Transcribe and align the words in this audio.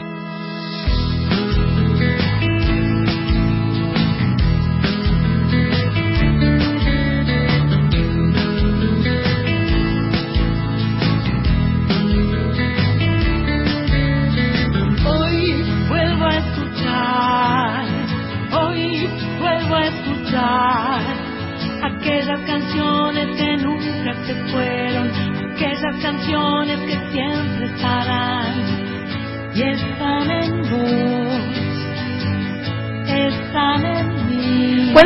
Amen. 0.00 0.27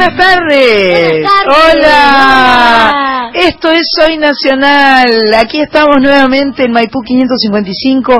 Buenas 0.03 0.19
tardes. 0.19 1.27
Hola. 1.47 3.31
Esto 3.35 3.71
es 3.71 3.83
Soy 3.97 4.19
Nacional. 4.19 5.33
Aquí 5.39 5.61
estamos 5.61 5.99
nuevamente 6.01 6.65
en 6.65 6.73
Maipú 6.73 7.03
555 7.03 8.13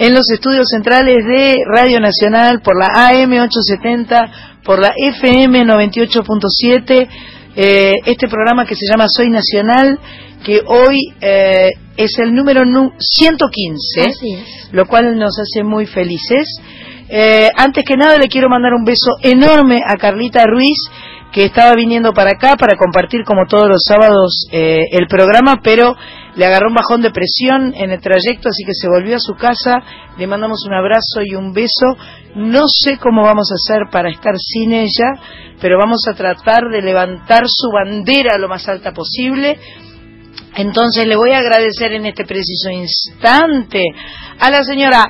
en 0.00 0.12
los 0.12 0.30
estudios 0.30 0.66
centrales 0.70 1.24
de 1.24 1.56
Radio 1.66 1.98
Nacional 2.00 2.60
por 2.60 2.78
la 2.78 2.88
AM 3.08 3.32
870, 3.32 4.60
por 4.64 4.78
la 4.78 4.92
FM 4.94 5.64
98.7. 5.64 7.08
Eh, 7.56 7.94
este 8.04 8.28
programa 8.28 8.66
que 8.66 8.74
se 8.74 8.84
llama 8.86 9.06
Soy 9.08 9.30
Nacional, 9.30 9.98
que 10.44 10.60
hoy 10.66 11.14
eh, 11.22 11.70
es 11.96 12.18
el 12.18 12.34
número 12.34 12.60
115, 12.98 14.72
lo 14.72 14.84
cual 14.86 15.16
nos 15.16 15.38
hace 15.38 15.64
muy 15.64 15.86
felices. 15.86 16.60
Eh, 17.08 17.48
antes 17.56 17.84
que 17.84 17.96
nada 17.96 18.18
le 18.18 18.28
quiero 18.28 18.48
mandar 18.48 18.72
un 18.74 18.84
beso 18.84 19.16
enorme 19.22 19.80
a 19.86 19.96
Carlita 19.96 20.44
Ruiz, 20.46 20.78
que 21.34 21.46
estaba 21.46 21.74
viniendo 21.74 22.12
para 22.12 22.30
acá 22.30 22.54
para 22.54 22.78
compartir 22.78 23.24
como 23.24 23.46
todos 23.48 23.68
los 23.68 23.82
sábados 23.84 24.46
eh, 24.52 24.86
el 24.92 25.08
programa, 25.08 25.60
pero 25.64 25.96
le 26.36 26.46
agarró 26.46 26.68
un 26.68 26.76
bajón 26.76 27.02
de 27.02 27.10
presión 27.10 27.74
en 27.74 27.90
el 27.90 28.00
trayecto, 28.00 28.50
así 28.50 28.62
que 28.64 28.72
se 28.72 28.86
volvió 28.88 29.16
a 29.16 29.18
su 29.18 29.34
casa. 29.34 29.82
Le 30.16 30.28
mandamos 30.28 30.64
un 30.64 30.74
abrazo 30.74 31.22
y 31.24 31.34
un 31.34 31.52
beso. 31.52 31.96
No 32.36 32.68
sé 32.68 32.98
cómo 32.98 33.24
vamos 33.24 33.48
a 33.50 33.54
hacer 33.54 33.90
para 33.90 34.10
estar 34.10 34.34
sin 34.38 34.72
ella, 34.72 35.10
pero 35.60 35.76
vamos 35.76 36.02
a 36.08 36.14
tratar 36.14 36.62
de 36.70 36.82
levantar 36.82 37.42
su 37.48 37.68
bandera 37.72 38.38
lo 38.38 38.48
más 38.48 38.68
alta 38.68 38.92
posible. 38.92 39.58
Entonces 40.54 41.04
le 41.04 41.16
voy 41.16 41.32
a 41.32 41.38
agradecer 41.38 41.94
en 41.94 42.06
este 42.06 42.24
preciso 42.24 42.70
instante 42.70 43.82
a 44.38 44.50
la 44.50 44.62
señora 44.62 45.04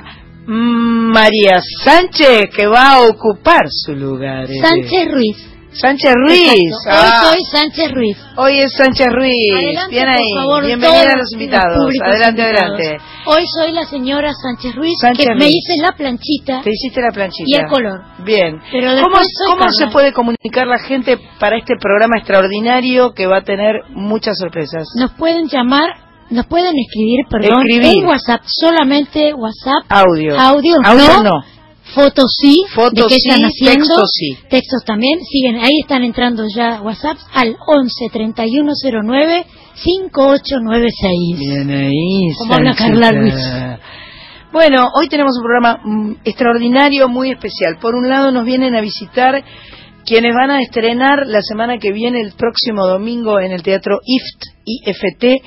María 0.47 1.61
Sánchez 1.83 2.49
que 2.55 2.65
va 2.65 2.93
a 2.93 3.01
ocupar 3.01 3.67
su 3.69 3.93
lugar. 3.93 4.47
Sánchez 4.59 5.11
Ruiz. 5.11 5.54
Sánchez 5.75 6.13
Ruiz. 6.15 6.71
Hoy 6.85 6.89
ah. 6.89 7.21
soy 7.21 7.43
Sánchez 7.51 7.91
Ruiz. 7.91 8.17
Hoy 8.37 8.59
es 8.59 8.71
Sánchez 8.77 9.07
Ruiz. 9.11 9.89
Bien 9.89 10.07
ahí. 10.07 10.65
Bienvenida 10.65 11.11
a 11.11 11.17
los 11.17 11.33
invitados. 11.33 11.77
Adelante, 12.01 12.41
adelante. 12.43 12.97
Hoy 13.25 13.43
soy 13.59 13.73
la 13.73 13.83
señora 13.83 14.31
Sánchez 14.33 14.73
Ruiz, 14.73 14.95
que 15.17 15.35
me 15.35 15.49
hice 15.49 15.75
la 15.81 15.91
planchita. 15.91 16.61
Te 16.61 16.69
hiciste 16.71 17.01
la 17.01 17.11
planchita. 17.11 17.43
Y 17.45 17.55
el 17.55 17.67
color. 17.67 18.01
Bien. 18.23 18.61
Pero 18.71 18.91
¿Cómo, 19.03 19.17
cómo 19.47 19.71
se 19.71 19.87
puede 19.87 20.13
comunicar 20.13 20.65
la 20.65 20.79
gente 20.79 21.19
para 21.39 21.57
este 21.57 21.73
programa 21.77 22.19
extraordinario 22.19 23.13
que 23.13 23.27
va 23.27 23.39
a 23.39 23.43
tener 23.43 23.81
muchas 23.89 24.37
sorpresas? 24.39 24.87
Nos 24.97 25.11
pueden 25.11 25.47
llamar 25.47 26.05
nos 26.27 26.47
pueden 26.47 26.73
escribir, 26.75 27.19
perdón, 27.29 27.65
en 27.69 28.05
WhatsApp, 28.07 28.41
solamente 28.45 29.31
WhatsApp. 29.35 29.83
Audio. 29.89 30.39
Audio, 30.39 30.77
Audio 30.83 31.23
no 31.23 31.54
fotos 31.95 32.35
sí, 32.37 32.63
fotos 32.75 32.93
de 32.93 33.07
qué 33.07 33.15
están 33.15 33.41
haciendo, 33.41 33.85
textos 33.85 34.09
sí. 34.13 34.37
textos 34.49 34.83
también, 34.85 35.19
siguen, 35.23 35.55
ahí 35.63 35.79
están 35.81 36.03
entrando 36.03 36.43
ya 36.53 36.81
WhatsApp 36.81 37.17
al 37.33 37.55
11 37.65 38.09
3109 38.11 39.45
5896. 39.75 41.39
Bien 41.39 41.69
ahí, 41.69 42.33
Como 42.37 42.53
habla 42.53 42.75
Carla 42.75 43.11
Luis. 43.11 43.35
Bueno, 44.51 44.89
hoy 44.95 45.09
tenemos 45.09 45.35
un 45.37 45.43
programa 45.43 45.81
mm, 45.83 46.15
extraordinario, 46.23 47.09
muy 47.09 47.31
especial. 47.31 47.77
Por 47.81 47.95
un 47.95 48.07
lado 48.07 48.31
nos 48.31 48.45
vienen 48.45 48.75
a 48.75 48.81
visitar 48.81 49.43
quienes 50.05 50.33
van 50.33 50.51
a 50.51 50.61
estrenar 50.61 51.27
la 51.27 51.41
semana 51.41 51.77
que 51.77 51.91
viene, 51.91 52.21
el 52.21 52.33
próximo 52.33 52.87
domingo, 52.87 53.39
en 53.39 53.51
el 53.51 53.63
Teatro 53.63 53.99
IFT, 54.05 54.54
IFT, 54.65 55.41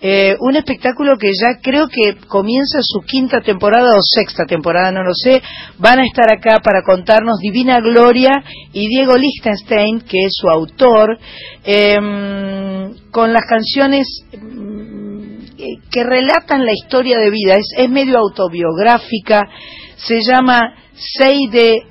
eh, 0.00 0.36
un 0.40 0.56
espectáculo 0.56 1.18
que 1.18 1.32
ya 1.32 1.58
creo 1.60 1.88
que 1.88 2.16
comienza 2.26 2.78
su 2.82 3.00
quinta 3.00 3.40
temporada 3.40 3.90
o 3.90 4.02
sexta 4.02 4.44
temporada, 4.44 4.92
no 4.92 5.02
lo 5.02 5.12
sé. 5.14 5.42
Van 5.78 5.98
a 5.98 6.04
estar 6.04 6.30
acá 6.32 6.60
para 6.62 6.82
contarnos 6.82 7.38
Divina 7.40 7.80
Gloria 7.80 8.30
y 8.72 8.88
Diego 8.88 9.16
Lichtenstein, 9.16 10.00
que 10.00 10.24
es 10.24 10.32
su 10.32 10.48
autor, 10.48 11.18
em, 11.64 12.94
con 13.10 13.32
las 13.32 13.44
canciones 13.46 14.06
mm, 14.32 15.80
que 15.90 16.04
relatan 16.04 16.64
la 16.64 16.72
historia 16.72 17.18
de 17.18 17.30
vida. 17.30 17.56
Es, 17.56 17.72
es 17.76 17.90
medio 17.90 18.18
autobiográfica, 18.18 19.48
se 19.96 20.20
llama 20.22 20.74
Seide 20.94 21.82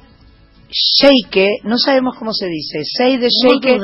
Sheike, 0.71 1.61
no 1.63 1.77
sabemos 1.77 2.15
cómo 2.17 2.31
se 2.33 2.47
dice, 2.47 2.79
Seide 2.83 3.27
Sheike. 3.27 3.79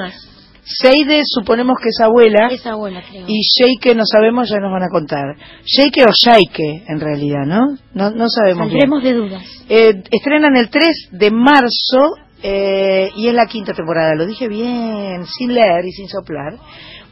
Seide 0.66 1.22
suponemos 1.24 1.76
que 1.82 1.90
es 1.90 2.00
abuela. 2.02 2.48
Es 2.52 2.66
abuela, 2.66 3.04
creo. 3.08 3.26
Y 3.28 3.40
Sheike 3.42 3.94
no 3.94 4.04
sabemos, 4.04 4.50
ya 4.50 4.58
nos 4.60 4.72
van 4.72 4.84
a 4.84 4.90
contar. 4.90 5.36
Sheike 5.64 6.04
o 6.04 6.12
Shaike, 6.12 6.86
en 6.88 7.00
realidad, 7.00 7.46
¿no? 7.46 7.78
No, 7.94 8.10
no 8.10 8.28
sabemos 8.28 8.70
Saldremos 8.70 9.04
de 9.04 9.14
dudas. 9.14 9.44
Eh, 9.70 10.04
estrenan 10.10 10.58
el 10.58 10.70
3 10.70 11.10
de 11.12 11.30
marzo 11.30 12.16
eh, 12.42 13.10
y 13.16 13.28
es 13.28 13.34
la 13.36 13.46
quinta 13.46 13.74
temporada. 13.74 14.16
Lo 14.16 14.26
dije 14.26 14.48
bien, 14.48 15.26
sin 15.26 15.54
leer 15.54 15.86
y 15.86 15.92
sin 15.92 16.08
soplar. 16.08 16.58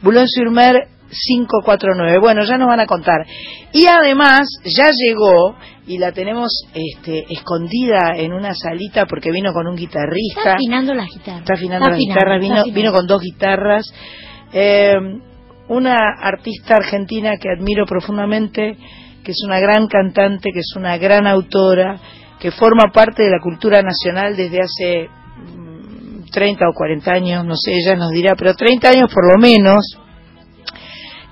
Boulogne-sur-Mer 0.02 0.88
549. 1.14 2.18
Bueno, 2.18 2.44
ya 2.44 2.58
nos 2.58 2.68
van 2.68 2.80
a 2.80 2.86
contar. 2.86 3.26
Y 3.72 3.86
además, 3.86 4.48
ya 4.64 4.90
llegó 4.90 5.56
y 5.86 5.98
la 5.98 6.12
tenemos 6.12 6.50
este, 6.74 7.24
escondida 7.28 8.12
en 8.16 8.32
una 8.32 8.54
salita 8.54 9.06
porque 9.06 9.30
vino 9.30 9.52
con 9.52 9.66
un 9.66 9.76
guitarrista. 9.76 10.40
Está 10.40 10.54
afinando 10.54 10.94
las 10.94 11.08
guitarras. 11.10 11.40
Está 11.40 11.54
afinando 11.54 11.88
las 11.88 11.98
guitarras, 11.98 12.40
vino, 12.40 12.64
vino 12.72 12.92
con 12.92 13.06
dos 13.06 13.22
guitarras. 13.22 13.92
Eh, 14.52 14.94
una 15.68 15.96
artista 16.20 16.76
argentina 16.76 17.36
que 17.38 17.48
admiro 17.48 17.86
profundamente, 17.86 18.76
que 19.22 19.32
es 19.32 19.42
una 19.44 19.58
gran 19.58 19.86
cantante, 19.88 20.50
que 20.52 20.60
es 20.60 20.74
una 20.76 20.98
gran 20.98 21.26
autora, 21.26 21.98
que 22.38 22.50
forma 22.50 22.92
parte 22.92 23.22
de 23.22 23.30
la 23.30 23.40
cultura 23.40 23.80
nacional 23.82 24.36
desde 24.36 24.60
hace 24.60 25.08
30 26.30 26.64
mm, 26.64 26.68
o 26.68 26.74
40 26.74 27.10
años, 27.12 27.44
no 27.44 27.56
sé, 27.56 27.72
ella 27.72 27.96
nos 27.96 28.10
dirá, 28.10 28.34
pero 28.36 28.54
30 28.54 28.88
años 28.88 29.12
por 29.12 29.32
lo 29.32 29.40
menos. 29.40 29.98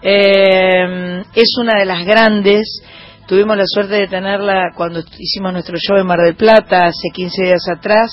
Eh, 0.02 1.22
es 1.34 1.54
una 1.60 1.78
de 1.78 1.86
las 1.86 2.04
grandes 2.04 2.82
Tuvimos 3.26 3.56
la 3.56 3.64
suerte 3.66 3.94
de 3.94 4.08
tenerla 4.08 4.72
cuando 4.74 5.00
hicimos 5.18 5.52
nuestro 5.52 5.78
show 5.78 5.96
en 5.96 6.06
Mar 6.06 6.18
del 6.20 6.34
Plata 6.34 6.80
hace 6.86 7.08
15 7.14 7.44
días 7.44 7.66
atrás 7.74 8.10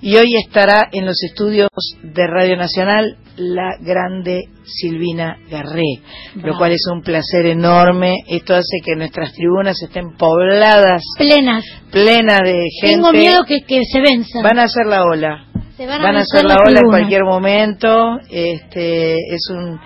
y 0.00 0.16
hoy 0.16 0.36
estará 0.36 0.88
en 0.92 1.06
los 1.06 1.22
estudios 1.22 1.68
de 2.02 2.26
Radio 2.26 2.56
Nacional 2.56 3.16
la 3.36 3.76
grande 3.80 4.42
Silvina 4.64 5.38
Garré, 5.48 6.00
lo 6.34 6.56
cual 6.58 6.72
es 6.72 6.84
un 6.92 7.02
placer 7.02 7.46
enorme. 7.46 8.16
Esto 8.28 8.54
hace 8.54 8.80
que 8.84 8.94
nuestras 8.94 9.32
tribunas 9.32 9.80
estén 9.80 10.16
pobladas, 10.18 11.02
plenas, 11.16 11.64
plenas 11.90 12.40
de 12.42 12.66
gente. 12.80 12.96
Tengo 12.96 13.12
miedo 13.12 13.44
que, 13.44 13.60
que 13.62 13.80
se 13.90 14.00
venzan. 14.00 14.42
Van 14.42 14.58
a 14.58 14.64
hacer 14.64 14.86
la 14.86 15.04
ola. 15.04 15.46
van, 15.78 16.16
a, 16.16 16.20
hacer 16.20 16.44
la 16.44 16.56
ola 16.56 16.80
en 16.80 16.90
cualquier 16.90 17.22
momento. 17.24 18.18
Este 18.28 19.14
es 19.14 19.48
un 19.50 19.80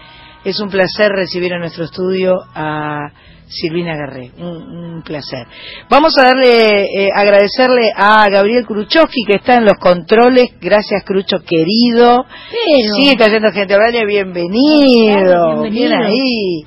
es 0.44 0.60
un 0.60 0.68
placer 0.68 1.10
recibir 1.12 1.52
en 1.52 1.60
nuestro 1.60 1.84
estudio 1.84 2.34
a 2.54 3.10
Silvina 3.52 3.96
Garré, 3.96 4.30
un, 4.38 5.02
placer. 5.04 5.46
Vamos 5.90 6.16
a 6.16 6.22
darle, 6.22 6.84
eh, 6.84 7.08
agradecerle 7.14 7.90
a 7.94 8.28
Gabriel 8.30 8.64
Kruchowski 8.64 9.24
que 9.26 9.36
está 9.36 9.56
en 9.56 9.64
los 9.64 9.78
controles. 9.78 10.54
Gracias, 10.60 11.04
Crucho 11.04 11.38
querido. 11.44 12.24
Sigue 12.96 13.16
cayendo 13.16 13.50
gente. 13.50 13.74
Oralia, 13.74 14.04
bienvenido. 14.06 15.62
Bien 15.70 15.92
ahí. 15.92 16.64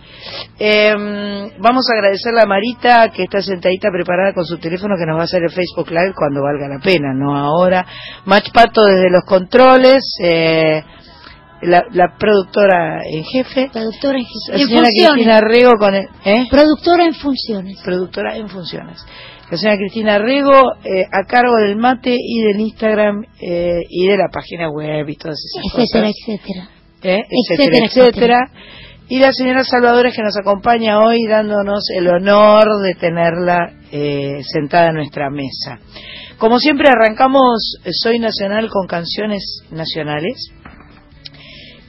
Em, 0.59 1.50
vamos 1.59 1.85
a 1.89 1.97
agradecerle 1.97 2.41
a 2.41 2.45
Marita 2.45 3.09
que 3.09 3.23
está 3.23 3.41
sentadita 3.41 3.89
preparada 3.91 4.33
con 4.33 4.45
su 4.45 4.57
teléfono 4.57 4.95
que 4.97 5.05
nos 5.05 5.17
va 5.17 5.21
a 5.21 5.25
hacer 5.25 5.44
el 5.44 5.51
Facebook 5.51 5.89
Live 5.89 6.13
cuando 6.15 6.41
valga 6.44 6.67
la 6.67 6.79
pena, 6.79 7.13
no 7.13 7.35
ahora. 7.35 7.85
Mach 8.25 8.51
Pato 8.53 8.85
desde 8.85 9.09
los 9.09 9.23
controles. 9.25 10.03
Eh, 10.21 10.83
la, 11.61 12.15
productora 12.17 13.01
en 13.05 13.23
jefe. 13.23 13.69
Productora 13.71 14.19
en 14.19 14.25
jefe. 14.25 14.51
La 14.51 14.65
señora 14.65 14.87
Cristina 14.89 15.41
Rego 15.41 15.73
con 15.77 15.95
¿eh? 15.95 16.47
Productora 16.49 17.05
en 17.05 17.13
funciones. 17.13 17.81
Productora 17.83 18.37
en 18.37 18.49
funciones. 18.49 19.05
La 19.49 19.57
señora 19.57 19.77
Cristina 19.77 20.17
Rego 20.17 20.73
eh, 20.83 21.05
a 21.11 21.25
cargo 21.27 21.55
del 21.57 21.75
mate 21.77 22.15
y 22.19 22.41
del 22.41 22.59
Instagram 22.59 23.23
eh, 23.39 23.81
y 23.89 24.07
de 24.07 24.17
la 24.17 24.29
página 24.31 24.69
web 24.69 25.07
y 25.07 25.15
todas 25.15 25.37
esas 25.37 25.81
etcétera, 25.81 26.07
cosas. 26.07 26.19
Etcétera, 26.19 26.69
etcétera. 27.01 27.25
etcétera, 27.29 27.85
etcétera. 27.85 28.51
y 29.07 29.19
la 29.19 29.31
señora 29.31 29.63
Salvadores 29.63 30.15
que 30.15 30.23
nos 30.23 30.35
acompaña 30.37 30.99
hoy 30.99 31.25
dándonos 31.27 31.85
el 31.95 32.07
honor 32.07 32.81
de 32.81 32.95
tenerla 32.95 33.71
eh, 33.91 34.41
sentada 34.43 34.89
en 34.89 34.95
nuestra 34.95 35.29
mesa. 35.29 35.79
Como 36.37 36.59
siempre 36.59 36.89
arrancamos 36.89 37.77
eh, 37.85 37.91
Soy 37.93 38.19
Nacional 38.19 38.69
con 38.69 38.87
canciones 38.87 39.61
nacionales 39.71 40.51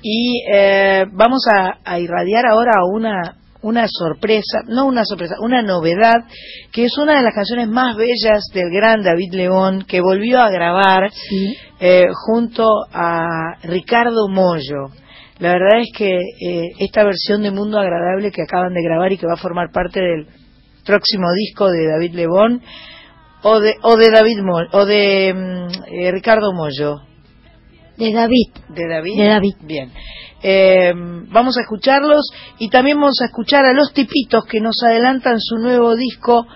y 0.08 0.40
eh, 0.52 1.04
vamos 1.12 1.42
a, 1.50 1.98
irradiar 1.98 2.46
ahora 2.46 2.84
una, 2.88 3.38
una 3.62 3.86
sorpresa, 3.88 4.60
no 4.68 4.86
una 4.86 5.04
sorpresa, 5.04 5.34
una 5.40 5.62
novedad, 5.62 6.24
que 6.70 6.84
es 6.84 6.96
una 6.96 7.16
de 7.16 7.22
las 7.22 7.34
canciones 7.34 7.66
más 7.66 7.96
bellas 7.96 8.44
del 8.54 8.70
gran 8.70 9.02
David 9.02 9.32
León, 9.32 9.84
que 9.88 10.00
volvió 10.00 10.40
a 10.40 10.50
grabar 10.50 11.10
junto 12.24 12.64
a 12.92 13.58
Ricardo 13.64 14.28
Mollo. 14.28 14.92
La 15.38 15.52
verdad 15.52 15.80
es 15.80 15.90
que 15.92 16.08
eh, 16.08 16.70
esta 16.78 17.04
versión 17.04 17.42
de 17.42 17.50
Mundo 17.50 17.78
Agradable 17.78 18.30
que 18.30 18.42
acaban 18.42 18.72
de 18.72 18.82
grabar 18.82 19.12
y 19.12 19.18
que 19.18 19.26
va 19.26 19.34
a 19.34 19.42
formar 19.42 19.70
parte 19.70 20.00
del 20.00 20.26
próximo 20.84 21.26
disco 21.34 21.68
de 21.68 21.88
David 21.88 22.14
Lebón 22.14 22.62
o 23.42 23.60
de, 23.60 23.74
o 23.82 23.96
de 23.96 24.10
David 24.10 24.38
o 24.72 24.86
de 24.86 25.34
mm, 25.34 25.68
eh, 25.92 26.12
Ricardo 26.12 26.52
Mollo. 26.54 27.02
De 27.96 28.12
David. 28.12 28.50
De 28.68 28.88
David. 28.88 29.16
De 29.16 29.26
David. 29.26 29.54
Bien. 29.62 29.90
Eh, 30.42 30.92
vamos 31.28 31.56
a 31.56 31.62
escucharlos 31.62 32.26
y 32.58 32.68
también 32.68 32.98
vamos 33.00 33.20
a 33.22 33.26
escuchar 33.26 33.64
a 33.64 33.72
los 33.72 33.92
tipitos 33.92 34.44
que 34.44 34.60
nos 34.60 34.82
adelantan 34.82 35.40
su 35.40 35.56
nuevo 35.56 35.96
disco 35.96 36.46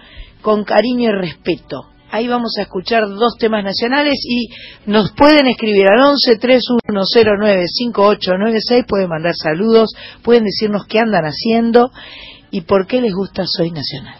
con 0.42 0.64
cariño 0.64 1.10
y 1.10 1.12
respeto. 1.12 1.90
Ahí 2.12 2.26
vamos 2.26 2.54
a 2.58 2.62
escuchar 2.62 3.08
dos 3.08 3.36
temas 3.38 3.62
nacionales 3.64 4.18
y 4.24 4.48
nos 4.86 5.12
pueden 5.12 5.46
escribir 5.46 5.86
al 5.86 6.00
11 6.00 6.36
3109 6.38 7.64
5896, 7.68 8.84
pueden 8.88 9.08
mandar 9.08 9.32
saludos, 9.40 9.90
pueden 10.22 10.44
decirnos 10.44 10.86
qué 10.86 10.98
andan 10.98 11.24
haciendo 11.24 11.90
y 12.50 12.62
por 12.62 12.88
qué 12.88 13.00
les 13.00 13.14
gusta 13.14 13.44
Soy 13.46 13.70
Nacional. 13.70 14.19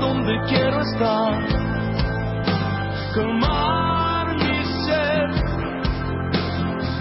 donde 0.00 0.40
quiero 0.48 0.80
estar. 0.80 1.46
Calmar 3.14 4.34
mi 4.36 4.64
sed, 4.86 5.30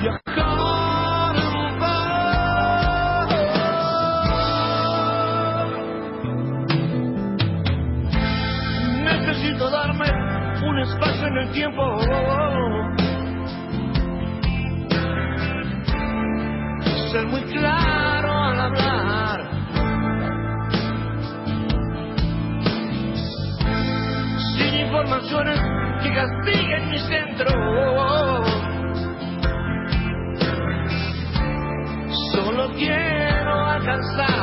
viajar 0.01 1.35
en 1.35 1.79
paz. 1.79 3.29
Necesito 9.03 9.69
darme 9.69 10.09
un 10.67 10.79
espacio 10.79 11.27
en 11.27 11.37
el 11.37 11.51
tiempo. 11.53 12.02
Informaciones 25.33 25.59
que 26.03 26.13
castiguen 26.13 26.89
mi 26.89 26.99
centro. 26.99 27.51
Solo 32.33 32.71
quiero 32.75 33.65
alcanzar. 33.65 34.42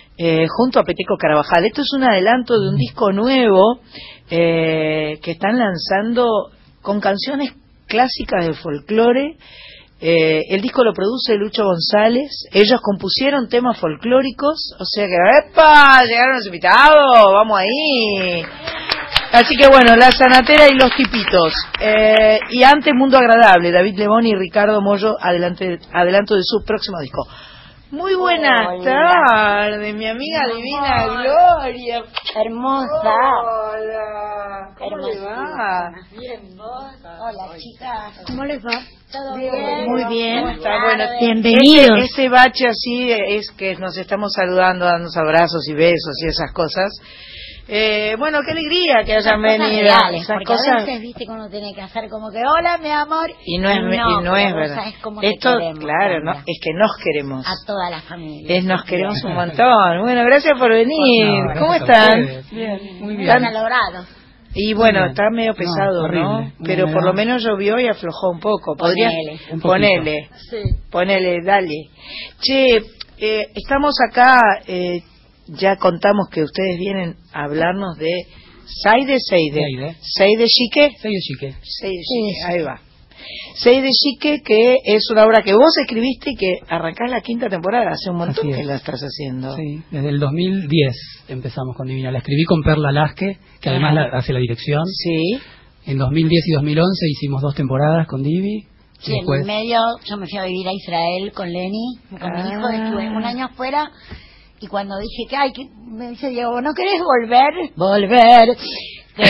eh, 0.23 0.45
junto 0.47 0.79
a 0.79 0.83
Peteco 0.83 1.17
Carabajal. 1.17 1.65
Esto 1.65 1.81
es 1.81 1.93
un 1.93 2.03
adelanto 2.03 2.59
de 2.59 2.69
un 2.69 2.75
disco 2.75 3.11
nuevo 3.11 3.79
eh, 4.29 5.17
que 5.23 5.31
están 5.31 5.57
lanzando 5.57 6.51
con 6.83 7.01
canciones 7.01 7.53
clásicas 7.87 8.45
del 8.45 8.53
folclore. 8.53 9.37
Eh, 9.99 10.41
el 10.49 10.61
disco 10.61 10.83
lo 10.83 10.93
produce 10.93 11.33
Lucho 11.37 11.63
González. 11.63 12.45
Ellos 12.51 12.79
compusieron 12.83 13.49
temas 13.49 13.79
folclóricos. 13.79 14.75
O 14.79 14.85
sea 14.85 15.07
que, 15.07 15.15
¡epa! 15.49 16.03
Llegaron 16.03 16.35
los 16.35 16.45
invitados. 16.45 17.33
Vamos 17.33 17.59
ahí. 17.59 18.43
Así 19.31 19.55
que 19.55 19.69
bueno, 19.69 19.95
La 19.95 20.11
Sanatera 20.11 20.67
y 20.67 20.75
Los 20.75 20.91
Tipitos. 20.95 21.51
Eh, 21.79 22.37
y 22.51 22.61
antes 22.61 22.93
Mundo 22.93 23.17
Agradable, 23.17 23.71
David 23.71 23.97
Lebón 23.97 24.27
y 24.27 24.35
Ricardo 24.35 24.81
Mollo, 24.81 25.15
adelante, 25.19 25.79
adelanto 25.91 26.35
de 26.35 26.43
su 26.43 26.63
próximo 26.63 26.99
disco. 26.99 27.25
Muy 27.91 28.15
buenas 28.15 28.67
Hola. 28.69 28.83
tardes, 28.85 29.93
mi 29.95 30.07
amiga 30.07 30.39
divina 30.55 31.07
Gloria. 31.07 32.03
Hermosa. 32.35 33.15
Hola. 33.43 34.69
¿Cómo 34.79 34.97
le 34.97 35.11
Hermosísima. 35.13 35.57
va? 35.57 35.91
Bien, 36.17 36.57
vos. 36.57 36.93
Hola, 37.03 37.57
chicas. 37.57 38.23
¿Cómo 38.27 38.45
les 38.45 38.65
va? 38.65 38.81
¿Todo 39.11 39.35
Bien. 39.35 39.89
Muy 39.89 40.05
bien. 40.05 40.39
¿Cómo 40.39 40.51
está? 40.51 40.83
Bueno, 40.85 41.03
Bienvenidos. 41.19 41.97
Ese, 41.97 42.05
ese 42.05 42.29
bache 42.29 42.67
así 42.69 43.11
es 43.11 43.51
que 43.51 43.75
nos 43.75 43.97
estamos 43.97 44.31
saludando, 44.33 44.85
dando 44.85 45.09
abrazos 45.13 45.67
y 45.67 45.73
besos 45.73 46.15
y 46.23 46.27
esas 46.27 46.53
cosas. 46.53 46.93
Eh, 47.67 48.15
bueno, 48.17 48.39
qué 48.45 48.51
alegría 48.51 49.03
que 49.05 49.13
hayan 49.15 49.41
Cosas 49.41 49.59
venido. 49.59 49.81
reales, 49.83 50.21
esas 50.23 50.35
porque 50.37 50.53
a 50.53 50.55
cosas. 50.57 50.85
veces, 50.85 51.01
viste, 51.01 51.25
que 51.25 51.31
uno 51.31 51.49
tiene 51.49 51.73
que 51.73 51.81
hacer 51.81 52.09
como 52.09 52.29
que, 52.31 52.39
hola, 52.45 52.77
mi 52.79 52.89
amor. 52.89 53.31
Y 53.45 53.59
no 53.59 53.69
es, 53.69 53.77
y 53.77 54.23
no 54.23 54.35
es 54.35 54.53
verdad. 54.53 54.83
te 55.21 55.27
Esto, 55.29 55.57
queremos, 55.57 55.79
claro, 55.79 56.23
no, 56.23 56.31
es 56.31 56.59
que 56.61 56.73
nos 56.73 56.91
queremos. 57.03 57.45
A 57.47 57.53
toda 57.65 57.89
la 57.89 58.01
familia. 58.01 58.57
Es, 58.57 58.65
nos 58.65 58.83
queremos 58.83 59.23
un 59.23 59.33
montón. 59.35 60.01
Bueno, 60.01 60.23
gracias 60.25 60.57
por 60.59 60.71
venir. 60.71 61.27
No, 61.27 61.59
¿Cómo 61.59 61.71
a 61.73 61.77
están? 61.77 62.21
ustedes. 62.23 62.51
Muy 62.99 63.15
bien. 63.15 63.29
Están 63.29 63.53
logrado. 63.53 64.05
Y 64.53 64.73
bueno, 64.73 64.99
Bien. 64.99 65.11
está 65.11 65.23
medio 65.31 65.51
No, 65.51 65.57
pesado. 65.57 66.07
¿no? 66.09 66.37
Una 66.39 66.51
Pero 66.65 66.91
por 66.91 67.05
lo 67.05 67.13
menos 67.13 67.41
llovió 67.41 67.79
y 67.79 67.87
aflojó 67.87 68.31
un 68.31 68.39
poco. 68.41 68.75
Podría 68.75 69.09
Ponele. 69.09 69.61
Ponele, 69.61 70.29
Sí. 70.49 70.57
ponele, 70.91 71.37
dale. 71.45 71.89
Che, 72.41 72.77
eh, 73.17 73.45
estamos 73.55 73.93
acá, 74.09 74.41
eh, 74.67 75.03
ya 75.59 75.75
contamos 75.77 76.27
que 76.31 76.43
ustedes 76.43 76.77
vienen 76.79 77.15
a 77.33 77.43
hablarnos 77.45 77.97
de 77.97 78.11
Seide 78.83 79.17
Seide. 79.19 79.61
Seide. 79.63 79.95
Seide 80.01 80.45
Chique. 80.47 80.85
El 81.03 81.19
chique. 81.21 81.55
Seide 81.61 82.01
Chique, 82.01 82.43
ahí 82.47 82.61
va. 82.61 82.79
Seide 83.55 83.89
Chique, 83.91 84.41
que 84.43 84.77
es 84.83 85.09
una 85.11 85.25
obra 85.25 85.41
que 85.43 85.53
vos 85.53 85.71
escribiste 85.81 86.31
y 86.31 86.35
que 86.35 86.53
arrancás 86.69 87.09
la 87.09 87.21
quinta 87.21 87.49
temporada. 87.49 87.91
Hace 87.91 88.09
un 88.09 88.17
montón 88.17 88.45
Así 88.47 88.49
es. 88.51 88.57
que 88.57 88.63
la 88.63 88.75
estás 88.75 88.99
haciendo. 89.01 89.55
Sí, 89.55 89.81
desde 89.91 90.09
el 90.09 90.19
2010 90.19 90.95
empezamos 91.27 91.75
con 91.75 91.87
Divina. 91.87 92.11
La 92.11 92.19
escribí 92.19 92.43
con 92.45 92.61
Perla 92.63 92.91
Lasque, 92.91 93.37
que 93.59 93.69
además 93.69 93.93
la- 93.93 94.17
hace 94.17 94.33
la 94.33 94.39
dirección. 94.39 94.83
Sí. 94.85 95.37
En 95.85 95.97
2010 95.97 96.43
y 96.47 96.51
2011 96.53 97.05
hicimos 97.09 97.41
dos 97.41 97.55
temporadas 97.55 98.07
con 98.07 98.23
Divi. 98.23 98.63
Sí, 98.99 99.11
en 99.13 99.17
Después- 99.19 99.41
el 99.41 99.47
medio 99.47 99.79
yo 100.05 100.17
me 100.17 100.27
fui 100.27 100.37
a 100.37 100.45
vivir 100.45 100.67
a 100.67 100.73
Israel 100.73 101.31
con 101.33 101.51
Lenny, 101.51 101.97
con 102.09 102.31
mi 102.33 102.39
hijo, 102.49 102.67
Ah. 102.67 102.75
estuve 102.85 103.09
un 103.09 103.23
año 103.23 103.45
afuera 103.45 103.89
y 104.61 104.67
cuando 104.67 104.95
dije 104.99 105.25
que, 105.29 105.35
ay, 105.35 105.51
que 105.51 105.67
me 105.87 106.09
dice 106.11 106.29
Diego, 106.29 106.61
¿no 106.61 106.73
querés 106.73 107.01
volver? 107.01 107.71
Volver. 107.75 108.55
Que, 109.15 109.23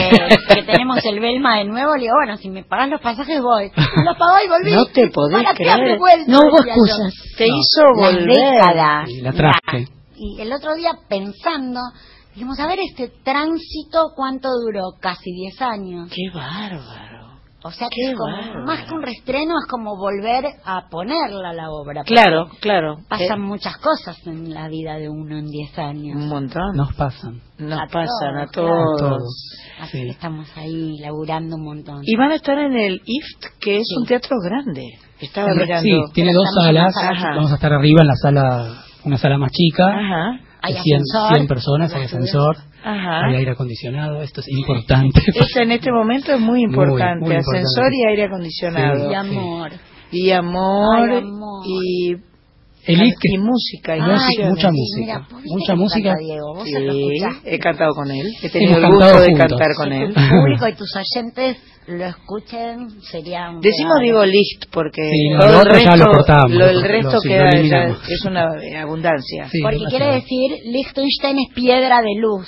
que 0.55 0.63
tenemos 0.63 1.03
el 1.05 1.19
Belma 1.19 1.57
de 1.57 1.63
nuevo, 1.65 1.95
le 1.95 2.01
digo, 2.03 2.13
bueno, 2.23 2.37
si 2.37 2.49
me 2.49 2.63
pagas 2.63 2.89
los 2.89 3.01
pasajes 3.01 3.41
voy. 3.41 3.71
Los 4.05 4.17
pagó 4.17 4.37
y 4.45 4.49
volví. 4.49 4.75
No 4.75 4.85
te 4.85 5.07
podés 5.09 5.41
¿Para 5.43 5.55
qué 5.55 5.63
creer. 5.63 5.97
vuelto? 5.97 6.31
No 6.31 6.37
hubo 6.39 6.59
excusas. 6.59 7.13
Te 7.37 7.47
No. 7.47 7.55
hizo 7.55 7.81
Las 7.81 8.13
volver. 8.13 8.37
décadas. 8.37 9.09
Y 9.09 9.21
la 9.21 9.31
traje. 9.33 9.85
Y 10.15 10.39
el 10.41 10.53
otro 10.53 10.75
día 10.75 10.91
pensando, 11.09 11.79
dijimos, 12.33 12.59
a 12.59 12.67
ver, 12.67 12.77
este 12.79 13.11
tránsito, 13.23 14.11
¿cuánto 14.15 14.49
duró? 14.63 14.91
Casi 14.99 15.31
10 15.33 15.61
años. 15.63 16.09
Qué 16.11 16.29
bárbaro. 16.37 17.10
O 17.63 17.69
sea 17.71 17.87
que 17.89 18.11
es 18.11 18.17
como, 18.17 18.65
más 18.65 18.85
que 18.87 18.93
un 18.93 19.01
restreno, 19.03 19.53
es 19.63 19.69
como 19.69 19.95
volver 19.95 20.45
a 20.65 20.89
ponerla 20.89 21.53
la 21.53 21.69
obra. 21.69 22.03
Claro, 22.03 22.47
claro. 22.59 22.97
Pasan 23.07 23.39
Eh, 23.39 23.45
muchas 23.45 23.77
cosas 23.77 24.17
en 24.25 24.51
la 24.53 24.67
vida 24.67 24.95
de 24.95 25.09
uno 25.09 25.37
en 25.37 25.45
10 25.45 25.77
años. 25.77 26.15
un 26.17 26.27
montón. 26.27 26.75
Nos 26.75 26.93
pasan. 26.95 27.39
Nos 27.59 27.79
A 27.79 27.85
pasan 27.85 28.37
a 28.37 28.47
todos, 28.47 28.67
todos. 28.69 28.99
claro. 28.99 29.17
Todos. 29.17 29.57
Así 29.79 29.97
Sí. 29.99 30.03
que 30.05 30.09
estamos 30.09 30.47
ahí 30.57 30.97
laburando 30.99 31.55
un 31.57 31.63
montón. 31.63 31.99
Y 32.03 32.15
van 32.15 32.31
a 32.31 32.35
estar 32.35 32.57
en 32.57 32.73
el 32.75 33.01
IFT, 33.05 33.45
que 33.59 33.77
es 33.77 33.87
Sí. 33.87 33.95
un 33.99 34.05
teatro 34.07 34.37
grande. 34.43 34.83
Estaba 35.19 35.53
mirando. 35.53 35.81
Sí, 35.83 35.91
tiene 36.13 36.31
Pero 36.31 36.39
dos 36.39 36.49
salas. 36.65 36.93
Vamos 37.35 37.51
a 37.51 37.55
estar 37.55 37.71
arriba 37.73 38.01
en 38.01 38.07
la 38.07 38.15
sala, 38.15 38.83
una 39.05 39.17
sala 39.17 39.37
más 39.37 39.51
chica. 39.51 39.85
Ajá, 39.87 40.39
Hay 40.61 40.73
de 40.73 40.79
100, 40.79 41.01
ascensor, 41.01 41.35
100 41.35 41.47
personas, 41.47 41.93
hay 41.93 42.03
ascensor, 42.03 42.57
ajá. 42.83 43.25
hay 43.25 43.35
aire 43.37 43.51
acondicionado. 43.51 44.21
Esto 44.21 44.41
es 44.41 44.47
importante. 44.49 45.19
Eso 45.35 45.61
en 45.61 45.71
este 45.71 45.91
momento 45.91 46.33
es 46.33 46.39
muy 46.39 46.61
importante. 46.61 47.25
muy 47.25 47.35
importante. 47.35 47.57
Ascensor 47.57 47.93
y 47.93 48.09
aire 48.09 48.23
acondicionado. 48.25 49.11
Y 49.11 49.15
amor. 49.15 49.71
Y 50.11 50.31
amor. 50.31 51.09
Ay, 51.09 51.17
amor. 51.17 51.65
Y, 51.65 52.15
El 52.87 53.01
y 53.03 53.37
música. 53.37 53.95
Y 53.97 53.99
Ay, 54.01 54.07
canciones. 54.07 54.49
mucha 54.49 54.69
Sí, 54.71 54.77
música. 54.77 54.99
mira, 54.99 55.27
¿vos 55.29 55.43
viste 55.43 55.57
Mucha 55.59 55.75
música. 55.75 56.15
he 57.45 57.59
cantado 57.59 57.93
con 57.93 58.11
él. 58.11 58.27
He 58.41 58.49
tenido 58.49 58.77
el 58.77 58.83
Hemos 58.83 58.89
gusto 58.95 59.05
cantado 59.05 59.23
de 59.25 59.33
cantar 59.37 59.75
con 59.77 59.93
él. 59.93 60.13
tu 60.13 60.19
público 60.29 60.67
y 60.67 60.73
tus 60.75 60.89
oyentes 60.95 61.57
lo 61.87 62.05
escuchen 62.05 63.01
sería 63.01 63.49
un 63.49 63.59
Decimos 63.61 63.99
digo 64.01 64.23
licht 64.25 64.65
porque 64.71 65.01
Sí, 65.11 65.29
no, 65.29 65.39
todo 65.39 65.49
lo 65.49 65.53
el 65.53 65.59
otro 65.67 65.79
ya 65.79 65.91
resto, 65.91 66.05
lo 66.05 66.11
cortamos, 66.13 66.51
lo- 66.51 66.69
el 66.69 66.81
resto 66.83 67.17
queda 67.21 67.49
es 67.49 68.25
una 68.25 68.45
eh, 68.63 68.77
abundancia. 68.77 69.49
Sí, 69.51 69.59
Porque 69.61 69.79
quiere 69.89 70.13
decir, 70.13 70.51
Liechtenstein 70.65 71.37
es 71.39 71.53
piedra 71.55 71.97
de 72.01 72.19
luz. 72.19 72.47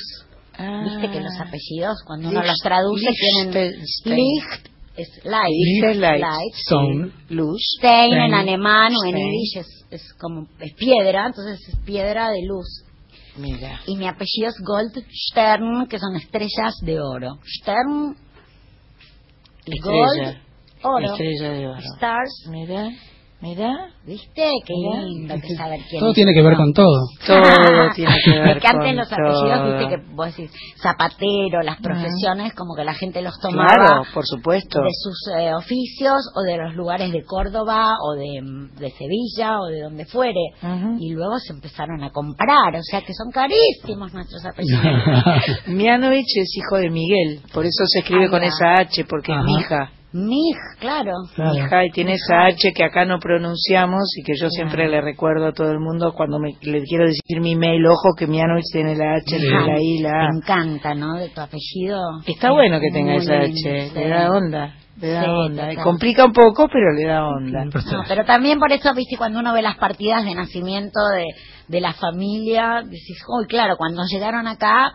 Ah. 0.56 0.84
Viste 0.86 1.10
que 1.12 1.20
los 1.20 1.34
apellidos, 1.40 1.98
cuando 2.06 2.30
uno 2.30 2.42
los 2.44 2.58
traduce, 2.62 3.10
tienen. 3.52 3.72
Licht 4.06 4.68
es 4.96 5.10
light, 5.26 5.50
Licht 5.50 5.86
es 5.86 5.98
light. 5.98 6.54
Stone. 6.68 7.12
Luz. 7.30 7.60
Stein 7.80 8.14
en 8.14 8.30
Stein. 8.30 8.34
alemán 8.34 8.94
o 8.96 9.06
en 9.06 9.12
Stein. 9.12 9.32
yiddish 9.32 9.58
es, 9.58 9.86
es 9.90 10.14
como 10.20 10.48
es 10.60 10.74
piedra, 10.76 11.26
entonces 11.28 11.60
es 11.68 11.76
piedra 11.86 12.30
de 12.30 12.46
luz. 12.46 12.86
Mira. 13.38 13.80
Y 13.88 13.96
mi 13.98 14.08
apellido 14.08 14.50
es 14.50 14.56
Goldstern, 14.64 15.88
que 15.88 15.98
son 15.98 16.16
estrellas 16.16 16.76
de 16.84 17.00
oro. 17.00 17.40
Stern, 17.62 18.16
Estrella. 19.66 19.82
Gold, 19.84 20.38
oro. 20.84 21.12
Estrella 21.14 21.50
de 21.52 21.68
oro. 21.68 21.80
Stars, 21.96 22.48
Mira, 22.50 22.90
mira. 23.42 23.90
¿Viste? 24.06 24.50
Qué 24.66 24.74
lindo 24.74 25.36
que 25.36 25.56
saber 25.56 25.80
quién 25.90 26.00
Todo 26.02 26.10
es 26.10 26.16
tiene 26.16 26.34
que 26.34 26.42
ver 26.42 26.56
con 26.56 26.74
todo. 26.74 27.00
Todo 27.26 27.42
tiene 27.96 28.14
que 28.24 28.32
ver 28.32 28.44
Me 28.46 28.52
encantan 28.54 28.82
con 28.88 28.96
los 28.98 29.12
apellidos, 29.14 29.60
todo. 29.60 29.78
viste 29.78 29.96
que 29.96 30.14
vos 30.16 30.26
decís 30.36 30.52
zapatero, 30.82 31.62
las 31.64 31.80
profesiones, 31.80 32.54
como 32.54 32.76
que 32.76 32.84
la 32.84 32.94
gente 32.94 33.22
los 33.22 33.34
tomaba 33.40 33.74
Claro, 33.74 34.04
por 34.14 34.26
supuesto. 34.26 34.80
de 34.82 34.90
sus 34.92 35.18
eh, 35.40 35.54
oficios 35.54 36.20
o 36.36 36.42
de 36.42 36.58
los 36.58 36.76
lugares 36.76 37.12
de 37.12 37.24
Córdoba 37.24 37.96
o 38.06 38.14
de, 38.16 38.42
de 38.78 38.92
Sevilla 38.92 39.60
o 39.62 39.66
de 39.68 39.82
donde 39.82 40.06
fuere. 40.06 40.42
Y 41.00 41.14
luego 41.14 41.38
se 41.40 41.54
empezaron 41.54 42.04
a 42.04 42.12
comprar, 42.12 42.76
o 42.76 42.84
sea 42.84 43.02
que 43.02 43.14
son 43.14 43.32
carísimos 43.32 44.14
nuestros 44.14 44.44
apellidos. 44.46 44.84
Mianovich 45.68 46.38
es 46.38 46.56
hijo 46.58 46.78
de 46.78 46.90
Miguel, 46.90 47.40
por 47.54 47.66
eso 47.66 47.84
se 47.88 48.00
escribe 48.00 48.26
Ah, 48.28 48.30
con 48.30 48.44
esa 48.44 48.74
H, 48.82 49.06
porque 49.06 49.32
Ajá. 49.32 49.42
es 49.42 49.46
Mija. 49.58 49.92
Mij, 50.16 50.56
claro. 50.80 51.12
Claro. 51.34 51.54
Mija, 51.56 51.86
y 51.86 51.90
tiene 51.92 52.14
esa 52.14 52.46
H 52.46 52.72
que 52.74 52.84
acá 52.84 53.04
no 53.06 53.18
pronunciamos 53.20 53.93
y 54.18 54.24
que 54.24 54.34
yo 54.40 54.50
siempre 54.50 54.90
le 54.90 55.02
recuerdo 55.02 55.48
a 55.48 55.52
todo 55.54 55.72
el 55.72 55.80
mundo 55.80 56.14
cuando 56.14 56.40
me, 56.40 56.50
le 56.62 56.84
quiero 56.84 57.06
decir 57.06 57.40
mi 57.42 57.56
mail, 57.56 57.86
ojo 57.88 58.14
que 58.18 58.28
Mianovich 58.28 58.66
tiene 58.72 58.96
la 58.96 59.16
H 59.16 59.36
Ajá. 59.36 59.68
la 59.68 59.82
I 59.82 60.00
la 60.00 60.10
A. 60.26 60.30
Me 60.32 60.38
encanta, 60.38 60.94
¿no? 60.96 61.16
De 61.16 61.30
tu 61.30 61.42
apellido. 61.42 62.00
Está 62.26 62.52
bueno 62.52 62.80
que 62.80 62.92
tenga 62.92 63.16
esa 63.16 63.40
H, 63.40 63.54
sí. 63.54 63.92
le 63.96 64.08
da 64.08 64.32
onda, 64.32 64.76
le 65.00 65.08
da 65.10 65.24
Sí, 65.24 65.30
onda. 65.30 65.70
total. 65.70 65.84
Complica 65.84 66.26
un 66.26 66.34
poco, 66.34 66.68
pero 66.68 66.92
le 66.94 67.06
da 67.06 67.26
onda. 67.28 67.66
No, 67.66 68.04
pero 68.08 68.26
también 68.26 68.60
por 68.60 68.72
eso, 68.72 68.94
viste, 68.94 69.18
cuando 69.18 69.40
uno 69.40 69.54
ve 69.54 69.62
las 69.62 69.78
partidas 69.78 70.24
de 70.26 70.36
nacimiento 70.36 71.00
de, 71.16 71.26
de 71.68 71.82
la 71.82 71.94
familia, 71.94 72.82
decís, 72.84 73.18
uy, 73.28 73.46
claro, 73.48 73.76
cuando 73.78 74.04
llegaron 74.12 74.48
acá, 74.48 74.94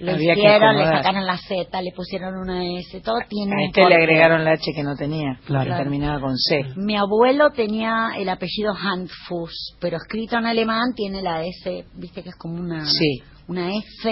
lo 0.00 0.12
Había 0.12 0.32
hicieron, 0.34 0.76
le 0.76 0.84
sacaron 0.84 1.26
la 1.26 1.36
Z, 1.38 1.82
le 1.82 1.92
pusieron 1.92 2.36
una 2.36 2.64
S, 2.78 3.00
todo 3.00 3.16
tiene 3.28 3.52
A 3.52 3.54
un 3.56 3.60
este 3.62 3.80
le 3.80 3.86
porqué. 3.86 4.02
agregaron 4.02 4.44
la 4.44 4.52
H 4.52 4.72
que 4.74 4.82
no 4.82 4.94
tenía, 4.96 5.38
Claro. 5.46 5.70
que 5.70 5.76
terminaba 5.76 6.20
con 6.20 6.36
C. 6.36 6.64
Mi 6.76 6.96
abuelo 6.96 7.50
tenía 7.50 8.10
el 8.16 8.28
apellido 8.28 8.72
Handfuss, 8.74 9.76
pero 9.80 9.96
escrito 9.96 10.36
en 10.38 10.46
alemán 10.46 10.92
tiene 10.94 11.22
la 11.22 11.42
S, 11.44 11.84
viste 11.96 12.22
que 12.22 12.28
es 12.30 12.36
como 12.36 12.54
una, 12.60 12.84
Sí. 12.84 13.22
una 13.48 13.70
F. 13.74 14.10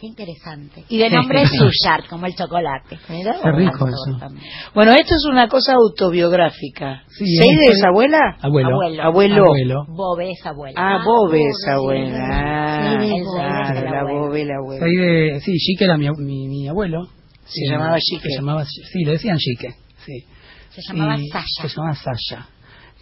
Qué 0.00 0.06
interesante. 0.06 0.84
Y 0.88 0.98
de 0.98 1.10
nombre 1.10 1.44
Suyart, 1.46 2.06
como 2.08 2.26
el 2.26 2.34
chocolate. 2.34 2.98
Mira, 3.08 3.34
Qué 3.42 3.50
rico 3.52 3.88
eso. 3.88 4.18
también. 4.20 4.44
Bueno, 4.74 4.92
esto 4.92 5.14
es 5.16 5.24
una 5.28 5.48
cosa 5.48 5.72
autobiográfica. 5.74 7.02
Sí, 7.08 7.24
¿Seis 7.36 7.56
de 7.58 7.64
esto- 7.64 7.76
esa 7.78 7.88
abuela? 7.88 8.18
Abuelo. 8.40 8.68
Abuelo. 8.74 9.02
Abuelo. 9.02 9.44
Abuelo. 9.44 9.84
Bobe 9.88 10.30
es 10.30 10.46
abuela. 10.46 10.74
Ah, 10.80 11.02
Bobe 11.04 11.40
es 11.42 11.68
abuela. 11.68 12.18
Ah, 12.30 12.98
Sí, 13.00 13.06
el 13.06 13.10
Bobe 13.10 13.16
es 13.16 13.24
claro, 13.34 13.78
el 13.78 13.84
la 13.84 14.00
abuelo. 14.00 14.20
Bobe, 14.20 14.44
la 14.44 14.54
abuela. 14.56 14.86
Ahí 14.86 14.94
de, 14.96 15.40
sí, 15.40 15.52
Chique 15.58 15.84
era 15.84 15.96
mi, 15.96 16.08
mi, 16.18 16.48
mi 16.48 16.68
abuelo. 16.68 17.06
Se 17.44 17.66
llamaba 17.70 17.98
Chique. 17.98 18.28
Se 18.28 18.36
llamaba, 18.36 18.64
sí, 18.64 19.04
le 19.04 19.12
decían 19.12 19.36
Chique. 19.38 19.68
Sí. 20.06 20.24
Se 20.70 20.82
llamaba 20.92 21.18
Y- 21.18 21.26
Sasha. 21.28 21.62
Se 21.62 21.68
llamaba 21.68 21.94
Sasha. 21.94 22.46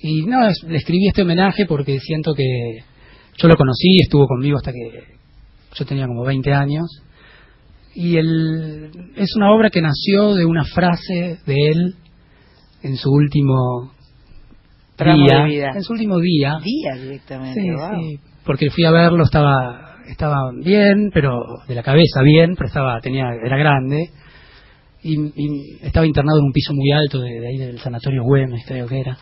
Y 0.01 0.23
no, 0.27 0.47
es- 0.49 0.63
le 0.67 0.77
escribí 0.79 1.09
este 1.09 1.23
homenaje 1.23 1.67
porque 1.67 1.99
siento 2.01 2.33
que 2.35 2.45
yo 3.39 3.49
lo 3.49 3.57
conocí, 3.57 3.99
estuvo 4.03 4.27
conmigo 4.27 4.57
hasta 4.57 4.73
que 4.73 5.16
yo 5.79 5.85
tenía 5.85 6.07
como 6.07 6.25
20 6.25 6.53
años. 6.53 6.85
Y 7.95 8.17
el, 8.17 8.91
es 9.17 9.35
una 9.37 9.53
obra 9.53 9.71
que 9.71 9.81
nació 9.81 10.35
de 10.35 10.45
una 10.45 10.65
frase 10.65 11.39
de 11.47 11.55
él 11.55 11.95
en 12.83 12.97
su 12.97 13.11
último 13.11 13.93
Tramo 14.97 15.25
día. 15.25 15.39
de 15.39 15.45
vida. 15.45 15.71
En 15.75 15.83
su 15.83 15.93
último 15.93 16.19
día. 16.19 16.59
Día 16.63 17.03
directamente. 17.03 17.61
Sí, 17.61 17.71
wow. 17.71 18.01
sí, 18.01 18.21
porque 18.45 18.71
fui 18.71 18.85
a 18.85 18.91
verlo, 18.91 19.25
estaba 19.25 19.97
estaba 20.09 20.53
bien, 20.63 21.11
pero 21.13 21.41
de 21.67 21.75
la 21.75 21.83
cabeza 21.83 22.23
bien, 22.23 22.55
pero 22.55 22.69
estaba 22.69 23.01
tenía 23.01 23.25
era 23.45 23.57
grande 23.57 24.11
y, 25.03 25.15
y 25.21 25.79
estaba 25.83 26.07
internado 26.07 26.39
en 26.39 26.45
un 26.45 26.53
piso 26.53 26.73
muy 26.75 26.91
alto 26.93 27.21
de, 27.21 27.41
de 27.41 27.49
ahí 27.49 27.59
del 27.59 27.79
sanatorio 27.79 28.23
Güemes, 28.25 28.65
creo 28.67 28.87
que 28.87 29.01
era, 29.01 29.17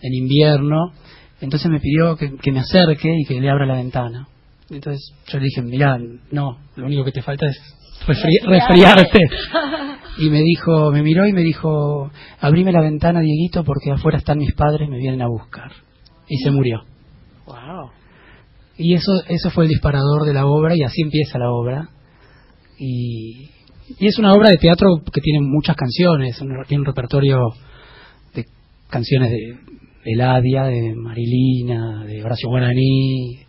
en 0.00 0.14
invierno. 0.14 0.92
Entonces 1.40 1.70
me 1.70 1.80
pidió 1.80 2.16
que, 2.16 2.36
que 2.36 2.52
me 2.52 2.60
acerque 2.60 3.12
y 3.18 3.24
que 3.24 3.40
le 3.40 3.50
abra 3.50 3.66
la 3.66 3.74
ventana. 3.74 4.28
Entonces 4.72 5.12
yo 5.28 5.38
le 5.38 5.44
dije, 5.44 5.62
mira, 5.62 5.98
no, 6.30 6.58
lo 6.76 6.86
único 6.86 7.04
que 7.04 7.12
te 7.12 7.22
falta 7.22 7.46
es 7.46 7.56
refri- 8.06 8.44
resfriarte. 8.46 9.18
Y 10.18 10.28
me 10.28 10.42
dijo, 10.42 10.90
me 10.92 11.02
miró 11.02 11.26
y 11.26 11.32
me 11.32 11.40
dijo, 11.40 12.10
abrime 12.38 12.70
la 12.70 12.82
ventana, 12.82 13.20
Dieguito, 13.20 13.64
porque 13.64 13.90
afuera 13.92 14.18
están 14.18 14.36
mis 14.36 14.52
padres, 14.52 14.86
me 14.90 14.98
vienen 14.98 15.22
a 15.22 15.26
buscar. 15.26 15.72
Y 16.28 16.36
se 16.36 16.50
murió. 16.50 16.82
Wow. 17.46 17.90
Y 18.76 18.92
eso, 18.92 19.10
eso 19.26 19.50
fue 19.50 19.64
el 19.64 19.70
disparador 19.70 20.26
de 20.26 20.34
la 20.34 20.44
obra 20.44 20.76
y 20.76 20.82
así 20.82 21.00
empieza 21.00 21.38
la 21.38 21.50
obra. 21.50 21.88
Y, 22.78 23.48
y 23.98 24.06
es 24.06 24.18
una 24.18 24.32
obra 24.34 24.50
de 24.50 24.58
teatro 24.58 24.88
que 25.10 25.22
tiene 25.22 25.40
muchas 25.40 25.76
canciones, 25.76 26.38
un- 26.42 26.62
tiene 26.68 26.80
un 26.82 26.86
repertorio 26.86 27.38
de 28.34 28.44
canciones 28.90 29.30
de 29.30 29.58
Eladia, 30.04 30.64
de 30.64 30.94
Marilina, 30.94 32.04
de 32.04 32.22
Horacio 32.22 32.50
Guaraní, 32.50 33.41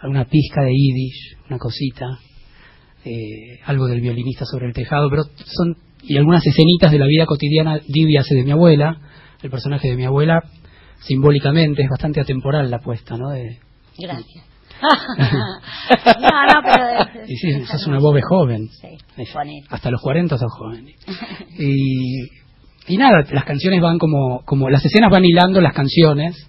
alguna 0.00 0.24
pizca 0.24 0.62
de 0.62 0.72
Yiddish, 0.72 1.36
una 1.48 1.58
cosita, 1.58 2.06
eh, 3.04 3.60
algo 3.64 3.86
del 3.86 4.00
violinista 4.00 4.44
sobre 4.44 4.66
el 4.66 4.72
tejado, 4.72 5.08
pero 5.10 5.24
son 5.24 5.76
y 6.02 6.16
algunas 6.16 6.46
escenitas 6.46 6.92
de 6.92 6.98
la 6.98 7.06
vida 7.06 7.26
cotidiana. 7.26 7.80
Divi 7.86 8.16
hace 8.16 8.34
de 8.34 8.44
mi 8.44 8.52
abuela, 8.52 8.98
el 9.42 9.50
personaje 9.50 9.88
de 9.88 9.96
mi 9.96 10.04
abuela, 10.04 10.42
simbólicamente 11.00 11.82
es 11.82 11.88
bastante 11.88 12.20
atemporal 12.20 12.70
la 12.70 12.78
puesta, 12.78 13.16
¿no? 13.16 13.30
De, 13.30 13.58
Gracias. 13.98 14.44
no, 16.20 16.46
no, 16.46 16.62
pero... 16.62 17.26
Y 17.26 17.36
sí, 17.36 17.66
sos 17.66 17.86
una 17.88 17.98
bobe 17.98 18.20
joven. 18.22 18.68
Sí, 18.68 18.96
Es-. 19.16 19.34
Hasta 19.70 19.90
los 19.90 20.00
40 20.00 20.38
sos 20.38 20.52
joven. 20.52 20.86
Y, 21.58 22.28
y 22.86 22.96
nada, 22.96 23.24
las 23.32 23.44
canciones 23.44 23.80
van 23.80 23.98
como, 23.98 24.42
como, 24.44 24.70
las 24.70 24.84
escenas 24.84 25.10
van 25.10 25.24
hilando 25.24 25.60
las 25.60 25.74
canciones. 25.74 26.48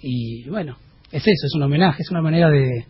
Y 0.00 0.48
bueno, 0.48 0.76
es 1.12 1.22
eso, 1.22 1.46
es 1.46 1.54
un 1.54 1.62
homenaje, 1.62 2.02
es 2.02 2.10
una 2.10 2.22
manera 2.22 2.50
de, 2.50 2.86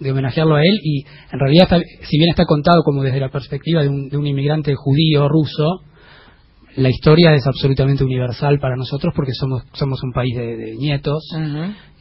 de 0.00 0.12
homenajearlo 0.12 0.56
a 0.56 0.62
él. 0.62 0.80
Y 0.82 1.04
en 1.32 1.38
realidad, 1.38 1.64
está- 1.64 2.06
si 2.08 2.18
bien 2.18 2.30
está 2.30 2.44
contado 2.44 2.82
como 2.84 3.02
desde 3.02 3.20
la 3.20 3.30
perspectiva 3.30 3.82
de 3.82 3.88
un, 3.88 4.08
de 4.08 4.16
un 4.16 4.26
inmigrante 4.26 4.74
judío 4.74 5.28
ruso, 5.28 5.82
la 6.76 6.88
historia 6.88 7.34
es 7.34 7.46
absolutamente 7.46 8.04
universal 8.04 8.58
para 8.58 8.76
nosotros 8.76 9.12
porque 9.14 9.32
somos 9.32 9.62
somos 9.74 10.02
un 10.02 10.12
país 10.12 10.34
de, 10.34 10.74
nietos 10.78 11.22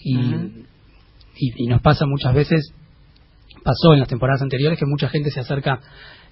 y, 0.03 0.17
y, 1.57 1.67
nos 1.67 1.81
pasa 1.81 2.05
muchas 2.05 2.33
veces 2.33 2.73
pasó 3.63 3.93
en 3.93 3.99
las 3.99 4.07
temporadas 4.07 4.41
anteriores 4.41 4.79
que 4.79 4.85
mucha 4.85 5.09
gente 5.09 5.29
se 5.29 5.41
acerca 5.41 5.79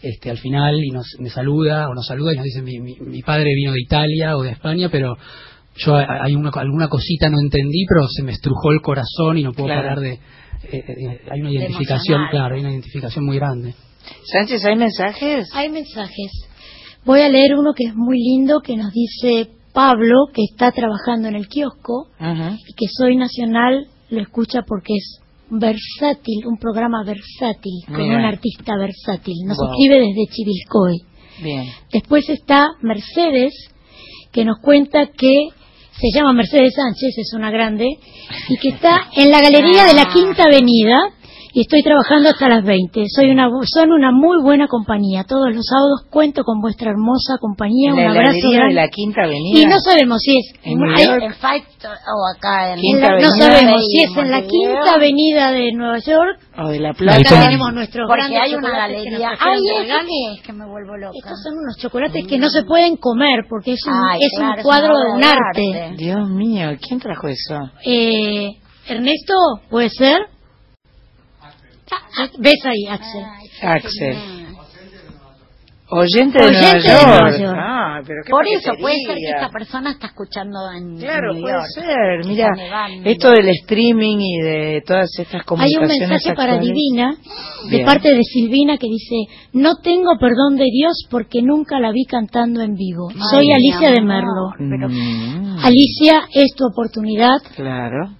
este, 0.01 0.29
al 0.29 0.37
final 0.37 0.75
y 0.81 0.91
nos 0.91 1.05
me 1.19 1.29
saluda 1.29 1.89
o 1.89 1.93
nos 1.93 2.07
saluda 2.07 2.33
y 2.33 2.37
nos 2.37 2.45
dice 2.45 2.61
mi, 2.61 2.79
mi, 2.79 3.21
padre 3.21 3.53
vino 3.53 3.73
de 3.73 3.81
Italia 3.81 4.37
o 4.37 4.43
de 4.43 4.51
España 4.51 4.87
pero 4.89 5.17
yo 5.79 5.95
hay 5.95 6.35
una, 6.35 6.51
alguna 6.55 6.87
cosita 6.87 7.29
no 7.29 7.39
entendí 7.41 7.85
pero 7.87 8.07
se 8.07 8.23
me 8.23 8.31
estrujó 8.31 8.71
el 8.71 8.81
corazón 8.81 9.37
y 9.37 9.43
no 9.43 9.53
puedo 9.53 9.69
parar 9.69 9.99
de 9.99 10.13
eh, 10.13 10.19
eh, 10.73 11.21
hay 11.31 11.41
una 11.41 11.51
identificación 11.51 12.27
claro 12.29 12.55
hay 12.55 12.61
una 12.61 12.71
identificación 12.71 13.25
muy 13.25 13.37
grande. 13.37 13.73
Sánchez 14.31 14.65
hay 14.65 14.75
mensajes 14.75 15.49
hay 15.53 15.69
mensajes. 15.69 16.31
Voy 17.05 17.21
a 17.21 17.29
leer 17.29 17.55
uno 17.55 17.73
que 17.75 17.85
es 17.85 17.95
muy 17.95 18.17
lindo 18.19 18.59
que 18.61 18.75
nos 18.75 18.91
dice 18.91 19.49
Pablo 19.73 20.27
que 20.33 20.43
está 20.43 20.71
trabajando 20.71 21.27
en 21.29 21.35
el 21.35 21.47
kiosco 21.47 22.09
y 22.19 22.73
que 22.73 22.85
soy 22.97 23.15
nacional 23.15 23.87
lo 24.09 24.21
escucha 24.21 24.63
porque 24.67 24.93
es 24.95 25.21
versátil, 25.49 26.45
un 26.45 26.57
programa 26.57 27.03
versátil, 27.03 27.83
con 27.87 28.01
un 28.01 28.25
artista 28.25 28.73
versátil. 28.77 29.35
Nos 29.45 29.57
escribe 29.57 29.99
desde 29.99 30.31
Chivilcoy. 30.31 30.97
Bien. 31.43 31.65
Después 31.91 32.29
está 32.29 32.67
Mercedes, 32.81 33.53
que 34.31 34.45
nos 34.45 34.59
cuenta 34.59 35.07
que 35.07 35.47
se 35.99 36.17
llama 36.17 36.33
Mercedes 36.33 36.73
Sánchez, 36.75 37.17
es 37.17 37.33
una 37.33 37.51
grande, 37.51 37.85
y 38.47 38.57
que 38.57 38.69
está 38.69 39.09
en 39.15 39.31
la 39.31 39.41
galería 39.41 39.85
de 39.85 39.93
la. 39.93 40.05
Quinta 40.09 40.43
Avenida, 40.43 40.97
y 41.59 41.63
estoy 41.63 41.83
trabajando 41.83 42.29
hasta 42.29 42.47
las 42.47 42.63
20. 42.63 43.03
Soy 43.13 43.31
una, 43.31 43.49
son 43.65 43.91
una 43.91 44.13
muy 44.13 44.41
buena 44.41 44.69
compañía. 44.69 45.25
Todos 45.27 45.53
los 45.53 45.65
sábados 45.65 46.07
cuento 46.09 46.45
con 46.45 46.61
vuestra 46.61 46.91
hermosa 46.91 47.35
compañía. 47.37 47.91
un 47.91 47.99
abrazo 47.99 48.49
de 48.49 48.73
la 48.73 48.87
Quinta 48.87 49.23
Avenida. 49.23 49.59
Y 49.59 49.65
no 49.65 49.77
sabemos 49.81 50.19
si 50.21 50.37
es 50.37 50.53
en, 50.63 50.79
en 50.81 51.33
Five 51.33 51.65
o 51.83 52.37
acá 52.37 52.75
en 52.75 52.79
Quinta 52.79 53.11
No 53.19 53.29
sabemos 53.31 53.81
si 53.91 54.03
es 54.03 54.15
en 54.15 54.31
la 54.31 54.41
Quinta 54.43 54.93
Avenida 54.93 55.51
de 55.51 55.73
Nueva 55.73 55.99
York 55.99 56.39
o 56.59 56.69
de 56.69 56.79
la 56.79 56.93
Plata. 56.93 57.27
tenemos 57.27 57.73
nuestros 57.73 58.07
Porque 58.07 58.37
hay 58.37 58.55
una 58.55 58.71
galería. 58.71 59.31
Ay, 59.37 59.59
es 60.37 60.41
que 60.41 60.53
me 60.53 60.65
vuelvo 60.65 60.95
loca. 60.95 61.11
Estos 61.13 61.43
son 61.43 61.57
unos 61.57 61.75
chocolates 61.77 62.25
que 62.25 62.37
no 62.37 62.47
se 62.49 62.63
pueden 62.63 62.95
comer 62.95 63.47
porque 63.49 63.73
es 63.73 63.81
un, 63.85 63.93
es 64.17 64.31
un 64.39 64.63
cuadro 64.63 64.93
de 64.97 65.11
un 65.11 65.23
arte. 65.25 65.95
Dios 65.97 66.29
mío, 66.29 66.69
¿quién 66.79 67.01
trajo 67.01 67.27
eso? 67.27 67.69
Eh, 67.85 68.47
Ernesto, 68.87 69.33
¿puede 69.69 69.89
ser? 69.89 70.38
¿Ves 72.39 72.65
ahí, 72.65 72.87
Axel? 72.87 73.23
Axel. 73.61 74.39
Oyente 75.91 76.37
de, 76.37 76.51
Nueva, 76.51 77.35
York. 77.35 77.57
Ah, 77.57 78.01
pero 78.05 78.21
Por 78.29 78.45
eso 78.47 78.73
puede 78.79 78.95
ser 79.07 79.15
que 79.15 79.31
esta 79.35 79.49
persona 79.49 79.91
está 79.91 80.07
escuchando 80.07 80.59
en 80.71 80.97
Claro, 80.97 81.33
New 81.33 81.41
puede 81.41 81.63
ser. 81.73 82.25
Mira, 82.27 82.51
esto 83.05 83.31
del 83.31 83.49
streaming 83.49 84.17
y 84.19 84.37
de 84.39 84.83
todas 84.85 85.09
estas 85.17 85.43
comunicaciones 85.45 85.89
Hay 85.89 86.03
un 86.03 86.09
mensaje 86.09 86.35
para 86.35 86.59
Divina, 86.59 87.15
de 87.71 87.83
parte 87.83 88.13
de 88.13 88.21
Silvina, 88.23 88.77
que 88.77 88.87
dice, 88.87 89.15
no 89.53 89.77
tengo 89.81 90.11
perdón 90.19 90.57
de 90.57 90.65
Dios 90.71 91.07
porque 91.09 91.41
nunca 91.41 91.79
la 91.79 91.91
vi 91.91 92.05
cantando 92.05 92.61
en 92.61 92.75
vivo. 92.75 93.09
Soy 93.31 93.51
Alicia 93.51 93.89
de 93.89 94.01
Merlo. 94.01 94.51
Mm. 94.59 95.57
Alicia, 95.63 96.21
es 96.35 96.53
tu 96.55 96.67
oportunidad. 96.67 97.39
Claro 97.55 98.18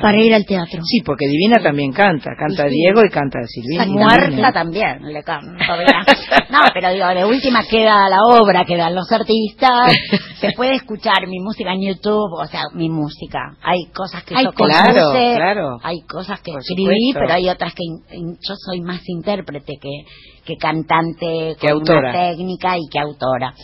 para 0.00 0.18
ir 0.18 0.34
al 0.34 0.44
teatro. 0.44 0.80
Sí, 0.84 1.00
porque 1.04 1.26
Divina 1.26 1.62
también 1.62 1.92
canta, 1.92 2.30
canta 2.38 2.64
Diego 2.64 3.02
y 3.04 3.10
canta 3.10 3.38
Silvina. 3.46 3.86
Muerta 3.86 4.52
también 4.52 5.02
le 5.02 5.22
canta. 5.22 5.76
no, 6.50 6.60
pero 6.74 6.90
digo, 6.92 7.08
de 7.08 7.24
última 7.24 7.62
queda 7.68 8.08
la 8.08 8.18
obra, 8.22 8.64
quedan 8.64 8.94
los 8.94 9.10
artistas, 9.10 9.92
se 10.40 10.52
puede 10.52 10.74
escuchar 10.74 11.26
mi 11.26 11.40
música 11.40 11.72
en 11.72 11.82
YouTube, 11.82 12.32
o 12.32 12.46
sea, 12.46 12.62
mi 12.74 12.88
música. 12.88 13.56
Hay 13.62 13.86
cosas 13.92 14.24
que 14.24 14.34
yo 14.34 14.52
claro, 14.52 15.12
claro. 15.12 15.78
hay 15.82 16.02
cosas 16.02 16.40
que 16.40 16.52
escribí, 16.52 17.12
pero 17.14 17.32
hay 17.32 17.48
otras 17.48 17.74
que 17.74 17.84
yo 17.84 18.54
soy 18.66 18.80
más 18.80 19.02
intérprete 19.06 19.74
que, 19.80 20.04
que 20.44 20.56
cantante, 20.56 21.56
que 21.60 21.68
autora. 21.68 22.12
técnica 22.12 22.76
y 22.76 22.88
que 22.90 22.98
autora 22.98 23.54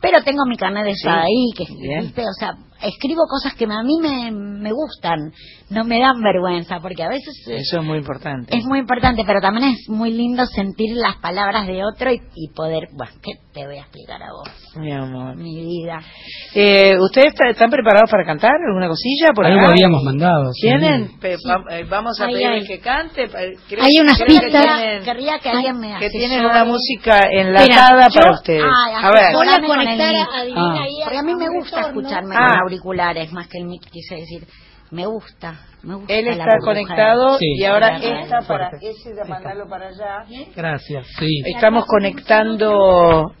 pero 0.00 0.22
tengo 0.22 0.44
mi 0.46 0.56
carnet 0.56 0.84
de 0.84 1.10
ahí, 1.10 1.50
que 1.56 1.64
o 1.64 2.32
sea, 2.38 2.56
escribo 2.82 3.22
cosas 3.28 3.54
que 3.54 3.64
a 3.64 3.82
mí 3.82 3.98
me, 4.00 4.30
me 4.30 4.70
gustan, 4.70 5.32
no 5.68 5.84
me 5.84 5.98
dan 5.98 6.22
vergüenza, 6.22 6.78
porque 6.80 7.02
a 7.02 7.08
veces... 7.08 7.34
Eso 7.46 7.80
es 7.80 7.84
muy 7.84 7.98
importante. 7.98 8.56
Es 8.56 8.64
muy 8.64 8.78
importante, 8.78 9.24
pero 9.26 9.40
también 9.40 9.72
es 9.72 9.88
muy 9.88 10.12
lindo 10.12 10.46
sentir 10.46 10.96
las 10.96 11.16
palabras 11.16 11.66
de 11.66 11.84
otro 11.84 12.12
y, 12.12 12.48
poder... 12.54 12.88
Bueno, 12.92 13.12
¿qué 13.20 13.32
te 13.52 13.66
voy 13.66 13.78
a 13.78 13.80
explicar 13.80 14.22
a 14.22 14.30
vos? 14.30 14.48
Mi 14.76 14.92
amor. 14.92 15.34
Mi 15.36 15.60
vida. 15.60 16.00
Eh, 16.54 16.96
¿Ustedes 17.00 17.34
están 17.50 17.70
preparados 17.70 18.08
para 18.08 18.24
cantar 18.24 18.52
alguna 18.68 18.88
cosilla? 18.88 19.32
Por 19.34 19.44
Algo 19.44 19.66
habíamos 19.66 20.04
mandado. 20.04 20.52
¿Tienen? 20.60 21.10
Eh, 21.22 21.84
vamos 21.88 22.20
a 22.20 22.26
pedir 22.26 22.64
que 22.66 22.78
cante. 22.78 23.22
hay 23.22 24.00
unas 24.00 24.22
pistas. 24.22 25.04
Querría 25.04 25.38
que 25.40 25.48
alguien 25.48 25.80
me 25.80 25.98
Que 25.98 26.10
tienen 26.10 26.44
una 26.44 26.64
música 26.64 27.22
enlatada 27.30 28.08
para 28.08 28.32
ustedes. 28.32 28.62
a 28.62 29.10
ver. 29.10 29.32
Voy 29.32 29.48
a 29.48 29.66
conectar 29.66 30.14
a, 30.14 30.26
ah. 30.54 30.86
Porque 31.02 31.18
a 31.18 31.22
mí 31.22 31.34
me 31.34 31.48
gusta 31.48 31.80
escucharme 31.80 32.36
ah 32.36 32.58
auriculares 32.62 33.32
más 33.32 33.48
que 33.48 33.58
el 33.58 33.64
mic, 33.64 33.82
quise 33.90 34.16
decir. 34.16 34.46
Me 34.90 35.06
gusta, 35.06 35.60
me 35.82 35.96
gusta. 35.96 36.14
Él 36.14 36.28
está 36.28 36.58
conectado 36.60 37.38
y 37.40 37.64
ahora 37.64 37.96
esta 37.96 38.40
para 38.40 38.70
ese 38.80 39.14
de 39.14 39.24
mandarlo 39.24 39.68
para 39.68 39.88
allá. 39.88 40.24
Gracias, 40.54 41.06
sí. 41.18 41.42
Estamos 41.44 41.86
conectando 41.86 43.32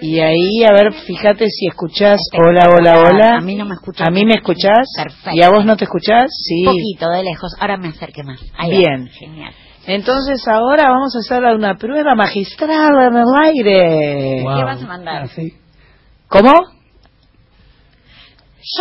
y 0.00 0.20
ahí, 0.20 0.64
a 0.64 0.72
ver, 0.72 0.92
fíjate 0.92 1.46
si 1.48 1.68
escuchás. 1.68 2.20
Hola, 2.34 2.68
hola, 2.74 3.00
hola. 3.00 3.36
A 3.36 3.40
mí 3.40 3.54
no 3.54 3.64
me 3.64 3.74
escuchas. 3.74 4.06
¿A 4.06 4.10
mí 4.10 4.24
me 4.24 4.34
escuchás? 4.34 4.86
Perfecto. 4.96 5.30
¿Y 5.32 5.42
a 5.42 5.50
vos 5.50 5.64
no 5.64 5.76
te 5.76 5.84
escuchás? 5.84 6.30
Sí. 6.30 6.66
Un 6.66 6.74
poquito, 6.74 7.10
de 7.10 7.22
lejos. 7.22 7.52
Ahora 7.58 7.76
me 7.76 7.88
acerque 7.88 8.22
más. 8.22 8.40
Bien. 8.68 9.08
Genial. 9.08 9.52
Entonces 9.86 10.46
ahora 10.48 10.90
vamos 10.90 11.14
a 11.14 11.20
hacer 11.20 11.44
una 11.54 11.76
prueba 11.76 12.14
magistral 12.14 12.94
en 13.02 13.16
el 13.16 13.24
aire. 13.44 14.38
¿Qué 14.38 14.64
vas 14.64 14.82
a 14.82 14.86
mandar? 14.86 15.24
Ah, 15.24 15.42
¿Cómo? 16.28 16.75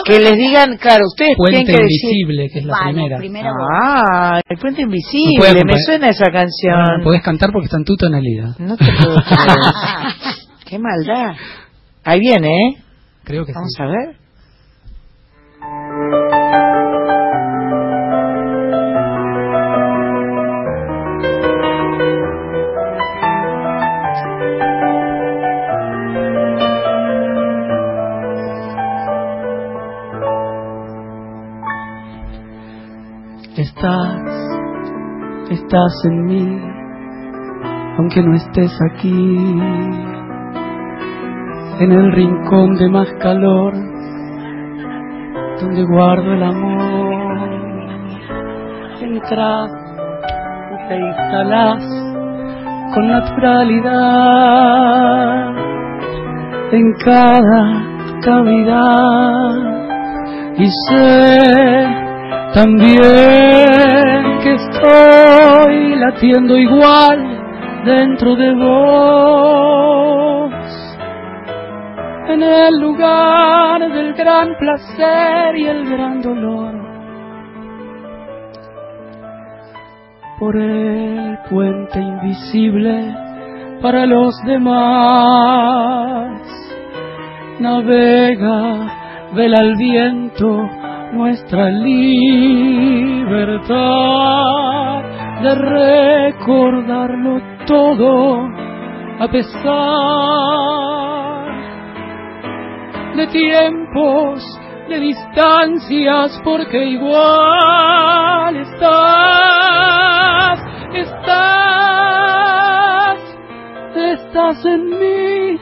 Que 0.06 0.20
les 0.20 0.38
digan, 0.38 0.78
claro, 0.78 1.06
ustedes 1.08 1.36
Puente 1.38 1.64
tienen 1.64 1.76
que 1.76 1.82
Invisible, 1.84 2.50
que 2.50 2.60
es 2.60 2.66
la 2.66 3.18
primera. 3.18 3.52
Ah, 3.72 4.42
el 4.48 4.58
Puente 4.58 4.82
Invisible, 4.82 5.62
me 5.66 5.80
suena 5.86 6.10
esa 6.10 6.32
canción. 6.32 7.04
Puedes 7.04 7.22
cantar 7.22 7.52
porque 7.52 7.66
está 7.66 7.78
en 7.78 7.86
tu 7.86 7.96
tonalidad. 7.96 8.58
No 8.60 8.76
te 8.78 8.86
puedo 8.86 9.16
creer. 9.24 10.36
Qué 10.66 10.80
maldad. 10.80 11.36
Ahí 12.04 12.20
viene, 12.20 12.48
¿eh? 12.48 12.78
Creo 13.24 13.46
que 13.46 13.54
Vamos 13.54 13.74
a 13.80 13.86
ver. 13.86 14.16
Estás, 33.86 34.18
estás 35.52 35.94
en 36.06 36.26
mí, 36.26 36.60
aunque 37.98 38.22
no 38.24 38.34
estés 38.34 38.72
aquí, 38.92 39.38
en 41.80 41.92
el 41.92 42.12
rincón 42.14 42.76
de 42.78 42.90
más 42.90 43.08
calor, 43.22 43.74
donde 45.62 45.84
guardo 45.84 46.34
el 46.34 46.44
amor. 46.44 47.36
Entras 49.02 49.72
y 50.72 50.78
te 50.88 50.96
instalas 50.98 51.84
con 52.96 53.08
naturalidad 53.08 53.96
en 56.72 56.94
cada 57.04 57.84
cavidad 58.24 59.56
y 60.58 60.66
sé 60.90 62.05
también 62.56 64.40
que 64.42 64.54
estoy 64.54 65.96
latiendo 65.98 66.58
igual 66.58 67.20
dentro 67.84 68.34
de 68.38 68.54
vos, 68.56 70.54
en 72.30 72.42
el 72.42 72.80
lugar 72.80 73.92
del 73.92 74.14
gran 74.14 74.56
placer 74.58 75.58
y 75.58 75.68
el 75.68 75.86
gran 75.86 76.22
dolor. 76.22 76.74
Por 80.40 80.56
el 80.56 81.38
puente 81.50 82.00
invisible 82.00 83.14
para 83.82 84.06
los 84.06 84.34
demás, 84.46 86.40
navega, 87.60 89.34
vela 89.34 89.58
al 89.60 89.76
viento 89.76 90.70
nuestra 91.16 91.70
libertad 91.70 93.72
de 95.42 95.56
recordarlo 95.56 97.42
todo 97.66 98.50
a 99.20 99.28
pesar 99.30 99.56
de 103.16 103.26
tiempos, 103.28 104.44
de 104.90 105.00
distancias, 105.00 106.42
porque 106.44 106.86
igual 106.86 108.58
estás, 108.58 110.60
estás, 110.94 112.40
estás 113.96 114.66
en 114.66 115.00
mí. 115.00 115.58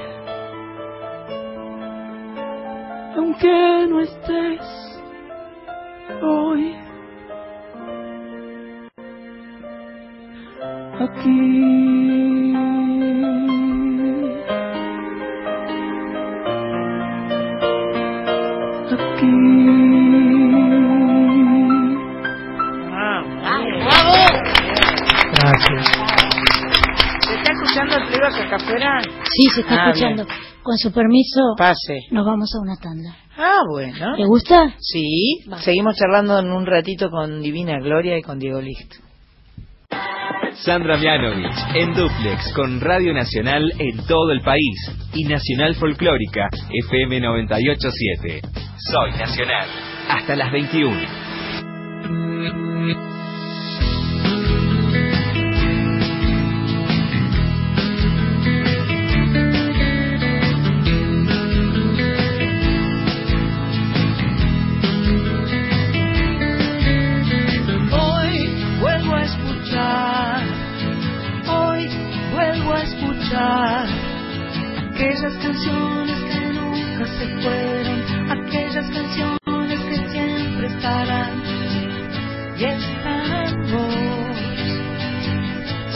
Aunque 3.15 3.85
no 3.87 3.99
estés 3.99 4.92
acá 28.41 28.55
afuera? 28.55 29.01
Sí, 29.01 29.49
se 29.55 29.61
está 29.61 29.75
Ah, 29.75 29.89
escuchando. 29.91 30.25
Con 30.61 30.77
su 30.77 30.91
permiso, 30.91 31.41
Pase. 31.57 31.99
nos 32.11 32.25
vamos 32.25 32.49
a 32.55 32.61
una 32.61 32.75
tanda. 32.77 33.22
Ah, 33.37 33.61
bueno. 33.67 34.15
¿Le 34.15 34.25
gusta? 34.25 34.75
Sí, 34.79 35.43
seguimos 35.59 35.95
charlando 35.97 36.39
en 36.39 36.51
un 36.51 36.65
ratito 36.65 37.09
con 37.09 37.41
Divina 37.41 37.79
Gloria 37.79 38.17
y 38.17 38.21
con 38.21 38.37
Diego 38.39 38.61
Licht. 38.61 38.93
Sandra 40.55 40.97
Mianovich 40.97 41.75
en 41.75 41.93
Duplex 41.93 42.53
con 42.53 42.79
Radio 42.79 43.13
Nacional 43.13 43.73
en 43.79 44.05
todo 44.05 44.31
el 44.31 44.41
país 44.41 44.91
y 45.13 45.25
Nacional 45.25 45.75
Folclórica 45.75 46.47
FM 46.87 47.19
987. 47.19 48.41
Soy 48.77 49.11
Nacional. 49.11 49.67
Hasta 50.09 50.35
las 50.35 50.51
21. 50.51 51.23
Canciones 75.41 76.19
que 76.31 76.39
nunca 76.53 77.05
se 77.05 77.27
fueron, 77.41 78.31
aquellas 78.31 78.89
canciones 78.89 79.79
que 79.79 80.09
siempre 80.09 80.67
estarán 80.67 81.43
y. 81.47 81.73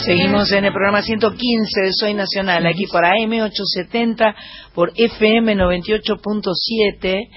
Seguimos 0.08 0.52
en 0.54 0.64
el 0.64 0.72
programa 0.72 1.02
115 1.02 1.82
de 1.82 1.92
Soy 1.92 2.14
Nacional, 2.14 2.66
aquí 2.66 2.86
por 2.90 3.04
AM870, 3.04 4.36
por 4.74 4.94
FM 4.96 5.56
98.7 5.56 7.28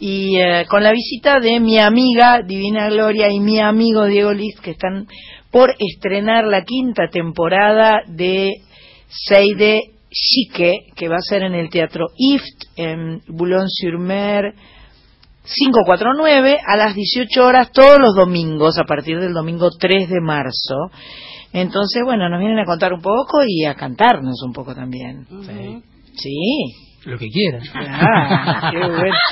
y 0.00 0.36
eh, 0.36 0.66
con 0.68 0.82
la 0.82 0.92
visita 0.92 1.38
de 1.38 1.60
mi 1.60 1.78
amiga 1.78 2.42
Divina 2.42 2.88
Gloria 2.90 3.28
y 3.30 3.38
mi 3.38 3.60
amigo 3.60 4.06
Diego 4.06 4.32
Liz 4.32 4.58
que 4.60 4.72
están 4.72 5.06
por 5.50 5.74
estrenar 5.78 6.44
la 6.44 6.64
quinta 6.64 7.08
temporada 7.10 8.02
de 8.08 8.54
Seide 9.08 9.95
Chique, 10.18 10.86
que 10.94 11.08
va 11.08 11.16
a 11.16 11.28
ser 11.28 11.42
en 11.42 11.54
el 11.54 11.68
Teatro 11.68 12.06
IFT 12.16 12.64
en 12.76 13.20
Boulogne-sur-Mer 13.28 14.54
549 15.44 16.58
a 16.66 16.76
las 16.76 16.94
18 16.94 17.44
horas 17.44 17.70
todos 17.70 17.98
los 18.00 18.14
domingos 18.14 18.78
a 18.78 18.84
partir 18.84 19.20
del 19.20 19.34
domingo 19.34 19.68
3 19.78 20.08
de 20.08 20.20
marzo. 20.20 20.90
Entonces, 21.52 22.02
bueno, 22.04 22.28
nos 22.30 22.40
vienen 22.40 22.58
a 22.58 22.64
contar 22.64 22.94
un 22.94 23.02
poco 23.02 23.42
y 23.46 23.64
a 23.64 23.74
cantarnos 23.74 24.42
un 24.42 24.52
poco 24.52 24.74
también. 24.74 25.26
Sí. 26.16 26.34
Lo 27.04 27.18
que 27.18 27.28
quieran. 27.28 27.62
Ah, 27.74 28.70
qué 28.72 28.78
bueno. 28.78 29.14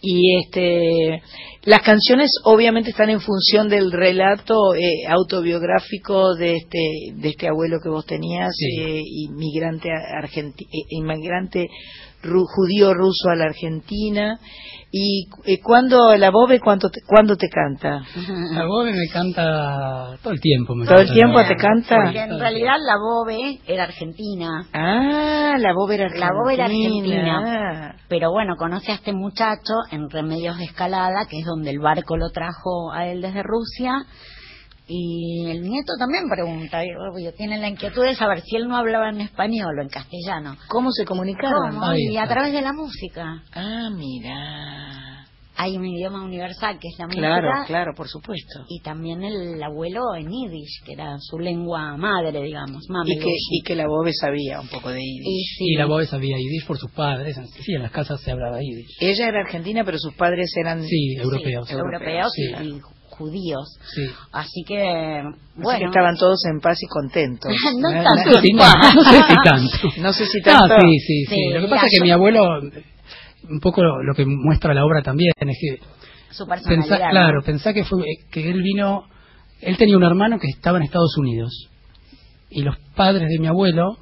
Y 0.00 0.38
este, 0.38 1.22
las 1.68 1.82
canciones 1.82 2.30
obviamente 2.44 2.90
están 2.90 3.10
en 3.10 3.20
función 3.20 3.68
del 3.68 3.92
relato 3.92 4.74
eh, 4.74 5.06
autobiográfico 5.06 6.34
de 6.34 6.56
este 6.56 6.78
de 7.16 7.28
este 7.28 7.46
abuelo 7.46 7.78
que 7.82 7.90
vos 7.90 8.06
tenías, 8.06 8.54
Sí. 8.56 8.80
eh, 8.80 9.02
inmigrante 9.04 9.90
argenti- 9.90 10.64
eh, 10.64 10.86
inmigrante 10.90 11.66
ru- 12.22 12.46
judío 12.56 12.94
ruso 12.94 13.28
a 13.30 13.36
la 13.36 13.44
Argentina. 13.44 14.38
Y 14.90 15.28
eh, 15.44 15.60
cuando 15.62 16.16
la 16.16 16.30
Bobe 16.30 16.60
cuánto 16.60 16.88
te, 16.88 17.00
cuándo 17.06 17.36
te 17.36 17.48
canta? 17.50 18.02
La 18.52 18.64
Bobe 18.64 18.92
me 18.92 19.06
canta 19.12 20.16
todo 20.22 20.32
el 20.32 20.40
tiempo. 20.40 20.74
Me 20.74 20.86
¿Todo 20.86 21.00
el 21.00 21.12
tiempo 21.12 21.38
te 21.46 21.56
canta? 21.56 21.96
Porque 22.04 22.20
en 22.20 22.38
realidad 22.38 22.76
la 22.80 22.96
Bobe 22.96 23.60
era 23.66 23.84
argentina. 23.84 24.66
Ah, 24.72 25.56
la 25.58 25.74
Bobe 25.74 25.96
era 25.96 26.04
argentina. 26.06 26.26
La 26.26 26.34
Bobe 26.34 26.54
era 26.54 26.64
argentina. 26.64 27.96
Pero 28.08 28.30
bueno, 28.30 28.56
conoce 28.56 28.92
a 28.92 28.94
este 28.94 29.12
muchacho 29.12 29.74
en 29.90 30.08
Remedios 30.08 30.56
de 30.56 30.64
Escalada, 30.64 31.26
que 31.28 31.38
es 31.38 31.44
donde 31.44 31.70
el 31.70 31.80
barco 31.80 32.16
lo 32.16 32.30
trajo 32.30 32.90
a 32.92 33.06
él 33.08 33.20
desde 33.20 33.42
Rusia. 33.42 34.06
Y 34.90 35.50
el 35.50 35.62
nieto 35.62 35.92
también 35.98 36.24
pregunta, 36.30 36.82
y 36.84 36.88
obvio, 37.12 37.32
tiene 37.34 37.58
la 37.58 37.68
inquietud 37.68 38.02
de 38.04 38.14
saber 38.14 38.40
si 38.40 38.56
él 38.56 38.66
no 38.68 38.76
hablaba 38.76 39.10
en 39.10 39.20
español 39.20 39.78
o 39.78 39.82
en 39.82 39.88
castellano. 39.88 40.56
¿Cómo 40.68 40.90
se 40.92 41.04
comunicaron? 41.04 41.72
¿Cómo? 41.72 41.84
Ahí 41.84 42.04
Y 42.10 42.16
a 42.16 42.26
través 42.26 42.52
de 42.52 42.62
la 42.62 42.72
música. 42.72 43.42
Ah, 43.52 43.90
mira. 43.94 45.14
Hay 45.60 45.76
un 45.76 45.84
idioma 45.84 46.22
universal 46.24 46.78
que 46.78 46.86
es 46.86 46.96
la 47.00 47.08
Claro, 47.08 47.48
música. 47.50 47.66
claro, 47.66 47.92
por 47.96 48.06
supuesto. 48.08 48.64
Y 48.68 48.80
también 48.80 49.24
el 49.24 49.60
abuelo 49.60 50.14
en 50.16 50.28
yiddish, 50.30 50.84
que 50.86 50.92
era 50.92 51.16
su 51.18 51.36
lengua 51.36 51.96
madre, 51.96 52.40
digamos. 52.44 52.84
Y 53.06 53.18
que, 53.18 53.26
y 53.50 53.62
que 53.62 53.74
la 53.74 53.88
Bobe 53.88 54.12
sabía 54.12 54.60
un 54.60 54.68
poco 54.68 54.88
de 54.90 55.00
Y 55.02 55.18
Yiddish. 55.18 55.56
sí. 55.58 55.64
Y 55.72 55.74
la 55.76 55.86
Bobe 55.86 56.06
sabía 56.06 56.36
Yiddish 56.38 56.64
por 56.64 56.78
sus 56.78 56.92
padres. 56.92 57.36
Sí, 57.64 57.72
en 57.74 57.82
las 57.82 57.90
casas 57.90 58.20
se 58.20 58.30
hablaba 58.30 58.60
Yiddish. 58.62 58.96
Ella 59.00 59.28
era 59.28 59.40
argentina, 59.40 59.82
pero 59.84 59.98
sus 59.98 60.14
padres 60.14 60.48
eran... 60.56 60.80
Sí, 60.84 61.16
europeos. 61.16 61.66
Sí, 61.68 61.74
europeos 61.74 62.32
Sí. 62.36 62.42
y, 62.62 62.68
y 62.76 62.80
judíos. 63.18 63.76
Sí. 63.94 64.06
Así 64.32 64.62
que, 64.66 64.78
Así 64.82 65.28
que 65.56 65.62
bueno. 65.62 65.86
estaban 65.88 66.16
todos 66.16 66.40
en 66.46 66.60
paz 66.60 66.78
y 66.82 66.86
contentos. 66.86 67.52
No 67.78 67.90
tanto. 68.02 68.30
No 68.30 68.36
sé 68.36 68.40
si, 68.40 68.52
no, 68.52 68.64
no 68.94 69.04
sé 69.04 69.16
si 69.28 69.34
tanto. 69.44 70.00
No 70.00 70.12
sé 70.12 70.26
si 70.26 70.40
tanto. 70.42 70.74
sí, 70.80 70.98
sí, 71.00 71.24
sí. 71.26 71.34
Sí, 71.34 71.50
Lo 71.52 71.60
que 71.60 71.68
pasa 71.68 71.84
es 71.86 71.90
que 71.92 71.98
yo- 71.98 72.04
mi 72.04 72.10
abuelo, 72.12 72.42
un 73.50 73.60
poco 73.60 73.82
lo, 73.82 74.02
lo 74.02 74.14
que 74.14 74.24
muestra 74.26 74.72
la 74.74 74.84
obra 74.84 75.02
también, 75.02 75.32
es 75.38 75.58
que 75.60 75.80
su 76.30 76.46
personalidad. 76.46 76.88
pensá, 76.88 77.10
claro, 77.10 77.42
pensá 77.44 77.72
que 77.74 77.84
fue 77.84 78.02
que 78.30 78.48
él 78.50 78.62
vino, 78.62 79.04
él 79.60 79.76
tenía 79.76 79.96
un 79.96 80.04
hermano 80.04 80.38
que 80.38 80.46
estaba 80.48 80.78
en 80.78 80.84
Estados 80.84 81.16
Unidos 81.18 81.68
y 82.50 82.62
los 82.62 82.76
padres 82.94 83.28
de 83.28 83.38
mi 83.38 83.46
abuelo 83.46 83.96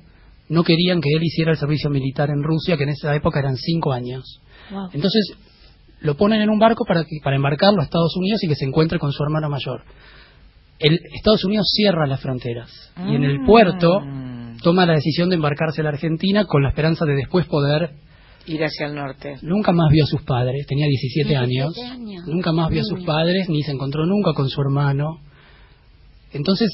no 0.49 0.63
querían 0.63 1.01
que 1.01 1.09
él 1.17 1.23
hiciera 1.25 1.53
el 1.53 1.57
servicio 1.59 1.91
militar 1.91 2.31
en 2.31 2.43
Rusia, 2.43 2.77
que 2.77 2.83
en 2.85 2.91
esa 2.91 3.15
época 3.15 3.41
eran 3.41 3.57
cinco 3.57 3.93
años. 3.93 4.41
Wow. 4.71 4.91
Entonces 4.93 5.33
lo 6.01 6.17
ponen 6.17 6.41
en 6.43 6.51
un 6.51 6.59
barco 6.59 6.85
para 6.87 7.05
que, 7.05 7.19
para 7.23 7.37
embarcarlo 7.37 7.81
a 7.81 7.85
Estados 7.85 8.15
Unidos 8.17 8.43
y 8.45 8.49
que 8.49 8.55
se 8.55 8.65
encuentre 8.65 8.99
con 8.99 9.13
su 9.13 9.23
hermano 9.23 9.49
mayor. 9.49 9.83
El 10.79 11.01
Estados 11.15 11.45
Unidos 11.45 11.67
cierra 11.75 12.07
las 12.07 12.21
fronteras 12.21 12.71
y 13.09 13.15
en 13.15 13.25
el 13.25 13.45
puerto 13.47 14.01
Mm. 14.01 14.59
toma 14.63 14.85
la 14.87 14.93
decisión 14.95 15.29
de 15.31 15.37
embarcarse 15.37 15.81
a 15.81 15.85
la 15.85 15.91
Argentina 15.91 16.45
con 16.45 16.63
la 16.63 16.69
esperanza 16.71 17.05
de 17.07 17.15
después 17.15 17.47
poder 17.47 17.91
Ir 18.49 18.63
hacia 18.63 18.87
el 18.87 18.95
norte. 18.95 19.39
Nunca 19.43 19.73
más 19.73 19.89
vio 19.91 20.05
a 20.05 20.07
sus 20.07 20.23
padres, 20.23 20.67
tenía 20.69 20.87
17, 20.87 21.31
17 21.31 21.37
años. 21.37 21.75
años. 21.91 22.27
Nunca 22.29 22.53
más 22.53 22.71
vio 22.71 22.83
a 22.83 22.85
sus 22.85 22.99
Niño. 22.99 23.07
padres, 23.07 23.49
ni 23.49 23.63
se 23.63 23.73
encontró 23.73 24.07
nunca 24.07 24.35
con 24.35 24.49
su 24.49 24.61
hermano. 24.61 25.19
Entonces, 26.33 26.69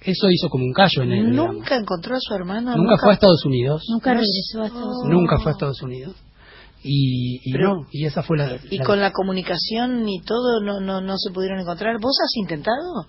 eso 0.00 0.30
hizo 0.30 0.48
como 0.48 0.64
un 0.64 0.72
callo 0.72 1.02
en 1.02 1.12
él. 1.12 1.30
digamos. 1.30 1.56
Nunca 1.56 1.76
encontró 1.76 2.14
a 2.14 2.18
su 2.20 2.34
hermano. 2.34 2.74
Nunca 2.76 2.96
fue 2.98 3.10
a 3.10 3.14
Estados 3.14 3.44
Unidos. 3.44 3.82
Nunca 3.90 4.12
regresó 4.14 4.62
a 4.62 4.66
Estados. 4.66 4.96
Unidos. 5.04 5.20
Nunca 5.20 5.38
fue 5.38 5.50
a 5.50 5.52
Estados 5.52 5.82
Unidos. 5.82 6.16
Y, 6.82 7.40
y 7.44 7.52
Pero- 7.52 7.74
no, 7.76 7.86
y 7.90 8.04
esa 8.06 8.22
fue 8.22 8.36
la. 8.38 8.56
Y 8.70 8.78
la- 8.78 8.84
con 8.84 9.00
la 9.00 9.10
comunicación 9.12 10.08
y 10.08 10.20
todo 10.22 10.60
no, 10.62 10.80
no, 10.80 11.00
no 11.00 11.16
se 11.18 11.32
pudieron 11.32 11.60
encontrar. 11.60 11.96
¿Vos 12.00 12.16
has 12.22 12.36
intentado? 12.36 13.06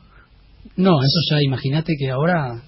No, 0.75 0.99
eso 1.01 1.19
ya, 1.32 1.38
imagínate 1.41 1.93
que 1.97 2.10
ahora. 2.10 2.62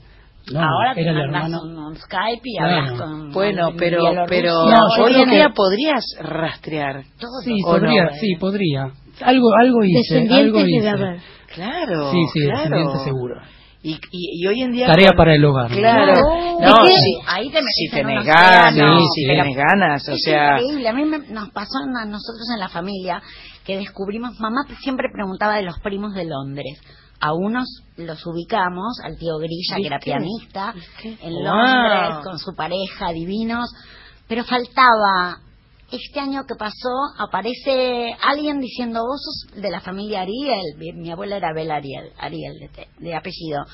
No, 0.51 0.59
Ahora 0.59 0.93
era 0.95 1.11
el 1.11 1.17
hermano. 1.19 1.61
un, 1.61 1.95
Skype 1.97 2.41
y 2.43 2.57
Claro. 2.57 2.75
hablas 2.77 2.99
con 3.01 3.31
Bueno, 3.31 3.69
pero, 3.77 4.01
pero 4.27 4.53
No, 4.65 5.03
hoy 5.03 5.13
en 5.21 5.29
día 5.29 5.47
que- 5.49 5.53
podrías 5.53 6.03
rastrear. 6.19 7.03
Todo. 7.19 7.41
Sí, 7.43 7.51
¿O 7.63 7.73
no? 7.73 7.79
podría, 7.79 8.09
sí, 8.19 8.35
podría. 8.39 8.81
Algo, 9.21 9.47
algo 9.61 9.83
hice, 9.83 10.27
algo 10.31 10.59
hice. 10.61 10.79
debe 10.81 10.89
haber. 10.89 11.19
Claro. 11.53 12.11
Sí, 12.11 12.17
sí, 12.33 12.39
claro. 12.45 12.57
descendiente 12.63 13.03
seguro. 13.03 13.35
Y, 13.83 13.93
y, 14.11 14.43
y 14.43 14.47
hoy 14.47 14.61
en 14.61 14.71
día. 14.73 14.85
Tarea 14.87 15.11
para 15.17 15.33
el 15.35 15.43
hogar. 15.43 15.71
¿no? 15.71 15.77
Claro. 15.77 16.13
No, 16.61 16.69
No, 16.69 16.85
si, 16.85 17.17
ahí 17.27 17.49
te 17.49 17.57
metes 17.61 17.73
si 17.73 17.85
en 17.85 17.91
tenés 18.07 18.25
ganas, 18.25 18.73
océano, 18.73 18.99
si 19.15 19.25
pero- 19.25 19.41
tenés 19.43 19.57
ganas, 19.57 20.07
o 20.09 20.11
Es 20.11 20.21
sea. 20.23 20.61
increíble. 20.61 20.89
A 20.89 20.93
mí 20.93 21.05
me- 21.05 21.17
nos 21.29 21.49
pasó 21.49 21.77
a 21.79 22.05
nosotros 22.05 22.47
en 22.53 22.59
la 22.59 22.69
familia 22.69 23.21
que 23.65 23.77
descubrimos, 23.77 24.39
mamá 24.39 24.61
siempre 24.81 25.07
preguntaba 25.11 25.55
de 25.55 25.63
los 25.63 25.79
primos 25.79 26.13
de 26.13 26.25
Londres. 26.25 26.79
A 27.19 27.33
unos 27.33 27.67
los 27.97 28.23
ubicamos, 28.25 28.99
al 29.03 29.17
tío 29.17 29.37
Grilla, 29.39 29.75
que 29.77 29.85
era 29.87 29.99
pianista, 29.99 30.73
en 31.03 31.33
Wow. 31.33 31.43
Londres, 31.43 32.23
con 32.23 32.37
su 32.39 32.55
pareja, 32.55 33.11
divinos, 33.11 33.67
pero 34.27 34.43
faltaba 34.43 35.37
este 35.91 36.19
año 36.19 36.45
que 36.45 36.55
pasó 36.55 36.89
aparece 37.17 38.15
alguien 38.21 38.59
diciendo, 38.59 39.01
vos 39.05 39.21
sos 39.21 39.61
de 39.61 39.69
la 39.69 39.81
familia 39.81 40.21
Ariel, 40.21 40.77
mi, 40.77 40.91
mi 40.93 41.11
abuela 41.11 41.37
era 41.37 41.53
Bel 41.53 41.71
Ariel, 41.71 42.11
Ariel 42.17 42.53
de, 42.59 42.87
de 42.97 43.15
apellido. 43.15 43.65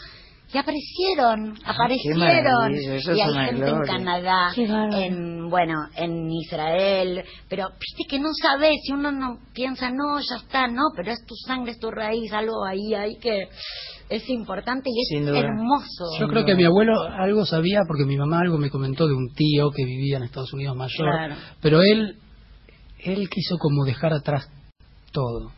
Y 0.53 0.57
aparecieron, 0.57 1.57
aparecieron. 1.65 2.19
maravilla, 2.19 2.95
eso 2.95 3.13
y 3.13 3.19
hay 3.19 3.33
gente 3.47 3.69
en. 3.69 3.81
Canadá, 3.81 4.53
en, 4.55 5.49
bueno, 5.49 5.89
en 5.93 6.31
Israel, 6.31 7.25
pero 7.49 7.67
viste 7.77 8.05
que 8.09 8.17
no 8.17 8.29
sabes, 8.41 8.77
si 8.81 8.93
uno 8.93 9.11
no 9.11 9.39
piensa, 9.53 9.89
no, 9.89 10.19
ya 10.19 10.37
está, 10.37 10.67
no, 10.67 10.83
pero 10.95 11.11
es 11.11 11.25
tu 11.25 11.35
sangre, 11.35 11.71
es 11.71 11.79
tu 11.79 11.91
raíz, 11.91 12.31
algo 12.31 12.63
ahí, 12.63 12.93
ahí 12.93 13.17
que 13.19 13.49
es 14.09 14.29
importante 14.29 14.89
y 14.89 15.01
es 15.01 15.27
hermoso. 15.27 16.05
Yo 16.19 16.27
creo 16.27 16.45
que 16.45 16.55
mi 16.55 16.63
abuelo 16.65 16.93
algo 17.01 17.45
sabía 17.45 17.81
porque 17.87 18.05
mi 18.05 18.17
mamá 18.17 18.39
algo 18.41 18.57
me 18.57 18.69
comentó 18.69 19.07
de 19.07 19.13
un 19.13 19.29
tío 19.33 19.69
que 19.75 19.83
vivía 19.85 20.17
en 20.17 20.23
Estados 20.23 20.53
Unidos 20.53 20.75
mayor, 20.75 21.09
Claro. 21.11 21.35
pero 21.61 21.81
él 21.81 22.15
él 23.03 23.29
quiso 23.29 23.57
como 23.59 23.85
dejar 23.85 24.13
atrás 24.13 24.49
todo. 25.11 25.51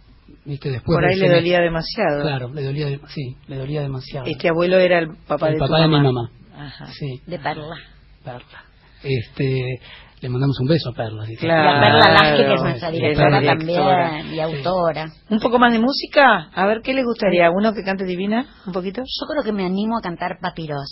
¿Viste? 0.46 0.70
Después 0.70 0.96
Por 0.96 1.06
ahí 1.06 1.18
de 1.20 1.28
le 1.28 1.36
dolía 1.36 1.60
demasiado. 1.62 2.22
Claro, 2.22 2.54
le 2.54 2.64
dolía, 2.64 2.86
de- 2.88 3.00
sí, 3.08 3.36
le 3.48 3.58
dolía 3.58 3.82
demasiado. 3.82 4.28
Este 4.28 4.50
abuelo 4.50 4.78
era 4.78 5.00
el 5.00 5.08
papá 5.28 5.48
el 5.48 5.54
de 5.54 5.60
tu 5.60 5.66
papá 5.66 5.82
de 5.82 5.88
mi 5.88 5.94
mamá. 5.96 6.12
mamá. 6.12 6.32
Ajá. 6.68 6.86
Sí, 6.88 7.22
De 7.26 7.40
Perla. 7.40 7.76
Perla. 8.24 8.64
Este, 9.04 9.80
le 10.22 10.30
mandamos 10.30 10.60
un 10.60 10.68
beso 10.68 10.90
a 10.90 10.94
Perla. 10.94 11.24
dice. 11.26 11.46
Y 11.46 11.50
a 11.50 11.54
Claro. 11.54 11.80
Perla 12.00 12.12
Lasque, 12.14 12.46
que 12.46 12.54
es 12.54 12.62
nuestra 12.62 12.92
directora 12.92 13.42
también 13.42 14.34
y 14.34 14.40
autora. 14.40 15.12
Un 15.30 15.40
poco 15.40 15.60
más 15.60 15.72
de 15.74 15.80
música. 15.80 16.50
A 16.54 16.66
ver, 16.66 16.82
¿qué 16.82 16.94
le 16.94 17.04
gustaría? 17.04 17.50
¿Uno 17.52 17.74
que 17.74 17.84
cante 17.84 18.04
divina? 18.06 18.46
¿Un 18.68 18.74
poquito? 18.74 19.02
Yo 19.02 19.28
creo 19.28 19.44
que 19.44 19.52
me 19.52 19.66
animo 19.66 19.98
a 19.98 20.02
cantar 20.02 20.38
Papiros. 20.42 20.88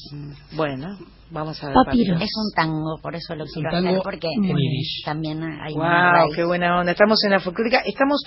Bueno, 0.56 0.98
vamos 1.32 1.62
a 1.64 1.68
ver. 1.68 1.76
Papiros. 1.86 2.22
Es 2.22 2.30
un 2.38 2.52
tango, 2.56 3.00
por 3.02 3.16
eso 3.16 3.36
lo 3.36 3.44
Es 3.44 3.50
un 3.56 3.64
quiero 3.64 3.76
tango 3.76 3.90
hacer, 3.90 4.02
porque 4.04 4.28
yiddish. 4.42 5.04
también 5.06 5.44
hay 5.44 5.74
Wow, 5.74 6.32
qué 6.36 6.44
buena 6.46 6.80
onda. 6.80 6.92
Estamos 6.94 7.22
en 7.26 7.32
la 7.32 7.40
folclórica. 7.40 7.80
Estamos 7.86 8.24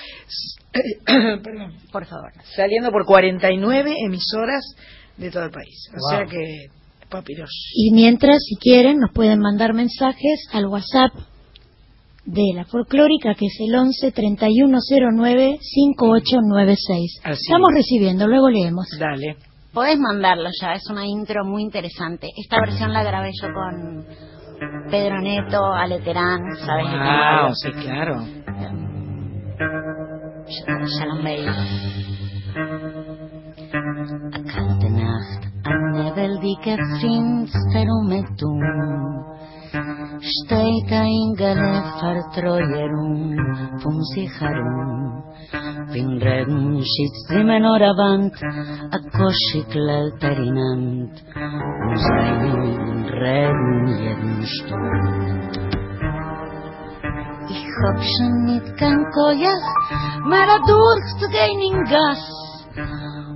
perdón, 1.42 1.72
Por 1.92 2.04
favor. 2.06 2.30
saliendo 2.56 2.90
por 2.90 3.04
49 3.06 3.94
emisoras 4.06 4.62
de 5.16 5.30
todo 5.30 5.44
el 5.44 5.50
país. 5.50 5.88
O 5.90 5.96
Wow. 5.98 6.10
sea 6.10 6.26
que, 6.26 6.66
papiros. 7.11 7.51
Y 7.75 7.92
mientras, 7.92 8.38
si 8.49 8.57
quieren, 8.57 8.99
nos 8.99 9.12
pueden 9.12 9.40
mandar 9.40 9.75
mensajes 9.75 10.49
al 10.53 10.66
WhatsApp 10.66 11.12
de 12.25 12.53
la 12.55 12.64
folclórica, 12.64 13.35
que 13.35 13.46
es 13.46 13.57
el 13.61 13.75
11 13.75 14.12
3109 14.12 15.59
5896. 15.61 17.20
Así. 17.25 17.40
Estamos 17.42 17.68
recibiendo, 17.75 18.27
luego 18.27 18.49
leemos. 18.49 18.87
Dale. 18.99 19.37
Podés 19.73 19.99
mandarlo 19.99 20.49
ya, 20.61 20.73
es 20.75 20.88
una 20.90 21.07
intro 21.07 21.44
muy 21.44 21.62
interesante. 21.62 22.29
Esta 22.37 22.59
versión 22.61 22.92
la 22.92 23.05
grabé 23.05 23.31
yo 23.40 23.49
con 23.53 24.05
Pedro 24.90 25.20
Neto, 25.20 25.64
Ale 25.64 26.01
Terán, 26.01 26.40
¿sabes? 26.66 26.87
Wow, 26.87 27.55
sí, 27.55 27.70
claro. 27.81 28.27
Shalom 30.99 31.23
Bey. 31.23 31.46
A 34.33 34.42
kalte 34.42 34.79
Eine 35.70 36.16
Welt, 36.16 36.42
die 36.42 36.56
finster 37.00 37.87
um 37.98 38.11
et 38.11 38.42
um, 38.42 38.61
steht 40.20 40.90
ein 40.90 41.35
Gale 41.38 41.83
vertreuer 42.00 42.90
um, 42.90 43.37
von 43.80 44.02
sich 44.12 44.40
herum. 44.40 45.22
Bin 45.92 46.18
Regen 46.22 46.83
schitzt 46.83 47.30
wie 47.30 47.44
man 47.44 47.64
oder 47.64 47.94
Wand, 47.96 48.35
a 48.42 48.98
Koschi 49.16 49.62
klellt 49.70 50.22
er 50.22 50.38
in 50.38 50.59
Hand, 50.59 51.14
und 51.37 51.98
seinen 51.98 53.04
Regen 53.22 53.87
jeden 54.02 54.46
Sturm. 54.46 55.50
Ich 57.48 57.66
hab 57.83 57.98
schon 58.02 58.44
nicht 58.46 58.76
kein 58.76 59.04
Koyach, 59.14 59.68
mehr 60.26 60.48
a 60.48 60.59
durchzugehen 60.66 61.61
in 61.61 61.85
Gass, 61.85 62.24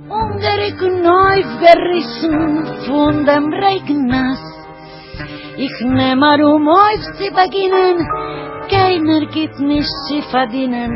Und 0.07 0.39
der 0.39 0.67
ich 0.67 0.77
gerissen 0.77 2.65
von 2.85 3.25
dem 3.25 3.51
Regennass. 3.51 4.39
Ich 5.57 5.71
nehm 5.81 6.19
mal 6.19 6.43
um 6.43 6.67
auf 6.67 7.01
zu 7.17 7.27
beginnen, 7.31 8.07
keiner 8.69 9.25
gibt 9.31 9.59
nicht 9.59 9.89
zu 10.07 10.21
verdienen. 10.29 10.91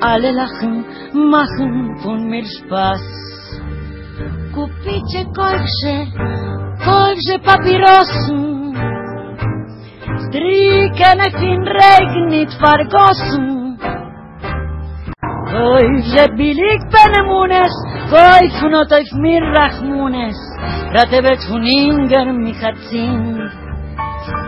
Alle 0.00 0.32
lachen, 0.32 0.84
machen 1.12 1.96
von 2.02 2.26
mir 2.26 2.44
Spaß. 2.44 3.02
Kupicie 4.52 5.26
kolche, 5.32 6.08
kolche 6.82 7.38
papierosen. 7.38 8.74
Striken 10.26 11.20
ich 11.28 11.42
in 11.42 11.68
Regen 11.68 12.32
Oy, 15.50 16.02
ze 16.14 16.24
bilik 16.38 16.82
benemunes, 16.94 17.74
oy 18.14 18.44
kunot 18.60 18.92
auf 18.94 19.10
mir 19.22 19.42
rachmunes, 19.56 20.38
rate 20.94 21.18
bet 21.26 21.42
huninger 21.50 22.28
michatzin. 22.44 23.24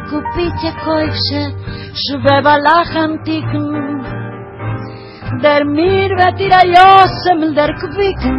Kupite 0.09 0.71
koivshe, 0.85 1.43
shve 2.03 2.37
balacham 2.47 3.19
tikn, 3.27 3.67
der 5.43 5.67
mir 5.67 6.15
vet 6.21 6.38
ira 6.47 6.62
yosem 6.75 7.41
der 7.59 7.75
kvikn. 7.83 8.38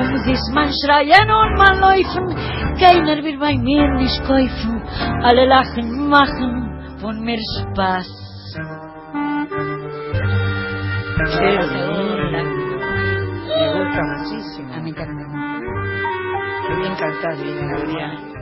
Um 0.00 0.10
dis 0.24 0.44
man 0.56 0.72
schreien 0.80 1.28
und 1.40 1.52
man 1.60 1.76
läufen, 1.84 2.26
keiner 2.80 3.22
will 3.24 3.38
bei 3.38 3.54
mir 3.68 3.88
nicht 4.00 4.24
kaufen, 4.24 4.82
alle 5.22 5.44
lachen 5.44 6.08
machen 6.08 6.52
von 6.98 7.20
mir 7.20 7.40
Spaß. 7.52 8.21
Linda. 11.40 12.42
Me 13.48 13.66
gusta 13.72 14.02
muchísimo. 14.02 14.74
A 14.74 14.80
mí 14.80 14.92
también. 14.92 15.28
Qué 16.66 16.74
bien 16.76 16.94
Lina 17.42 17.78
Gabriel. 17.78 18.32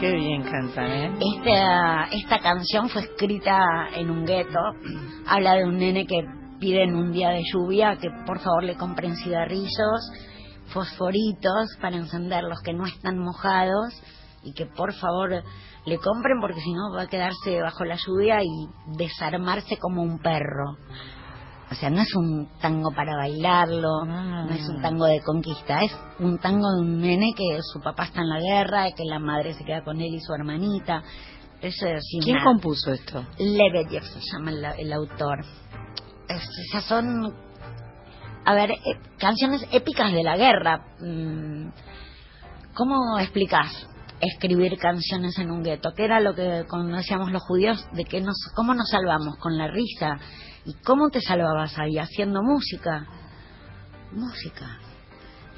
Qué 0.00 0.12
bien 0.12 0.42
cantan, 0.42 0.90
¿eh? 0.90 1.12
Esta, 1.36 2.04
esta 2.12 2.38
canción 2.38 2.88
fue 2.88 3.02
escrita 3.02 3.88
en 3.94 4.10
un 4.10 4.24
gueto. 4.24 4.58
Habla 5.26 5.54
de 5.54 5.64
un 5.64 5.78
nene 5.78 6.06
que 6.06 6.24
pide 6.60 6.84
en 6.84 6.94
un 6.94 7.12
día 7.12 7.30
de 7.30 7.42
lluvia 7.52 7.96
que 7.96 8.08
por 8.26 8.38
favor 8.40 8.64
le 8.64 8.76
compren 8.76 9.16
cigarrillos, 9.16 10.12
fosforitos 10.72 11.76
para 11.80 11.96
encenderlos 11.96 12.60
que 12.62 12.74
no 12.74 12.86
están 12.86 13.18
mojados 13.18 13.94
y 14.42 14.52
que 14.52 14.66
por 14.66 14.92
favor 14.94 15.42
le 15.84 15.98
compren 15.98 16.40
porque 16.40 16.60
si 16.60 16.72
no 16.72 16.92
va 16.94 17.02
a 17.02 17.06
quedarse 17.06 17.60
bajo 17.62 17.84
la 17.84 17.96
lluvia 17.96 18.42
y 18.42 18.96
desarmarse 18.96 19.76
como 19.78 20.02
un 20.02 20.18
perro. 20.18 20.76
O 21.70 21.74
sea, 21.74 21.90
no 21.90 22.00
es 22.00 22.14
un 22.14 22.48
tango 22.60 22.90
para 22.92 23.14
bailarlo, 23.16 24.04
no 24.06 24.50
es 24.54 24.66
un 24.68 24.80
tango 24.80 25.04
de 25.04 25.20
conquista, 25.20 25.82
es 25.82 25.92
un 26.18 26.38
tango 26.38 26.66
de 26.74 26.80
un 26.80 26.98
nene 27.00 27.34
que 27.36 27.44
su 27.62 27.80
papá 27.80 28.04
está 28.04 28.22
en 28.22 28.28
la 28.30 28.40
guerra, 28.40 28.90
que 28.92 29.04
la 29.04 29.18
madre 29.18 29.52
se 29.52 29.64
queda 29.64 29.84
con 29.84 30.00
él 30.00 30.14
y 30.14 30.20
su 30.20 30.32
hermanita. 30.32 31.02
Eso 31.60 31.86
es 31.88 32.02
¿Quién 32.22 32.38
compuso 32.42 32.92
esto? 32.92 33.24
Lebedev 33.38 34.02
se 34.02 34.20
llama 34.32 34.50
el, 34.52 34.64
el 34.78 34.92
autor. 34.94 35.40
Es- 36.28 36.48
esas 36.70 36.84
son, 36.84 37.34
a 38.46 38.54
ver, 38.54 38.70
eh, 38.70 38.78
canciones 39.18 39.66
épicas 39.70 40.10
de 40.12 40.22
la 40.22 40.36
guerra. 40.38 40.86
Mm, 41.00 41.68
¿Cómo 42.74 43.18
explicás 43.18 43.70
escribir 44.20 44.78
canciones 44.78 45.38
en 45.38 45.50
un 45.50 45.62
gueto? 45.62 45.90
¿Qué 45.96 46.04
era 46.04 46.20
lo 46.20 46.34
que 46.34 46.64
cuando 46.68 46.96
decíamos 46.96 47.30
los 47.30 47.42
judíos 47.42 47.84
de 47.92 48.04
que 48.04 48.20
nos, 48.20 48.36
cómo 48.54 48.72
nos 48.72 48.88
salvamos 48.88 49.36
con 49.38 49.58
la 49.58 49.68
risa? 49.68 50.16
¿Y 50.68 50.74
cómo 50.84 51.08
te 51.10 51.20
salvabas 51.20 51.78
ahí 51.78 51.96
haciendo 51.98 52.42
música? 52.42 53.06
Música. 54.12 54.78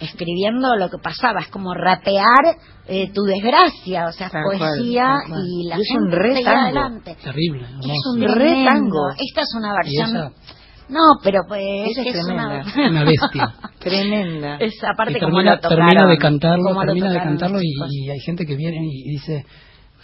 Escribiendo 0.00 0.76
lo 0.76 0.88
que 0.88 0.96
pasaba, 1.02 1.40
es 1.40 1.48
como 1.48 1.74
rapear 1.74 2.56
eh, 2.86 3.10
tu 3.12 3.22
desgracia, 3.24 4.06
o 4.06 4.12
sea, 4.12 4.30
Tal 4.30 4.42
poesía 4.44 5.14
cual. 5.28 5.42
y 5.46 5.68
la 5.68 5.76
Y 5.78 5.80
es 5.82 5.88
un 5.90 6.04
gente 6.10 6.16
re 6.16 6.42
tango. 6.42 6.60
adelante. 6.62 7.16
Terrible, 7.22 7.60
Es 7.62 7.70
hermoso. 7.70 8.10
un 8.14 8.22
Re 8.38 8.64
tango. 8.64 9.10
Esta 9.18 9.40
es 9.42 9.54
una 9.58 9.74
versión. 9.74 10.32
No, 10.88 11.02
pero 11.22 11.40
pues 11.46 11.62
es 11.96 12.02
que 12.02 12.08
es 12.10 12.24
una. 12.24 12.64
una 12.88 13.04
bestia. 13.04 13.54
Tremenda. 13.78 14.56
es 14.56 14.74
aparte 14.82 15.20
como 15.20 15.36
termina, 15.36 15.50
lo 15.56 15.60
tocaron. 15.60 15.86
termina 15.88 16.06
de 16.10 16.18
cantarlo, 16.18 16.80
termina 16.80 17.12
de 17.12 17.18
cantarlo 17.18 17.58
y 17.62 18.10
hay 18.10 18.20
gente 18.20 18.44
que 18.46 18.56
viene 18.56 18.78
y 18.82 19.10
dice, 19.12 19.44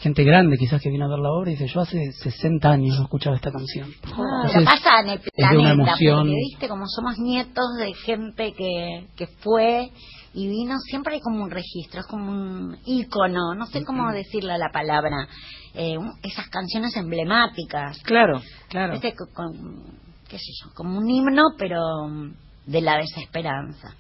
gente 0.00 0.24
grande 0.24 0.56
quizás 0.58 0.80
que 0.82 0.90
viene 0.90 1.04
a 1.04 1.08
ver 1.08 1.18
la 1.18 1.30
obra 1.30 1.50
y 1.50 1.54
dice, 1.54 1.66
yo 1.68 1.80
hace 1.80 2.12
60 2.12 2.70
años 2.70 2.96
no 2.98 3.04
escuchaba 3.04 3.36
esta 3.36 3.50
canción. 3.50 3.88
Pero 4.02 4.14
Entonces, 4.44 4.64
pasa 4.64 5.00
en 5.00 5.08
el 5.08 5.18
es 5.18 5.24
de 5.24 5.42
una 5.44 5.52
planeta, 5.54 5.72
emoción. 5.72 6.18
porque 6.18 6.34
viste, 6.50 6.68
como 6.68 6.84
somos 6.86 7.18
nietos 7.18 7.64
de 7.78 7.94
gente 7.94 8.52
que, 8.52 9.06
que 9.16 9.26
fue 9.40 9.90
y 10.34 10.48
vino, 10.48 10.76
siempre 10.80 11.14
hay 11.14 11.20
como 11.20 11.42
un 11.42 11.50
registro, 11.50 12.00
es 12.00 12.06
como 12.06 12.30
un 12.30 12.76
ícono, 12.84 13.54
no 13.54 13.66
sé 13.66 13.84
cómo 13.84 14.10
decirle 14.12 14.58
la 14.58 14.68
palabra, 14.70 15.26
eh, 15.74 15.96
un- 15.96 16.12
esas 16.22 16.48
canciones 16.48 16.94
emblemáticas. 16.96 17.98
Claro, 18.02 18.40
claro. 18.68 19.00
Con- 19.34 19.98
qué 20.28 20.38
sé 20.38 20.52
yo, 20.62 20.70
como 20.74 20.98
un 20.98 21.08
himno, 21.08 21.42
pero 21.56 21.80
mm, 22.08 22.32
de 22.66 22.80
la 22.82 22.98
desesperanza. 22.98 23.94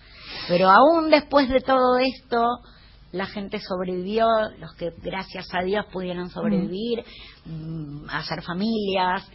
Pero 0.48 0.68
aún 0.68 1.08
después 1.08 1.48
de 1.48 1.60
todo 1.60 1.98
esto, 1.98 2.42
la 3.16 3.26
gente 3.26 3.58
sobrevivió, 3.60 4.26
los 4.58 4.74
que 4.74 4.90
gracias 5.02 5.48
a 5.52 5.62
Dios 5.62 5.86
pudieron 5.92 6.30
sobrevivir, 6.30 7.04
mm, 7.44 8.08
hacer 8.10 8.42
familias, 8.42 9.28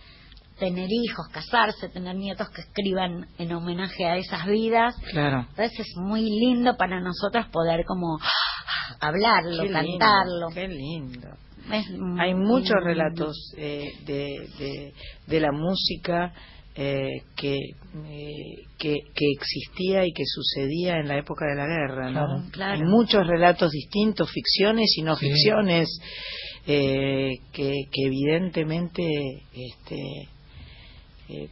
tener 0.59 0.87
hijos, 0.89 1.27
casarse, 1.33 1.89
tener 1.89 2.15
nietos 2.15 2.49
que 2.51 2.61
escriban 2.61 3.27
en 3.39 3.51
homenaje 3.51 4.05
a 4.05 4.17
esas 4.17 4.45
vidas. 4.45 4.95
Claro. 5.11 5.47
Entonces 5.49 5.79
es 5.79 5.97
muy 5.97 6.21
lindo 6.21 6.77
para 6.77 6.99
nosotros 7.01 7.47
poder 7.51 7.83
como 7.85 8.19
hablarlo, 8.99 9.63
Qué 9.63 9.69
lindo, 9.69 9.79
cantarlo. 9.79 10.47
Qué 10.53 10.67
lindo. 10.67 11.27
Es 11.71 11.85
Hay 12.19 12.33
muchos 12.35 12.69
lindo. 12.75 12.85
relatos 12.85 13.53
eh, 13.57 13.91
de, 14.05 14.47
de, 14.59 14.93
de 15.27 15.39
la 15.39 15.51
música 15.51 16.33
eh, 16.75 17.23
que, 17.35 17.55
eh, 17.55 18.63
que, 18.77 18.95
que 19.13 19.25
existía 19.35 20.05
y 20.05 20.13
que 20.13 20.23
sucedía 20.25 20.97
en 20.99 21.07
la 21.07 21.17
época 21.17 21.45
de 21.45 21.55
la 21.55 21.67
guerra, 21.67 22.09
¿no? 22.11 22.25
Claro. 22.25 22.43
Claro. 22.51 22.73
Hay 22.73 22.87
muchos 22.87 23.27
relatos 23.27 23.71
distintos, 23.71 24.31
ficciones 24.31 24.93
y 24.97 25.01
no 25.01 25.15
Sí. 25.15 25.27
ficciones, 25.27 25.89
eh, 26.67 27.31
que, 27.51 27.71
que 27.91 28.05
evidentemente 28.05 29.03
este, 29.53 29.97
eh, 31.29 31.49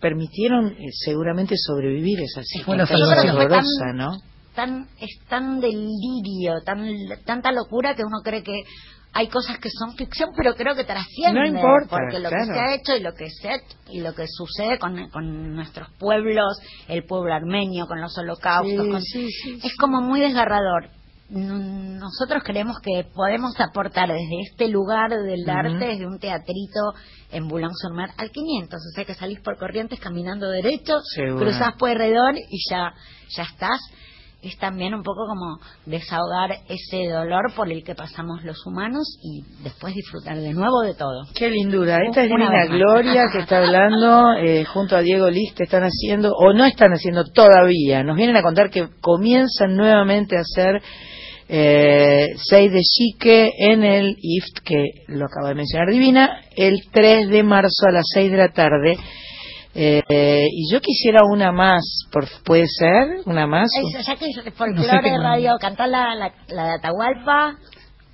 permitieron 0.00 0.72
eh, 0.72 0.86
seguramente 1.04 1.54
sobrevivir 1.56 2.20
esa 2.20 2.42
situación 2.42 3.00
horrorosa, 3.00 3.92
¿no? 3.94 4.18
tan 4.54 4.88
es 5.00 5.20
tan 5.28 5.60
delirio, 5.60 6.60
tan 6.64 6.84
tanta 7.24 7.52
locura 7.52 7.94
que 7.94 8.02
uno 8.02 8.18
cree 8.24 8.42
que 8.42 8.64
hay 9.18 9.26
cosas 9.28 9.58
que 9.58 9.68
son 9.68 9.96
ficción, 9.96 10.30
pero 10.36 10.54
creo 10.54 10.76
que 10.76 10.84
trascienden. 10.84 11.34
No 11.52 11.58
importa, 11.58 11.88
porque 11.88 12.20
lo 12.20 12.28
claro. 12.28 12.46
que 12.46 12.52
se 12.54 12.60
ha 12.60 12.74
hecho 12.76 12.94
y 12.96 13.00
lo 13.00 13.12
que 13.14 13.28
se 13.30 13.50
y 13.90 14.00
lo 14.00 14.14
que 14.14 14.26
sucede 14.28 14.78
con, 14.78 15.08
con 15.10 15.56
nuestros 15.56 15.88
pueblos, 15.98 16.56
el 16.86 17.04
pueblo 17.04 17.34
armenio, 17.34 17.86
con 17.86 18.00
los 18.00 18.16
holocaustos, 18.16 18.84
Sí, 18.84 18.90
con- 18.92 19.02
sí, 19.02 19.28
sí, 19.30 19.60
es 19.64 19.74
como 19.76 20.00
muy 20.02 20.20
desgarrador. 20.20 20.90
Nosotros 21.30 22.42
creemos 22.44 22.76
que 22.80 23.04
podemos 23.12 23.58
aportar 23.60 24.08
desde 24.08 24.40
este 24.50 24.68
lugar 24.68 25.10
del 25.10 25.40
Ujú. 25.42 25.50
arte, 25.50 25.84
desde 25.86 26.06
un 26.06 26.18
teatrito 26.18 26.94
en 27.32 27.48
Boulogne-sur-Mer 27.48 28.10
al 28.16 28.30
500, 28.30 28.74
o 28.78 28.94
sea 28.94 29.04
que 29.04 29.14
salís 29.14 29.40
por 29.40 29.58
Corrientes 29.58 29.98
caminando 30.00 30.48
derecho, 30.48 30.94
cruzás 31.38 31.74
Pueyrredón 31.78 32.36
y 32.36 32.58
ya, 32.70 32.94
ya 33.36 33.42
estás. 33.42 33.80
Es 34.40 34.56
también 34.58 34.94
un 34.94 35.02
poco 35.02 35.26
como 35.26 35.58
desahogar 35.84 36.58
ese 36.68 37.08
dolor 37.08 37.52
por 37.56 37.72
el 37.72 37.82
que 37.82 37.96
pasamos 37.96 38.44
los 38.44 38.64
humanos 38.66 39.18
y 39.20 39.42
después 39.64 39.94
disfrutar 39.94 40.36
de 40.36 40.52
nuevo 40.52 40.82
de 40.82 40.94
todo. 40.94 41.24
Qué 41.34 41.50
lindura. 41.50 41.98
Esta 42.06 42.22
es 42.22 42.30
Una. 42.30 42.66
Gloria 42.66 43.24
que 43.32 43.40
está 43.40 43.58
hablando 43.58 44.34
eh, 44.34 44.64
junto 44.64 44.96
a 44.96 45.00
Diego 45.00 45.28
List. 45.28 45.60
Están 45.60 45.82
haciendo, 45.82 46.32
o 46.36 46.52
no 46.52 46.64
están 46.64 46.92
haciendo 46.92 47.24
todavía. 47.24 48.04
Nos 48.04 48.16
vienen 48.16 48.36
a 48.36 48.42
contar 48.42 48.70
que 48.70 48.88
comienzan 49.00 49.74
nuevamente 49.74 50.36
a 50.36 50.42
hacer 50.42 50.82
eh, 51.48 52.26
Seis 52.36 52.70
de 52.70 52.80
Chique 52.80 53.50
en 53.58 53.82
el 53.82 54.16
IFT, 54.20 54.62
que 54.64 54.84
lo 55.08 55.24
acaba 55.24 55.48
de 55.48 55.54
mencionar 55.56 55.88
Divina, 55.90 56.42
el 56.54 56.82
3 56.92 57.28
de 57.28 57.42
marzo 57.42 57.86
a 57.88 57.92
las 57.92 58.04
6 58.14 58.30
de 58.30 58.36
la 58.36 58.52
tarde. 58.52 58.98
Eh, 59.74 60.02
y 60.50 60.72
yo 60.72 60.80
quisiera 60.80 61.20
una 61.30 61.52
más, 61.52 62.04
por, 62.10 62.26
¿puede 62.44 62.66
ser? 62.66 63.20
¿Una 63.26 63.46
más? 63.46 63.68
Eso, 63.78 63.98
ya 64.06 64.16
que 64.16 64.26
es 64.26 64.36
No 64.44 64.50
folclore 64.52 64.88
sé 64.88 65.10
de 65.10 65.18
radio, 65.18 65.56
cantar 65.60 65.88
la, 65.88 66.14
la, 66.14 66.32
la 66.48 66.64
de 66.64 66.70
Atahualpa, 66.72 67.56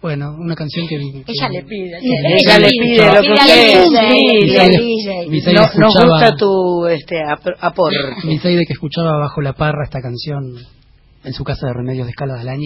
Bueno, 0.03 0.35
una 0.39 0.55
canción 0.55 0.87
que... 0.87 0.97
que- 0.99 1.25
ella 1.33 1.49
le 1.49 1.63
pide. 1.63 1.99
Y 2.03 2.13
ella 2.35 2.59
le 2.59 2.69
pide 2.69 3.07
lo 3.07 3.23
que 3.23 3.33
usted- 3.33 3.85
No- 5.55 5.61
nos 5.63 5.71
escuchaba- 5.75 6.05
gusta 6.11 6.37
tu 6.37 6.87
este, 6.89 7.23
ap- 7.23 7.57
aporte. 7.61 7.97
Mi 8.25 8.39
que 8.67 8.75
escuchaba 8.75 9.17
bajo 9.19 9.41
la 9.41 9.55
parra 9.55 9.85
esta 9.85 10.03
canción 10.03 10.57
en 11.25 11.33
su 11.33 11.45
casa 11.45 11.69
de 11.69 11.73
Remedios 11.73 12.07
de 12.07 12.11
Escala 12.11 12.35
de 12.35 12.45
la 12.45 12.57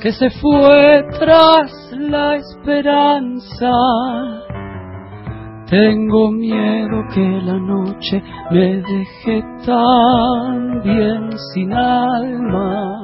que 0.00 0.12
se 0.12 0.30
fue 0.30 1.04
tras 1.18 1.72
la 1.92 2.36
esperanza? 2.36 3.72
Tengo 5.68 6.30
miedo 6.30 7.02
que 7.12 7.40
la 7.42 7.58
noche 7.58 8.22
me 8.52 8.82
deje 8.82 9.44
tan 9.64 10.80
bien 10.82 11.30
sin 11.52 11.72
alma. 11.72 13.02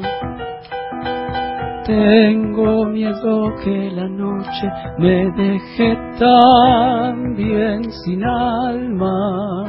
Tengo 1.84 2.84
miedo 2.86 3.52
que 3.64 3.90
la 3.90 4.08
noche 4.08 4.70
me 4.98 5.28
deje 5.32 5.96
tan 6.20 7.34
bien 7.34 7.90
sin 7.90 8.24
alma. 8.24 9.64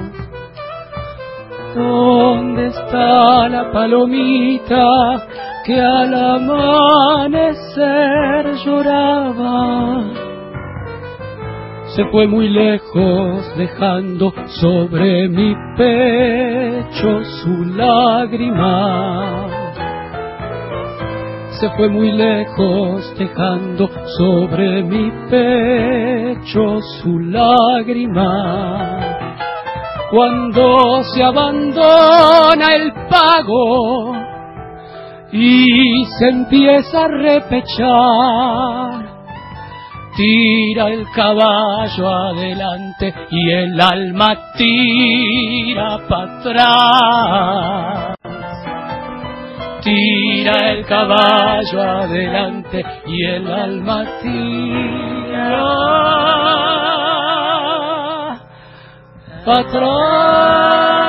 ¿Dónde 1.75 2.67
está 2.67 3.49
la 3.49 3.71
palomita 3.71 5.25
que 5.65 5.81
al 5.81 6.13
amanecer 6.13 7.25
lloraba? 8.63 10.03
Se 11.95 12.05
fue 12.11 12.27
muy 12.27 12.47
lejos 12.49 13.57
dejando 13.57 14.31
sobre 14.61 15.27
mi 15.29 15.55
pecho 15.75 17.23
su 17.41 17.65
lágrima. 17.75 19.47
Se 21.59 21.71
fue 21.71 21.89
muy 21.89 22.11
lejos 22.11 23.15
dejando 23.17 23.89
sobre 24.17 24.83
mi 24.83 25.11
pecho 25.29 26.79
su 27.01 27.19
lágrima 27.19 29.22
cuando 30.13 31.03
se 31.05 31.23
abandona 31.23 32.75
el 32.75 32.93
pago 33.09 34.15
y 35.31 36.05
se 36.19 36.29
empieza 36.29 37.05
a 37.05 37.07
repechar. 37.07 39.07
Tira 40.15 40.89
el 40.89 41.07
caballo 41.15 42.07
adelante 42.07 43.11
y 43.31 43.49
el 43.49 43.81
alma 43.81 44.37
tira 44.55 45.97
para 46.07 46.37
atrás. 46.37 48.15
Tira 49.81 50.73
el 50.73 50.85
caballo 50.85 51.81
adelante 51.81 52.85
y 53.07 53.25
el 53.25 53.51
alma 53.51 54.05
tira 54.21 55.73
atrás. 59.45 61.03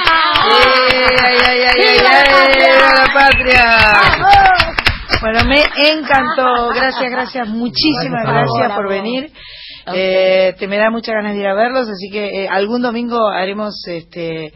¡Ay, 0.00 1.04
ay, 1.24 1.36
ay, 1.44 1.60
ay, 1.60 1.60
ay, 1.70 2.54
¡Viva 2.56 2.88
la 2.94 3.12
patria! 3.12 3.64
Bueno, 5.20 5.40
me 5.46 5.60
encantó. 5.90 6.68
Gracias, 6.74 7.10
gracias, 7.10 7.48
muchísimas 7.48 8.24
Gracias 8.24 8.72
por 8.74 8.88
venir. 8.88 9.30
Eh, 9.94 10.54
te 10.58 10.68
me 10.68 10.76
da 10.76 10.90
muchas 10.90 11.14
ganas 11.14 11.32
de 11.34 11.40
ir 11.40 11.46
a 11.46 11.54
verlos, 11.54 11.88
así 11.88 12.10
que 12.10 12.44
eh, 12.44 12.48
algún 12.48 12.82
domingo 12.82 13.28
haremos 13.30 13.74
este 13.86 14.52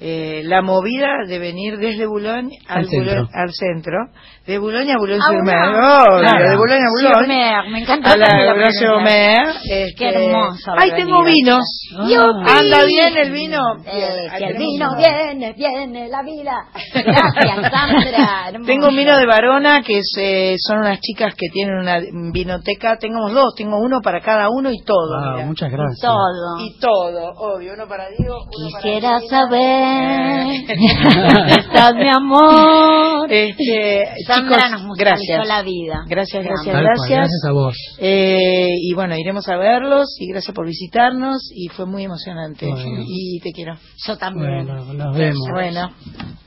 eh, 0.00 0.42
la 0.44 0.60
movida 0.60 1.08
de 1.26 1.38
venir 1.38 1.78
desde 1.78 2.04
Boulogne 2.06 2.58
al, 2.68 2.78
Al 2.80 2.88
centro. 2.88 3.12
Boulogne- 3.14 3.28
al 3.32 3.52
centro, 3.52 3.98
de 4.46 4.58
Boulogne 4.58 4.90
a 4.90 4.94
Ah, 4.94 4.98
Boulogne-sur-Mer. 4.98 5.68
Oh, 5.70 6.18
Claro. 6.20 6.50
de 6.50 6.56
Boulogne 6.56 6.84
a 6.84 6.90
Boulogne, 6.90 7.70
me 7.72 7.78
encanta 7.80 8.12
a 8.12 8.16
la 8.16 8.26
Boulogne-sur-Mer, 8.52 9.42
este, 9.64 9.94
Qué 9.96 10.08
hermoso 10.08 10.70
haber 10.72 10.94
tengo 10.96 11.24
vinos. 11.24 11.64
¡Yupi! 11.90 12.50
Anda 12.50 12.84
bien 12.84 13.16
el 13.16 13.30
vino. 13.32 13.58
Eh, 13.86 14.28
Ahí 14.30 14.42
el 14.44 14.56
vino 14.58 14.90
viene, 14.96 15.54
viene 15.54 16.08
la 16.08 16.22
vida. 16.22 16.66
Gracias, 16.92 17.72
Sandra. 17.72 18.48
hermoso. 18.48 18.66
Tengo 18.66 18.88
un 18.88 18.96
vino 18.96 19.16
de 19.16 19.24
Varona 19.26 19.82
que 19.82 19.98
es, 19.98 20.14
eh, 20.18 20.56
son 20.58 20.78
unas 20.80 21.00
chicas 21.00 21.34
que 21.34 21.48
tienen 21.50 21.76
una 21.78 21.98
vinoteca. 22.32 22.98
Tengo 22.98 23.30
dos, 23.30 23.54
tengo 23.56 23.78
uno 23.78 24.00
para 24.02 24.20
cada 24.20 24.48
uno 24.50 24.70
y 24.70 24.82
todo. 24.84 25.14
Ah, 25.22 25.42
muchas 25.46 25.70
gracias. 25.70 26.00
Todo. 26.02 26.60
Y 26.60 26.78
todo, 26.78 27.32
obvio, 27.38 27.72
uno 27.74 27.86
para 27.88 28.04
Diego. 28.10 28.36
uno 28.36 28.78
Quisiera 28.78 29.20
saber. 29.20 30.48
Estás 31.58 31.94
mi 31.94 32.08
amor. 32.08 33.26
Este, 33.32 34.02
Sandra 34.34 34.56
chicos, 34.56 34.70
nos 34.70 34.82
musicalizó 34.82 35.32
gracias. 35.32 35.48
la 35.48 35.62
vida. 35.62 36.04
Gracias, 36.06 36.44
gracias, 36.44 36.74
cual, 36.74 36.84
gracias. 36.84 37.18
gracias 37.18 37.44
a 37.46 37.52
vos. 37.52 37.76
Eh, 37.98 38.68
y 38.80 38.94
bueno, 38.94 39.16
iremos 39.16 39.48
a 39.48 39.56
verlos 39.56 40.16
y 40.18 40.28
gracias 40.28 40.54
por 40.54 40.66
visitarnos 40.66 41.50
y 41.54 41.68
fue 41.68 41.86
muy 41.86 42.04
emocionante. 42.04 42.66
Bueno. 42.66 43.02
Y 43.06 43.40
te 43.40 43.52
quiero. 43.52 43.74
Yo 44.06 44.16
también. 44.16 44.66
Bueno, 44.66 44.94
nos 44.94 45.16
vemos. 45.16 45.48
Bueno, 45.52 45.90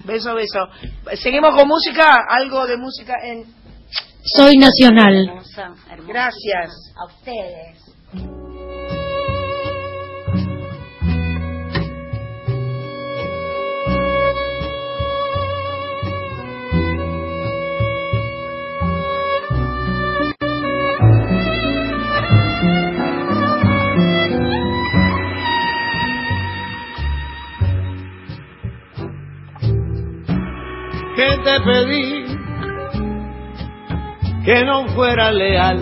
beso, 0.06 0.36
beso. 0.36 0.60
Seguimos 1.16 1.56
con 1.56 1.68
música, 1.68 2.18
algo 2.30 2.66
de 2.68 2.78
música 2.78 3.14
en... 3.24 3.46
Soy 4.24 4.58
nacional. 4.58 5.16
Hermosa, 5.16 5.74
hermosa. 5.90 6.08
Gracias. 6.08 6.94
A 6.96 7.06
ustedes. 7.06 8.47
Te 31.48 31.62
pedí 31.62 32.26
que 34.44 34.66
no 34.66 34.86
fuera 34.90 35.32
leal, 35.32 35.80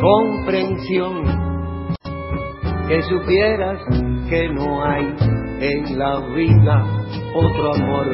comprensión, 0.00 1.98
que 2.88 3.02
supieras 3.02 3.78
que 4.30 4.48
no 4.48 4.82
hay 4.82 5.04
en 5.60 5.98
la 5.98 6.18
vida 6.34 6.82
otro 7.34 7.74
amor 7.74 8.06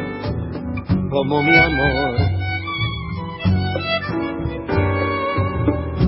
como 1.09 1.40
mi 1.40 1.57
amor. 1.57 2.16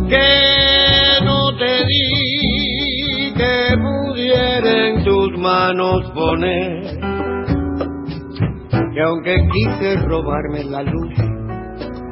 Que 0.09 1.24
no 1.24 1.57
te 1.57 1.84
di 1.86 3.32
que 3.36 3.76
pudiera 3.78 4.88
en 4.88 5.05
tus 5.05 5.38
manos 5.38 6.11
poner 6.12 7.01
que 8.93 9.01
aunque 9.01 9.36
quise 9.53 9.97
robarme 10.07 10.64
la 10.64 10.82
luz 10.82 11.14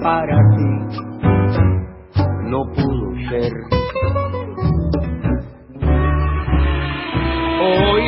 para 0.02 0.36
ti, 0.56 1.00
no 2.46 2.62
pudo 2.74 3.28
ser. 3.28 3.52
Hoy, 7.62 8.02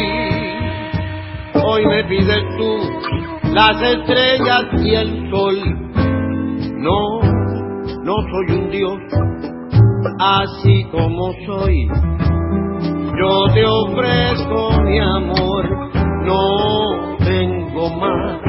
hoy 1.64 1.87
me 1.87 2.05
pides 2.05 2.45
tú 2.57 3.53
las 3.53 3.83
estrellas 3.83 4.64
y 4.83 4.95
el 4.95 5.31
sol. 5.31 5.57
No, 6.79 7.20
no 8.03 8.14
soy 8.14 8.59
un 8.59 8.70
dios, 8.70 8.99
así 10.18 10.85
como 10.91 11.33
soy. 11.47 11.89
Yo 13.18 13.45
te 13.53 13.64
ofrezco 13.64 14.83
mi 14.83 14.99
amor, 14.99 15.91
no 16.25 17.18
tengo 17.25 17.62
más. 17.73 18.41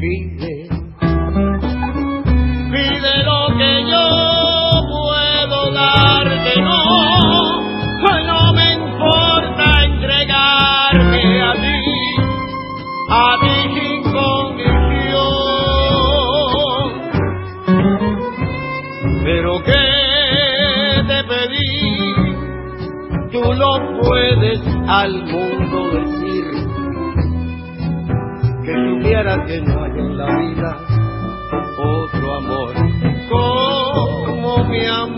Pide, 0.00 0.68
pide 2.72 3.12
lo 3.24 3.40
que 3.56 3.72
yo 3.88 4.06
puedo 4.90 5.70
darte, 5.72 6.60
no, 6.60 6.82
no 8.26 8.52
me 8.52 8.66
importa 8.74 9.64
entregarme 9.84 11.42
a 11.42 11.52
ti, 11.52 11.80
a 13.10 13.36
ti 13.40 13.56
sin 13.74 14.02
condición. 14.02 15.28
Pero 19.24 19.62
que 19.62 19.84
te 21.06 21.18
pedí, 21.24 21.70
tú 23.30 23.42
lo 23.54 23.70
puedes 24.00 24.60
al 24.88 25.12
que 29.18 29.60
no 29.60 29.82
hay 29.82 29.90
en 29.98 30.16
la 30.16 30.26
vida 30.26 30.78
otro 31.76 32.34
amor 32.36 32.72
como 33.28 34.64
mi 34.66 34.86
amor. 34.86 35.17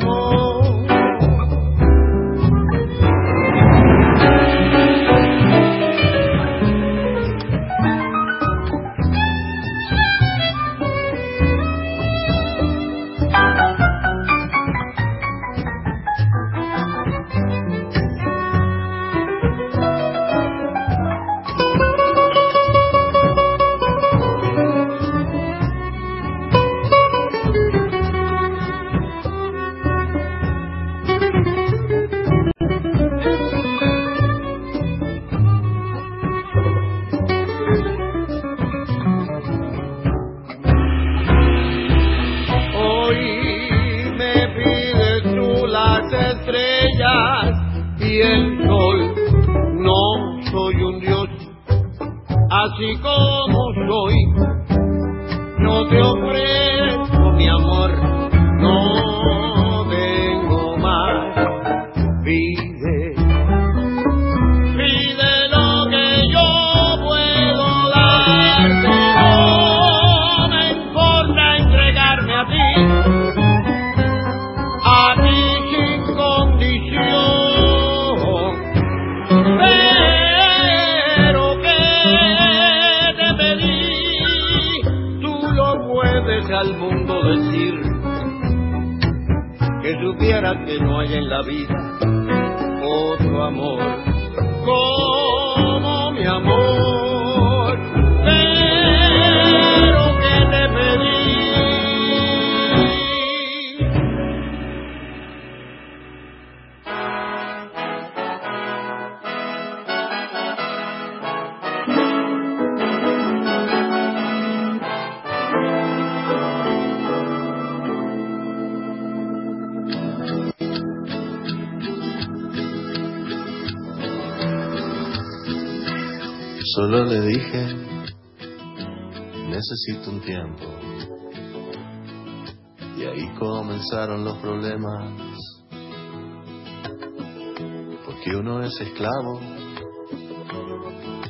Esclavo 138.80 139.40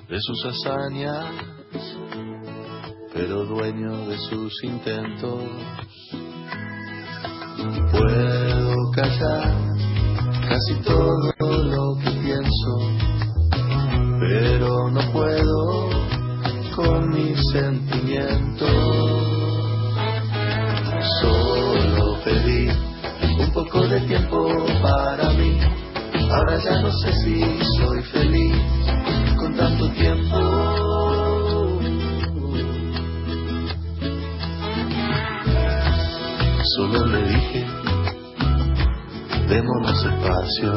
de 0.09 0.20
sus 0.20 0.44
hazañas, 0.46 1.26
pero 3.12 3.44
dueño 3.44 4.07
de 4.07 4.18
sus 4.18 4.64
intentos. 4.64 5.44
Puedo 7.92 8.90
callar 8.94 9.55
casi 10.48 10.74
todo 10.82 11.64
lo 11.64 11.98
que 12.03 12.11
pienso 12.22 13.01
pero 14.20 14.90
no 14.90 15.01
puedo 15.12 15.90
sentimientos. 17.53 18.68
Solo 21.20 22.18
pedí 22.24 22.68
un 23.38 23.53
poco 23.53 23.86
de 23.86 24.01
tiempo. 24.01 24.70
Ahora 26.51 26.64
ya 26.64 26.82
no 26.82 26.90
sé 26.90 27.12
si 27.22 27.40
soy 27.78 28.03
feliz 28.11 28.57
con 29.38 29.57
tanto 29.57 29.88
tiempo. 29.90 30.36
Solo 36.74 37.07
le 37.07 37.22
dije, 37.22 37.66
démonos 39.48 40.05
espacio 40.05 40.74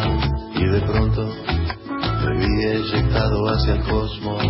y 0.53 0.63
de 0.63 0.81
pronto 0.81 1.27
me 2.23 2.37
vi 2.37 2.65
eyectado 2.65 3.43
hacia 3.49 3.73
el 3.73 3.81
cosmos. 3.81 4.43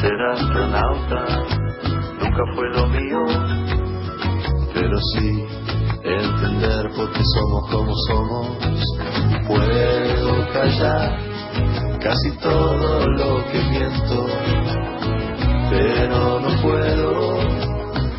Ser 0.00 0.22
astronauta 0.32 1.26
nunca 2.22 2.42
fue 2.54 2.70
lo 2.70 2.86
mío, 2.86 3.18
pero 4.72 4.98
sí 5.12 5.53
entender 6.04 6.90
por 6.94 7.10
qué 7.12 7.22
somos 7.34 7.70
como 7.70 7.92
somos. 8.08 8.48
Puedo 9.46 10.46
callar 10.52 11.18
casi 12.00 12.30
todo 12.38 13.08
lo 13.08 13.44
que 13.50 13.58
miento, 13.70 14.26
pero 15.70 16.40
no 16.40 16.62
puedo 16.62 17.38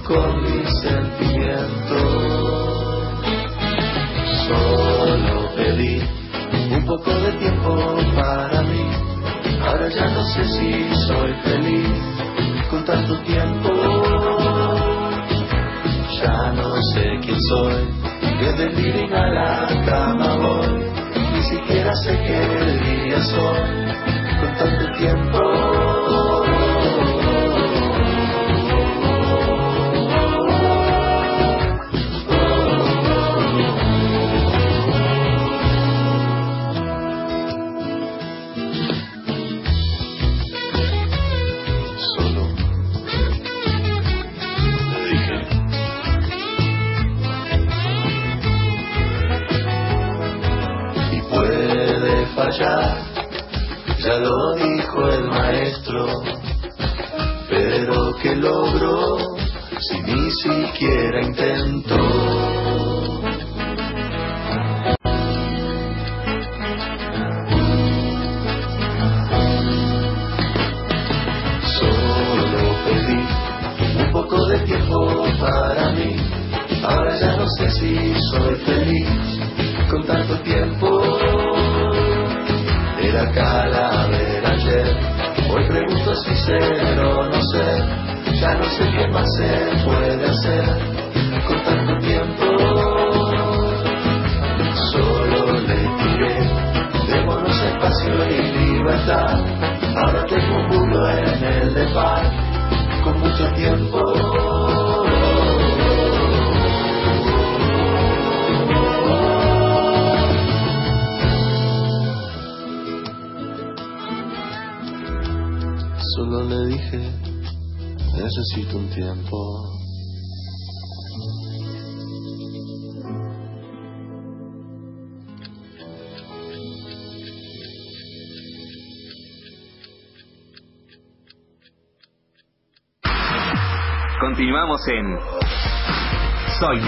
con 0.08 0.42
mis 0.42 0.68
sentimientos. 0.82 2.06
Solo 4.48 5.56
pedí 5.56 6.02
un 6.72 6.86
poco 6.86 7.12
de 7.12 7.32
tiempo 7.34 7.98
para 8.16 8.62
mí. 8.64 8.86
Ahora 9.62 9.90
ya 9.90 10.10
no 10.10 10.24
sé 10.24 10.44
si 10.46 10.96
soy 11.08 11.34
feliz 11.44 11.90
con 12.70 12.84
tanto 12.84 13.18
tiempo. 13.20 13.75
Ya 16.26 16.52
no 16.54 16.76
sé 16.92 17.20
quién 17.22 17.38
soy, 17.40 17.86
desde 18.40 18.64
el 18.64 18.76
living 18.76 19.14
a 19.14 19.28
la 19.28 19.86
cama 19.86 20.36
voy. 20.38 20.84
Ni 21.34 21.44
siquiera 21.44 21.94
sé 22.04 22.18
qué 22.26 22.40
día 22.84 23.22
soy 23.22 23.60
con 24.40 24.56
tanto 24.58 24.98
tiempo. 24.98 25.55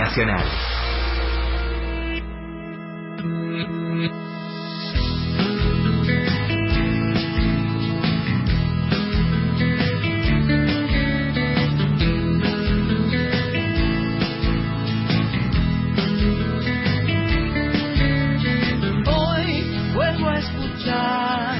Nacional. 0.07 0.47
Hoy 19.07 19.63
vuelvo 19.93 20.29
a 20.29 20.39
escuchar. 20.39 21.59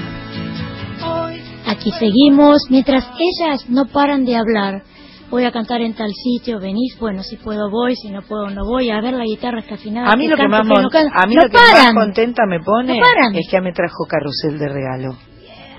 Hoy 1.05 1.41
Aquí 1.67 1.91
seguimos, 1.99 2.61
mientras 2.69 3.03
ellas 3.19 3.69
no 3.69 3.87
paran 3.87 4.23
de 4.23 4.37
hablar. 4.37 4.83
Voy 5.29 5.43
a 5.43 5.51
cantar 5.51 5.81
en 5.81 5.93
tal 5.93 6.09
sitio, 6.13 6.59
venís, 6.59 6.97
bueno, 6.99 7.21
si 7.21 7.35
puedo 7.35 7.69
voy, 7.69 7.95
si 7.97 8.09
no 8.09 8.21
puedo 8.21 8.49
no 8.49 8.63
voy, 8.65 8.89
a 8.89 9.01
ver 9.01 9.13
la 9.13 9.25
guitarra 9.25 9.59
está 9.59 9.75
afinada. 9.75 10.11
A 10.11 10.15
mí 10.15 10.27
lo 10.27 10.37
que 10.37 10.43
canto, 10.43 10.57
más, 10.57 10.61
que 10.61 10.81
no 10.81 11.09
a 11.13 11.27
mí 11.27 11.35
No 11.35 11.43
lo 11.43 11.49
que 11.49 11.57
más 11.57 11.93
contenta 11.93 12.43
me 12.47 12.61
pone 12.61 12.97
No 12.97 13.39
es 13.39 13.47
que 13.49 13.59
me 13.61 13.73
trajo 13.73 14.05
carrusel 14.07 14.57
de 14.57 14.69
regalo. 14.69 15.17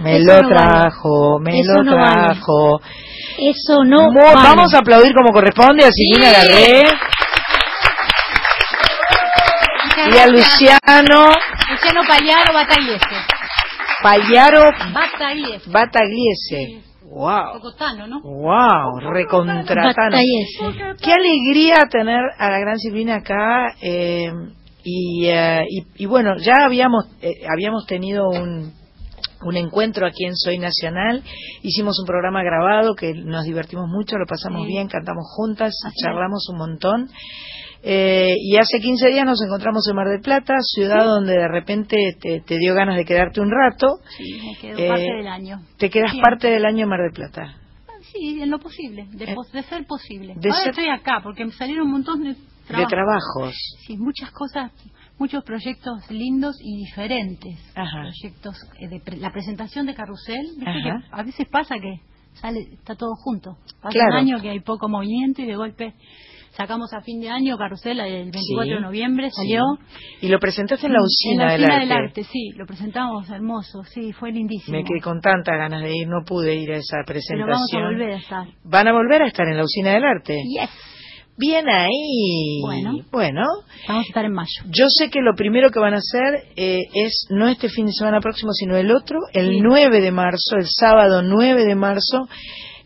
Me 0.01 0.19
Eso 0.19 0.27
lo 0.27 0.35
vale. 0.35 0.49
trajo, 0.49 1.39
me 1.41 1.61
Eso 1.61 1.83
lo 1.83 1.97
vale. 1.97 2.13
trajo. 2.13 2.81
Eso 3.39 3.85
no 3.85 4.13
vale. 4.13 4.35
Vamos 4.35 4.75
a 4.75 4.79
aplaudir 4.79 5.13
como 5.15 5.31
corresponde 5.33 5.85
a 5.85 5.91
Silvina 5.91 6.31
Garré 6.31 6.83
y 10.15 10.19
a 10.19 10.27
Luciano 10.29 11.31
Luciano 11.71 12.01
Payaro 12.07 12.53
Batagliese. 12.53 13.17
Payaro 14.03 14.63
Batagliese. 14.93 15.71
Batagliese. 15.71 16.88
Wow, 17.11 17.61
wow, 18.23 19.01
recontratano. 19.13 20.17
Qué 21.03 21.13
alegría 21.13 21.87
tener 21.91 22.21
a 22.39 22.51
la 22.51 22.59
gran 22.59 22.79
Silvina 22.79 23.17
acá. 23.17 23.75
eh, 23.81 24.31
y, 24.85 25.27
eh, 25.27 25.65
y, 25.69 26.03
y 26.05 26.07
bueno, 26.07 26.37
ya 26.39 26.65
habíamos, 26.65 27.07
eh, 27.21 27.33
habíamos 27.51 27.85
tenido 27.87 28.29
un, 28.31 28.73
un 29.43 29.57
encuentro 29.57 30.07
aquí 30.07 30.25
en 30.25 30.35
Soy 30.37 30.59
Nacional. 30.59 31.23
Hicimos 31.63 31.99
un 32.01 32.07
programa 32.07 32.43
grabado 32.43 32.95
que 32.95 33.13
nos 33.15 33.45
divertimos 33.45 33.87
mucho, 33.89 34.17
lo 34.17 34.25
pasamos 34.27 34.63
Sí. 34.63 34.69
bien, 34.69 34.89
cantamos 34.89 35.25
juntas, 35.37 35.75
Así 35.87 35.95
charlamos 36.03 36.49
un 36.51 36.59
montón. 36.59 37.09
Eh, 37.91 38.34
y 38.36 38.57
hace 38.59 38.80
15 38.80 39.09
días 39.09 39.24
nos 39.24 39.41
encontramos 39.43 39.89
en 39.89 39.97
Mar 39.97 40.09
del 40.09 40.20
Plata, 40.20 40.53
ciudad 40.61 41.07
donde 41.07 41.32
de 41.32 41.49
repente 41.49 41.97
te, 42.20 42.41
te 42.41 42.59
dio 42.59 42.74
ganas 42.74 42.97
de 42.97 43.05
quedarte 43.07 43.41
un 43.41 43.51
rato. 43.51 44.01
Sí, 44.14 44.39
me 44.45 44.57
quedo 44.61 44.78
Eh, 44.78 44.89
parte 44.89 45.11
del 45.16 45.26
año. 45.26 45.61
Te 45.78 45.89
quedas 45.89 46.11
Siempre. 46.11 46.30
parte 46.30 46.49
del 46.49 46.66
año 46.66 46.82
en 46.82 46.89
Mar 46.91 47.01
del 47.01 47.12
Plata. 47.12 47.55
Sí, 48.12 48.43
en 48.43 48.51
lo 48.51 48.59
posible, 48.59 49.07
de, 49.12 49.24
Eh, 49.24 49.34
pos- 49.34 49.51
de 49.53 49.62
ser 49.62 49.86
posible. 49.86 50.34
de 50.36 50.51
Ahora 50.51 50.61
ser- 50.64 50.70
estoy 50.70 50.89
acá 50.91 51.20
porque 51.22 51.45
me 51.47 51.53
salieron 51.53 51.86
un 51.86 51.93
montón 51.93 52.22
de 52.24 52.30
De 52.34 52.36
trabajos. 52.66 52.91
trabajos. 52.91 53.55
Sí, 53.86 53.97
muchas 53.97 54.30
cosas, 54.32 54.70
muchos 55.18 55.43
proyectos 55.45 56.11
lindos 56.11 56.57
y 56.61 56.76
diferentes. 56.84 57.59
Ajá. 57.74 58.03
Proyectos, 58.03 58.57
eh, 58.80 58.89
de 58.89 59.01
pre- 59.01 59.16
la 59.16 59.30
presentación 59.32 59.86
de 59.86 59.95
Carrusel, 59.95 60.47
viste 60.59 60.82
que 60.82 60.91
a 61.11 61.22
veces 61.22 61.47
pasa 61.51 61.76
que 61.76 62.01
sale, 62.34 62.61
está 62.72 62.95
todo 62.97 63.14
junto. 63.24 63.57
Hace 63.82 63.99
Claro. 63.99 64.11
un 64.12 64.16
año 64.18 64.41
que 64.43 64.51
hay 64.51 64.61
poco 64.61 64.89
movimiento 64.91 65.41
y 65.41 65.47
de 65.47 65.57
golpe 65.57 65.95
sacamos 66.59 66.93
a 66.93 67.01
fin 67.01 67.21
de 67.21 67.31
año 67.31 67.57
Carrusel 67.57 68.01
el 68.01 68.31
24 68.33 68.65
Sí. 68.65 68.71
de 68.75 68.81
noviembre, 68.81 69.31
salió. 69.31 69.63
Y 70.21 70.29
lo 70.29 70.39
presentaste 70.39 70.87
en 70.89 70.93
la 70.93 70.99
usina, 71.03 71.43
En 71.45 71.47
la 71.47 71.53
del, 71.53 71.61
Usina 71.63 71.75
arte. 71.77 71.87
del 71.95 72.05
Arte, 72.05 72.25
sí, 72.25 72.51
lo 72.57 72.67
presentamos 72.67 73.31
hermoso, 73.31 73.83
sí, 73.85 74.13
fue 74.13 74.33
lindísimo. 74.33 74.77
Me 74.77 74.85
quedé 74.85 75.01
con 75.01 75.21
tantas 75.23 75.57
ganas 75.57 75.83
de 75.83 75.97
ir, 75.97 76.07
no 76.09 76.25
pude 76.27 76.55
ir 76.57 76.71
a 76.73 76.77
esa 76.77 76.97
Pero 76.99 77.07
presentación. 77.07 77.49
vamos 77.49 77.73
a 77.73 77.79
volver 77.79 78.11
a 78.13 78.17
estar. 78.17 78.47
Van 78.65 78.89
a 78.89 78.93
volver 78.93 79.23
a 79.23 79.27
estar 79.29 79.47
en 79.49 79.57
la 79.57 79.63
usina 79.65 79.93
del 79.93 80.05
arte. 80.05 80.35
Yes. 80.45 80.69
Bien 81.41 81.69
ahí. 81.69 82.61
Bueno. 82.63 82.95
Bueno, 83.13 83.43
Vamos 83.87 84.05
a 84.07 84.09
estar 84.09 84.25
en 84.25 84.33
mayo. 84.33 84.51
yo 84.67 84.87
sé 84.89 85.09
que 85.09 85.21
lo 85.21 85.35
primero 85.37 85.71
que 85.71 85.79
van 85.79 85.95
a 85.95 85.99
hacer 85.99 86.49
eh, 86.57 86.81
es 86.95 87.27
no 87.31 87.47
este 87.49 87.69
fin 87.69 87.87
de 87.87 87.93
semana 87.93 88.19
próximo, 88.21 88.51
sino 88.53 88.77
el 88.77 88.91
otro, 88.91 89.21
el 89.33 89.51
Sí. 89.51 89.61
9 89.63 90.01
de 90.01 90.11
marzo, 90.11 90.57
el 90.59 90.67
sábado 90.67 91.23
9 91.23 91.65
de 91.65 91.77
marzo, 91.77 92.29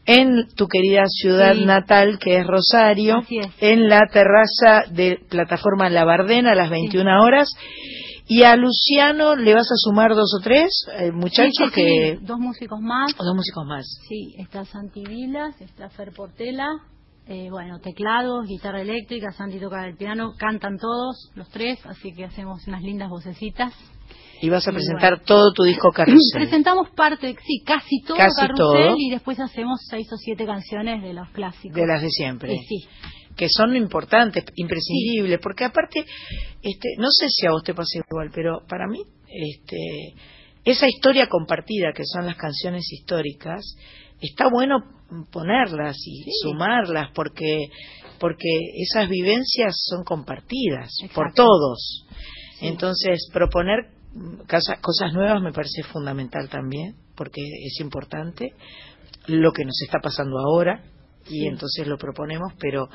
en 0.06 0.48
tu 0.56 0.66
querida 0.68 1.02
ciudad 1.06 1.54
Sí. 1.54 1.64
natal, 1.64 2.18
que 2.18 2.38
es 2.38 2.46
Rosario, 2.46 3.22
es. 3.28 3.46
en 3.60 3.88
la 3.88 4.00
terraza 4.12 4.84
de 4.90 5.18
plataforma 5.28 5.88
La 5.90 6.04
Bardena 6.04 6.52
a 6.52 6.54
las 6.56 6.70
21 6.70 7.22
horas. 7.22 7.48
Y 8.28 8.44
a 8.44 8.56
Luciano 8.56 9.34
le 9.36 9.52
vas 9.54 9.66
a 9.70 9.76
sumar 9.76 10.14
dos 10.14 10.32
o 10.38 10.40
tres 10.42 10.70
eh, 10.98 11.10
muchachos 11.12 11.68
Sí, 11.68 11.72
que... 11.74 12.18
dos 12.22 12.38
músicos 12.38 12.80
más. 12.80 13.14
Dos 13.16 13.34
músicos 13.34 13.64
más. 13.66 13.84
Sí, 14.08 14.34
está 14.38 14.64
Santi 14.64 15.02
Vilas, 15.04 15.60
está 15.60 15.88
Fer 15.90 16.12
Portela, 16.16 16.66
eh, 17.26 17.48
bueno, 17.50 17.78
teclados, 17.80 18.46
guitarra 18.46 18.80
eléctrica, 18.80 19.32
Santi 19.32 19.58
toca 19.60 19.86
el 19.86 19.96
piano, 19.96 20.32
cantan 20.38 20.76
todos, 20.78 21.30
los 21.34 21.48
tres, 21.50 21.78
así 21.84 22.12
que 22.16 22.24
hacemos 22.24 22.66
unas 22.68 22.82
lindas 22.82 23.10
vocecitas. 23.10 23.72
Y 24.42 24.50
vas 24.50 24.66
a 24.68 24.72
presentar 24.72 25.12
bueno. 25.12 25.24
todo 25.24 25.52
tu 25.54 25.62
disco 25.62 25.90
Carrusel. 25.94 26.18
Presentamos 26.34 26.90
parte, 26.90 27.34
sí, 27.46 27.62
casi 27.64 28.02
todo 28.02 28.16
Casi 28.18 28.34
Carrusel 28.36 28.56
todo. 28.56 28.94
y 28.98 29.10
después 29.10 29.40
hacemos 29.40 29.80
seis 29.88 30.06
o 30.12 30.16
siete 30.16 30.44
canciones 30.44 31.02
de 31.02 31.14
los 31.14 31.28
clásicos. 31.30 31.74
de 31.74 31.86
las 31.86 32.02
de 32.02 32.10
siempre. 32.10 32.56
Sí, 32.68 32.86
que 33.36 33.48
son 33.48 33.74
importantes, 33.76 34.44
imprescindibles, 34.56 35.38
porque 35.40 35.64
aparte, 35.64 36.04
este, 36.60 36.88
no 36.98 37.08
sé 37.10 37.28
si 37.28 37.46
a 37.46 37.52
vos 37.52 37.62
te 37.62 37.72
pasa 37.72 37.98
igual, 37.98 38.30
pero 38.34 38.60
para 38.68 38.86
mí, 38.86 39.00
este, 39.28 40.14
esa 40.64 40.86
historia 40.88 41.28
compartida 41.28 41.92
que 41.94 42.04
son 42.04 42.26
las 42.26 42.36
canciones 42.36 42.84
históricas, 42.92 43.62
está 44.20 44.48
bueno 44.50 44.78
ponerlas 45.30 45.96
y 46.04 46.24
sumarlas 46.42 47.10
porque 47.14 47.68
porque 48.18 48.48
esas 48.76 49.08
vivencias 49.08 49.74
son 49.88 50.04
compartidas 50.04 50.92
por 51.12 51.32
todos. 51.34 52.06
Entonces, 52.60 53.28
proponer 53.32 53.88
cosas 54.80 55.12
nuevas 55.12 55.42
me 55.42 55.52
parece 55.52 55.82
fundamental 55.84 56.48
también, 56.48 56.94
porque 57.16 57.40
es 57.66 57.80
importante 57.80 58.54
lo 59.26 59.52
que 59.52 59.64
nos 59.64 59.80
está 59.82 59.98
pasando 60.00 60.38
ahora 60.38 60.82
y 61.26 61.40
Sí. 61.40 61.46
entonces 61.46 61.86
lo 61.86 61.96
proponemos, 61.96 62.52
pero 62.58 62.88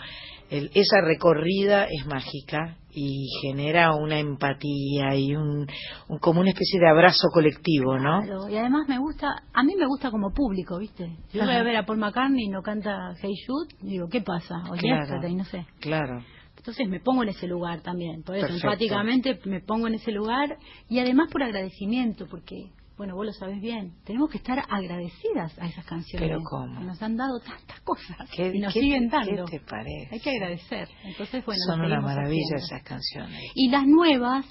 el- 0.49 0.69
esa 0.73 0.99
recorrida 1.01 1.85
es 1.85 2.05
mágica 2.05 2.77
y 2.91 3.27
genera 3.41 3.93
una 3.95 4.19
empatía 4.19 5.15
y 5.15 5.35
un, 5.35 5.65
un- 6.09 6.19
como 6.19 6.41
una 6.41 6.49
especie 6.49 6.79
de 6.79 6.89
abrazo 6.89 7.29
colectivo, 7.31 7.97
¿no? 7.97 8.21
claro. 8.23 8.49
Y 8.49 8.57
además 8.57 8.87
me 8.89 8.97
gusta, 8.99 9.27
a 9.53 9.63
mí 9.63 9.75
me 9.77 9.85
gusta 9.85 10.11
como 10.11 10.31
público, 10.33 10.77
¿viste? 10.79 11.15
Yo 11.33 11.45
voy 11.45 11.53
a 11.55 11.63
ver 11.63 11.77
a 11.77 11.85
Paul 11.85 11.99
McCartney 11.99 12.45
y 12.45 12.49
no 12.49 12.61
canta 12.61 13.13
Hey 13.21 13.33
Jude, 13.45 13.75
digo, 13.81 14.07
¿qué 14.09 14.21
pasa? 14.21 14.55
O 14.69 14.73
Claro. 14.75 15.01
Yesterday, 15.05 15.35
no 15.35 15.45
sé. 15.45 15.65
Claro. 15.79 16.21
Entonces 16.67 16.89
me 16.89 16.99
pongo 16.99 17.23
en 17.23 17.29
ese 17.29 17.47
lugar 17.47 17.79
también, 17.81 18.23
por 18.23 18.35
eso 18.35 18.45
Perfecto. 18.47 18.67
empáticamente 18.67 19.39
me 19.45 19.61
pongo 19.61 19.87
en 19.87 19.93
ese 19.93 20.11
lugar 20.11 20.57
y 20.89 20.99
además 20.99 21.29
por 21.31 21.41
agradecimiento, 21.41 22.27
porque, 22.29 22.71
bueno, 22.97 23.15
vos 23.15 23.25
lo 23.25 23.31
sabes 23.31 23.61
bien, 23.61 23.93
tenemos 24.03 24.29
que 24.29 24.37
estar 24.39 24.59
agradecidas 24.69 25.57
a 25.59 25.67
esas 25.67 25.85
canciones. 25.85 26.27
Pero 26.27 26.41
¿cómo? 26.43 26.77
que 26.81 26.85
Nos 26.87 27.01
han 27.01 27.15
dado 27.15 27.39
tantas 27.39 27.79
cosas 27.85 28.29
¿Qué, 28.35 28.51
y 28.53 28.59
nos 28.59 28.73
qué- 28.73 28.81
siguen 28.81 29.03
qué 29.09 29.15
dando. 29.15 29.45
te 29.45 29.61
parece? 29.61 30.09
Hay 30.11 30.19
que 30.19 30.29
agradecer. 30.31 30.89
Entonces, 31.05 31.45
bueno, 31.45 31.61
Son 31.67 31.79
una 31.79 32.01
maravilla 32.01 32.43
haciendo. 32.57 32.65
esas 32.65 32.83
canciones. 32.83 33.41
Y 33.55 33.69
las 33.69 33.85
nuevas, 33.87 34.45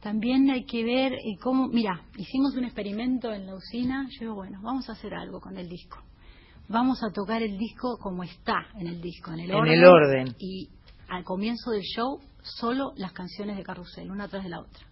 también 0.00 0.48
hay 0.48 0.64
que 0.64 0.82
ver 0.84 1.12
eh, 1.12 1.18
cómo, 1.42 1.68
mira, 1.68 2.00
hicimos 2.16 2.56
un 2.56 2.64
experimento 2.64 3.30
en 3.34 3.44
la 3.44 3.54
usina, 3.56 4.06
yo 4.12 4.20
digo, 4.20 4.34
bueno, 4.36 4.58
vamos 4.62 4.88
a 4.88 4.92
hacer 4.92 5.12
algo 5.12 5.38
con 5.38 5.58
el 5.58 5.68
disco. 5.68 5.98
Vamos 6.70 6.98
a 7.02 7.12
tocar 7.12 7.42
el 7.42 7.58
disco 7.58 7.98
como 8.00 8.22
está 8.24 8.68
en 8.80 8.86
el 8.86 9.02
disco, 9.02 9.32
en 9.32 9.40
el 9.40 9.50
En 9.50 9.56
orden. 9.56 9.72
el 9.74 9.84
orden. 9.84 10.34
Y 10.38 10.70
al 11.08 11.24
comienzo 11.24 11.70
del 11.70 11.82
show, 11.82 12.20
solo 12.42 12.92
las 12.96 13.12
canciones 13.12 13.56
de 13.56 13.62
Carrusel, 13.64 14.10
una 14.10 14.28
tras 14.28 14.44
de 14.44 14.50
la 14.50 14.60
otra. 14.60 14.86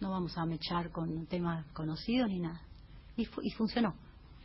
No 0.00 0.10
vamos 0.10 0.36
a 0.38 0.46
mechar 0.46 0.90
con 0.90 1.26
temas 1.26 1.66
conocidos 1.72 2.28
ni 2.30 2.40
nada. 2.40 2.60
Y, 3.16 3.26
fu- 3.26 3.42
y 3.42 3.50
funcionó. 3.50 3.94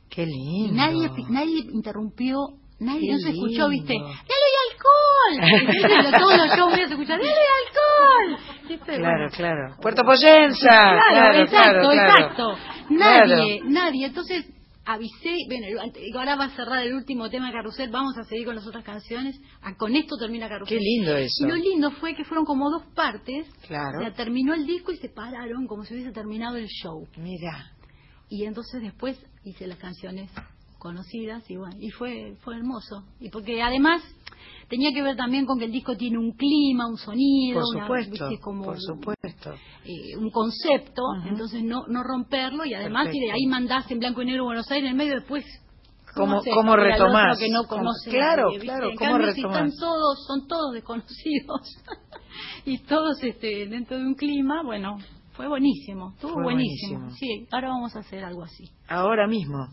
Qué 0.09 0.23
Y 0.23 0.25
lindo. 0.25 0.73
nadie, 0.75 1.09
pi- 1.09 1.25
nadie 1.29 1.59
interrumpió, 1.71 2.37
nadie 2.79 3.01
Qué 3.07 3.13
no 3.13 3.19
se 3.19 3.29
escuchó. 3.29 3.69
¿viste? 3.69 3.93
¡Dale 3.93 4.55
alcohol! 4.69 4.95
Y 6.07 6.19
todos 6.19 6.37
los 6.37 6.47
shows 6.57 6.73
se 6.75 6.83
escuchan, 6.83 7.19
¡dale 7.19 7.31
alcohol! 7.31 8.59
¿Viste? 8.67 8.97
Claro, 8.97 9.29
claro. 9.31 9.75
Puerto 9.81 10.03
Poyenza. 10.03 10.67
Claro, 10.67 11.01
Claro, 11.09 11.39
exacto, 11.39 11.89
claro, 11.89 12.13
exacto. 12.19 12.57
Nadie, 12.89 13.61
nadie. 13.63 14.05
Entonces 14.07 14.45
avisé, 14.85 15.35
bueno, 15.47 15.81
ahora 16.15 16.35
va 16.35 16.45
a 16.45 16.55
cerrar 16.55 16.85
el 16.85 16.93
último 16.93 17.29
tema 17.29 17.47
de 17.47 17.53
Carrusel, 17.53 17.89
vamos 17.89 18.17
a 18.17 18.23
seguir 18.23 18.45
con 18.45 18.55
las 18.55 18.67
otras 18.67 18.83
canciones. 18.83 19.39
Ah, 19.61 19.75
Con 19.75 19.95
esto 19.95 20.15
termina 20.17 20.47
Carrusel. 20.47 20.77
Qué 20.77 20.83
lindo 20.83 21.15
eso. 21.17 21.45
Y 21.45 21.49
lo 21.49 21.55
lindo 21.55 21.91
fue 21.91 22.15
que 22.15 22.23
fueron 22.23 22.45
como 22.45 22.69
dos 22.69 22.83
partes. 22.93 23.47
Claro. 23.67 23.99
O 23.99 24.01
sea, 24.01 24.13
terminó 24.13 24.53
el 24.53 24.65
disco 24.65 24.91
y 24.91 24.97
se 24.97 25.09
pararon 25.09 25.67
como 25.67 25.83
si 25.83 25.93
hubiese 25.93 26.11
terminado 26.11 26.57
el 26.57 26.67
show. 26.67 27.07
Mira. 27.17 27.71
Y 28.29 28.45
entonces 28.45 28.81
después 28.81 29.17
hice 29.43 29.67
las 29.67 29.77
canciones 29.77 30.31
conocidas 30.77 31.43
y 31.49 31.55
bueno, 31.55 31.75
y 31.79 31.89
fue 31.89 32.35
fue 32.41 32.55
hermoso. 32.55 33.03
Y 33.19 33.29
porque 33.29 33.61
además 33.61 34.03
tenía 34.69 34.91
que 34.93 35.01
ver 35.03 35.15
también 35.15 35.45
con 35.45 35.59
que 35.59 35.65
el 35.65 35.71
disco 35.71 35.95
tiene 35.95 36.17
un 36.17 36.31
clima, 36.33 36.87
un 36.87 36.97
sonido, 36.97 37.61
Por 37.61 37.75
una- 37.75 37.85
supuesto. 37.85 38.29
viste, 38.29 38.43
como 38.43 38.63
Por 38.65 38.79
supuesto. 38.79 39.53
eh, 39.85 40.15
un 40.17 40.29
concepto, 40.31 41.01
entonces 41.27 41.63
no 41.63 41.85
no 41.87 42.03
romperlo 42.03 42.65
y 42.65 42.73
además 42.73 43.09
si 43.11 43.19
de 43.19 43.31
ahí 43.31 43.45
mandaste 43.47 43.93
en 43.93 43.99
blanco 43.99 44.21
y 44.21 44.25
negro 44.25 44.45
Buenos 44.45 44.69
Aires 44.71 44.85
en 44.85 44.91
el 44.91 44.97
medio 44.97 45.15
después 45.15 45.45
¿Cómo- 46.15 46.41
cómo 46.53 46.75
retomás? 46.77 47.37
que 47.37 47.49
no 47.49 47.63
¿Cómo- 47.67 47.81
conoce 47.83 48.09
claro, 48.09 48.47
claro, 48.61 48.89
En 48.89 48.95
¿cómo 48.95 49.11
cambio, 49.11 49.31
si 49.33 49.41
retomás? 49.41 49.65
están 49.67 49.79
todos 49.79 50.25
son 50.25 50.47
todos 50.47 50.71
desconocidos 50.73 51.61
y 52.65 52.77
todos 52.79 53.21
este 53.23 53.67
dentro 53.67 53.97
de 53.97 54.03
un 54.05 54.15
clima 54.15 54.63
bueno 54.63 54.97
fue 55.33 55.47
buenísimo 55.49 56.11
estuvo 56.15 56.33
Fue 56.35 56.43
buenísimo. 56.43 56.99
buenísimo. 57.01 57.17
sí 57.19 57.47
ahora 57.51 57.67
vamos 57.69 57.95
a 57.95 57.99
hacer 57.99 58.23
algo 58.23 58.43
así 58.43 58.63
Ahora 58.87 59.27
mismo. 59.27 59.67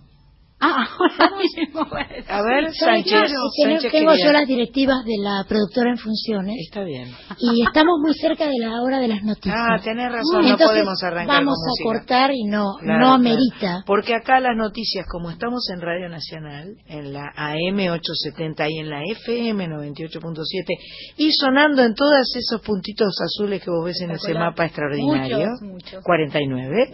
Ah 0.62 0.86
ahora 0.98 1.36
mismo. 1.36 1.80
A 1.82 2.42
ver, 2.42 2.72
¿Sabes 2.72 2.78
Sánchez. 2.78 3.30
Tengo- 3.32 3.50
Sánchez 3.62 3.92
tengo 3.92 4.10
quería- 4.12 4.26
yo 4.26 4.32
las 4.32 4.46
directivas 4.46 5.04
de 5.04 5.18
la 5.20 5.44
productora 5.48 5.90
en 5.90 5.98
funciones 5.98 6.56
Está 6.66 6.84
bien. 6.84 7.08
y 7.38 7.62
estamos 7.66 7.98
muy 8.00 8.14
cerca 8.14 8.46
de 8.46 8.58
la 8.60 8.80
hora 8.80 8.98
de 9.00 9.08
las 9.08 9.22
noticias. 9.22 9.54
Ah, 9.58 9.76
tenés 9.82 10.06
razón, 10.10 10.40
no 10.40 10.40
Entonces, 10.42 10.68
podemos 10.68 11.02
arrancar 11.02 11.36
vamos 11.36 11.56
con 11.56 11.66
a 11.66 11.70
música. 11.70 11.84
cortar 11.84 12.30
y 12.32 12.44
no, 12.44 12.74
Claro, 12.80 12.98
no 12.98 13.04
claro. 13.06 13.14
amerita. 13.14 13.82
Porque 13.86 14.14
acá 14.14 14.40
las 14.40 14.56
noticias, 14.56 15.04
como 15.10 15.30
estamos 15.30 15.68
en 15.74 15.80
Radio 15.80 16.08
Nacional, 16.08 16.76
en 16.86 17.12
la 17.12 17.24
AM 17.36 17.78
870 17.90 18.68
y 18.70 18.78
en 18.78 18.88
la 18.90 19.00
FM 19.02 19.66
98.7, 19.68 20.78
y 21.16 21.30
sonando 21.32 21.82
en 21.82 21.94
todos 21.94 22.32
esos 22.36 22.60
puntitos 22.62 23.14
azules 23.20 23.62
que 23.62 23.70
vos 23.70 23.84
ves 23.84 24.00
en 24.02 24.12
ese 24.12 24.34
mapa 24.34 24.66
extraordinario, 24.66 25.48
Muchos, 25.60 25.62
muchos. 25.62 26.04
49, 26.04 26.90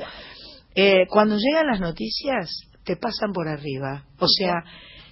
eh, 0.75 1.07
cuando 1.11 1.37
llegan 1.37 1.67
las 1.67 1.81
noticias, 1.81 2.49
te 2.89 2.97
pasan 2.97 3.35
por 3.35 3.47
arriba. 3.47 4.03
O 4.19 4.27
sea, 4.27 4.65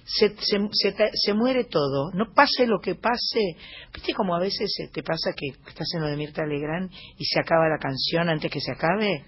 se, 0.03 0.29
se, 0.29 0.57
se, 0.71 0.95
se 1.13 1.33
muere 1.35 1.65
todo. 1.65 2.11
No 2.13 2.33
pase 2.33 2.65
lo 2.65 2.79
que 2.79 2.95
pase. 2.95 3.55
¿Viste 3.93 4.15
como 4.15 4.35
a 4.35 4.39
veces 4.39 4.75
eh, 4.79 4.89
te 4.91 5.03
pasa 5.03 5.31
que 5.37 5.49
estás 5.69 5.87
en 5.93 6.01
lo 6.01 6.07
de 6.07 6.17
Mirta 6.17 6.43
Legrand 6.43 6.89
y 7.19 7.25
se 7.25 7.39
acaba 7.39 7.69
la 7.69 7.77
canción 7.77 8.29
antes 8.29 8.49
que 8.49 8.59
se 8.59 8.71
acabe? 8.71 9.25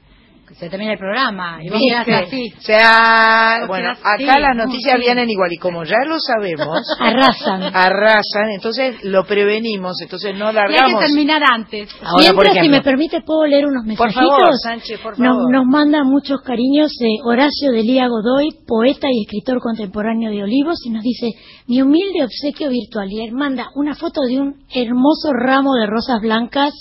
Se 0.55 0.69
termina 0.69 0.93
el 0.93 0.97
programa 0.99 1.63
y 1.63 1.69
vos 1.69 1.79
sea, 2.59 3.65
bueno, 3.67 3.91
acá 3.91 4.39
las 4.39 4.55
noticias 4.55 4.95
sí. 4.95 5.01
vienen 5.01 5.29
igual 5.29 5.51
y 5.53 5.57
como 5.57 5.83
ya 5.83 5.97
lo 6.05 6.19
sabemos, 6.19 6.79
Arrasan. 6.99 7.63
arrasan, 7.73 8.49
entonces 8.53 9.03
lo 9.03 9.25
prevenimos, 9.25 10.01
entonces 10.01 10.35
no 10.35 10.45
y 10.45 10.47
hay 10.47 10.53
que 10.53 10.59
largamos. 10.75 11.05
terminar 11.05 11.41
antes 11.43 11.89
Ahora, 12.01 12.33
por 12.33 12.45
Mientras, 12.45 12.53
si 12.53 12.57
ejemplo. 12.59 12.77
me 12.77 12.83
permite, 12.83 13.21
puedo 13.21 13.45
leer 13.45 13.65
unos 13.65 13.81
Por 13.83 13.87
mensajitos. 13.87 14.23
favor, 14.39 14.53
Sánchez, 14.61 14.99
por 15.01 15.19
Nos, 15.19 15.27
favor. 15.35 15.51
nos 15.53 15.65
manda 15.65 16.03
muchos 16.03 16.41
cariños 16.41 16.91
eh, 17.01 17.21
Horacio 17.25 17.71
Delía 17.71 18.07
Godoy, 18.07 18.49
poeta 18.67 19.07
y 19.11 19.23
escritor 19.23 19.59
contemporáneo 19.61 20.31
de 20.31 20.43
Olivos, 20.43 20.79
y 20.85 20.89
nos 20.91 21.03
dice, 21.03 21.31
mi 21.67 21.81
humilde 21.81 22.23
obsequio 22.23 22.69
virtual. 22.69 23.07
Y 23.11 23.23
él 23.23 23.31
manda 23.33 23.69
una 23.75 23.95
foto 23.95 24.21
de 24.21 24.39
un 24.39 24.55
hermoso 24.73 25.31
ramo 25.33 25.73
de 25.75 25.85
rosas 25.87 26.19
blancas, 26.21 26.73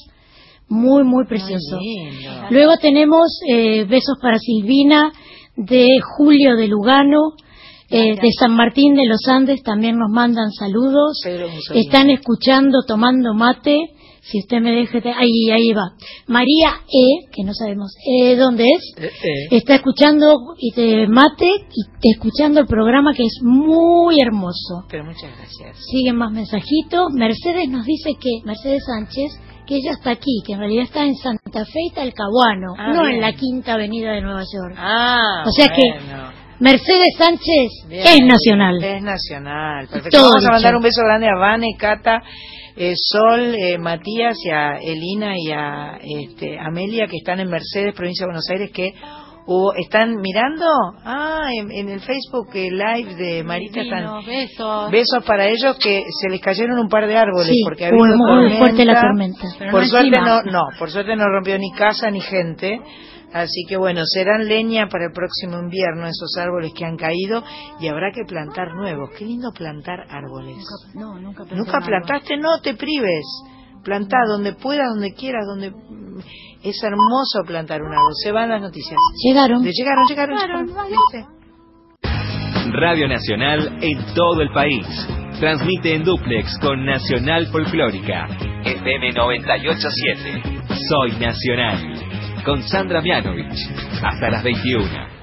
muy, 0.68 1.04
muy 1.04 1.26
precioso. 1.26 1.76
Muy. 1.76 2.26
Luego 2.50 2.76
tenemos 2.80 3.40
eh, 3.50 3.84
besos 3.84 4.16
para 4.20 4.38
Silvina, 4.38 5.12
de 5.56 5.88
Julio 6.16 6.56
de 6.56 6.68
Lugano, 6.68 7.32
eh, 7.90 8.14
de 8.20 8.28
San 8.38 8.54
Martín 8.54 8.94
de 8.94 9.06
los 9.06 9.26
Andes, 9.28 9.62
también 9.62 9.96
nos 9.96 10.10
mandan 10.10 10.50
saludos. 10.52 11.20
Están 11.74 12.10
escuchando, 12.10 12.78
tomando 12.86 13.34
mate. 13.34 13.76
si 14.20 14.40
usted 14.40 14.60
me 14.60 14.72
deja, 14.72 14.98
ahí, 15.18 15.50
ahí 15.50 15.72
va. 15.72 15.94
María 16.26 16.82
E, 16.86 17.30
que 17.32 17.44
no 17.44 17.54
sabemos 17.54 17.94
eh, 18.06 18.36
dónde 18.36 18.64
es, 18.64 19.02
Eh, 19.02 19.06
eh. 19.06 19.56
está 19.56 19.76
escuchando 19.76 20.36
y 20.58 20.72
te 20.72 21.08
mate 21.08 21.46
y 21.46 21.98
te 22.00 22.10
escuchando 22.10 22.60
el 22.60 22.66
programa 22.66 23.14
que 23.14 23.22
es 23.22 23.40
muy 23.42 24.20
hermoso. 24.20 24.84
Pero 24.90 25.04
muchas 25.06 25.30
gracias. 25.34 25.78
Siguen 25.90 26.16
más 26.16 26.30
mensajitos. 26.30 27.10
Mercedes 27.14 27.70
nos 27.70 27.86
dice 27.86 28.10
que, 28.20 28.44
Mercedes 28.44 28.82
Sánchez, 28.84 29.30
que 29.68 29.76
ella 29.76 29.92
está 29.92 30.10
aquí, 30.12 30.42
que 30.46 30.54
en 30.54 30.60
realidad 30.60 30.84
está 30.84 31.04
en 31.04 31.14
Santa 31.14 31.64
Fe 31.66 31.80
y 31.86 31.90
Talcahuano, 31.92 32.74
Ah, 32.78 32.92
no 32.94 33.02
bien. 33.02 33.16
en 33.16 33.20
la 33.20 33.32
Quinta 33.34 33.74
Avenida 33.74 34.12
de 34.12 34.22
Nueva 34.22 34.40
York. 34.40 34.74
Ah, 34.78 35.44
O 35.46 35.50
sea 35.52 35.68
que. 35.68 35.82
Mercedes 36.60 37.14
Sánchez 37.16 37.86
Bien. 37.88 38.02
es 38.04 38.20
nacional. 38.26 38.82
Es 38.82 39.00
nacional. 39.02 39.86
Perfecto. 39.86 40.18
Todo 40.18 40.30
Vamos 40.30 40.46
a 40.46 40.50
mandar 40.52 40.74
un 40.74 40.82
beso 40.82 41.02
grande 41.04 41.28
a 41.28 41.36
Vane, 41.38 41.68
Cata, 41.78 42.20
eh, 42.76 42.94
Sol, 42.96 43.54
eh, 43.54 43.78
Matías 43.78 44.36
y 44.44 44.50
a 44.50 44.78
Elina 44.78 45.34
y 45.38 45.52
a 45.52 45.98
este, 46.02 46.58
Amelia 46.58 47.06
que 47.06 47.18
están 47.18 47.38
en 47.38 47.48
Mercedes, 47.48 47.94
provincia 47.94 48.24
de 48.24 48.30
Buenos 48.30 48.50
Aires, 48.50 48.70
que 48.72 48.92
hubo- 49.48 49.72
están 49.74 50.14
mirando. 50.20 50.66
Ah, 51.04 51.48
en, 51.52 51.70
en 51.72 51.88
el 51.88 52.00
Facebook 52.00 52.48
Live 52.54 53.14
de 53.16 53.42
Marita 53.42 53.80
están. 53.80 54.24
Besos. 54.26 54.90
Besos 54.90 55.24
para 55.24 55.46
ellos 55.46 55.76
que 55.82 56.04
se 56.20 56.28
les 56.28 56.40
cayeron 56.40 56.78
un 56.78 56.88
par 56.88 57.06
de 57.06 57.16
árboles 57.16 57.48
Sí, 57.48 57.62
porque 57.64 57.86
ha 57.86 57.90
muy, 57.90 58.08
habido 58.10 58.16
muy 58.18 58.28
tormenta. 58.28 58.58
fuerte 58.58 58.84
la 58.84 59.00
tormenta. 59.00 59.40
Pero 59.58 59.70
Por 59.72 59.80
no 59.82 59.86
suerte 59.88 60.08
encima. 60.08 60.42
no, 60.44 60.52
no, 60.52 60.62
por 60.78 60.90
suerte 60.90 61.16
no 61.16 61.24
rompió 61.24 61.58
ni 61.58 61.72
casa 61.72 62.10
ni 62.10 62.20
gente. 62.20 62.80
Así 63.30 63.64
que 63.68 63.76
bueno, 63.76 64.00
serán 64.06 64.48
leña 64.48 64.88
para 64.88 65.04
el 65.06 65.12
próximo 65.12 65.58
invierno 65.58 66.06
esos 66.06 66.34
árboles 66.38 66.72
que 66.74 66.86
han 66.86 66.96
caído 66.96 67.44
y 67.78 67.88
habrá 67.88 68.10
que 68.10 68.22
plantar 68.26 68.68
nuevos. 68.74 69.10
Qué 69.18 69.26
lindo 69.26 69.50
plantar 69.52 70.00
árboles. 70.08 70.56
Nunca, 70.94 70.98
no, 70.98 71.18
nunca 71.20 71.44
Nunca 71.54 71.76
árbol. 71.76 71.88
plantaste, 71.88 72.38
no 72.38 72.58
te 72.62 72.72
prives. 72.72 73.26
Plantá 73.88 74.18
donde 74.28 74.52
puedas, 74.52 74.86
donde 74.90 75.14
quieras, 75.14 75.46
donde 75.46 75.70
mm, 75.70 76.18
es 76.62 76.82
hermoso 76.82 77.40
plantar 77.46 77.80
un 77.80 77.88
árbol. 77.88 78.12
Se 78.22 78.30
van 78.32 78.50
las 78.50 78.60
noticias. 78.60 78.98
Llegaron. 79.24 79.62
De- 79.62 79.72
llegaron, 79.72 80.04
llegaron, 80.06 80.36
Llegaron, 80.36 80.66
llegaron. 80.66 81.38
Radio 82.70 83.08
Nacional 83.08 83.78
en 83.80 84.14
todo 84.14 84.42
el 84.42 84.50
país. 84.52 84.86
Transmite 85.40 85.94
en 85.94 86.04
duplex 86.04 86.58
con 86.60 86.84
Nacional 86.84 87.46
Folclórica. 87.46 88.26
FM 88.66 89.12
987. 89.12 90.42
Soy 90.86 91.12
Nacional. 91.12 92.42
Con 92.44 92.62
Sandra 92.64 93.00
Mianovich. 93.00 93.56
Hasta 94.02 94.28
las 94.30 94.42
21. 94.44 95.17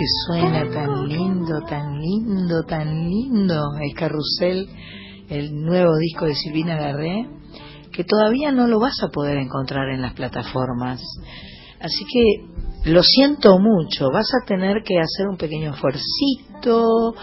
Que 0.00 0.06
suena 0.26 0.66
tan 0.70 1.08
lindo, 1.08 1.60
tan 1.68 2.00
lindo, 2.00 2.62
tan 2.66 3.10
lindo, 3.10 3.62
el 3.82 3.92
carrusel, 3.92 4.66
el 5.28 5.54
nuevo 5.54 5.94
disco 5.98 6.24
de 6.24 6.34
Silvina 6.34 6.74
Garré, 6.74 7.28
que 7.92 8.04
todavía 8.04 8.50
no 8.50 8.66
lo 8.66 8.80
vas 8.80 8.96
a 9.02 9.08
poder 9.08 9.36
encontrar 9.36 9.90
en 9.90 10.00
las 10.00 10.14
plataformas. 10.14 11.02
Así 11.80 12.06
que 12.10 12.90
lo 12.90 13.02
siento 13.02 13.58
mucho, 13.58 14.10
vas 14.10 14.30
a 14.32 14.46
tener 14.46 14.82
que 14.86 14.98
hacer 14.98 15.28
un 15.28 15.36
pequeño 15.36 15.74
esfuercito, 15.74 17.14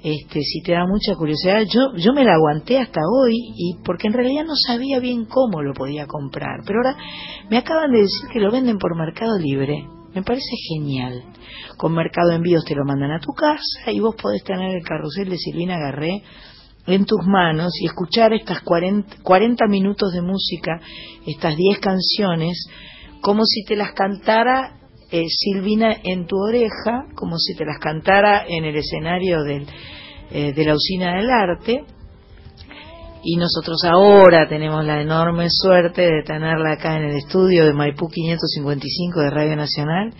este, 0.00 0.40
si 0.40 0.62
te 0.62 0.70
da 0.70 0.86
mucha 0.86 1.16
curiosidad. 1.16 1.62
Yo, 1.62 1.96
yo 1.96 2.12
me 2.12 2.22
la 2.22 2.34
aguanté 2.34 2.78
hasta 2.78 3.00
hoy 3.00 3.34
y 3.56 3.74
porque 3.84 4.06
en 4.06 4.12
realidad 4.12 4.44
no 4.44 4.54
sabía 4.54 5.00
bien 5.00 5.24
cómo 5.24 5.62
lo 5.62 5.74
podía 5.74 6.06
comprar, 6.06 6.60
pero 6.64 6.78
ahora 6.78 6.96
me 7.50 7.58
acaban 7.58 7.90
de 7.90 8.02
decir 8.02 8.28
que 8.32 8.38
lo 8.38 8.52
venden 8.52 8.78
por 8.78 8.96
Mercado 8.96 9.36
Libre. 9.36 9.84
Me 10.14 10.22
parece 10.22 10.56
genial. 10.68 11.22
Con 11.76 11.94
Mercado 11.94 12.32
Envíos 12.32 12.64
te 12.64 12.74
lo 12.74 12.84
mandan 12.84 13.12
a 13.12 13.20
tu 13.20 13.32
casa 13.32 13.92
y 13.92 14.00
vos 14.00 14.16
podés 14.16 14.42
tener 14.42 14.76
el 14.76 14.82
carrusel 14.82 15.30
de 15.30 15.38
Silvina 15.38 15.78
Garré 15.78 16.22
en 16.86 17.04
tus 17.04 17.24
manos 17.26 17.72
y 17.80 17.86
escuchar 17.86 18.32
estas 18.32 18.62
40, 18.62 19.18
40 19.22 19.66
minutos 19.68 20.12
de 20.12 20.22
música, 20.22 20.80
estas 21.26 21.56
10 21.56 21.78
canciones, 21.78 22.66
como 23.20 23.44
si 23.44 23.64
te 23.64 23.76
las 23.76 23.92
cantara 23.92 24.80
eh, 25.12 25.24
Silvina 25.28 25.96
en 26.02 26.26
tu 26.26 26.36
oreja, 26.36 27.06
como 27.14 27.36
si 27.38 27.54
te 27.54 27.64
las 27.64 27.78
cantara 27.78 28.44
en 28.48 28.64
el 28.64 28.76
escenario 28.76 29.42
del, 29.42 29.66
eh, 30.32 30.52
de 30.52 30.64
la 30.64 30.74
usina 30.74 31.16
del 31.16 31.30
arte. 31.30 31.84
Y 33.22 33.36
nosotros 33.36 33.84
ahora 33.84 34.48
tenemos 34.48 34.84
la 34.84 35.02
enorme 35.02 35.48
suerte 35.50 36.02
de 36.02 36.22
tenerla 36.24 36.72
acá 36.72 36.96
en 36.96 37.04
el 37.04 37.16
estudio 37.16 37.66
de 37.66 37.74
Maipú 37.74 38.08
555 38.08 39.20
de 39.20 39.30
Radio 39.30 39.56
Nacional. 39.56 40.14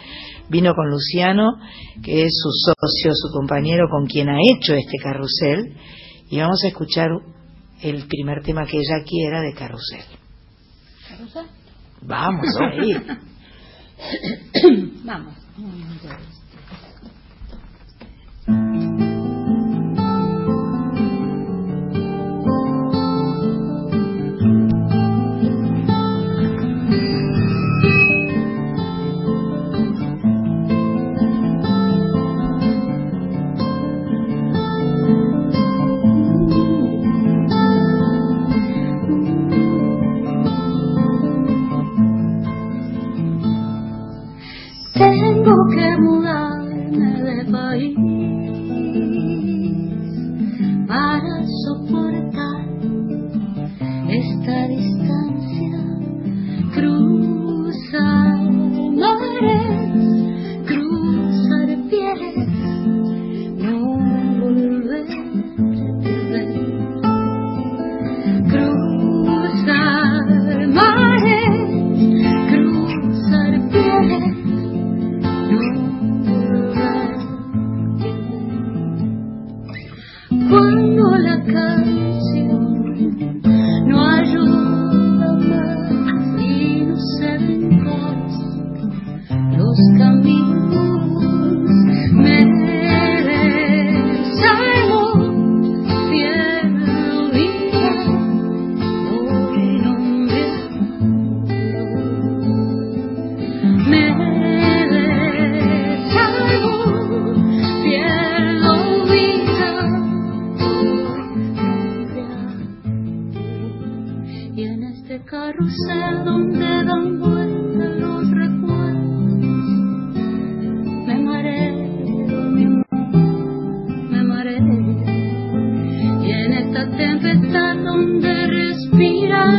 Vino 0.51 0.75
con 0.75 0.91
Luciano, 0.91 1.57
que 2.03 2.25
es 2.25 2.33
su 2.43 2.51
socio, 2.51 3.13
su 3.15 3.33
compañero 3.33 3.87
con 3.91 4.07
quien 4.07 4.29
ha 4.29 4.37
hecho 4.39 4.75
este 4.75 4.99
carrusel. 5.03 5.77
Y 6.29 6.41
vamos 6.41 6.63
a 6.63 6.69
escuchar 6.69 7.09
el 7.81 8.07
primer 8.07 8.43
tema 8.43 8.67
que 8.67 8.77
ella 8.77 9.03
quiera 9.05 9.41
de 9.41 9.55
carrusel. 9.55 10.05
Vamos 12.03 12.49
ahí. 12.61 12.93
Vamos. 15.05 15.35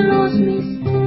Los 0.07 0.33
misterios, 0.33 1.00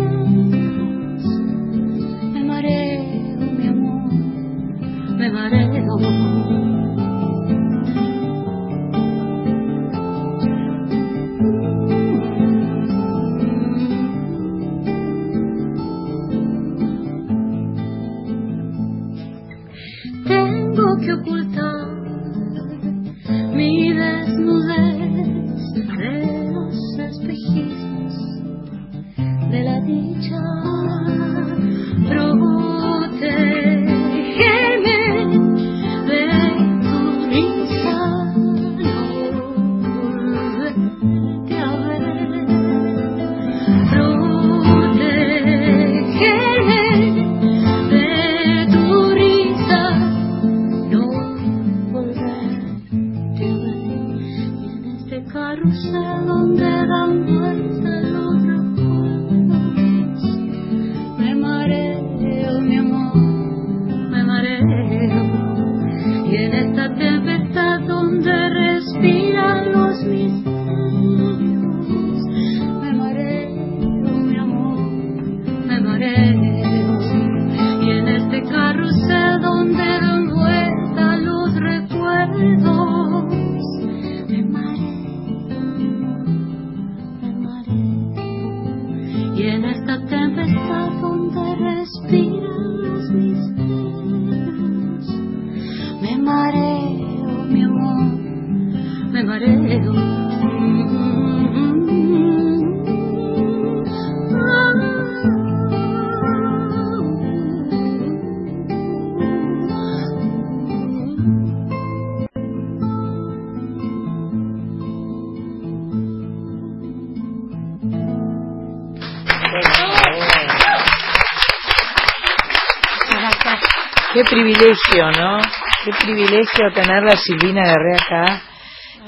privilegio, 124.45 125.11
¿no? 125.19 125.39
Qué 125.85 125.91
privilegio 126.05 126.71
tener 126.75 127.07
a 127.07 127.17
Silvina 127.17 127.63
Guerrero 127.63 127.97
acá 127.97 128.43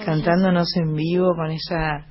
cantándonos 0.06 0.74
en 0.76 0.94
vivo 0.94 1.34
con 1.36 1.50
esa 1.50 2.06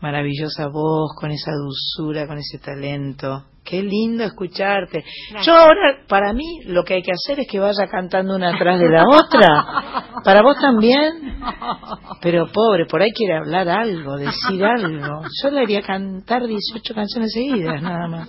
maravillosa 0.00 0.68
voz, 0.68 1.10
con 1.18 1.32
esa 1.32 1.50
dulzura, 1.50 2.28
con 2.28 2.38
ese 2.38 2.58
talento. 2.58 3.44
Qué 3.70 3.82
lindo 3.84 4.24
escucharte. 4.24 5.04
Yo 5.44 5.54
ahora, 5.54 6.00
para 6.08 6.32
mí, 6.32 6.58
lo 6.66 6.82
que 6.82 6.94
hay 6.94 7.02
que 7.02 7.12
hacer 7.12 7.38
es 7.38 7.46
que 7.46 7.60
vaya 7.60 7.86
cantando 7.88 8.34
una 8.34 8.52
atrás 8.52 8.80
de 8.80 8.88
la 8.88 9.04
otra. 9.04 9.64
¿Para 10.24 10.42
vos 10.42 10.56
también? 10.60 11.38
Pero 12.20 12.48
pobre, 12.52 12.86
por 12.86 13.00
ahí 13.00 13.12
quiere 13.12 13.36
hablar 13.36 13.68
algo, 13.68 14.16
decir 14.16 14.64
algo. 14.64 15.22
Yo 15.40 15.50
le 15.50 15.60
haría 15.60 15.82
cantar 15.82 16.48
18 16.48 16.94
canciones 16.94 17.32
seguidas, 17.32 17.80
nada 17.80 18.08
más. 18.08 18.28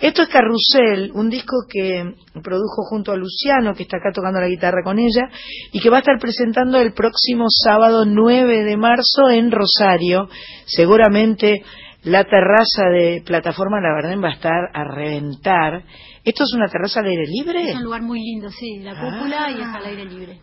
Esto 0.00 0.22
es 0.22 0.28
Carrusel, 0.28 1.10
un 1.14 1.30
disco 1.30 1.56
que 1.68 2.04
produjo 2.40 2.84
junto 2.88 3.10
a 3.10 3.16
Luciano, 3.16 3.74
que 3.74 3.82
está 3.82 3.96
acá 3.96 4.12
tocando 4.14 4.40
la 4.40 4.46
guitarra 4.46 4.84
con 4.84 5.00
ella, 5.00 5.28
y 5.72 5.80
que 5.80 5.90
va 5.90 5.96
a 5.96 6.00
estar 6.00 6.18
presentando 6.20 6.78
el 6.78 6.92
próximo 6.92 7.46
sábado 7.48 8.04
9 8.04 8.62
de 8.62 8.76
marzo 8.76 9.30
en 9.32 9.50
Rosario. 9.50 10.28
Seguramente 10.64 11.64
la 12.06 12.24
terraza 12.24 12.84
de 12.92 13.22
plataforma 13.26 13.80
La 13.80 13.92
Verdad 13.94 14.16
va 14.22 14.28
a 14.30 14.34
estar 14.34 14.70
a 14.72 14.84
reventar. 14.84 15.82
¿Esto 16.24 16.44
es 16.44 16.52
una 16.54 16.68
terraza 16.68 17.00
al 17.00 17.06
aire 17.06 17.24
libre? 17.26 17.68
Es 17.70 17.76
un 17.76 17.82
lugar 17.84 18.02
muy 18.02 18.20
lindo, 18.20 18.48
sí, 18.50 18.78
la 18.80 18.92
cúpula 18.94 19.50
y 19.50 19.60
es 19.60 19.66
al 19.66 19.84
aire 19.84 20.04
libre. 20.04 20.40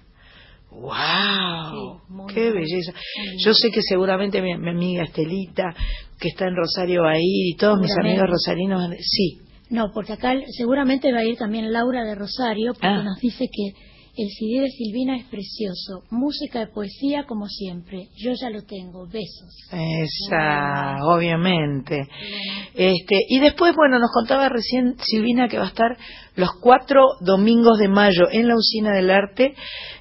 ¡Wow! 0.71 2.01
Sí, 2.27 2.33
¡Qué 2.33 2.51
belleza! 2.51 2.93
Yo 3.45 3.53
sé 3.53 3.69
que 3.71 3.81
seguramente 3.81 4.41
mi, 4.41 4.57
mi 4.57 4.69
amiga 4.71 5.03
Estelita, 5.03 5.73
que 6.19 6.29
está 6.29 6.47
en 6.47 6.55
Rosario, 6.55 7.03
va 7.03 7.11
a 7.11 7.17
ir, 7.17 7.53
y 7.53 7.55
todos 7.55 7.79
mis 7.79 7.95
amigos 7.97 8.27
rosarinos 8.29 8.89
Sí. 8.99 9.39
No, 9.69 9.91
porque 9.93 10.13
acá 10.13 10.33
seguramente 10.57 11.11
va 11.13 11.19
a 11.19 11.23
ir 11.25 11.37
también 11.37 11.71
Laura 11.71 12.03
de 12.03 12.15
Rosario, 12.15 12.73
porque 12.73 12.87
Ah. 12.87 13.03
nos 13.03 13.19
dice 13.19 13.45
que 13.51 13.73
el 14.15 14.29
CD 14.29 14.61
de 14.61 14.69
Silvina 14.69 15.17
es 15.17 15.25
precioso. 15.25 16.03
Música 16.11 16.59
de 16.59 16.67
poesía 16.67 17.25
como 17.25 17.47
siempre. 17.47 18.09
Yo 18.15 18.31
ya 18.39 18.49
lo 18.49 18.61
tengo. 18.63 19.07
Besos. 19.07 19.55
Esa, 19.71 20.97
obviamente. 21.03 22.07
Este, 22.75 23.15
y 23.27 23.39
después, 23.39 23.75
bueno, 23.75 23.97
nos 23.97 24.11
contaba 24.11 24.49
recién 24.49 24.95
Silvina 24.99 25.47
que 25.47 25.57
va 25.57 25.65
a 25.65 25.69
estar 25.69 25.97
los 26.35 26.51
cuatro 26.61 27.01
domingos 27.21 27.79
de 27.79 27.87
mayo 27.87 28.29
en 28.31 28.47
la 28.47 28.55
Usina 28.55 28.95
del 28.95 29.09
Arte 29.09 29.55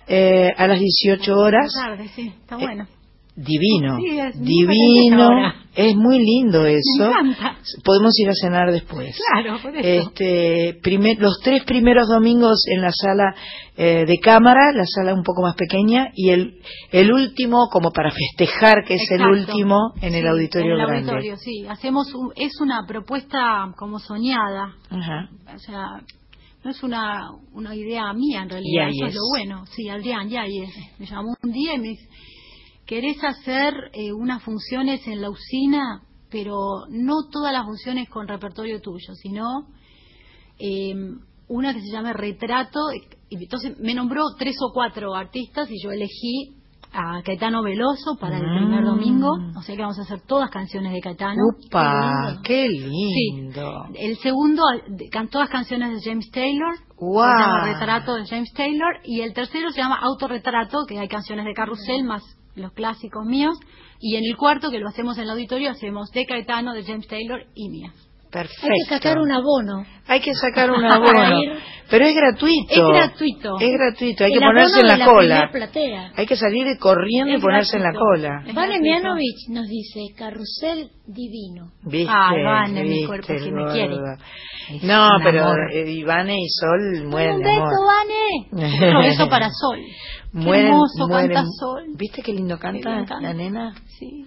eh, 0.07 0.51
a 0.57 0.67
las 0.67 0.79
18 0.79 1.35
horas. 1.35 1.73
Tarde, 1.75 2.09
sí, 2.15 2.29
está 2.29 2.57
bueno. 2.57 2.87
Divino, 3.35 3.97
Sí, 3.97 4.19
es 4.19 4.39
divino, 4.39 5.31
es 5.75 5.97
muy 5.97 6.19
lindo 6.19 6.67
eso. 6.67 7.11
Me. 7.23 7.35
Podemos 7.83 8.13
ir 8.19 8.29
a 8.29 8.35
cenar 8.35 8.71
después. 8.71 9.17
Claro, 9.33 9.59
por 9.63 9.75
eso. 9.75 9.89
Este, 9.89 10.79
primer- 10.83 11.19
los 11.19 11.41
tres 11.43 11.65
primeros 11.65 12.09
domingos 12.09 12.63
en 12.71 12.83
la 12.83 12.93
sala 12.93 13.35
eh, 13.79 14.05
de 14.07 14.19
cámara, 14.19 14.73
la 14.75 14.85
sala 14.85 15.15
un 15.15 15.23
poco 15.23 15.41
más 15.41 15.55
pequeña, 15.55 16.11
y 16.15 16.29
el, 16.29 16.61
el 16.91 17.11
último, 17.11 17.69
como 17.73 17.91
para 17.91 18.11
festejar 18.11 18.85
que 18.87 18.95
es 18.97 19.11
el 19.11 19.23
último, 19.23 19.95
en 20.03 20.15
el 20.15 20.27
auditorio 20.27 20.75
en 20.75 20.81
el 20.81 20.87
grande. 20.87 21.11
auditorio, 21.13 21.37
sí. 21.39 21.65
Hacemos 21.67 22.13
un- 22.15 22.33
es 22.37 22.53
una 22.61 22.85
propuesta 22.87 23.73
como 23.79 23.99
soñada. 23.99 24.75
Ajá. 24.91 25.31
O 25.55 25.59
sea, 25.59 25.87
no 26.65 26.71
es 26.71 26.83
una, 26.83 27.31
una 27.55 27.75
idea 27.75 28.13
mía 28.13 28.43
en 28.43 28.51
realidad. 28.51 28.89
Eso 28.91 29.07
es 29.07 29.15
lo 29.15 29.23
bueno. 29.31 29.65
Sí, 29.75 29.89
Adrián 29.89 30.29
Yáñez. 30.29 30.69
Me 30.99 31.07
llamó 31.07 31.35
un 31.43 31.51
día 31.51 31.75
y 31.77 31.79
me 31.79 31.89
dice, 31.89 32.07
¿querés 32.93 33.25
hacer 33.25 33.73
eh, 33.95 34.13
unas 34.13 34.43
funciones 34.43 35.07
en 35.07 35.23
la 35.23 35.31
usina? 35.31 36.03
Pero 36.31 36.57
no 36.91 37.29
todas 37.31 37.51
las 37.51 37.65
funciones 37.65 38.07
con 38.11 38.29
repertorio 38.29 38.83
tuyo, 38.83 39.15
sino 39.15 39.45
eh, 40.59 40.93
una 41.49 41.73
que 41.73 41.81
se 41.81 41.91
llama 41.91 42.13
Retrato. 42.13 42.81
Y 43.31 43.43
entonces 43.45 43.79
me 43.79 43.95
nombró 43.95 44.25
tres 44.39 44.57
o 44.61 44.73
cuatro 44.75 45.15
artistas 45.15 45.71
y 45.71 45.83
yo 45.83 45.91
elegí 45.91 46.57
a 46.93 47.23
Caetano 47.23 47.63
Veloso 47.63 48.17
para 48.21 48.37
el 48.37 48.45
primer 48.45 48.83
Mm. 48.83 48.87
domingo. 48.87 49.31
O 49.57 49.63
sea 49.63 49.75
que 49.75 49.81
vamos 49.81 49.99
a 49.99 50.03
hacer 50.03 50.21
todas 50.27 50.51
canciones 50.51 50.93
de 50.93 51.01
Caetano. 51.01 51.41
¡Upa! 51.67 52.41
¡Qué 52.45 52.69
Sí. 52.69 52.79
lindo! 52.79 53.87
El 53.95 54.19
segundo, 54.19 54.63
todas 55.31 55.49
canciones 55.49 55.95
de 55.95 56.11
James 56.11 56.31
Taylor. 56.31 56.75
¡Guau! 56.99 57.27
Se 57.39 57.43
llama 57.43 57.65
Retrato 57.73 58.15
de 58.17 58.27
James 58.27 58.53
Taylor. 58.53 58.97
Y 59.05 59.23
el 59.23 59.33
tercero 59.33 59.71
se 59.71 59.81
llama 59.81 59.99
Autorretrato, 60.03 60.85
que 60.87 60.99
hay 60.99 61.09
canciones 61.09 61.47
de 61.47 61.55
Carrusel 61.55 62.05
más 62.05 62.23
los 62.55 62.73
clásicos 62.73 63.25
míos. 63.27 63.57
Y 64.01 64.17
en 64.17 64.25
el 64.25 64.37
cuarto, 64.37 64.71
que 64.71 64.79
lo 64.79 64.89
hacemos 64.89 65.17
en 65.19 65.25
el 65.25 65.31
auditorio, 65.31 65.71
hacemos 65.71 66.11
de 66.11 66.27
Caetano, 66.27 66.73
de 66.75 66.85
James 66.85 67.07
Taylor 67.07 67.45
y 67.55 67.69
mías. 67.69 67.95
Perfecto. 68.31 68.65
Hay 68.67 68.79
que 68.89 68.95
sacar 68.95 69.19
un 69.19 69.31
abono. 69.31 69.85
Hay 70.09 70.21
que 70.21 70.33
sacar 70.35 70.71
un 70.71 70.83
abono. 70.91 71.37
Pero 71.91 72.07
es 72.07 72.15
gratuito. 72.17 72.73
Es 72.73 72.81
gratuito. 72.81 73.57
Es 73.61 73.71
gratuito. 73.73 74.25
Hay 74.25 74.33
El 74.33 74.39
que 74.39 74.45
ponerse 74.47 74.81
en 74.81 74.87
la, 74.87 74.95
primer 74.95 75.13
cola. 75.13 75.49
platea. 75.53 76.13
Hay 76.17 76.25
que 76.27 76.37
salir 76.37 76.67
corriendo 76.79 77.31
y 77.33 77.35
Es 77.37 77.43
ponerse 77.43 77.77
en 77.77 77.83
la 77.83 77.91
gratuito. 77.91 78.07
cola. 78.23 78.43
Es 78.47 78.55
Vane 78.55 78.69
gratuito. 78.79 78.83
Mianovich 79.03 79.49
nos 79.51 79.67
dice, 79.69 80.01
carrusel 80.17 80.89
divino. 81.07 81.73
¿Viste? 81.83 82.11
Ay, 82.11 82.43
Vane, 82.43 82.83
mi 82.85 82.89
¿Viste, 82.89 83.07
cuerpo 83.07 83.27
que 83.27 83.51
me 83.53 83.73
quiere. 83.73 83.97
No, 84.83 85.09
un 85.17 85.23
pero 85.23 85.53
eh, 85.71 85.91
Ivane 85.91 86.37
y 86.39 86.49
Sol 86.49 87.05
mueren 87.09 87.35
un 87.37 87.43
de 87.43 87.51
amor. 87.51 87.69
beso, 87.69 88.57
Vane. 88.57 88.87
Otro 88.89 88.99
beso 89.03 89.29
para 89.29 89.51
Sol. 89.51 89.79
Qué 90.33 90.39
Mueren, 90.39 90.67
hermoso 90.67 91.09
mueren. 91.09 91.33
canta 91.35 91.51
Sol. 91.61 91.85
¿Viste 91.97 92.23
qué 92.23 92.33
lindo 92.33 92.59
canta, 92.59 93.05
la 93.21 93.35
nena? 93.35 93.75
Sí. 93.99 94.25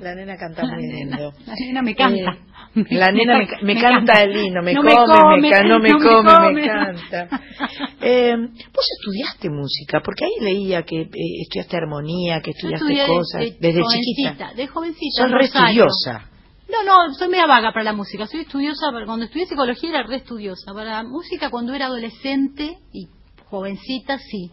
La 0.00 0.14
nena 0.14 0.36
canta 0.36 0.64
muy 0.66 0.82
lindo. 0.90 1.32
La 1.46 1.54
nena 1.60 1.82
me 1.82 1.94
canta. 1.94 2.32
Eh, 2.74 2.84
la 2.90 3.12
nena 3.12 3.38
me, 3.38 3.74
me 3.74 3.80
canta 3.80 4.24
lindo, 4.26 4.62
me 4.62 4.72
No 4.72 4.80
come, 4.80 4.94
me 4.96 5.04
come, 5.06 5.40
me 5.42 5.50
ca- 5.50 5.62
no 5.64 5.78
me 5.78 5.90
no 5.90 5.98
me 5.98 6.04
come, 6.24 6.52
me 6.54 6.66
canta. 6.66 7.40
Eh, 8.00 8.34
vos 8.36 8.86
estudiaste 8.98 9.48
música, 9.50 10.00
porque 10.02 10.24
ahí 10.24 10.44
leía 10.44 10.82
que 10.82 11.02
eh, 11.02 11.08
estudiaste 11.42 11.76
armonía, 11.76 12.40
que 12.40 12.50
estudiaste 12.50 13.06
cosas 13.06 13.40
de- 13.42 13.56
desde 13.60 13.80
jovencita, 13.82 14.30
chiquita. 14.30 14.54
De 14.54 14.66
jovencita. 14.66 15.22
Sos 15.22 15.30
re 15.30 15.44
estudiosa. 15.44 16.28
No, 16.68 16.82
no, 16.84 17.14
soy 17.14 17.28
media 17.28 17.46
vaga 17.46 17.70
para 17.72 17.84
la 17.84 17.92
música. 17.92 18.26
Soy 18.26 18.40
estudiosa, 18.40 18.86
pero 18.92 19.04
cuando 19.06 19.26
estudié 19.26 19.44
psicología 19.46 19.90
era 19.90 20.02
re 20.04 20.16
estudiosa. 20.16 20.72
Para 20.72 21.02
la 21.02 21.02
música, 21.04 21.50
cuando 21.50 21.74
era 21.74 21.86
adolescente 21.86 22.78
y 22.94 23.06
jovencita, 23.50 24.18
sí. 24.18 24.50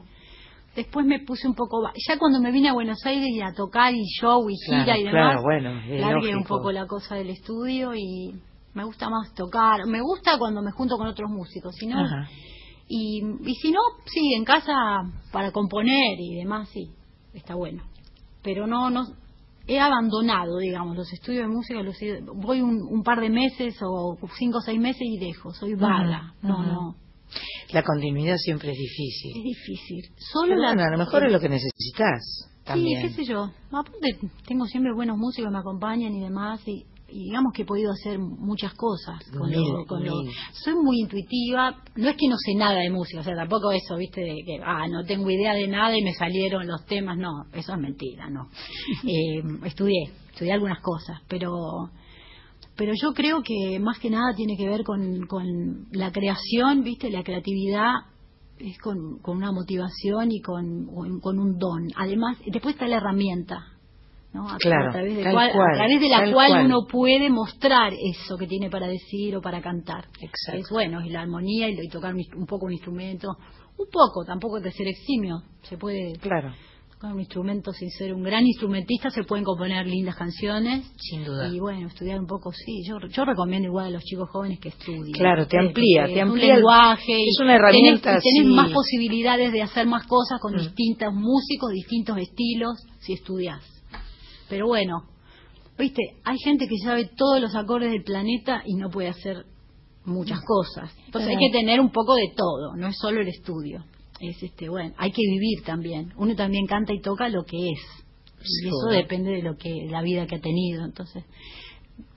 Después 0.75 1.05
me 1.05 1.19
puse 1.19 1.47
un 1.47 1.55
poco. 1.55 1.81
Ya 2.07 2.17
cuando 2.17 2.39
me 2.39 2.51
vine 2.51 2.69
a 2.69 2.73
Buenos 2.73 3.03
Aires 3.05 3.27
y 3.29 3.41
a 3.41 3.53
tocar 3.53 3.93
y 3.93 4.03
show 4.19 4.49
y 4.49 4.55
gira 4.65 4.83
Claro, 4.83 4.99
y 4.99 5.03
demás, 5.03 5.13
claro, 5.13 5.41
bueno, 5.41 5.81
largué 5.87 6.35
un 6.35 6.43
poco 6.43 6.71
la 6.71 6.85
cosa 6.85 7.15
del 7.15 7.29
estudio 7.29 7.93
y, 7.95 8.33
Me 8.73 8.83
gusta 8.83 9.09
más 9.09 9.33
tocar. 9.33 9.85
Me 9.87 10.01
gusta 10.01 10.37
cuando 10.37 10.61
me 10.61 10.71
junto 10.71 10.97
con 10.97 11.07
otros 11.07 11.29
músicos. 11.29 11.75
Si 11.75 11.87
no, 11.87 11.99
Ajá. 11.99 12.29
y, 12.87 13.21
y 13.45 13.55
si 13.55 13.71
no, 13.71 13.79
sí, 14.05 14.33
en 14.35 14.45
casa 14.45 14.73
para 15.31 15.51
componer 15.51 16.19
y 16.19 16.35
demás, 16.35 16.69
sí, 16.69 16.91
está 17.33 17.55
bueno. 17.55 17.83
Pero 18.41 18.67
no, 18.67 18.89
no, 18.89 19.05
he 19.69 19.79
abandonado, 19.79 20.57
digamos, 20.57 20.97
los 20.97 21.13
estudios 21.13 21.43
de 21.43 21.53
música, 21.53 21.81
los 21.83 21.97
voy 22.35 22.61
un, 22.61 22.81
un 22.89 23.03
par 23.03 23.19
de 23.19 23.29
meses 23.29 23.77
o 23.83 24.17
cinco 24.37 24.57
o 24.57 24.61
seis 24.61 24.79
meses 24.79 25.01
y 25.01 25.19
dejo, 25.19 25.51
soy 25.53 25.75
vaga. 25.75 26.33
No, 26.41 26.63
no, 26.63 26.95
La 27.71 27.83
continuidad 27.83 28.37
siempre 28.37 28.71
es 28.71 28.77
difícil. 28.77 29.37
es 29.37 29.43
difícil. 29.43 30.05
Solo 30.17 30.55
Pero 30.55 30.61
la, 30.75 30.85
a 30.87 30.91
lo 30.91 30.97
mejor 30.97 31.25
es 31.25 31.31
lo 31.31 31.39
que 31.39 31.49
necesitas 31.49 32.49
también. 32.63 33.01
Sí, 33.01 33.07
qué 33.07 33.13
sé 33.25 33.31
yo. 33.31 33.51
Aparte, 33.71 34.19
tengo 34.47 34.65
siempre 34.65 34.93
buenos 34.93 35.17
músicos 35.17 35.49
que 35.49 35.53
me 35.53 35.59
acompañan 35.59 36.13
y 36.15 36.19
demás, 36.21 36.61
y, 36.67 36.85
y 37.11 37.23
digamos 37.25 37.53
que 37.53 37.63
he 37.63 37.65
podido 37.65 37.91
hacer 37.91 38.19
muchas 38.19 38.73
cosas. 38.73 39.19
Con 39.31 39.51
lo- 39.51 39.59
Mil, 39.59 39.85
con 39.87 40.03
lo- 40.05 40.21
mil. 40.23 40.31
soy 40.53 40.73
muy 40.75 40.99
intuitiva, 41.01 41.75
no 41.95 42.09
es 42.09 42.15
que 42.17 42.27
no 42.27 42.37
sé 42.37 42.53
nada 42.55 42.79
de 42.79 42.89
música, 42.89 43.21
o 43.21 43.23
sea, 43.23 43.35
tampoco 43.35 43.71
eso, 43.71 43.95
viste, 43.97 44.21
de 44.21 44.43
que, 44.45 44.59
ah, 44.63 44.87
no 44.87 45.03
tengo 45.05 45.29
idea 45.29 45.53
de 45.53 45.67
nada 45.67 45.97
y 45.97 46.03
me 46.03 46.13
salieron 46.13 46.67
los 46.67 46.85
temas, 46.85 47.17
no, 47.17 47.45
eso 47.53 47.73
es 47.73 47.79
mentira, 47.79 48.29
no. 48.29 48.49
Eh, 49.07 49.41
estudié, 49.65 50.11
estudié 50.31 50.53
algunas 50.53 50.79
cosas, 50.81 51.19
pero 51.27 51.89
pero 52.79 52.93
yo 52.95 53.13
creo 53.13 53.43
que 53.43 53.77
más 53.79 53.99
que 53.99 54.09
nada 54.09 54.33
tiene 54.35 54.55
que 54.57 54.67
ver 54.69 54.83
con, 54.83 55.27
con 55.27 55.87
la 55.91 56.11
creación, 56.13 56.81
¿viste? 56.83 57.11
La 57.11 57.23
creatividad 57.23 57.91
es 58.57 58.77
con, 58.79 59.19
con 59.19 59.35
una 59.37 59.51
motivación 59.51 60.31
y 60.31 60.39
con, 60.41 60.87
con 61.21 61.39
un 61.39 61.57
don. 61.59 61.87
Además, 61.97 62.37
después 62.47 62.75
está 62.75 62.87
la 62.87 62.97
herramienta, 62.97 63.57
¿no? 64.33 64.49
A, 64.49 64.57
Claro, 64.57 64.89
a 64.89 64.91
través, 64.93 65.17
de 65.17 65.23
tal 65.23 65.33
cual- 65.33 65.51
cual, 65.53 65.71
a 65.73 65.77
través 65.77 65.99
de 66.01 66.09
la 66.09 66.31
cual, 66.31 66.47
cual. 66.51 66.65
uno 66.65 66.79
puede 66.89 67.29
mostrar 67.29 67.91
eso 67.93 68.37
que 68.37 68.47
tiene 68.47 68.69
para 68.69 68.87
decir 68.87 69.35
o 69.35 69.41
para 69.41 69.61
cantar. 69.61 70.05
Exacto. 70.21 70.59
Es 70.61 70.69
bueno, 70.71 71.01
y 71.05 71.09
la 71.09 71.21
armonía 71.21 71.67
y, 71.69 71.75
lo- 71.75 71.83
y 71.83 71.89
tocar 71.89 72.13
un, 72.15 72.21
un 72.37 72.45
poco 72.45 72.65
un 72.65 72.71
instrumento. 72.73 73.27
Un 73.77 73.87
poco, 73.91 74.25
tampoco 74.25 74.57
hay 74.57 74.63
que 74.63 74.71
ser 74.71 74.87
eximio. 74.87 75.41
Se 75.63 75.77
puede 75.77 76.13
Claro, 76.19 76.53
tocar 76.99 77.13
un 77.13 77.19
instrumento 77.21 77.71
sin 77.71 77.89
ser 77.91 78.13
un 78.13 78.23
gran 78.23 78.45
instrumentista, 78.45 79.09
se 79.09 79.23
pueden 79.23 79.45
componer 79.45 79.87
lindas 79.87 80.17
canciones. 80.17 80.85
sin 80.97 81.23
duda. 81.23 81.47
Y 81.47 81.57
bueno, 81.59 81.87
estudiar 81.87 82.19
un 82.19 82.27
poco, 82.27 82.51
sí. 82.51 82.83
Yo, 82.85 82.97
yo 83.07 83.23
recomiendo 83.23 83.67
igual 83.69 83.85
a 83.87 83.89
los 83.91 84.03
chicos 84.03 84.29
jóvenes 84.29 84.59
que 84.59 84.67
estudien. 84.69 85.13
Claro, 85.13 85.47
te 85.47 85.57
amplía, 85.57 86.07
te 86.07 86.15
un 86.23 86.31
amplía 86.31 86.49
el- 86.49 86.55
lenguaje. 86.55 87.13
es 87.25 87.39
una 87.41 87.55
herramienta, 87.55 88.09
Tenés, 88.19 88.23
tenés 88.23 88.47
sí. 88.49 88.53
más 88.53 88.71
posibilidades 88.73 89.53
de 89.53 89.61
hacer 89.61 89.87
más 89.87 90.05
cosas 90.07 90.39
con 90.41 90.53
Mm. 90.53 90.57
distintos 90.57 91.13
músicos, 91.13 91.71
distintos 91.71 92.17
estilos, 92.17 92.77
si 92.99 93.13
estudias. 93.13 93.63
Pero 94.49 94.67
bueno, 94.67 95.03
viste, 95.77 96.01
hay 96.25 96.37
gente 96.43 96.67
que 96.67 96.75
sabe 96.83 97.09
todos 97.15 97.39
los 97.39 97.55
acordes 97.55 97.91
del 97.91 98.03
planeta 98.03 98.61
y 98.65 98.75
no 98.75 98.89
puede 98.89 99.07
hacer 99.07 99.45
muchas 100.03 100.41
cosas. 100.41 100.93
Entonces 101.05 101.29
hay 101.29 101.37
que 101.37 101.57
tener 101.57 101.79
un 101.79 101.91
poco 101.91 102.15
de 102.15 102.33
todo, 102.35 102.75
no 102.75 102.87
es 102.87 102.97
solo 102.99 103.21
el 103.21 103.27
estudio. 103.29 103.85
Es 104.19 104.41
este, 104.43 104.69
bueno, 104.69 104.93
hay 104.97 105.11
que 105.11 105.21
vivir 105.21 105.63
también. 105.65 106.13
Uno 106.17 106.35
también 106.35 106.65
canta 106.65 106.93
y 106.93 107.01
toca 107.01 107.29
lo 107.29 107.43
que 107.43 107.57
es. 107.57 107.79
Y 108.41 108.67
eso 108.67 108.87
depende 108.89 109.31
de 109.31 109.41
lo 109.41 109.57
que 109.57 109.87
la 109.89 110.01
vida 110.01 110.25
que 110.27 110.35
ha 110.35 110.41
tenido, 110.41 110.85
entonces 110.85 111.23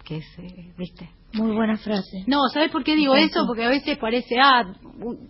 que 0.05 0.19
es, 0.19 0.39
eh, 0.39 0.73
¿viste? 0.77 1.11
Muy 1.35 1.55
buena 1.55 1.79
frase. 1.79 2.25
No, 2.27 2.41
¿sabes 2.53 2.71
por 2.71 2.85
qué 2.85 2.95
digo 2.95 3.15
Exacto. 3.15 3.39
eso? 3.39 3.47
Porque 3.47 3.65
a 3.65 3.69
veces 3.69 3.97
parece, 3.97 4.37
ah, 4.39 4.75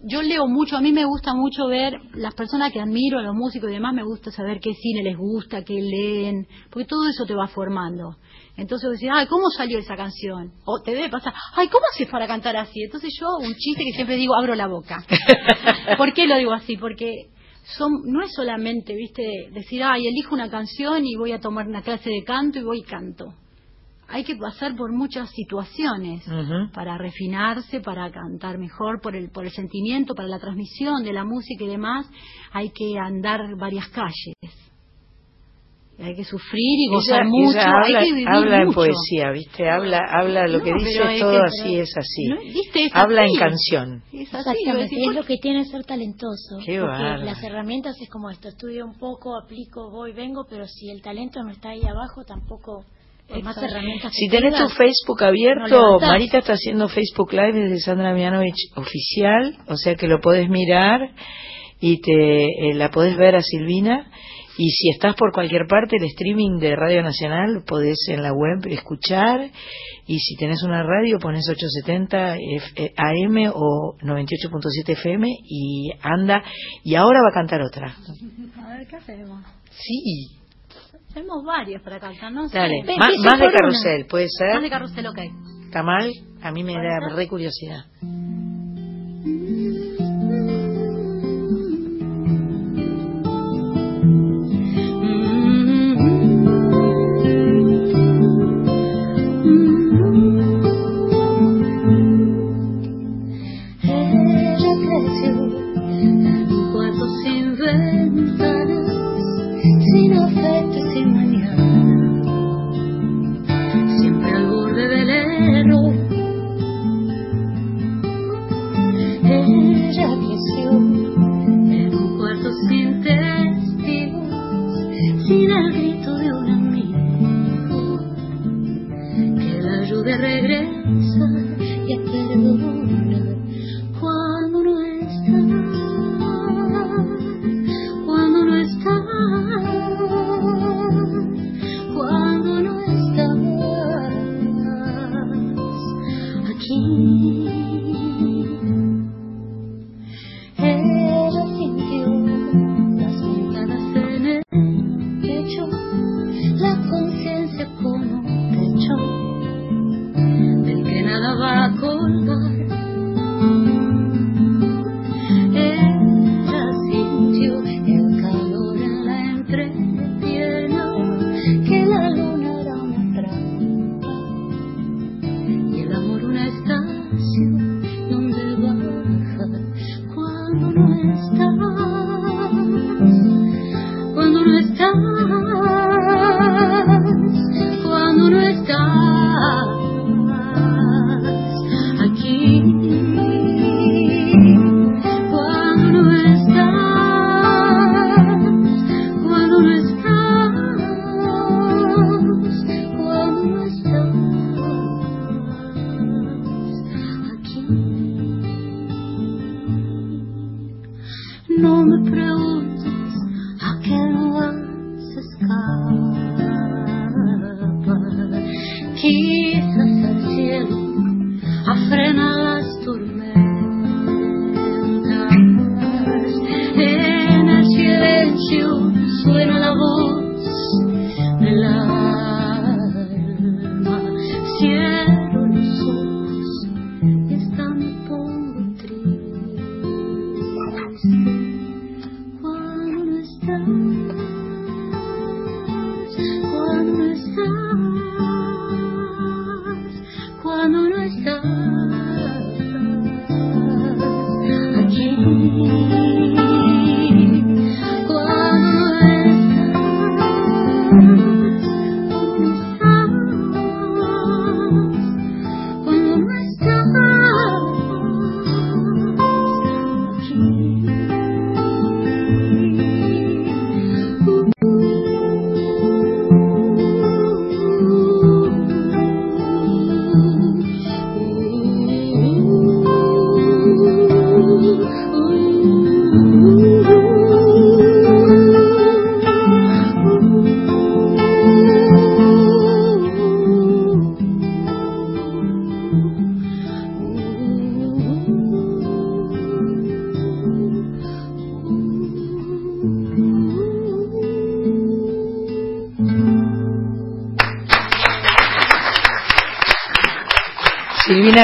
yo 0.04 0.22
leo 0.22 0.48
mucho, 0.48 0.76
a 0.76 0.80
mí 0.80 0.92
me 0.92 1.04
gusta 1.04 1.32
mucho 1.34 1.68
ver 1.68 1.94
las 2.14 2.34
personas 2.34 2.72
que 2.72 2.80
admiro, 2.80 3.20
a 3.20 3.22
los 3.22 3.34
músicos 3.34 3.70
y 3.70 3.74
demás, 3.74 3.94
me 3.94 4.02
gusta 4.02 4.32
saber 4.32 4.58
qué 4.60 4.74
cine 4.74 5.04
les 5.04 5.16
gusta, 5.16 5.62
qué 5.62 5.80
leen, 5.80 6.48
porque 6.70 6.88
todo 6.88 7.08
eso 7.08 7.24
te 7.24 7.34
va 7.34 7.46
formando. 7.46 8.16
Entonces 8.56 8.90
decís, 8.90 9.08
ay, 9.12 9.26
¿cómo 9.28 9.48
salió 9.50 9.78
esa 9.78 9.96
canción? 9.96 10.52
O 10.64 10.82
te 10.82 10.92
debe 10.92 11.08
pasar, 11.08 11.32
ay, 11.54 11.68
¿cómo 11.68 11.84
haces 11.94 12.08
para 12.08 12.26
cantar 12.26 12.56
así? 12.56 12.82
Entonces 12.82 13.14
yo, 13.18 13.28
un 13.38 13.54
chiste 13.54 13.84
que 13.84 13.92
siempre 13.92 14.16
digo, 14.16 14.34
abro 14.34 14.54
la 14.54 14.66
boca. 14.66 15.04
¿Por 15.96 16.12
qué 16.12 16.26
lo 16.26 16.36
digo 16.36 16.52
así? 16.52 16.76
Porque 16.76 17.30
son, 17.78 17.92
no 18.06 18.24
es 18.24 18.32
solamente, 18.34 18.94
viste, 18.94 19.22
decir, 19.52 19.82
ay, 19.84 20.06
elijo 20.08 20.34
una 20.34 20.50
canción 20.50 21.06
y 21.06 21.14
voy 21.14 21.30
a 21.30 21.40
tomar 21.40 21.68
una 21.68 21.82
clase 21.82 22.10
de 22.10 22.24
canto 22.24 22.58
y 22.58 22.62
voy 22.62 22.80
y 22.80 22.82
canto. 22.82 23.34
Hay 24.12 24.24
que 24.24 24.36
pasar 24.36 24.76
por 24.76 24.92
muchas 24.92 25.30
situaciones 25.30 26.22
para 26.74 26.98
refinarse, 26.98 27.80
para 27.80 28.10
cantar 28.10 28.58
mejor, 28.58 29.00
por 29.00 29.16
el, 29.16 29.30
por 29.30 29.44
el 29.46 29.50
sentimiento, 29.52 30.14
para 30.14 30.28
la 30.28 30.38
transmisión 30.38 31.02
de 31.02 31.12
la 31.14 31.24
música 31.24 31.64
y 31.64 31.68
demás, 31.68 32.06
hay 32.52 32.70
que 32.70 32.98
andar 32.98 33.40
varias 33.58 33.88
calles. 33.88 34.34
Hay 35.98 36.16
que 36.16 36.24
sufrir 36.24 36.78
y 36.80 36.88
gozar 36.88 37.20
Ella- 37.20 37.28
mucho, 37.28 37.50
ella 37.58 37.70
habla, 37.70 37.98
hay 38.00 38.04
que 38.06 38.12
vivir 38.12 38.28
habla 38.28 38.62
en 38.62 38.72
poesía, 38.72 39.30
¿viste? 39.32 39.70
Habla, 39.70 40.00
habla 40.10 40.48
lo 40.48 40.58
No, 40.58 40.64
que 40.64 40.72
dice 40.74 40.90
es 41.14 41.20
todo 41.20 41.30
que- 41.30 41.38
así, 41.46 41.76
es 41.78 41.96
así. 41.96 42.24
¿No? 42.28 42.40
¿Viste? 42.40 42.84
Es 42.86 42.92
Habla 42.94 43.22
así. 43.22 43.32
en 43.34 43.38
canción. 43.38 44.02
Es 44.12 44.34
así, 44.34 44.48
Exactamente, 44.48 44.82
decís, 44.82 44.98
es 44.98 45.04
¿por 45.04 45.14
lo 45.14 45.22
que 45.24 45.36
tiene 45.38 45.64
ser 45.66 45.84
talentoso. 45.84 46.58
Qué 46.64 46.80
porque 46.80 47.24
las 47.24 47.42
herramientas 47.44 47.94
es 48.00 48.08
como 48.10 48.30
esto, 48.30 48.48
estudio 48.48 48.84
un 48.84 48.94
poco, 48.98 49.38
aplico, 49.38 49.90
voy, 49.90 50.12
vengo, 50.12 50.44
pero 50.50 50.66
si 50.66 50.90
el 50.90 51.02
talento 51.02 51.42
no 51.44 51.50
está 51.50 51.68
ahí 51.70 51.84
abajo, 51.86 52.24
tampoco, 52.24 52.84
más 53.40 53.56
Exacto. 53.56 53.64
herramientas 53.76 54.12
Si 54.12 54.28
tenés 54.28 54.54
tu 54.54 54.68
Facebook 54.68 55.22
abierto. 55.24 55.98
Marita 56.00 56.38
está 56.38 56.52
haciendo 56.54 56.88
Facebook 56.88 57.32
Live 57.32 57.52
desde 57.52 57.80
Sandra 57.80 58.12
Mianovich 58.14 58.70
oficial, 58.76 59.56
o 59.68 59.76
sea 59.76 59.94
que 59.94 60.06
lo 60.08 60.20
podés 60.20 60.48
mirar 60.48 61.00
y 61.80 62.00
te 62.00 62.44
eh, 62.70 62.74
la 62.74 62.90
podés 62.90 63.16
ver 63.16 63.36
a 63.36 63.42
Silvina. 63.42 64.10
Y 64.58 64.68
si 64.68 64.90
estás 64.90 65.14
por 65.16 65.32
cualquier 65.32 65.66
parte, 65.66 65.96
el 65.96 66.04
streaming 66.04 66.58
de 66.58 66.76
Radio 66.76 67.02
Nacional 67.02 67.64
podés 67.66 67.96
en 68.08 68.22
la 68.22 68.32
web 68.34 68.66
escuchar. 68.70 69.50
Y 70.06 70.18
si 70.18 70.36
tenés 70.36 70.62
una 70.62 70.82
radio, 70.82 71.18
pones 71.18 71.48
870 71.48 72.36
F- 72.36 72.72
eh, 72.84 72.92
AM 72.96 73.50
o 73.54 73.96
98.7 74.02 74.90
FM 74.92 75.26
y 75.48 75.90
anda. 76.02 76.42
Y 76.84 76.94
ahora 76.96 77.20
va 77.22 77.30
a 77.30 77.34
cantar 77.34 77.62
otra. 77.62 77.96
A 78.62 78.76
ver, 78.76 78.86
¿qué 78.86 78.96
hacemos? 78.96 79.42
Sí, 79.70 80.36
Tenemos 81.12 81.44
varias 81.44 81.82
para 81.82 82.00
cantar, 82.00 82.32
¿no? 82.32 82.48
dale. 82.48 82.82
Más 82.98 83.38
de 83.38 83.46
una. 83.46 83.52
carrusel, 83.52 84.06
puede 84.06 84.26
ser. 84.28 84.54
Más 84.54 84.62
de 84.62 84.70
carrusel, 84.70 85.06
ok. 85.06 85.18
¿Está 85.64 85.82
mal? 85.82 86.10
A 86.42 86.50
mí 86.52 86.64
me 86.64 86.74
da 86.74 87.14
re 87.14 87.28
curiosidad. 87.28 87.84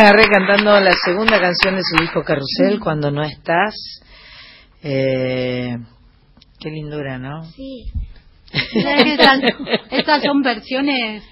Silvina 0.09 0.13
Garré 0.13 0.29
cantando 0.29 0.81
la 0.81 0.93
segunda 0.93 1.39
canción 1.41 1.77
de 1.77 1.83
su 1.83 1.97
disco 2.01 2.23
Carrusel, 2.23 2.81
Cuando 2.81 3.11
no 3.11 3.23
estás. 3.23 3.75
Eh, 4.83 5.77
qué 6.59 6.71
lindura, 6.71 7.19
¿no? 7.19 7.45
Sí. 7.45 7.85
¿Sabes 8.83 9.05
que 9.05 9.13
estas, 9.13 9.41
estas 9.91 10.23
son 10.23 10.41
versiones, 10.43 11.23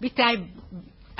viste, 0.00 0.22
hay 0.22 0.53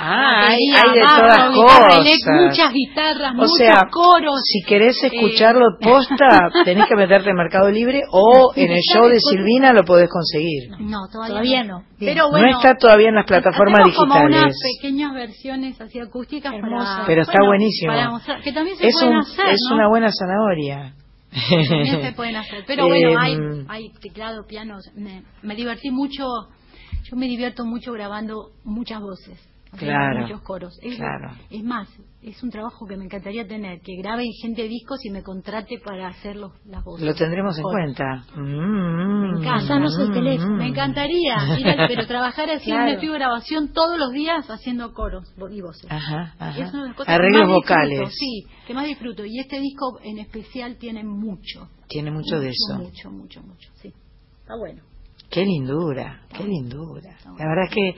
Ah, 0.07 0.47
hay, 0.49 0.59
hay 0.75 0.93
de 0.93 1.01
todas 1.01 1.55
cosas. 1.55 2.05
muchas 2.47 2.73
guitarras, 2.73 3.31
O 3.31 3.35
muchos 3.37 3.57
sea, 3.57 3.87
coros. 3.91 4.39
si 4.43 4.61
querés 4.67 4.95
escucharlo 5.03 5.65
posta, 5.81 6.49
tenés 6.63 6.85
que 6.87 6.95
meterte 6.95 7.31
en 7.31 7.35
Mercado 7.35 7.69
Libre 7.71 8.01
o 8.11 8.51
en 8.55 8.71
el 8.71 8.81
show 8.93 9.07
de 9.07 9.19
Silvina 9.19 9.73
lo 9.73 9.83
podés 9.83 10.09
conseguir. 10.09 10.69
No, 10.79 11.07
todavía, 11.11 11.29
Todavía 11.29 11.63
no. 11.63 11.83
Pero 11.99 12.29
bueno, 12.29 12.47
no 12.51 12.57
está 12.57 12.75
todavía 12.75 13.09
en 13.09 13.15
las 13.15 13.25
plataformas 13.25 13.79
hacemos 13.79 13.95
como 13.97 14.13
unas 14.15 14.27
digitales. 14.29 14.57
pequeñas 14.77 15.13
versiones 15.13 15.81
así 15.81 15.99
acústicas 15.99 16.53
para... 16.61 17.03
Pero 17.07 17.21
está 17.23 17.33
bueno, 17.39 17.47
buenísimo. 17.47 17.91
para 17.93 18.09
mostrar- 18.11 18.41
que 18.43 18.53
también 18.53 18.77
se 18.77 18.87
Es, 18.87 18.93
pueden 18.93 19.13
un- 19.15 19.19
hacer, 19.21 19.45
es 19.49 19.61
¿no? 19.69 19.75
una 19.75 19.87
buena 19.89 20.09
zanahoria. 20.11 20.93
También 21.69 22.01
se 22.01 22.11
pueden 22.15 22.35
hacer. 22.35 22.63
Pero 22.67 22.85
bueno, 22.87 23.19
hay, 23.19 23.33
Em, 23.33 23.65
hay 23.69 23.89
teclado, 24.01 24.45
pianos. 24.47 24.83
Me, 24.95 25.23
me 25.41 25.55
divertí 25.55 25.89
mucho. 25.89 26.23
Yo 27.09 27.15
me 27.17 27.25
divierto 27.27 27.65
mucho 27.65 27.91
grabando 27.91 28.51
muchas 28.63 29.01
voces. 29.01 29.39
Claro, 29.77 30.21
Muchos 30.21 30.41
coros. 30.41 30.79
Es, 30.81 30.95
claro. 30.97 31.31
es 31.49 31.63
más, 31.63 31.87
es 32.21 32.41
un 32.43 32.49
trabajo 32.49 32.85
que 32.87 32.97
me 32.97 33.05
encantaría 33.05 33.47
tener. 33.47 33.81
Que 33.81 33.95
grabe 34.01 34.23
gente 34.41 34.63
discos 34.67 35.03
y 35.05 35.09
me 35.11 35.21
contrate 35.23 35.79
para 35.83 36.07
hacer 36.07 36.35
los, 36.35 36.51
las 36.65 36.83
voces. 36.83 37.05
Lo 37.05 37.13
tendremos 37.15 37.57
en 37.57 37.63
cuenta. 37.63 38.25
Mm, 38.35 39.21
Me 39.21 39.27
encanta. 39.39 39.51
Pasanos 39.59 39.97
el 39.99 40.09
mm, 40.09 40.13
teléfono. 40.13 40.55
mm. 40.55 40.57
Me 40.57 40.67
encantaría, 40.67 41.35
pero 41.87 42.05
trabajar 42.07 42.49
así 42.49 42.69
en 42.71 42.75
Claro. 42.77 42.83
un 42.83 42.89
estudio 42.95 43.11
de 43.13 43.19
grabación 43.19 43.73
todos 43.73 43.97
los 43.99 44.11
días 44.11 44.49
haciendo 44.49 44.93
coros 44.93 45.23
y 45.51 45.61
voces. 45.61 45.89
Ajá, 45.91 46.35
ajá. 46.39 46.59
Es 46.63 46.73
una 46.73 46.83
de 46.83 46.87
las 46.89 46.97
cosas 46.97 47.07
que 47.07 47.13
Arreglos 47.13 47.41
más 47.47 47.55
disfruto, 47.57 47.73
vocales. 47.73 48.09
sí, 48.17 48.45
que 48.67 48.73
más 48.73 48.85
disfruto. 48.87 49.25
Y 49.25 49.39
este 49.39 49.59
disco 49.59 49.99
en 50.03 50.19
especial 50.19 50.77
tiene 50.77 51.03
mucho. 51.03 51.69
Tiene 51.87 52.11
mucho 52.11 52.39
de 52.39 52.49
eso. 52.49 52.77
Mucho, 52.77 53.11
mucho, 53.11 53.41
mucho, 53.43 53.69
sí. 53.75 53.93
Está 54.41 54.55
bueno. 54.57 54.81
Qué 55.29 55.43
lindura, 55.43 56.21
qué 56.35 56.43
lindura. 56.43 57.17
La 57.37 57.45
verdad 57.47 57.65
es 57.67 57.73
que 57.73 57.95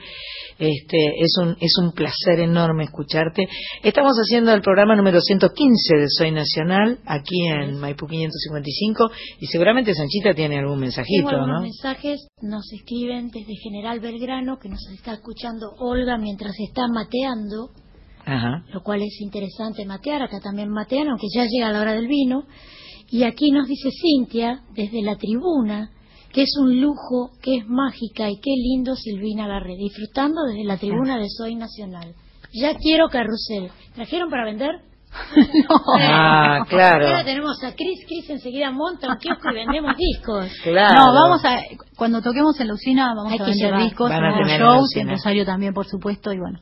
este 0.58 1.20
es 1.20 1.36
un 1.40 1.56
es 1.60 1.72
un 1.80 1.92
placer 1.92 2.40
enorme 2.40 2.84
escucharte. 2.84 3.46
Estamos 3.82 4.14
haciendo 4.16 4.52
el 4.52 4.62
programa 4.62 4.96
número 4.96 5.20
115 5.20 5.96
de 5.96 6.06
Soy 6.08 6.32
Nacional 6.32 6.98
aquí 7.06 7.46
en 7.46 7.78
Maipú 7.78 8.06
555 8.06 9.10
y 9.40 9.46
seguramente 9.46 9.94
Sanchita 9.94 10.34
tiene 10.34 10.58
algún 10.58 10.74
Tengo 10.74 10.80
mensajito, 10.80 11.28
algunos 11.28 11.56
¿no? 11.56 11.62
mensajes, 11.62 12.26
nos 12.42 12.72
escriben 12.72 13.28
desde 13.28 13.54
General 13.62 14.00
Belgrano, 14.00 14.58
que 14.58 14.68
nos 14.68 14.84
está 14.92 15.12
escuchando 15.14 15.70
Olga 15.78 16.18
mientras 16.18 16.54
está 16.58 16.88
mateando, 16.88 17.70
Ajá. 18.24 18.64
lo 18.72 18.82
cual 18.82 19.02
es 19.02 19.20
interesante 19.20 19.84
matear, 19.84 20.22
acá 20.22 20.40
también 20.40 20.70
matean, 20.70 21.08
aunque 21.08 21.26
ya 21.32 21.44
llega 21.48 21.70
la 21.70 21.80
hora 21.82 21.92
del 21.92 22.08
vino. 22.08 22.44
Y 23.10 23.22
aquí 23.22 23.50
nos 23.52 23.66
dice 23.68 23.88
Cintia, 23.90 24.62
desde 24.74 25.00
la 25.02 25.16
tribuna, 25.16 25.90
que 26.32 26.42
es 26.42 26.54
un 26.60 26.80
lujo, 26.80 27.30
que 27.42 27.56
es 27.56 27.66
mágica 27.68 28.30
y 28.30 28.36
qué 28.40 28.50
lindo 28.50 28.94
Silvina 28.96 29.46
Garre, 29.48 29.76
disfrutando 29.76 30.42
desde 30.44 30.64
la 30.64 30.76
tribuna 30.76 31.18
de 31.18 31.28
Soy 31.28 31.54
Nacional. 31.54 32.14
Ya 32.52 32.74
quiero 32.76 33.08
carrusel. 33.08 33.70
¿Trajeron 33.94 34.30
para 34.30 34.44
vender? 34.44 34.70
Ah, 36.00 36.56
Ahora 36.58 36.64
claro. 36.66 37.24
tenemos 37.24 37.62
a 37.64 37.74
Cris, 37.74 38.04
Cris 38.06 38.28
enseguida 38.30 38.70
monta 38.70 39.08
un 39.08 39.16
kiosco 39.18 39.50
y 39.50 39.54
vendemos 39.54 39.94
discos. 39.96 40.46
Claro. 40.62 40.94
No, 40.94 41.12
vamos 41.14 41.44
a, 41.44 41.62
cuando 41.96 42.20
toquemos 42.22 42.58
en 42.60 42.68
la 42.68 42.74
usina 42.74 43.14
vamos 43.14 43.32
Hay 43.32 43.38
a 43.38 43.44
vender 43.44 43.66
llevar. 43.66 43.82
discos, 43.82 44.10
a 44.10 44.58
shows, 44.58 44.96
en 44.96 45.08
Rosario 45.08 45.44
también, 45.44 45.72
por 45.74 45.86
supuesto, 45.86 46.32
y 46.32 46.38
bueno. 46.38 46.60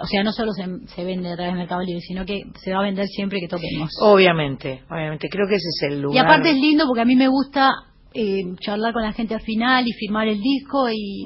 O 0.00 0.06
sea, 0.06 0.22
no 0.22 0.30
solo 0.32 0.52
se, 0.52 0.64
se 0.94 1.04
vende 1.04 1.32
a 1.32 1.34
través 1.34 1.54
de 1.54 1.58
Mercado 1.58 1.80
Libre, 1.80 2.00
sino 2.02 2.24
que 2.24 2.42
se 2.62 2.72
va 2.72 2.80
a 2.80 2.82
vender 2.82 3.06
siempre 3.08 3.40
que 3.40 3.48
toquemos. 3.48 3.90
Obviamente, 4.00 4.84
obviamente. 4.88 5.28
Creo 5.28 5.48
que 5.48 5.56
ese 5.56 5.68
es 5.68 5.82
el 5.92 6.02
lugar. 6.02 6.16
Y 6.16 6.18
aparte 6.24 6.50
es 6.50 6.56
lindo 6.56 6.86
porque 6.86 7.00
a 7.00 7.04
mí 7.04 7.16
me 7.16 7.26
gusta 7.26 7.68
eh, 8.14 8.42
charlar 8.60 8.92
con 8.92 9.02
la 9.02 9.12
gente 9.12 9.34
al 9.34 9.40
final 9.42 9.86
y 9.86 9.92
firmar 9.92 10.28
el 10.28 10.40
disco 10.40 10.88
y, 10.90 11.24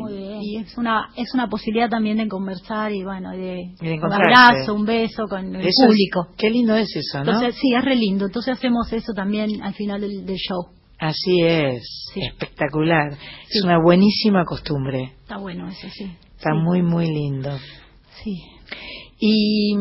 es 0.58 0.76
una 0.78 1.08
es 1.16 1.32
una 1.34 1.48
posibilidad 1.48 1.88
también 1.90 2.16
de 2.18 2.28
conversar 2.28 2.92
y 2.92 3.02
bueno, 3.02 3.30
de, 3.32 3.62
Y 3.80 3.86
de 3.86 3.94
un 3.94 4.12
abrazo, 4.12 4.74
un 4.74 4.84
beso 4.84 5.24
con 5.28 5.54
el 5.54 5.60
Eso 5.60 5.68
es- 5.68 5.86
público. 5.86 6.28
qué 6.36 6.50
lindo 6.50 6.74
es 6.76 6.94
eso, 6.94 7.24
¿no? 7.24 7.32
Entonces, 7.32 7.56
sí, 7.60 7.74
es 7.74 7.84
re 7.84 7.96
lindo. 7.96 8.26
Entonces 8.26 8.54
hacemos 8.56 8.92
eso 8.92 9.12
también 9.14 9.62
al 9.62 9.74
final 9.74 10.00
del, 10.00 10.24
del 10.24 10.36
show. 10.36 10.66
Así 10.98 11.42
es. 11.42 11.82
Sí. 12.14 12.20
Espectacular. 12.22 13.12
Sí. 13.48 13.58
Es 13.58 13.64
una 13.64 13.78
buenísima 13.82 14.44
costumbre. 14.44 15.12
Está 15.22 15.36
bueno 15.38 15.68
eso, 15.68 15.88
sí. 15.90 16.04
Está 16.36 16.50
Sí. 16.52 16.56
muy, 16.62 16.82
muy 16.82 17.06
lindo. 17.12 17.50
Sí. 18.22 18.42
Y. 19.18 19.74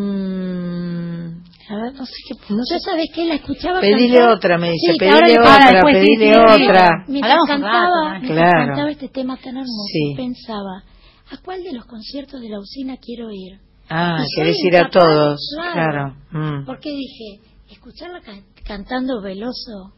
a 1.70 1.76
ver, 1.76 1.94
no 1.94 2.06
sé 2.06 2.14
qué. 2.28 2.54
No 2.54 2.64
sé 2.64 2.76
¿Ya 2.76 2.80
sabes 2.80 3.08
qué? 3.14 3.26
La 3.26 3.36
escuchaba 3.36 3.80
Pedile 3.82 4.18
cantar. 4.18 4.36
otra, 4.38 4.58
me 4.58 4.72
dice, 4.72 4.92
Sí, 4.94 4.98
pedile 5.00 5.40
otra, 5.40 5.72
después, 5.72 5.96
pedile 5.96 6.34
sí, 6.34 6.40
sí. 6.58 6.64
otra. 6.64 7.06
Mientras 7.08 7.38
cantaba, 7.48 7.80
rato, 7.80 8.20
mientras 8.22 8.38
Claro. 8.52 8.68
cantaba 8.68 8.92
este 8.92 9.10
tema 9.10 9.38
tan 9.38 9.56
hermoso, 9.58 9.84
Sí. 9.92 10.14
pensaba, 10.16 10.84
¿a 11.32 11.38
cuál 11.44 11.64
de 11.64 11.74
los 11.74 11.86
conciertos 11.86 12.42
de 12.42 12.50
la 12.50 12.60
usina 12.60 12.98
quiero 12.98 13.32
ir? 13.32 13.60
Ah, 13.90 14.24
querés 14.36 14.58
ir 14.64 14.78
a 14.78 14.90
todos. 14.90 15.40
claro. 15.56 15.74
Claro. 15.74 16.16
mm. 16.62 16.66
Porque 16.66 16.90
dije, 16.92 17.40
escucharla 17.72 18.20
can- 18.22 18.44
cantando 18.64 19.22
Veloso, 19.22 19.94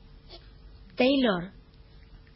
Taylor, 0.96 1.52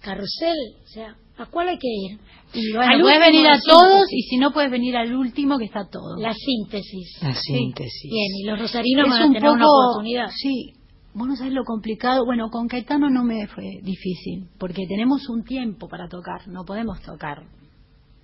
Carrusel, 0.01 0.57
o 0.83 0.87
sea, 0.87 1.15
¿a 1.37 1.45
cuál 1.47 1.69
hay 1.69 1.77
que 1.77 1.87
ir? 1.87 2.19
Y 2.53 2.73
bueno, 2.73 2.91
Al 2.93 3.01
puedes 3.01 3.19
venir 3.19 3.47
a 3.47 3.57
todos 3.65 4.07
síntesis. 4.07 4.11
y 4.11 4.21
si 4.29 4.37
no 4.37 4.51
puedes 4.51 4.69
venir 4.71 4.97
al 4.97 5.15
último 5.15 5.57
que 5.57 5.65
está 5.65 5.87
todo. 5.89 6.17
La 6.17 6.33
síntesis. 6.33 7.19
La 7.21 7.33
síntesis. 7.33 8.11
Bien, 8.11 8.27
y 8.39 8.43
los 8.45 8.59
rosarinos 8.59 9.05
es 9.05 9.11
van 9.11 9.21
a 9.21 9.25
un 9.27 9.33
tener 9.33 9.41
poco, 9.49 9.53
una 9.55 9.65
oportunidad. 9.67 10.27
sí, 10.35 10.73
vos 11.13 11.27
no 11.27 11.35
sabés 11.35 11.53
lo 11.53 11.63
complicado. 11.63 12.25
Bueno, 12.25 12.49
con 12.49 12.67
Caetano 12.67 13.09
no 13.09 13.23
me 13.23 13.47
fue 13.47 13.79
difícil, 13.83 14.49
porque 14.59 14.85
tenemos 14.87 15.29
un 15.29 15.43
tiempo 15.43 15.87
para 15.87 16.07
tocar, 16.09 16.47
no 16.47 16.63
podemos 16.65 17.01
tocar 17.01 17.43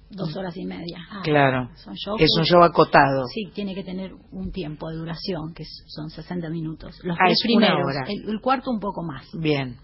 dos 0.09 0.35
horas 0.37 0.55
y 0.57 0.65
media. 0.65 0.99
Ah. 1.11 1.21
Claro. 1.23 1.69
Son 1.75 1.93
shows 1.95 2.21
Es 2.21 2.29
un 2.37 2.43
show 2.45 2.61
acotado. 2.63 3.25
Sí, 3.33 3.49
tiene 3.53 3.75
que 3.75 3.83
tener 3.83 4.11
un 4.31 4.51
tiempo 4.51 4.89
de 4.89 4.95
duración, 4.97 5.53
que 5.53 5.63
son 5.87 6.09
60 6.09 6.49
minutos. 6.49 6.97
Los 7.03 7.15
Ah, 7.19 7.23
tres 7.27 7.39
es 7.43 7.45
una 7.55 7.67
primeros, 7.67 7.85
hora. 7.87 8.05
El, 8.09 8.29
el 8.29 8.39
cuarto 8.41 8.71
un 8.71 8.79
poco 8.79 9.03
más. 9.03 9.25
Bien. 9.33 9.77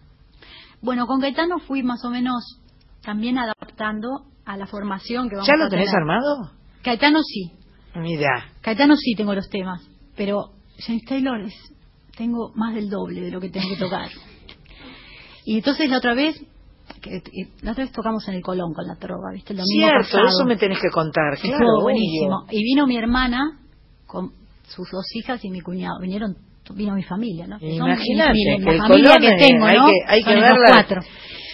Bueno, 0.81 1.07
con 1.07 1.19
Gaetano 1.19 1.59
fui 1.59 1.83
más 1.83 2.03
o 2.05 2.09
menos 2.09 2.59
también 3.03 3.37
adaptando 3.37 4.25
a 4.45 4.57
la 4.57 4.67
formación 4.67 5.29
que 5.29 5.35
vamos 5.35 5.47
¿Ya 5.47 5.53
a 5.53 5.57
lo 5.57 5.69
tenés 5.69 5.85
tener. 5.85 6.01
armado? 6.01 6.51
Caetano 6.83 7.19
sí, 7.23 7.51
Mira, 7.95 8.45
Caetano 8.61 8.95
sí 8.95 9.13
tengo 9.15 9.33
los 9.35 9.47
temas, 9.49 9.81
pero 10.17 10.51
James 10.79 11.03
Taylor 11.07 11.39
es, 11.41 11.53
tengo 12.17 12.51
más 12.55 12.73
del 12.73 12.89
doble 12.89 13.21
de 13.21 13.31
lo 13.31 13.39
que 13.39 13.49
tengo 13.49 13.69
que 13.69 13.77
tocar. 13.77 14.09
Y 15.45 15.57
entonces 15.57 15.89
la 15.89 15.97
otra 15.97 16.13
vez, 16.13 16.39
que, 17.01 17.21
la 17.61 17.71
otra 17.73 17.83
vez 17.83 17.91
tocamos 17.91 18.25
en 18.29 18.35
el 18.35 18.41
Colón 18.41 18.73
con 18.73 18.87
la 18.87 18.95
trova, 18.95 19.31
¿viste? 19.33 19.51
El 19.53 19.57
domingo 19.59 19.87
cierto, 19.89 19.99
pasado. 20.17 20.27
eso 20.27 20.45
me 20.45 20.55
tenés 20.55 20.79
que 20.79 20.89
contar. 20.89 21.33
Estuvo 21.33 21.51
Claro, 21.51 21.81
buenísimo. 21.81 22.43
obvio. 22.45 22.57
Y 22.59 22.63
vino 22.63 22.87
mi 22.87 22.95
hermana 22.97 23.59
con 24.05 24.31
sus 24.67 24.89
dos 24.89 25.05
hijas 25.15 25.43
y 25.43 25.49
mi 25.49 25.59
cuñado. 25.59 25.99
Vinieron, 26.01 26.37
vino 26.73 26.95
mi 26.95 27.03
familia, 27.03 27.45
¿no? 27.47 27.59
Son 27.59 27.69
Imagínate, 27.69 28.31
mi- 28.31 28.57
mi- 28.57 28.63
que 28.65 28.71
la 28.77 28.87
familia 28.87 29.15
Colón, 29.17 29.21
que 29.37 29.45
tengo, 29.45 29.65
hay 29.65 29.77
¿no? 29.77 29.85
que- 29.87 30.11
hay 30.13 30.21
Son 30.23 30.33
que 30.33 30.39
verla. 30.39 30.65
cuatro. 30.67 31.01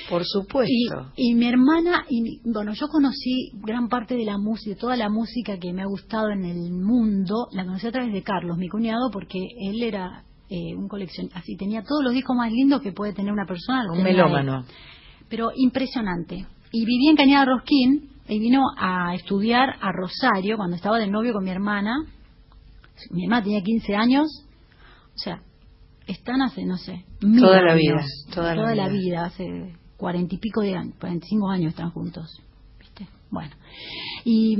Por 0.09 0.23
supuesto. 0.25 1.11
Y, 1.15 1.31
y 1.31 1.35
mi 1.35 1.47
hermana, 1.47 2.03
y 2.09 2.21
mi- 2.21 2.39
bueno, 2.51 2.73
yo 2.73 2.87
conocí 2.87 3.51
gran 3.63 3.87
parte 3.89 4.15
de 4.15 4.25
la 4.25 4.37
música, 4.37 4.75
toda 4.79 4.97
la 4.97 5.07
música 5.09 5.57
que 5.59 5.71
me 5.71 5.83
ha 5.83 5.85
gustado 5.85 6.29
en 6.31 6.43
el 6.45 6.71
mundo, 6.73 7.47
la 7.51 7.63
conocí 7.65 7.85
a 7.87 7.91
través 7.91 8.11
de 8.11 8.23
Carlos, 8.23 8.57
mi 8.57 8.67
cuñado, 8.69 9.11
porque 9.11 9.37
él 9.61 9.83
era 9.83 10.23
eh, 10.49 10.75
un 10.75 10.87
coleccionista, 10.87 11.37
así 11.39 11.55
tenía 11.55 11.83
todos 11.83 12.03
los 12.03 12.13
discos 12.13 12.35
más 12.35 12.51
lindos 12.51 12.81
que 12.81 12.91
puede 12.91 13.13
tener 13.13 13.31
una 13.31 13.45
persona. 13.45 13.83
Un 13.91 13.99
él. 13.99 14.03
melómano. 14.03 14.65
Pero 15.29 15.51
impresionante. 15.55 16.47
Y 16.71 16.85
vivía 16.85 17.11
en 17.11 17.15
Cañada 17.17 17.45
Rosquín 17.45 18.09
y 18.27 18.39
vino 18.39 18.63
a 18.79 19.13
estudiar 19.13 19.75
a 19.79 19.91
Rosario 19.91 20.57
cuando 20.57 20.75
estaba 20.75 20.97
de 20.97 21.07
novio 21.07 21.33
con 21.33 21.43
mi 21.43 21.51
hermana. 21.51 21.93
Mi 23.11 23.25
hermana 23.25 23.43
tenía 23.43 23.61
15 23.61 23.95
años, 23.95 24.25
o 25.15 25.17
sea, 25.17 25.41
están 26.07 26.41
hace, 26.41 26.65
no 26.65 26.77
sé, 26.77 27.05
mil 27.21 27.39
Toda 27.41 27.61
la 27.61 27.73
años. 27.73 27.81
vida, 27.81 28.01
toda 28.33 28.55
la 28.55 28.75
la 28.75 28.87
vida. 28.89 28.99
vida, 28.99 29.25
hace 29.25 29.75
cuarenta 29.99 30.33
y 30.33 30.37
pico 30.39 30.61
de 30.61 30.75
años, 30.75 30.95
45 30.99 31.49
años 31.49 31.69
están 31.71 31.91
juntos. 31.91 32.41
¿viste? 32.79 33.07
Bueno, 33.29 33.51
y, 34.25 34.57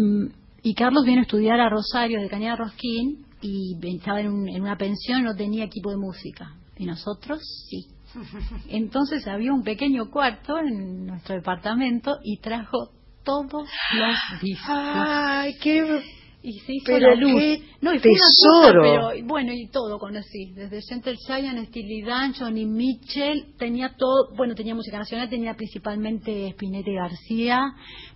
y 0.62 0.74
Carlos 0.76 1.06
vino 1.06 1.20
a 1.20 1.24
estudiar 1.24 1.60
a 1.60 1.70
Rosario 1.70 2.20
de 2.22 2.30
Cañada 2.30 2.58
Rosquín 2.58 3.26
y 3.42 3.76
estaba 3.96 4.20
en, 4.22 4.28
un- 4.32 4.50
en 4.50 4.62
una 4.62 4.78
pensión, 4.78 5.24
no 5.24 5.34
tenía 5.36 5.64
equipo 5.66 5.90
de 5.92 5.98
música. 5.98 6.54
Y 6.78 6.86
nosotros 6.86 7.42
sí. 7.70 7.88
Entonces 8.70 9.28
había 9.28 9.54
un 9.54 9.64
pequeño 9.64 10.10
cuarto 10.12 10.58
en 10.60 11.06
nuestro 11.08 11.36
departamento 11.36 12.18
y 12.24 12.38
trajo 12.38 12.90
todos 13.24 13.68
los 13.94 14.42
discos. 14.42 14.70
Ay, 14.70 15.54
qué 15.62 16.02
Y 16.42 16.54
se 16.60 16.74
hizo 16.74 16.86
Pero 16.86 17.10
la 17.10 17.16
luz. 17.16 17.42
qué 17.42 17.64
no, 17.82 17.94
y 17.94 18.00
fue 18.00 18.12
una 18.12 18.20
cosa, 18.20 18.72
tesoro. 18.72 18.82
pero 18.82 19.28
bueno, 19.28 19.52
y 19.54 19.68
todo 19.68 20.00
conocí. 20.00 20.54
Desde 20.54 20.82
Gentle 20.82 21.18
Giant, 21.28 21.68
Steely 21.68 22.02
Dan, 22.04 22.34
Johnny 22.34 22.66
Mitchell, 22.66 23.56
tenía 23.58 23.94
todo, 23.98 24.34
bueno, 24.38 24.56
tenía 24.56 24.74
música 24.74 24.98
nacional, 24.98 25.30
tenía 25.30 25.56
principalmente 25.56 26.48
Spinetta 26.52 26.90
y 26.90 26.96
García, 26.96 27.60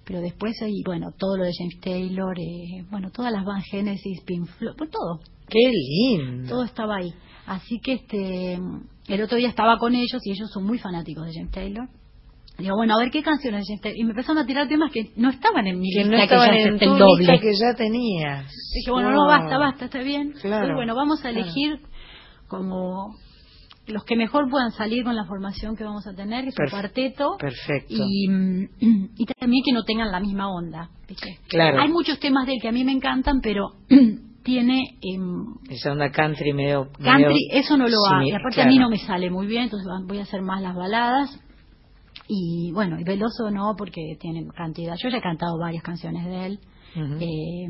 pero 0.05 0.21
después 0.21 0.53
ahí, 0.61 0.81
bueno, 0.85 1.07
todo 1.17 1.35
lo 1.37 1.43
de 1.43 1.51
James 1.57 1.79
Taylor, 1.81 2.39
eh, 2.39 2.85
bueno, 2.89 3.11
todas 3.11 3.33
las 3.33 3.43
Van 3.43 3.61
Genesis, 3.61 4.21
Pink 4.25 4.47
Floyd, 4.47 4.75
pues 4.77 4.89
todo, 4.89 5.19
qué 5.49 5.59
lindo. 5.73 6.47
todo 6.49 6.63
estaba 6.63 6.95
ahí. 6.97 7.13
Así 7.45 7.79
que 7.83 7.93
este, 7.93 8.53
el 9.09 9.21
otro 9.21 9.37
día 9.37 9.49
estaba 9.49 9.77
con 9.77 9.95
ellos 9.95 10.21
y 10.23 10.31
ellos 10.31 10.49
son 10.49 10.63
muy 10.63 10.79
fanáticos 10.79 11.25
de 11.25 11.33
James 11.33 11.51
Taylor. 11.51 11.89
Digo, 12.57 12.75
bueno, 12.75 12.95
a 12.95 12.99
ver 12.99 13.09
qué 13.09 13.23
canciones 13.23 13.65
Taylor. 13.81 13.97
Y 13.97 14.03
me 14.03 14.11
empezaron 14.11 14.37
a 14.37 14.45
tirar 14.45 14.67
temas 14.67 14.91
que 14.91 15.11
no 15.15 15.29
estaban 15.29 15.65
en 15.65 15.79
mi 15.79 15.89
que 15.91 16.03
lista, 16.03 16.15
no 16.15 16.23
estaban 16.23 16.51
que 16.51 16.63
ya 16.63 16.69
en 16.69 16.79
tu 16.79 16.85
doble. 16.85 17.25
lista 17.25 17.37
que 17.39 17.53
ya 17.53 17.73
tenías. 17.75 18.51
Dije, 18.75 18.91
bueno, 18.91 19.11
no, 19.11 19.25
basta, 19.25 19.57
basta, 19.57 19.85
está 19.85 19.99
bien. 19.99 20.33
Claro, 20.33 20.55
Entonces, 20.55 20.75
bueno, 20.75 20.95
vamos 20.95 21.19
a 21.19 21.29
claro. 21.29 21.39
elegir 21.39 21.79
como 22.47 23.15
los 23.87 24.05
que 24.05 24.15
mejor 24.15 24.49
puedan 24.49 24.71
salir 24.71 25.03
con 25.03 25.15
la 25.15 25.25
formación 25.25 25.75
que 25.75 25.83
vamos 25.83 26.05
a 26.07 26.13
tener, 26.13 26.43
que 26.43 26.49
es 26.49 26.55
un 26.59 26.69
cuarteto. 26.69 27.37
Perfecto. 27.39 27.93
Y, 27.93 28.29
mm, 28.29 28.69
y 29.17 29.25
también 29.25 29.63
que 29.65 29.73
no 29.73 29.83
tengan 29.83 30.11
la 30.11 30.19
misma 30.19 30.49
onda. 30.49 30.89
¿viste? 31.07 31.39
Claro. 31.49 31.81
Hay 31.81 31.89
muchos 31.89 32.19
temas 32.19 32.45
de 32.45 32.53
él 32.53 32.59
que 32.61 32.69
a 32.69 32.71
mí 32.71 32.83
me 32.83 32.91
encantan, 32.91 33.41
pero 33.41 33.71
tiene 34.43 34.97
em, 35.01 35.45
Esa 35.69 35.91
onda 35.91 36.11
country 36.11 36.53
medio... 36.53 36.91
country, 36.93 37.23
medio 37.23 37.35
eso 37.51 37.77
no 37.77 37.87
lo 37.87 37.97
hago. 38.09 38.29
Aparte 38.29 38.55
claro. 38.55 38.69
a 38.69 38.71
mí 38.71 38.79
no 38.79 38.89
me 38.89 38.99
sale 38.99 39.29
muy 39.29 39.47
bien, 39.47 39.63
entonces 39.63 39.87
voy 40.05 40.19
a 40.19 40.23
hacer 40.23 40.41
más 40.41 40.61
las 40.61 40.75
baladas. 40.75 41.39
Y 42.35 42.71
bueno, 42.71 42.99
y 42.99 43.03
Veloso 43.03 43.51
no, 43.51 43.75
porque 43.77 44.17
tiene 44.19 44.47
cantidad. 44.55 44.95
Yo 45.01 45.09
ya 45.09 45.17
he 45.17 45.21
cantado 45.21 45.59
varias 45.59 45.83
canciones 45.83 46.25
de 46.25 46.45
él. 46.47 46.59
Eh, 46.95 47.67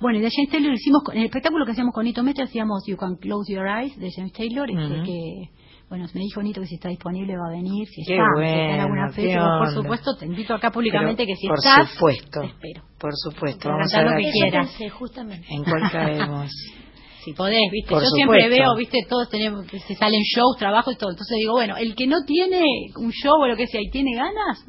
bueno, 0.00 0.18
y 0.18 0.22
de 0.22 0.30
James 0.30 0.50
Taylor 0.50 0.72
hicimos, 0.72 1.02
en 1.12 1.18
el 1.18 1.24
espectáculo 1.26 1.64
que 1.64 1.72
hacíamos 1.72 1.92
con 1.92 2.04
Nito 2.04 2.22
Mestre 2.22 2.44
hacíamos 2.44 2.84
You 2.86 2.96
Can 2.96 3.16
Close 3.16 3.52
Your 3.52 3.66
Eyes 3.66 3.96
de 3.98 4.10
James 4.14 4.32
Taylor, 4.32 4.70
este, 4.70 4.94
Ujú. 4.94 5.04
que, 5.04 5.50
bueno, 5.88 6.06
me 6.14 6.20
dijo 6.20 6.40
Nito 6.40 6.60
que 6.60 6.68
si 6.68 6.76
está 6.76 6.88
disponible 6.88 7.36
va 7.36 7.48
a 7.48 7.50
venir, 7.50 7.86
si 7.88 8.04
Qué 8.04 8.12
está, 8.14 8.24
si 8.26 8.40
bueno, 8.40 8.46
está 8.48 8.74
en 8.74 8.80
alguna 8.80 9.08
fecha, 9.12 9.40
por 9.58 9.70
supuesto, 9.74 10.16
te 10.16 10.26
invito 10.26 10.54
acá 10.54 10.70
públicamente 10.70 11.24
Pero, 11.24 11.34
que 11.34 11.36
si 11.40 11.48
por 11.48 11.58
estás, 11.58 11.88
supuesto. 11.90 12.40
te 12.42 12.46
espero. 12.46 12.82
Por 12.98 13.10
supuesto. 13.14 13.68
Vamos 13.68 13.92
a 13.92 13.96
cantar 13.96 14.04
lo 14.04 14.16
ver 14.16 14.24
que 14.24 14.30
quieras. 14.38 14.68
pensé, 14.68 14.88
justamente. 14.90 15.46
en 15.50 15.64
cuál 15.64 15.90
caemos. 15.90 16.50
Si 17.24 17.32
podés, 17.34 17.60
viste, 17.70 17.90
Por 17.90 18.02
yo 18.02 18.08
siempre 18.08 18.48
veo, 18.48 18.74
viste, 18.76 18.98
todos 19.08 19.28
tenemos, 19.28 19.66
se 19.66 19.94
salen 19.94 20.20
shows, 20.22 20.56
trabajos 20.58 20.94
y 20.94 20.96
todo, 20.96 21.10
entonces 21.10 21.36
digo, 21.38 21.52
bueno, 21.52 21.76
el 21.76 21.94
que 21.94 22.06
no 22.06 22.24
tiene 22.26 22.62
un 22.96 23.10
show 23.10 23.34
o 23.42 23.46
lo 23.46 23.56
que 23.56 23.66
sea 23.66 23.80
y 23.82 23.90
tiene 23.90 24.14
ganas, 24.14 24.64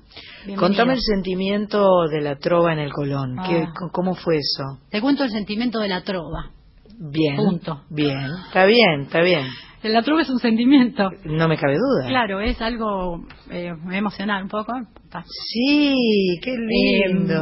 bienvenido. 0.46 0.60
Contame 0.60 0.94
el 0.94 1.02
sentimiento 1.02 2.08
de 2.10 2.22
la 2.22 2.36
trova 2.38 2.74
en 2.74 2.80
el 2.80 2.92
Colón. 2.92 3.38
Ah. 3.40 3.46
¿Qué- 3.48 3.66
c- 3.66 3.90
¿Cómo 3.94 4.16
fue 4.16 4.36
eso? 4.38 4.80
Te 4.90 5.00
cuento 5.02 5.24
el 5.24 5.30
sentimiento 5.32 5.80
de 5.80 5.88
la 5.88 6.02
trova. 6.04 6.52
Bien. 7.00 7.36
Punto. 7.38 7.82
Bien. 7.90 8.28
Está 8.48 8.66
bien, 8.66 9.02
está 9.04 9.22
bien. 9.22 9.48
La 9.84 10.04
trova 10.04 10.22
es 10.22 10.30
un 10.30 10.38
sentimiento. 10.38 11.10
No 11.24 11.48
me 11.48 11.58
cabe 11.58 11.76
duda. 11.76 12.08
Claro, 12.10 12.40
es 12.42 12.62
algo 12.62 13.26
eh, 13.50 13.72
me 13.84 13.98
emocionar 13.98 14.44
un 14.44 14.50
poco. 14.50 14.74
Está. 15.06 15.24
Sí, 15.26 15.96
qué 16.44 16.56
lindo. 16.56 17.42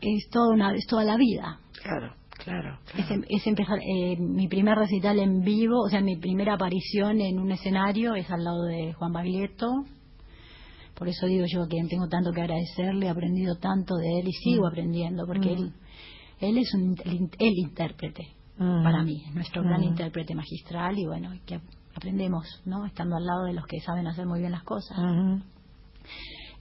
Es 0.00 0.28
toda 0.32 0.48
una, 0.54 0.74
es 0.74 0.84
toda 0.88 1.04
la 1.04 1.16
vida. 1.16 1.60
claro, 1.82 2.14
claro. 2.48 2.78
Es, 2.96 3.10
em- 3.10 3.24
es 3.28 3.46
empezar 3.46 3.78
eh, 3.80 4.16
mi 4.18 4.48
primer 4.48 4.76
recital 4.76 5.18
en 5.18 5.40
vivo, 5.42 5.80
o 5.84 5.88
sea, 5.88 6.00
mi 6.00 6.16
primera 6.16 6.54
aparición 6.54 7.20
en 7.20 7.38
un 7.38 7.50
escenario 7.52 8.14
es 8.14 8.30
al 8.30 8.44
lado 8.44 8.62
de 8.64 8.92
Juan 8.94 9.12
Baglietto. 9.12 9.66
Por 10.94 11.08
eso 11.08 11.26
digo 11.26 11.44
yo 11.46 11.68
que 11.68 11.76
tengo 11.88 12.08
tanto 12.08 12.32
que 12.32 12.40
agradecerle, 12.40 13.06
he 13.06 13.08
aprendido 13.08 13.56
tanto 13.56 13.94
de 13.96 14.20
él 14.20 14.28
y 14.28 14.32
sigo 14.32 14.64
Mm. 14.64 14.66
aprendiendo, 14.68 15.26
porque 15.26 15.50
Mm. 15.50 15.52
él, 15.58 15.72
él 16.40 16.58
es 16.58 16.74
un, 16.74 16.96
el, 17.04 17.12
in- 17.14 17.30
el 17.38 17.52
intérprete 17.56 18.26
Mm. 18.58 18.82
para 18.82 19.02
mí, 19.04 19.22
es 19.28 19.34
nuestro 19.34 19.62
gran 19.62 19.84
intérprete 19.84 20.34
magistral 20.34 20.98
y 20.98 21.06
bueno, 21.06 21.30
que 21.46 21.60
aprendemos, 21.94 22.44
¿no? 22.64 22.84
Estando 22.86 23.14
al 23.16 23.24
lado 23.24 23.44
de 23.44 23.52
los 23.52 23.64
que 23.66 23.78
saben 23.80 24.06
hacer 24.08 24.26
muy 24.26 24.40
bien 24.40 24.50
las 24.50 24.64
cosas. 24.64 24.98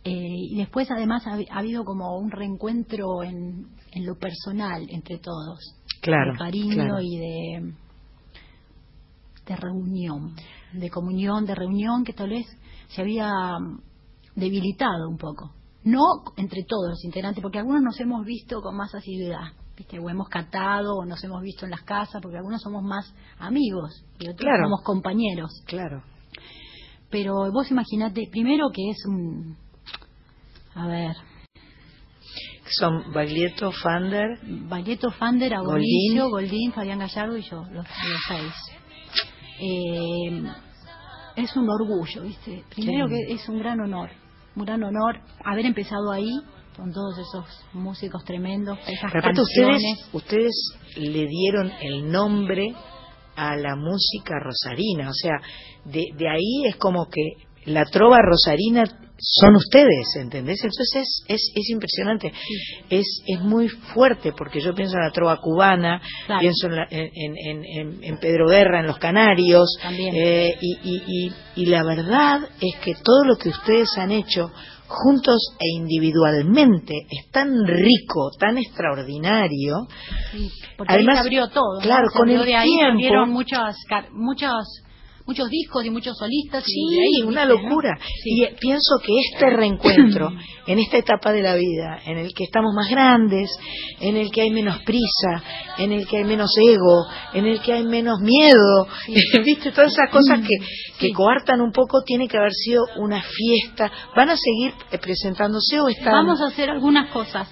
Eh, 0.07 0.35
y 0.51 0.55
después 0.57 0.89
además 0.91 1.25
ha, 1.27 1.33
ha 1.33 1.59
habido 1.59 1.83
como 1.83 2.17
un 2.17 2.31
reencuentro 2.31 3.23
en, 3.23 3.67
en 3.91 4.05
lo 4.05 4.15
personal 4.17 4.85
entre 4.89 5.17
todos. 5.19 5.59
Claro, 6.01 6.33
De 6.33 6.37
cariño 6.39 6.73
claro. 6.75 6.99
y 7.01 7.17
de, 7.17 7.73
de 9.45 9.55
reunión, 9.55 10.35
de 10.73 10.89
comunión, 10.89 11.45
de 11.45 11.55
reunión 11.55 12.03
que 12.03 12.13
tal 12.13 12.29
vez 12.29 12.45
se 12.89 13.01
había 13.01 13.31
mm, 13.59 13.81
debilitado 14.35 15.09
un 15.09 15.17
poco. 15.17 15.51
No 15.83 16.01
entre 16.35 16.63
todos 16.67 16.89
los 16.89 17.03
integrantes, 17.05 17.41
porque 17.41 17.59
algunos 17.59 17.81
nos 17.81 17.99
hemos 17.99 18.25
visto 18.25 18.61
con 18.61 18.75
más 18.75 18.93
asiduidad. 18.93 19.51
¿viste? 19.77 19.99
O 19.99 20.09
hemos 20.09 20.27
catado, 20.27 20.95
o 20.97 21.05
nos 21.05 21.23
hemos 21.23 21.41
visto 21.41 21.65
en 21.65 21.71
las 21.71 21.81
casas, 21.83 22.21
porque 22.21 22.37
algunos 22.37 22.61
somos 22.61 22.83
más 22.83 23.13
amigos 23.39 24.03
y 24.19 24.23
otros 24.27 24.39
Claro. 24.41 24.63
somos 24.65 24.81
compañeros. 24.83 25.51
Claro. 25.65 26.03
Pero 27.09 27.51
vos 27.51 27.71
imaginate, 27.71 28.27
primero 28.31 28.67
que 28.73 28.89
es 28.89 28.97
un... 29.07 29.55
A 30.77 30.87
ver, 30.87 31.15
Son 32.69 33.11
Baglietto, 33.13 33.71
Fander. 33.71 34.39
Baglietto, 34.43 35.09
Fander, 35.11 35.53
Agonillo, 35.53 36.29
Goldín, 36.29 36.73
Fabián 36.73 36.99
Gallardo 36.99 37.37
y 37.37 37.41
yo, 37.43 37.63
los, 37.71 37.73
los 37.73 37.87
seis. 38.27 38.53
Eh, 39.59 40.43
es 41.37 41.55
un 41.55 41.67
orgullo, 41.69 42.23
¿viste? 42.23 42.63
Primero 42.75 43.07
Sí. 43.07 43.13
que 43.27 43.33
es 43.33 43.47
un 43.49 43.59
gran 43.59 43.79
honor, 43.79 44.09
un 44.55 44.65
gran 44.65 44.83
honor 44.83 45.21
haber 45.45 45.65
empezado 45.65 46.11
ahí 46.11 46.29
con 46.75 46.91
todos 46.91 47.17
esos 47.17 47.45
músicos 47.73 48.23
tremendos, 48.23 48.77
esas 48.87 49.11
Pero 49.11 49.19
aparte 49.19 49.41
ustedes, 49.41 49.67
canciones. 49.69 50.09
ustedes 50.13 50.55
le 50.97 51.25
dieron 51.25 51.71
el 51.81 52.11
nombre 52.11 52.67
a 53.35 53.55
la 53.55 53.75
música 53.75 54.35
rosarina, 54.39 55.09
o 55.09 55.13
sea, 55.13 55.39
de, 55.85 56.03
de 56.15 56.29
ahí 56.29 56.65
es 56.67 56.75
como 56.75 57.07
que 57.09 57.21
la 57.71 57.83
trova 57.85 58.17
rosarina 58.21 58.83
son 59.19 59.55
ustedes, 59.55 60.15
¿entendés? 60.19 60.59
Entonces 60.63 60.89
es, 60.95 61.23
es, 61.27 61.51
es 61.55 61.69
impresionante, 61.69 62.31
es, 62.89 63.05
es 63.25 63.39
muy 63.41 63.67
fuerte, 63.67 64.31
porque 64.37 64.59
yo 64.61 64.73
pienso 64.75 64.95
en 64.97 65.03
la 65.05 65.11
trova 65.11 65.37
cubana, 65.37 66.01
Claro. 66.25 66.41
pienso 66.41 66.67
en, 66.67 66.75
la- 66.75 66.87
en, 66.89 67.09
en- 67.37 67.65
en- 67.65 68.03
en 68.03 68.17
Pedro 68.19 68.47
Guerra, 68.47 68.79
en 68.81 68.87
los 68.87 68.97
Canarios, 68.99 69.67
eh, 70.13 70.55
y, 70.61 70.77
y, 70.83 71.03
y, 71.07 71.33
y 71.63 71.65
la 71.65 71.83
verdad 71.83 72.41
es 72.61 72.75
que 72.83 72.93
todo 72.95 73.25
lo 73.25 73.35
que 73.37 73.49
ustedes 73.49 73.97
han 73.97 74.11
hecho 74.11 74.51
juntos 74.89 75.37
e 75.59 75.77
individualmente 75.77 76.93
es 77.09 77.29
tan 77.31 77.65
rico, 77.65 78.29
tan 78.39 78.57
extraordinario. 78.57 79.87
Sí, 80.31 80.49
porque 80.77 80.93
Además, 80.93 81.17
ahí 81.17 81.21
se 81.23 81.27
abrió 81.27 81.47
todo. 81.49 81.75
¿no? 81.75 81.81
claro, 81.81 82.07
Se 82.09 82.17
con 82.17 82.29
abrió 82.29 82.41
el 82.41 82.45
de 82.47 82.55
ahí 82.55 82.69
tiempo- 82.97 83.25
muchas, 83.27 83.75
muchas 84.13 84.53
muchos 85.27 85.49
discos 85.49 85.85
y 85.85 85.89
muchos 85.89 86.17
solistas. 86.17 86.63
y 86.65 86.71
Sí, 86.71 86.99
ahí, 86.99 87.27
una 87.27 87.45
locura. 87.45 87.97
Sí. 88.23 88.31
Y 88.31 88.43
eh, 88.43 88.55
pienso 88.59 88.95
que 89.03 89.13
este 89.19 89.49
reencuentro, 89.55 90.31
en 90.65 90.79
esta 90.79 90.97
etapa 90.97 91.31
de 91.31 91.43
la 91.43 91.55
vida, 91.55 91.99
en 92.05 92.17
el 92.17 92.33
que 92.33 92.45
estamos 92.45 92.73
más 92.73 92.89
grandes, 92.89 93.51
en 93.99 94.15
el 94.15 94.31
que 94.31 94.41
hay 94.41 94.49
menos 94.49 94.81
prisa, 94.83 95.43
en 95.77 95.91
el 95.91 96.07
que 96.07 96.17
hay 96.17 96.23
menos 96.23 96.49
ego, 96.57 97.05
en 97.33 97.45
el 97.45 97.61
que 97.61 97.73
hay 97.73 97.83
menos 97.83 98.19
miedo, 98.21 98.87
viste, 99.45 99.71
todas 99.71 99.91
esas 99.91 100.09
cosas 100.09 100.39
que, 100.39 100.55
que 100.99 101.13
coartan 101.13 101.61
un 101.61 101.71
poco, 101.71 102.01
tiene 102.03 102.27
que 102.27 102.37
haber 102.37 102.53
sido 102.53 102.85
una 102.97 103.21
fiesta. 103.21 103.91
¿Van 104.15 104.29
a 104.29 104.37
seguir 104.37 104.73
eh, 104.91 104.97
presentándose 104.97 105.79
o 105.79 105.89
están...? 105.89 106.13
Vamos 106.13 106.41
a 106.41 106.47
hacer 106.47 106.69
algunas 106.69 107.11
cosas. 107.11 107.47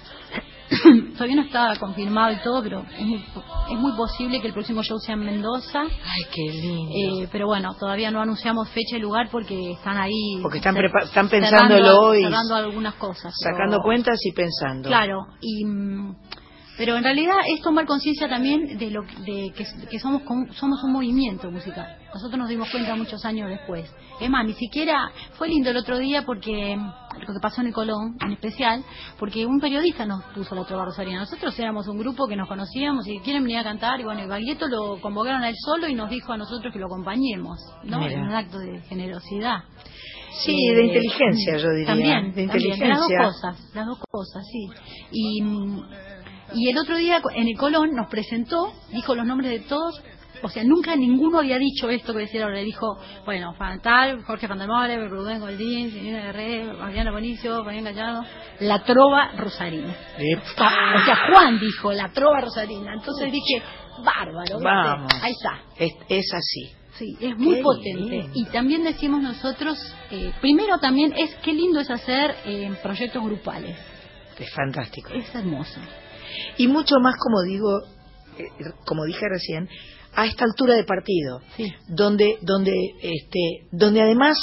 Todavía 1.14 1.36
no 1.36 1.42
está 1.42 1.76
confirmado 1.78 2.32
y 2.32 2.36
todo, 2.42 2.62
pero 2.62 2.84
es 2.98 3.04
muy, 3.06 3.24
es 3.70 3.78
muy 3.78 3.92
posible 3.92 4.40
que 4.40 4.48
el 4.48 4.52
próximo 4.52 4.82
show 4.82 4.98
sea 4.98 5.14
en 5.14 5.20
Mendoza. 5.24 5.82
Ay, 5.82 6.22
qué 6.34 6.52
lindo. 6.52 7.22
Eh, 7.24 7.28
pero 7.30 7.46
bueno, 7.46 7.74
todavía 7.78 8.10
no 8.10 8.20
anunciamos 8.20 8.68
fecha 8.70 8.96
y 8.96 9.00
lugar 9.00 9.28
porque 9.30 9.72
están 9.72 9.96
ahí. 9.96 10.38
Porque 10.42 10.58
están 10.58 10.74
cer- 10.74 11.04
están 11.04 11.28
pensándolo 11.28 12.14
y 12.14 12.22
cerrando 12.22 12.54
algunas 12.56 12.94
cosas. 12.94 13.32
pero- 13.42 13.56
Sacando 13.56 13.80
cuentas 13.80 14.18
y 14.24 14.32
pensando. 14.32 14.88
Claro, 14.88 15.26
y 15.40 15.64
mm, 15.64 16.16
pero 16.78 16.96
en 16.96 17.04
realidad 17.04 17.36
es 17.48 17.62
tomar 17.62 17.86
conciencia 17.86 18.28
también 18.28 18.76
de 18.76 18.90
lo 18.90 19.02
que- 19.04 19.16
de 19.32 19.52
que, 19.52 19.64
que 19.88 19.98
somos 20.00 20.22
con- 20.22 20.52
somos 20.52 20.82
un 20.82 20.92
movimiento 20.92 21.50
musical. 21.50 21.96
Nosotros 22.12 22.38
nos 22.38 22.48
dimos 22.48 22.68
cuenta 22.70 22.94
muchos 22.96 23.24
años 23.24 23.48
después. 23.48 23.88
Es 24.20 24.28
más, 24.30 24.44
ni 24.44 24.54
siquiera 24.54 25.10
fue 25.38 25.48
lindo 25.48 25.70
el 25.70 25.76
otro 25.76 25.98
día 25.98 26.22
porque 26.26 26.76
lo 27.20 27.26
que 27.34 27.40
pasó 27.40 27.60
en 27.60 27.68
el 27.68 27.72
Colón, 27.72 28.16
en 28.20 28.32
especial, 28.32 28.84
porque 29.18 29.46
un 29.46 29.60
periodista 29.60 30.04
nos 30.06 30.22
puso 30.34 30.54
la 30.54 30.64
trova 30.64 30.84
rosarina. 30.86 31.18
Nosotros 31.20 31.58
éramos 31.58 31.86
un 31.88 31.98
grupo 31.98 32.26
que 32.26 32.36
nos 32.36 32.48
conocíamos 32.48 33.06
y 33.06 33.18
quieren 33.20 33.42
venir 33.42 33.58
a 33.58 33.64
cantar 33.64 34.00
y 34.00 34.04
bueno, 34.04 34.22
y 34.22 34.26
Baglietto 34.26 34.68
lo 34.68 35.00
convocaron 35.00 35.42
a 35.42 35.48
él 35.48 35.54
solo 35.64 35.88
y 35.88 35.94
nos 35.94 36.10
dijo 36.10 36.32
a 36.32 36.36
nosotros 36.36 36.72
que 36.72 36.78
lo 36.78 36.86
acompañemos, 36.86 37.58
¿no? 37.84 37.98
Mira. 38.00 38.12
En 38.12 38.20
un 38.22 38.32
acto 38.34 38.58
de 38.58 38.80
generosidad. 38.82 39.58
Sí, 40.44 40.68
Eh, 40.68 40.74
de 40.74 40.84
inteligencia, 40.86 41.56
yo 41.56 41.68
diría. 41.70 41.86
También, 41.86 42.32
de 42.34 42.46
también, 42.46 42.72
inteligencia. 42.74 42.88
las 42.88 42.98
dos 42.98 43.08
cosas, 43.32 43.74
las 43.74 43.86
dos 43.86 43.98
cosas, 44.10 44.44
sí. 44.52 44.68
Y, 45.10 45.42
y 46.54 46.68
el 46.68 46.78
otro 46.78 46.96
día 46.96 47.22
en 47.34 47.48
el 47.48 47.56
Colón 47.56 47.90
nos 47.94 48.08
presentó, 48.08 48.72
dijo 48.92 49.14
los 49.14 49.24
nombres 49.26 49.50
de 49.50 49.60
todos, 49.60 50.02
o 50.42 50.48
sea, 50.48 50.62
nunca 50.64 50.94
ninguno 50.96 51.38
había 51.38 51.58
dicho 51.58 51.88
esto 51.90 52.12
que 52.12 52.20
decía 52.20 52.44
ahora, 52.44 52.56
le 52.56 52.64
dijo, 52.64 52.98
bueno, 53.24 53.54
Fantal, 53.54 54.22
Jorge 54.24 54.48
Fantamore, 54.48 55.08
Rubén 55.08 55.40
Goldín, 55.40 55.90
Silvina 55.90 56.20
Guerrero, 56.26 56.74
Mariana 56.78 57.10
Bonicio, 57.10 57.64
Fabián 57.64 57.84
Gallardo, 57.84 58.22
la 58.60 58.82
trova 58.84 59.32
rosarina. 59.36 59.94
Epa. 60.18 60.70
O 61.02 61.04
sea, 61.04 61.16
Juan 61.32 61.58
dijo, 61.58 61.92
la 61.92 62.10
trova 62.10 62.40
rosarina. 62.40 62.94
Entonces 62.94 63.32
dije, 63.32 63.62
bárbaro. 64.04 64.58
Vamos. 64.62 65.12
ahí 65.22 65.32
está. 65.32 65.60
Es, 65.76 65.92
es 66.08 66.34
así. 66.34 66.72
Sí, 66.98 67.16
es 67.20 67.36
muy 67.36 67.56
Qué 67.56 67.62
potente. 67.62 68.16
lindo. 68.16 68.30
Y 68.34 68.44
también 68.46 68.82
decimos 68.82 69.22
nosotros, 69.22 69.78
eh, 70.10 70.32
primero 70.40 70.78
también 70.78 71.12
es 71.16 71.34
qué 71.42 71.52
lindo 71.52 71.80
es 71.80 71.90
hacer 71.90 72.34
eh, 72.46 72.72
proyectos 72.82 73.22
grupales. 73.22 73.76
Es 74.38 74.50
fantástico. 74.54 75.10
Es 75.12 75.34
hermoso. 75.34 75.78
Y 76.56 76.68
mucho 76.68 76.94
más, 77.02 77.14
como 77.18 77.42
digo, 77.42 77.80
eh, 78.38 78.44
como 78.86 79.04
dije 79.04 79.26
recién, 79.28 79.68
a 80.16 80.26
esta 80.26 80.44
altura 80.44 80.74
de 80.74 80.84
partido, 80.84 81.40
Sí. 81.56 81.72
donde, 81.88 82.38
donde, 82.42 82.72
este, 83.02 83.66
donde 83.70 84.02
además 84.02 84.36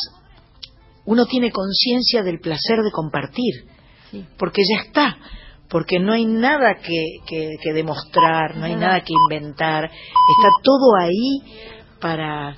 uno 1.05 1.25
tiene 1.25 1.51
conciencia 1.51 2.23
del 2.23 2.39
placer 2.39 2.77
de 2.83 2.91
compartir, 2.91 3.65
Sí. 4.11 4.25
porque 4.37 4.61
ya 4.69 4.83
está, 4.83 5.17
porque 5.69 5.99
no 5.99 6.13
hay 6.13 6.25
nada 6.25 6.75
que, 6.75 7.03
que, 7.25 7.49
que 7.61 7.73
demostrar, 7.73 8.55
no 8.55 8.65
hay 8.65 8.75
Nada. 8.75 9.01
que 9.01 9.13
inventar, 9.13 9.85
está 9.85 10.49
todo 10.63 10.95
ahí 11.01 11.41
para 11.99 12.55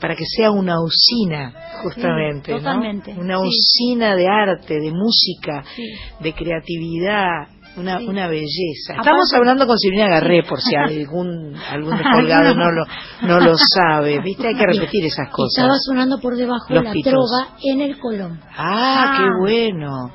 para 0.00 0.16
que 0.16 0.24
sea 0.24 0.50
una 0.50 0.76
usina 0.82 1.52
justamente, 1.82 2.58
Sí, 2.58 3.18
una 3.18 3.38
usina 3.38 4.16
de 4.16 4.26
arte, 4.26 4.80
de 4.80 4.90
música, 4.92 5.62
Sí. 5.76 5.84
de 6.20 6.32
creatividad, 6.34 7.48
una, 7.76 7.98
Sí. 7.98 8.06
una 8.08 8.26
belleza. 8.28 8.92
Aparte- 8.94 9.08
Estamos 9.10 9.32
hablando 9.36 9.66
con 9.66 9.78
Silvina 9.78 10.08
Garré, 10.08 10.42
por 10.42 10.60
si 10.60 10.74
algún 10.74 11.54
algún 11.70 11.96
descolgado 11.98 12.54
no 12.54 12.70
lo 12.70 12.84
no 13.22 13.40
lo 13.40 13.52
sabe, 13.56 14.20
¿viste? 14.20 14.48
Hay 14.48 14.54
que 14.54 14.66
repetir 14.66 15.04
esas 15.04 15.26
Estaba 15.28 15.32
cosas. 15.32 15.78
sonando 15.86 16.18
por 16.20 16.36
debajo 16.36 16.66
Los 16.74 16.84
la 16.84 16.92
pitos. 16.92 17.12
trova 17.12 17.56
en 17.62 17.80
el 17.80 17.98
Colón. 17.98 18.40
Ah, 18.56 19.14
Ah. 19.14 19.16
qué 19.18 19.24
bueno, 19.40 20.10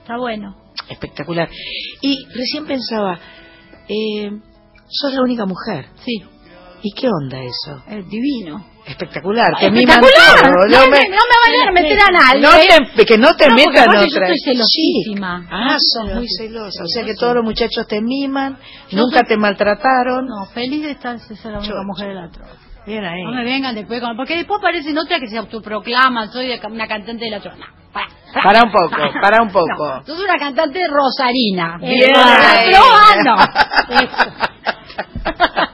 Está 0.00 0.16
bueno. 0.18 0.56
espectacular. 0.88 1.48
Y 2.00 2.26
recién 2.34 2.66
pensaba, 2.66 3.18
eh, 3.88 4.30
sos 4.88 5.12
la 5.14 5.22
única 5.22 5.44
mujer. 5.46 5.86
Sí. 6.04 6.22
¿Y 6.82 6.92
qué 6.92 7.08
onda 7.08 7.38
eso? 7.42 7.82
Es 7.88 8.08
divino. 8.08 8.64
Espectacular, 8.86 9.48
te 9.58 9.68
miman 9.70 10.00
todo. 10.00 10.10
No, 10.44 10.50
No 10.68 10.86
me, 10.90 10.98
no 11.08 11.16
me 11.16 11.36
vayan 11.44 11.68
a 11.68 11.72
meter 11.72 11.98
a 11.98 12.10
nadie. 12.12 12.40
No 12.40 12.50
te- 12.94 13.04
que 13.04 13.18
no 13.18 13.34
te 13.34 13.48
No, 13.48 13.54
metan 13.56 13.88
aparte 13.88 14.00
yo 14.00 14.06
otra. 14.16 14.28
estoy 14.28 14.38
celosísima. 14.54 15.40
Sí. 15.40 15.48
Ah, 15.50 15.76
sos 15.80 16.04
muy 16.14 16.28
Celosísima. 16.28 16.48
celosa. 16.60 16.84
O 16.84 16.86
sea 16.86 17.04
que 17.04 17.14
todos 17.14 17.34
los 17.34 17.44
muchachos 17.44 17.86
te 17.88 18.00
miman, 18.00 18.58
Yo 18.90 18.98
nunca 18.98 19.18
soy- 19.20 19.28
te 19.28 19.36
maltrataron. 19.36 20.26
No, 20.26 20.46
feliz 20.54 20.82
de 20.84 20.90
estar 20.92 21.18
ser 21.18 21.36
la 21.44 21.58
única 21.58 21.74
Chocho. 21.74 21.84
mujer 21.84 22.08
de 22.08 22.14
la 22.14 22.30
trova. 22.30 22.50
Bien 22.86 23.04
ahí. 23.04 23.24
No 23.24 23.32
me 23.32 23.42
vengan 23.42 23.74
después 23.74 24.00
con... 24.00 24.16
Porque 24.16 24.36
después 24.36 24.60
aparecen 24.60 24.96
otras 24.96 25.18
que 25.18 25.26
se 25.26 25.36
autoproclaman, 25.38 26.30
soy 26.30 26.52
una 26.70 26.86
cantante 26.86 27.24
de 27.24 27.30
la 27.32 27.40
trova. 27.40 27.56
No, 27.56 27.64
para. 27.92 28.06
Para 28.44 28.62
un 28.62 28.70
poco, 28.70 28.96
para 29.20 29.42
un 29.42 29.50
poco. 29.50 29.94
No, 29.96 30.04
sos 30.06 30.20
una 30.22 30.38
cantante 30.38 30.80
rosarina. 30.86 31.78
Bien 31.80 32.12
La 32.12 32.52
ahí. 32.52 32.72
Hay 33.88 34.08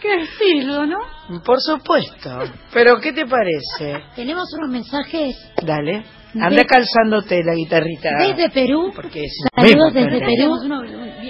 que 0.00 0.16
decirlo, 0.18 0.86
¿no? 0.86 0.98
Por 1.44 1.60
supuesto. 1.60 2.38
Pero 2.72 3.00
¿qué 3.00 3.12
te 3.12 3.26
parece? 3.26 4.02
Tenemos 4.16 4.44
unos 4.58 4.70
mensajes 4.70 5.36
Dale. 5.62 6.04
Anda 6.32 6.48
De- 6.62 6.66
calzándote 6.66 7.42
la 7.44 7.54
guitarrita. 7.56 8.10
desde 8.18 8.50
Perú. 8.50 8.92
Porque 8.94 9.24
es 9.24 9.32
Saludos 9.54 9.92
muy 9.92 10.02
desde. 10.04 10.20
Perú. 10.20 10.54
Uno 10.64 10.80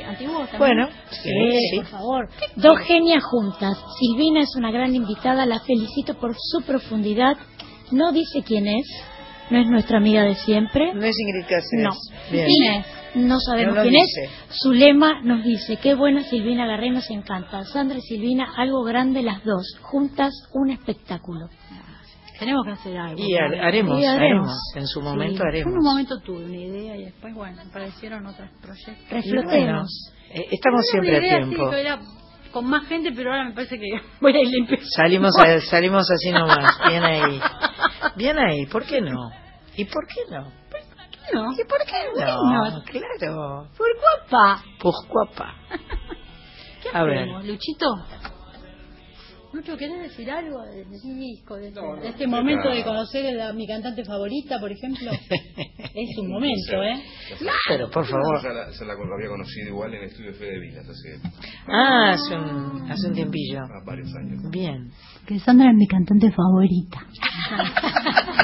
antiguo 0.09 0.38
también. 0.40 0.59
Bueno, 0.59 0.88
Sí, 1.10 1.30
sí. 1.70 1.76
por 1.76 1.86
favor. 1.86 2.28
Dos 2.56 2.78
genias 2.80 3.24
juntas. 3.24 3.78
Silvina 3.98 4.40
es 4.40 4.55
una 4.56 4.70
gran 4.70 4.94
invitada, 4.94 5.47
la 5.47 5.59
felicito 5.60 6.14
por 6.20 6.34
su 6.38 6.62
profundidad. 6.66 7.36
No 7.92 8.12
dice 8.12 8.42
quién 8.47 8.66
es, 8.68 8.86
no 9.51 9.59
es 9.59 9.66
nuestra 9.68 9.97
amiga 9.97 10.22
de 10.22 10.34
siempre. 10.34 10.92
No 10.94 11.05
es 11.05 11.16
Ingrid 11.18 11.44
Cáceres. 11.48 11.82
No. 11.82 11.90
Bien. 12.30 12.47
¿Quién 12.47 12.74
es? 12.74 12.86
No 13.15 13.39
sabemos 13.41 13.74
No 13.77 13.82
quién 13.82 13.95
dice. 13.95 14.24
es. 14.24 14.31
Su 14.62 14.73
lema 14.73 15.20
nos 15.23 15.45
dice, 15.45 15.78
qué 15.82 15.95
buena 15.95 16.23
Silvina 16.24 16.66
Garré, 16.66 16.91
nos 16.91 17.11
encanta. 17.11 17.65
Sandra 17.65 17.99
y 17.99 18.03
Silvina, 18.03 18.53
algo 18.57 18.82
grande 18.85 19.23
las 19.23 19.43
dos. 19.45 19.77
Juntas, 19.82 20.32
un 20.53 20.70
espectáculo. 20.70 21.49
Tenemos 22.39 22.65
que 22.65 22.73
hacer 22.73 22.97
algo. 22.97 23.20
Y 23.23 23.35
har- 23.35 23.55
haremos, 23.61 23.99
Sí, 23.99 24.07
haremos. 24.07 24.49
haremos. 24.49 24.73
En 24.77 24.87
su 24.87 25.03
momento 25.03 25.37
Sí, 25.43 25.43
haremos. 25.47 25.73
En 25.73 25.78
un 25.78 25.85
momento 25.85 26.19
tuve 26.20 26.45
una 26.47 26.57
idea 26.57 26.97
y 26.97 27.05
después, 27.05 27.35
bueno, 27.35 27.61
aparecieron 27.69 28.24
otros 28.27 28.49
proyectos. 28.62 29.11
Reflotemos. 29.11 30.12
Eh, 30.32 30.47
estamos 30.51 30.81
Tenía 30.91 30.91
siempre 30.91 31.19
una 31.19 31.27
idea 31.27 31.37
a 31.37 31.49
tiempo. 31.49 31.70
que 31.70 31.81
era 31.81 31.99
con 32.53 32.66
más 32.66 32.87
gente, 32.87 33.12
pero 33.15 33.31
ahora 33.31 33.45
me 33.45 33.53
parece 33.53 33.78
que 33.78 33.89
voy 34.23 34.35
a 34.35 34.41
ir 34.41 34.49
limpio. 34.49 34.78
Salimos, 34.97 35.32
a- 35.39 35.61
salimos 35.61 36.11
así 36.11 36.31
nomás. 36.31 36.78
Bien 36.89 37.05
ahí. 37.05 37.41
Bien 38.16 38.39
ahí. 38.39 38.65
¿Por 38.66 38.87
qué 38.87 39.01
no? 39.03 39.31
¿Y 39.77 39.85
por 39.85 40.07
qué 40.07 40.20
no? 40.31 40.60
No, 41.32 41.52
¿Y 41.52 41.65
por 41.65 41.78
qué 41.86 42.05
no? 42.19 42.43
Bueno. 42.43 42.82
Claro. 42.86 43.69
por 43.77 43.86
guapa. 44.28 44.62
Pourquoi 44.81 45.27
pas? 45.36 45.55
¿Qué 46.82 46.89
A 46.93 47.05
ver. 47.05 47.19
hacemos, 47.19 47.44
Luchito? 47.47 47.86
Lucho, 49.52 49.77
¿querés 49.77 50.01
decir 50.02 50.31
algo 50.31 50.62
del 50.62 50.89
disco, 50.89 51.57
de, 51.57 51.69
este- 51.69 51.81
de 51.81 52.09
este 52.09 52.27
momento 52.28 52.69
de 52.70 52.85
conocer 52.85 53.40
a 53.40 53.52
mi 53.52 53.66
cantante 53.66 54.05
favorita, 54.05 54.61
por 54.61 54.70
ejemplo? 54.70 55.11
es 55.94 56.19
un 56.19 56.31
momento, 56.31 56.81
¿eh? 56.85 57.02
Pero, 57.69 57.90
por 57.90 58.07
favor. 58.07 58.40
Ya 58.44 58.51
la, 58.51 58.70
ya 58.70 58.85
la 58.85 58.93
había 58.93 59.28
conocido 59.28 59.69
igual 59.70 59.93
en 59.94 60.02
el 60.05 60.09
estudio 60.09 60.32
Fede 60.35 60.59
Vilas 60.61 60.86
hace 60.89 61.20
Ah, 61.66 62.11
hace 62.12 62.36
un, 62.36 62.90
hace 62.93 63.09
un 63.09 63.15
tiempillo. 63.15 63.61
ah, 63.65 63.82
varios 63.85 64.09
años. 64.15 64.40
Bien. 64.51 64.89
Que 65.27 65.39
Sandra 65.40 65.70
es 65.70 65.77
mi 65.77 65.86
cantante 65.89 66.31
favorita. 66.31 67.01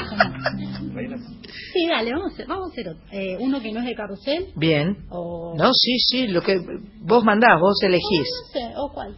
Sí, 1.73 1.87
dale, 1.87 2.11
vamos 2.11 2.31
a 2.31 2.33
hacer, 2.33 2.47
vamos 2.47 2.69
a 2.69 2.71
hacer 2.71 2.89
otro. 2.89 3.03
Eh, 3.11 3.37
uno 3.39 3.61
que 3.61 3.71
no 3.71 3.79
es 3.79 3.85
de 3.85 3.95
carrusel. 3.95 4.47
Bien. 4.55 4.97
O... 5.09 5.53
No, 5.57 5.73
sí, 5.73 5.99
sí, 5.99 6.27
lo 6.27 6.41
que 6.41 6.57
vos 7.01 7.23
mandás, 7.23 7.59
vos 7.59 7.81
elegís. 7.83 8.29
No 8.53 8.59
sé, 8.59 8.73
¿o 8.75 8.91
cuál? 8.93 9.15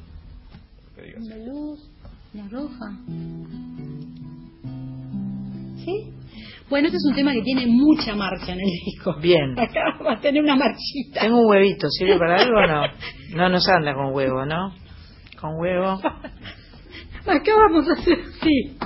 ¿La 0.98 1.38
luz? 1.38 1.90
¿La 2.34 2.48
roja? 2.48 2.86
¿Sí? 5.84 6.14
Bueno, 6.70 6.88
este 6.88 6.98
es 6.98 7.06
un 7.10 7.16
tema 7.16 7.34
que 7.34 7.42
tiene 7.42 7.66
mucha 7.66 8.14
marcha 8.16 8.54
en 8.54 8.60
el 8.60 8.70
disco. 8.86 9.16
Bien. 9.20 9.58
Acá 9.58 9.98
va 10.06 10.14
a 10.14 10.22
tener 10.22 10.44
una 10.44 10.56
marchita. 10.56 11.22
Tengo 11.22 11.40
un 11.40 11.50
huevito, 11.50 11.90
¿sirve 11.90 12.18
para 12.20 12.42
algo 12.42 12.58
o 12.58 12.68
no? 12.68 12.84
No 13.36 13.50
nos 13.50 13.68
anda 13.68 13.94
con 13.96 14.14
huevo, 14.14 14.46
¿no? 14.46 14.74
Con 15.40 15.60
huevo. 15.60 15.94
Acá 17.26 17.52
vamos 17.56 17.90
a 17.90 17.94
hacer, 17.94 18.18
sí. 18.42 18.78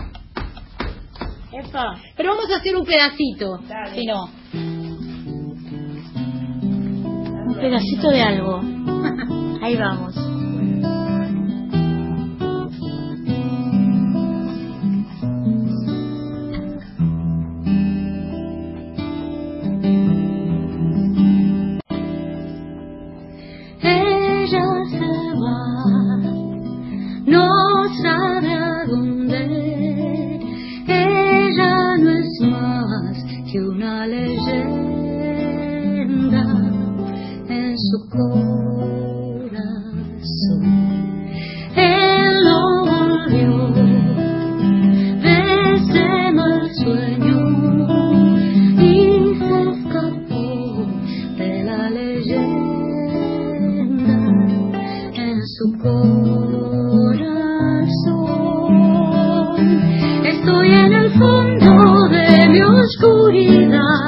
Epa. 1.54 2.00
Pero 2.18 2.36
vamos 2.36 2.52
a 2.52 2.58
hacer 2.58 2.76
un 2.76 2.86
pedacito. 2.86 3.60
Si 3.94 4.06
no. 4.06 4.26
Un 7.46 7.56
pedacito 7.60 8.10
de 8.10 8.22
algo. 8.22 8.62
Ahí 9.62 9.78
vamos. 9.78 10.16
Estoy 60.44 60.74
en 60.74 60.92
el 60.92 61.10
fondo 61.14 62.10
de 62.10 62.50
mi 62.50 62.62
oscuridad. 62.62 64.03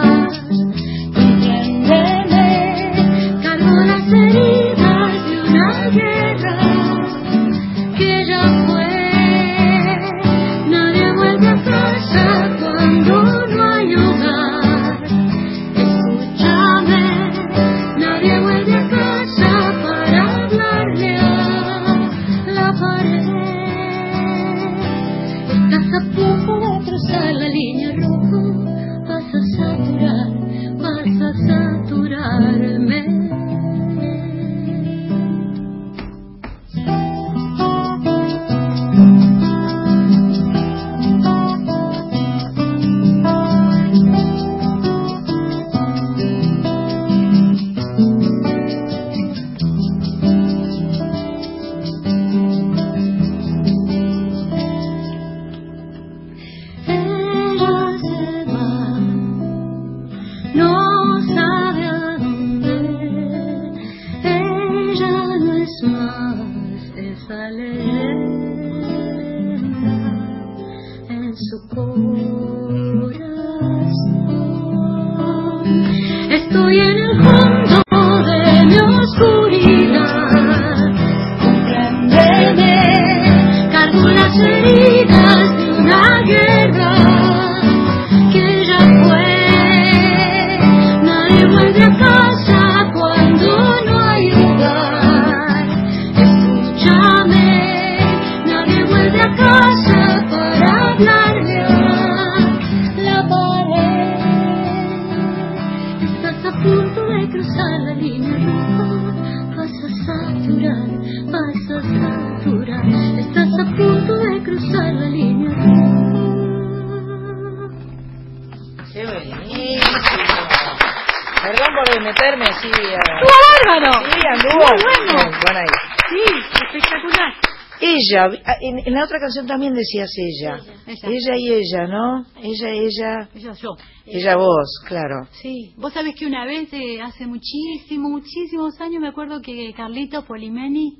Otra 129.15 129.25
canción 129.27 129.47
también 129.47 129.73
decías 129.73 130.11
ella. 130.17 130.57
Ella. 130.87 131.09
Ella 131.09 131.37
y 131.37 131.53
ella, 131.53 131.87
¿no? 131.87 132.25
Ella, 132.41 132.69
ella. 132.71 133.29
Ella 133.33 133.53
yo. 133.53 133.69
Ella 134.05 134.35
vos, 134.35 134.81
claro. 134.87 135.27
Sí, 135.41 135.73
vos 135.77 135.93
sabés 135.93 136.15
que 136.15 136.25
una 136.25 136.45
vez, 136.45 136.71
eh, 136.73 137.01
hace 137.01 137.25
muchísimo, 137.25 138.09
muchísimos 138.09 138.79
años, 138.81 139.01
me 139.01 139.07
acuerdo 139.07 139.41
que 139.41 139.73
Carlito 139.73 140.23
Polimeni, 140.25 140.97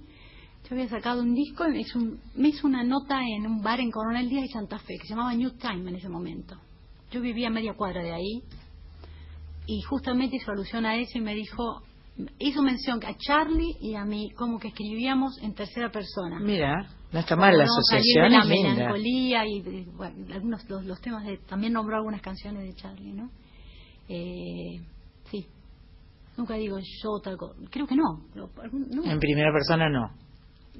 yo 0.67 0.75
había 0.75 0.87
sacado 0.89 1.21
un 1.21 1.33
disco, 1.35 1.67
me 1.69 1.81
hizo, 1.81 1.99
un- 1.99 2.19
me 2.35 2.47
hizo 2.49 2.65
una 2.67 2.83
nota 2.83 3.19
en 3.21 3.45
un 3.45 3.61
bar 3.61 3.79
en 3.79 3.91
Coronel 3.91 4.29
Díaz 4.29 4.45
y 4.45 4.49
Santa 4.53 4.79
Fe, 4.79 4.95
que 4.99 5.07
se 5.07 5.09
llamaba 5.13 5.33
New 5.35 5.51
Time 5.57 5.89
en 5.89 5.95
ese 5.97 6.09
momento. 6.09 6.55
Yo 7.11 7.21
vivía 7.21 7.47
a 7.47 7.51
media 7.51 7.73
cuadra 7.75 8.01
de 8.01 8.13
ahí, 8.13 8.41
y 9.67 9.81
justamente 9.81 10.37
hizo 10.37 10.51
alusión 10.51 10.85
a 10.85 10.95
eso 10.95 11.17
y 11.17 11.21
me 11.21 11.35
dijo, 11.35 11.81
hizo 12.39 12.61
mención 12.61 12.99
a 13.05 13.15
Charlie 13.17 13.75
y 13.81 13.95
a 13.95 14.05
mí, 14.05 14.29
como 14.37 14.57
que 14.59 14.69
escribíamos 14.69 15.37
en 15.41 15.53
tercera 15.53 15.91
persona. 15.91 16.39
Mira, 16.39 16.87
no 17.15 17.21
está 17.21 17.35
mal 17.37 17.57
la 17.57 17.63
asociación, 17.63 18.29
la 18.33 18.43
linda. 18.43 18.73
melancolía 18.73 19.45
y 19.47 19.85
bueno, 19.95 20.33
algunos 20.33 20.69
los, 20.69 20.83
los 20.85 20.99
temas 20.99 21.25
de 21.25 21.37
también 21.37 21.71
nombró 21.71 21.95
algunas 21.95 22.21
canciones 22.21 22.63
de 22.63 22.73
Charlie 22.75 23.13
no 23.13 23.29
eh, 24.09 24.81
sí 25.31 25.47
nunca 26.35 26.55
digo 26.55 26.77
yo 26.77 27.19
tal 27.23 27.37
cosa 27.37 27.55
creo 27.71 27.87
que 27.87 27.95
no, 27.95 28.25
no. 28.35 28.49
En 29.05 29.17
primera 29.19 29.51
persona 29.53 29.89
no. 29.89 30.11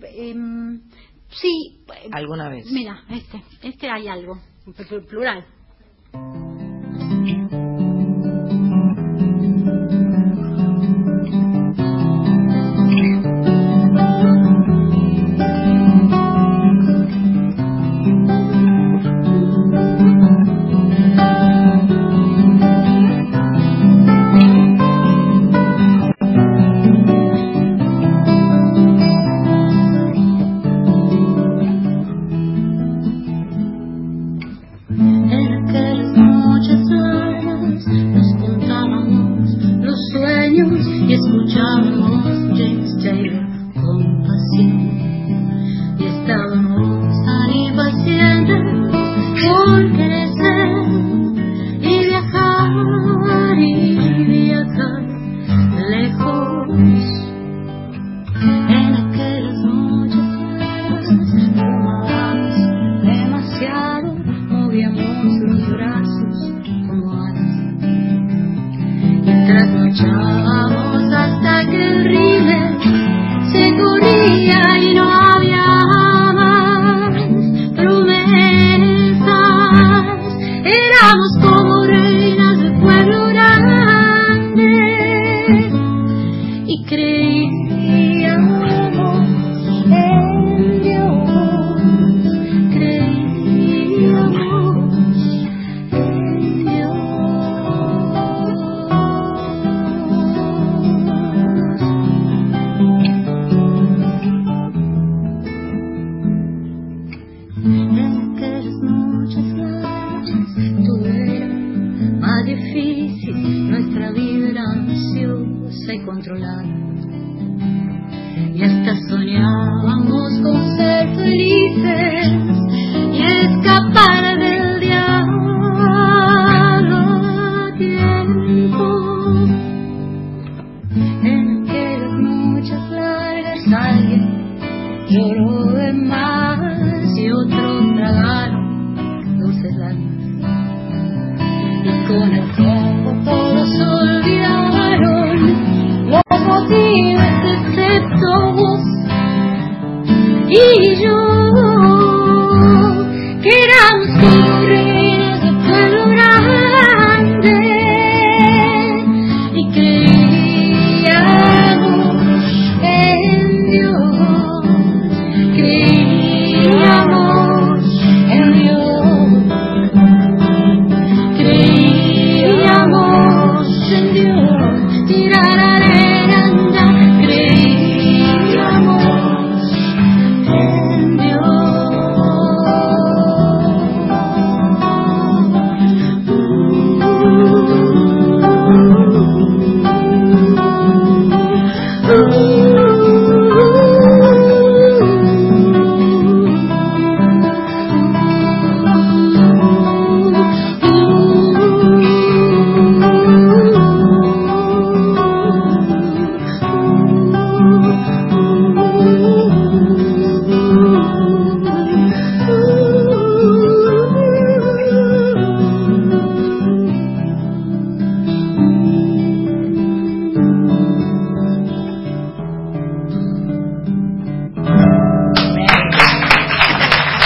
Em, 0.02 0.82
sí 1.30 1.80
eh, 2.04 2.10
¿Alguna 2.12 2.50
vez? 2.50 2.66
mira 2.70 3.02
este 3.10 3.42
este 3.64 3.90
hay 3.90 4.10
algo 4.10 4.38
pl- 4.76 4.88
pl- 4.90 5.02
plural 5.08 5.46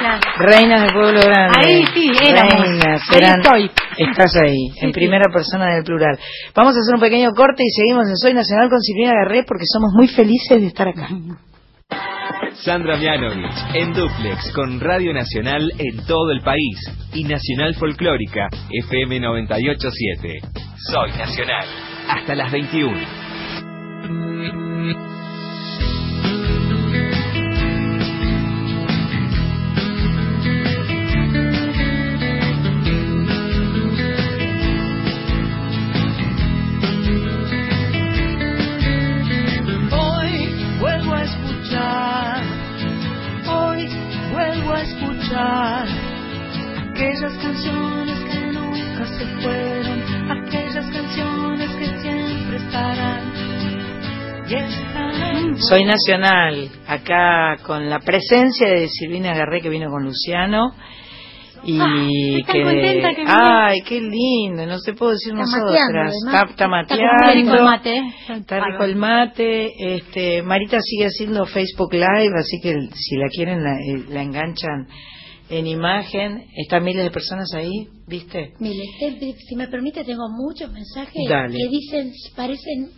Gracias. 0.00 0.36
Reinas 0.38 0.80
del 0.82 0.92
pueblo 0.92 1.20
grande. 1.22 1.58
Ahí 1.64 1.84
sí, 1.94 2.10
éramos. 2.28 2.52
Reinas, 2.60 3.02
Ahí 3.10 3.18
eran- 3.18 3.40
estoy. 3.40 3.70
Estás 3.98 4.36
ahí, 4.36 4.68
en 4.80 4.88
sí. 4.88 4.92
primera 4.92 5.24
persona 5.32 5.74
del 5.74 5.84
plural. 5.84 6.18
Vamos 6.54 6.74
a 6.76 6.80
hacer 6.80 6.94
un 6.94 7.00
pequeño 7.00 7.30
corte 7.32 7.62
y 7.62 7.70
seguimos 7.70 8.08
en 8.08 8.16
Soy 8.16 8.34
Nacional 8.34 8.68
con 8.68 8.80
Silvina 8.80 9.12
Garré 9.12 9.44
porque 9.44 9.64
somos 9.66 9.90
muy 9.94 10.08
felices 10.08 10.60
de 10.60 10.66
estar 10.66 10.88
acá. 10.88 11.08
Sandra 12.64 12.96
Mianovich 12.96 13.54
en 13.74 13.92
Duplex 13.92 14.52
con 14.54 14.80
Radio 14.80 15.12
Nacional 15.12 15.72
en 15.78 16.04
todo 16.06 16.30
el 16.32 16.40
país 16.42 16.78
y 17.14 17.24
Nacional 17.24 17.74
Folclórica 17.74 18.48
FM 18.70 19.20
987. 19.20 20.40
Soy 20.90 21.10
Nacional. 21.12 21.66
Hasta 22.08 22.34
las 22.34 22.50
21. 22.52 22.98
Aquellas 47.22 47.38
canciones 47.40 48.18
que 48.24 48.40
nunca 48.52 49.06
se 49.06 49.26
fueron, 49.40 50.30
aquellas 50.30 50.90
canciones 50.90 51.70
que 51.76 51.86
siempre 52.00 52.56
estarán. 52.56 53.32
Y 54.48 54.54
estarán. 54.54 55.56
Soy 55.58 55.84
Nacional, 55.84 56.68
acá 56.88 57.58
con 57.64 57.88
la 57.88 58.00
presencia 58.00 58.68
de 58.68 58.88
Silvina 58.88 59.34
Garré 59.36 59.60
que 59.60 59.68
vino 59.68 59.88
con 59.88 60.02
Luciano. 60.02 60.72
Y 61.64 61.78
Ah, 61.80 62.08
que, 62.52 62.62
contenta 62.64 63.14
que 63.14 63.24
ay, 63.24 63.82
qué 63.82 64.00
lindo, 64.00 64.66
no 64.66 64.78
se 64.80 64.94
puedo 64.94 65.12
decir 65.12 65.32
nosotras. 65.32 66.12
Está, 66.26 66.46
está 66.50 66.64
el 66.64 66.70
mateando, 66.70 67.64
mate. 67.64 68.02
está 68.30 68.64
rico 68.64 68.82
el 68.82 68.96
mate. 68.96 69.70
Este, 69.78 70.42
Marita 70.42 70.78
sigue 70.80 71.06
haciendo 71.06 71.46
Facebook 71.46 71.92
Live, 71.92 72.32
así 72.36 72.58
que 72.60 72.72
si 72.92 73.16
la 73.16 73.28
quieren 73.28 73.62
la, 73.62 73.74
eh, 73.74 74.04
la 74.08 74.22
enganchan 74.22 74.88
en 75.52 75.66
imagen. 75.66 76.46
Están 76.56 76.82
miles 76.84 77.04
de 77.04 77.10
personas 77.10 77.52
ahí, 77.54 77.88
¿viste? 78.08 78.54
Mire, 78.58 78.82
te- 78.98 79.34
si 79.48 79.54
me 79.56 79.68
permite, 79.68 80.02
tengo 80.04 80.28
muchos 80.30 80.72
mensajes 80.72 81.22
Dale. 81.28 81.56
que 81.56 81.68
dicen, 81.68 82.12
parecen, 82.34 82.90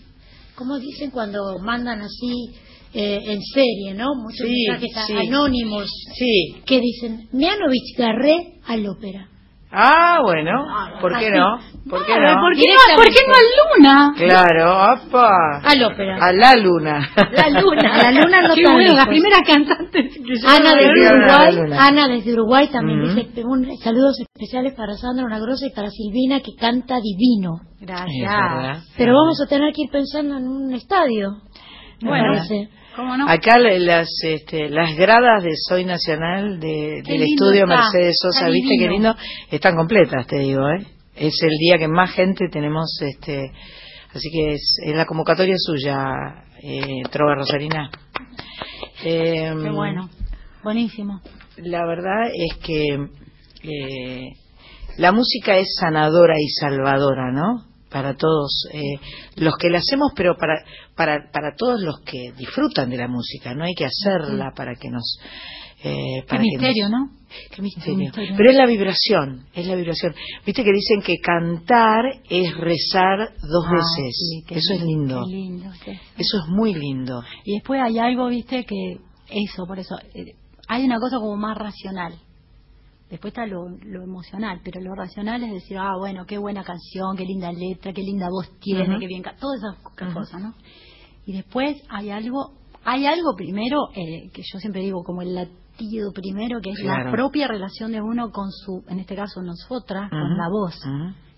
como 0.55 0.79
dicen 0.79 1.11
cuando 1.11 1.59
mandan 1.59 2.01
así 2.01 2.55
eh, 2.95 3.19
en 3.27 3.43
serie, 3.43 3.95
¿no? 3.95 4.15
Muchos 4.15 4.47
Sí, 4.47 4.67
mensajes 4.69 5.07
sí. 5.09 5.13
anónimos 5.29 5.89
Sí. 6.17 6.55
que 6.65 6.81
dicen, 6.81 7.29
Mianovich 7.33 7.97
Garré 7.99 8.61
al 8.67 8.87
ópera. 8.87 9.29
Ah, 9.77 10.19
bueno, 10.23 10.53
¿por 11.01 11.19
qué 11.19 11.31
no? 11.31 11.59
¿Por 11.91 12.07
qué 12.07 12.13
no? 12.19 12.41
¿por 12.41 12.55
qué 12.55 12.63
no, 12.73 12.97
por 12.97 13.05
qué 13.07 13.21
no 13.27 13.35
al 13.35 13.51
Luna? 13.59 14.15
Claro, 14.17 14.95
opa. 14.95 15.61
Al 15.65 15.83
ópera. 15.85 16.17
A 16.21 16.33
la 16.33 16.55
luna. 16.57 17.11
La 17.33 17.61
luna, 17.61 17.97
la 17.99 18.11
luna 18.13 18.43
no 18.43 18.55
Qué 18.55 18.63
tan 18.63 18.73
bueno, 18.75 18.89
la 18.93 18.95
lejos. 19.05 19.09
primera 19.09 19.37
cantante 19.45 20.09
que 20.09 20.19
yo 20.41 20.49
Ana 20.49 20.75
desde 20.77 21.15
Uruguay. 21.17 21.79
Ana 21.79 22.09
desde 22.09 22.33
Uruguay 22.33 22.69
también 22.73 23.03
dice 23.15 23.45
un- 23.45 23.77
saludos 23.79 24.19
especiales 24.21 24.75
para 24.75 24.95
Sandra 24.95 25.25
Una 25.27 25.39
Grosa 25.41 25.67
y 25.67 25.75
para 25.75 25.91
Silvina 25.91 26.41
que 26.41 26.55
canta 26.59 26.97
divino. 27.01 27.61
Gracias. 27.81 28.95
Pero 28.97 29.15
vamos 29.15 29.41
a 29.45 29.47
tener 29.49 29.73
que 29.75 29.83
ir 29.83 29.91
pensando 29.91 30.37
en 30.39 30.49
un 30.49 30.73
estadio. 30.73 31.33
Bueno, 32.01 32.35
parece. 32.35 32.69
¿Cómo 32.97 33.17
no? 33.17 33.29
Acá 33.29 33.59
la- 33.59 33.79
las 33.79 34.09
este, 34.25 34.69
las 34.71 34.95
gradas 34.97 35.43
de 35.43 35.51
Soy 35.69 35.85
Nacional 35.85 36.59
de- 36.61 37.03
del 37.05 37.23
estudio 37.23 37.65
está, 37.65 37.77
Mercedes 37.83 38.17
Sosa, 38.21 38.49
¿viste 38.49 38.77
qué 38.79 38.89
lindo? 38.89 39.15
Están 39.51 39.77
completas, 39.77 40.27
te 40.27 40.39
digo, 40.39 40.69
¿eh? 40.71 40.87
Es 41.17 41.35
el 41.43 41.57
día 41.59 41.79
que 41.79 41.89
más 41.89 42.11
gente 42.13 42.49
tenemos, 42.51 42.99
este, 43.03 43.51
así 44.13 44.29
que 44.31 44.55
es, 44.55 44.77
es 44.85 44.97
la 44.97 45.07
convocatoria 45.07 45.55
suya, 45.59 46.09
eh, 46.63 47.03
Trova 47.11 47.35
Rosarina. 47.37 47.91
Eh, 49.05 49.53
Qué 49.63 49.71
bueno. 49.71 50.09
Buenísimo. 50.63 51.21
La 51.59 51.87
verdad 51.87 52.29
es 52.33 52.57
que 52.65 52.95
eh, 53.63 54.29
la 54.99 55.13
música 55.13 55.57
es 55.57 55.69
sanadora 55.79 56.35
y 56.41 56.49
salvadora, 56.49 57.31
¿no? 57.33 57.65
Para 57.95 58.17
todos 58.17 58.67
eh, 58.73 58.99
los 59.37 59.55
que 59.57 59.71
la 59.71 59.79
hacemos, 59.79 60.11
pero 60.17 60.35
para, 60.37 60.55
para, 60.97 61.31
para 61.33 61.55
todos 61.57 61.81
los 61.81 62.01
que 62.01 62.33
disfrutan 62.37 62.91
de 62.91 62.97
la 62.97 63.07
música. 63.07 63.55
No 63.55 63.63
hay 63.63 63.73
que 63.75 63.85
hacerla 63.87 64.51
para 64.57 64.75
que 64.75 64.89
nos. 64.91 65.21
Eh, 65.85 66.23
Qué 66.23 66.27
para 66.29 66.43
que 66.43 66.49
misterio, 66.51 66.89
nos- 66.89 66.91
¿no? 66.91 67.17
Qué 67.53 67.63
misterio. 67.63 67.97
misterio. 67.99 68.35
Pero 68.37 68.51
es 68.51 68.57
la 68.57 68.67
vibración, 68.67 69.47
es 69.55 69.67
la 69.69 69.77
vibración. 69.77 70.13
Viste 70.45 70.65
que 70.65 70.73
dicen 70.73 71.03
que 71.03 71.19
cantar 71.23 72.05
es 72.29 72.57
rezar 72.57 73.29
dos 73.41 73.65
Ah, 73.69 73.75
veces. 73.75 74.17
sí, 74.29 74.43
qué 74.49 74.55
Eso 74.57 74.75
es 74.75 74.83
lindo. 74.83 75.23
Qué. 75.85 75.93
Eso 75.93 76.39
es 76.43 76.49
muy 76.49 76.75
lindo. 76.75 77.23
Y 77.45 77.55
después 77.55 77.81
hay 77.81 77.99
algo, 78.01 78.27
viste, 78.27 78.65
que 78.65 78.97
eso, 79.29 79.67
por 79.69 79.79
eso, 79.79 79.95
eh, 80.15 80.33
hay 80.67 80.85
una 80.85 80.99
cosa 80.99 81.19
como 81.19 81.37
más 81.37 81.57
racional. 81.57 82.15
Después 83.11 83.33
está 83.33 83.47
lo, 83.47 83.69
lo 83.69 84.03
emocional, 84.03 84.61
pero 84.65 84.81
lo 84.81 84.95
racional 84.95 85.43
es 85.45 85.53
decir, 85.53 85.77
ah, 85.79 85.97
bueno, 85.99 86.25
qué 86.27 86.39
buena 86.39 86.65
canción, 86.65 87.17
qué 87.17 87.25
linda 87.25 87.53
letra, 87.53 87.93
qué 87.93 88.03
linda 88.03 88.29
voz 88.31 88.51
tiene, 88.61 88.89
Ujú. 88.91 88.99
qué 88.99 89.07
bien, 89.07 89.23
todas 89.39 89.59
esas 89.61 89.77
cosas, 90.15 90.41
¿no? 90.41 90.55
Y 91.27 91.33
después 91.35 91.83
hay 91.91 92.11
algo, 92.11 92.53
hay 92.85 93.07
algo 93.07 93.35
primero, 93.37 93.79
eh, 93.95 94.31
que 94.33 94.43
yo 94.43 94.59
siempre 94.59 94.83
digo 94.83 95.03
como 95.05 95.23
el 95.23 95.35
latido 95.35 96.13
primero, 96.13 96.61
que 96.61 96.71
es 96.71 96.79
Claro. 96.81 97.05
la 97.07 97.11
propia 97.13 97.47
relación 97.47 97.93
de 97.93 98.01
uno 98.01 98.31
con 98.31 98.51
su, 98.51 98.83
en 98.89 98.99
este 99.01 99.15
caso 99.15 99.43
nosotras, 99.43 100.09
con 100.11 100.37
la 100.37 100.49
voz 100.51 100.75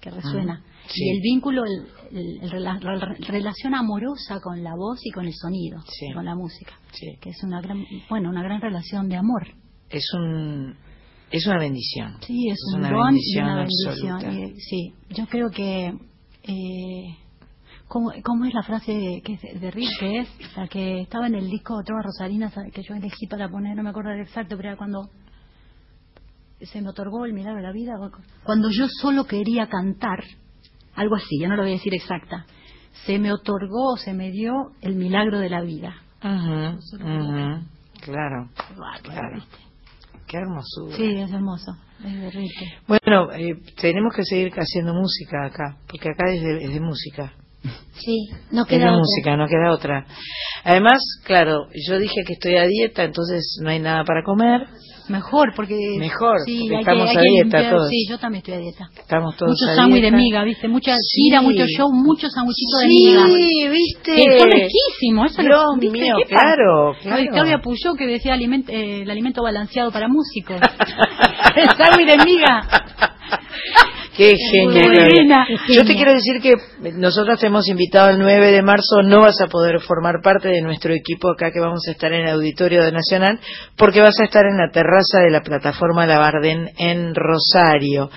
que 0.01 0.11
resuena. 0.11 0.63
Sí. 0.87 1.05
Y 1.05 1.17
el 1.17 1.21
vínculo, 1.21 1.65
el, 1.65 2.17
el- 2.17 2.43
el 2.43 2.51
rela- 2.51 2.79
rela- 2.79 3.27
relación 3.27 3.75
amorosa 3.75 4.41
con 4.41 4.63
la 4.63 4.71
voz 4.77 5.01
y 5.05 5.11
con 5.11 5.27
el 5.27 5.33
sonido, 5.35 5.81
Sí. 5.89 6.13
con 6.15 6.25
la 6.25 6.37
música, 6.37 6.73
Sí. 6.93 7.17
que 7.21 7.31
es 7.31 7.43
una 7.43 7.61
gran, 7.61 7.85
bueno, 8.09 8.29
una 8.31 8.43
gran 8.43 8.61
relación 8.61 9.09
de 9.09 9.17
amor. 9.17 9.49
Es 9.91 10.05
un 10.15 10.77
es 11.31 11.47
una 11.47 11.59
bendición. 11.59 12.17
Sí, 12.21 12.49
es, 12.49 12.59
un 12.73 12.81
una 12.81 12.91
don 12.91 12.99
y 12.99 13.03
bendición 13.05 13.45
una 13.45 13.57
bendición. 13.57 14.13
absoluta. 14.13 14.33
Y, 14.33 14.61
sí, 14.61 14.95
yo 15.11 15.27
creo 15.27 15.51
que, 15.51 15.87
eh, 16.45 17.17
¿cómo, 17.89 18.13
cómo 18.23 18.45
es 18.45 18.55
la 18.55 18.63
frase 18.63 19.23
que 19.25 19.33
es 19.35 19.61
de, 19.61 19.71
Rick, 19.71 19.91
que 19.99 20.19
es 20.21 20.29
la 20.57 20.69
que 20.69 21.01
estaba 21.01 21.27
en 21.27 21.35
el 21.35 21.51
disco 21.51 21.83
Trova 21.85 22.03
Rosarina 22.03 22.53
que 22.73 22.83
yo 22.83 22.95
elegí 22.95 23.27
para 23.27 23.49
poner, 23.49 23.77
no 23.77 23.83
me 23.83 23.91
acuerdo 23.91 24.11
del 24.11 24.21
exacto, 24.21 24.57
pero 24.57 24.71
era 24.71 24.77
cuando 24.77 25.09
se 26.61 26.81
me 26.81 26.89
otorgó 26.89 27.25
el 27.27 27.35
milagro 27.35 27.57
de 27.57 27.67
la 27.67 27.73
vida, 27.73 27.95
cuando 28.45 28.71
yo 28.71 28.87
solo 28.89 29.25
quería 29.25 29.67
cantar, 29.67 30.25
algo 30.95 31.17
así, 31.17 31.39
ya 31.41 31.49
no 31.49 31.57
lo 31.57 31.63
voy 31.63 31.73
a 31.73 31.75
decir 31.75 31.95
exacta, 31.95 32.47
se 33.05 33.19
me 33.19 33.33
otorgó, 33.33 33.97
se 33.97 34.15
me 34.15 34.31
dio 34.31 34.53
el 34.81 34.95
milagro 34.95 35.39
de 35.39 35.51
la 35.51 35.61
vida. 35.61 35.95
Ujú, 36.25 36.79
ujú, 37.05 37.65
Claro, 38.01 38.49
Bárbaro, 38.77 39.03
claro. 39.03 39.43
Qué 40.27 40.39
hermosura. 40.39 40.97
Sí, 40.97 41.21
es 41.21 41.31
hermoso, 41.31 41.77
es 42.05 42.21
de 42.21 42.31
Rick. 42.31 42.53
Bueno, 42.87 43.33
eh, 43.33 43.57
tenemos 43.81 44.15
que 44.15 44.25
seguir 44.25 44.53
haciendo 44.55 44.93
música 44.95 45.47
acá, 45.47 45.79
porque 45.87 46.11
acá 46.11 46.31
es 46.33 46.43
de, 46.43 46.65
es 46.65 46.75
de 46.75 46.81
música. 46.81 47.33
Sí, 47.95 48.29
no 48.51 48.63
Es 48.63 48.69
queda 48.69 48.79
de 48.81 48.87
otra. 48.91 48.99
música, 48.99 49.37
no 49.37 49.47
queda 49.47 49.73
otra. 49.73 50.07
Además, 50.65 50.99
claro, 51.25 51.67
yo 51.89 51.99
dije 51.99 52.23
que 52.27 52.35
estoy 52.35 52.57
a 52.57 52.67
dieta, 52.67 53.05
entonces 53.05 53.59
no 53.63 53.71
hay 53.71 53.79
nada 53.79 54.05
para 54.05 54.23
comer. 54.23 54.67
Mejor, 55.09 55.53
porque... 55.55 55.77
Mejor, 55.99 56.37
sí, 56.45 56.63
porque 56.69 56.81
estamos 56.81 57.11
que, 57.13 57.19
a 57.19 57.21
dieta 57.23 57.71
todos. 57.71 57.89
Sí, 57.89 58.07
yo 58.11 58.19
también 58.19 58.39
estoy 58.41 58.55
a 58.55 58.59
dieta. 58.59 58.89
Estamos 58.99 59.37
todos 59.37 59.53
Mucho 59.53 59.75
sándwich 59.77 60.03
de 60.03 60.11
miga, 60.11 60.43
¿viste? 60.43 60.67
Mucha 60.67 60.97
Sí. 60.97 61.23
gira, 61.23 61.43
mucho 61.43 61.65
show, 61.69 61.89
mucho 61.93 62.29
sándwichito 62.29 62.77
de 62.79 62.87
miga. 62.89 63.25
Sí, 63.25 63.69
¿viste? 63.69 64.15
Que 64.17 64.39
son 64.41 64.51
riquísimos, 64.51 65.31
eso 65.31 65.43
Dios 65.43 65.51
lo, 65.55 65.77
¿viste? 65.81 65.99
mío, 66.01 66.15
claro, 66.29 66.97
claro. 67.01 67.23
Claudia 67.31 67.59
Puyó 67.61 67.95
que 67.95 68.05
decía 68.05 68.35
aliment- 68.35 68.69
eh, 68.69 69.03
el 69.03 69.11
alimento 69.11 69.45
balanceado 69.45 69.93
para 69.93 70.09
músicos. 70.09 70.57
el 71.57 71.69
sándwich 71.77 72.07
de 72.09 72.25
miga. 72.25 72.63
Qué 74.17 74.35
buena. 74.65 75.47
Yo 75.69 75.85
te 75.85 75.95
quiero 75.95 76.13
decir 76.13 76.41
que 76.41 76.55
nosotros 76.95 77.39
te 77.39 77.49
hemos 77.49 77.69
invitado 77.69 78.11
el 78.11 78.19
9 78.19 78.51
de 78.51 78.63
marzo, 78.63 79.03
no 79.05 79.21
vas 79.21 79.41
a 79.43 79.47
poder 79.47 79.81
formar 79.81 80.23
parte 80.23 80.49
de 80.49 80.63
nuestro 80.63 80.95
equipo 80.95 81.31
acá 81.31 81.51
que 81.51 81.61
vamos 81.61 81.81
a 81.87 81.91
estar 81.91 82.13
en 82.13 82.27
el 82.27 82.35
Auditorio 82.35 82.83
de 82.83 82.93
Nacional, 82.93 83.39
porque 83.77 84.01
vas 84.01 84.19
a 84.19 84.25
estar 84.25 84.45
en 84.47 84.57
la 84.57 84.71
terraza 84.71 85.21
de 85.21 85.31
la 85.31 85.43
plataforma 85.43 86.07
Labardén 86.07 86.71
en 86.79 87.15
Rosario. 87.15 88.11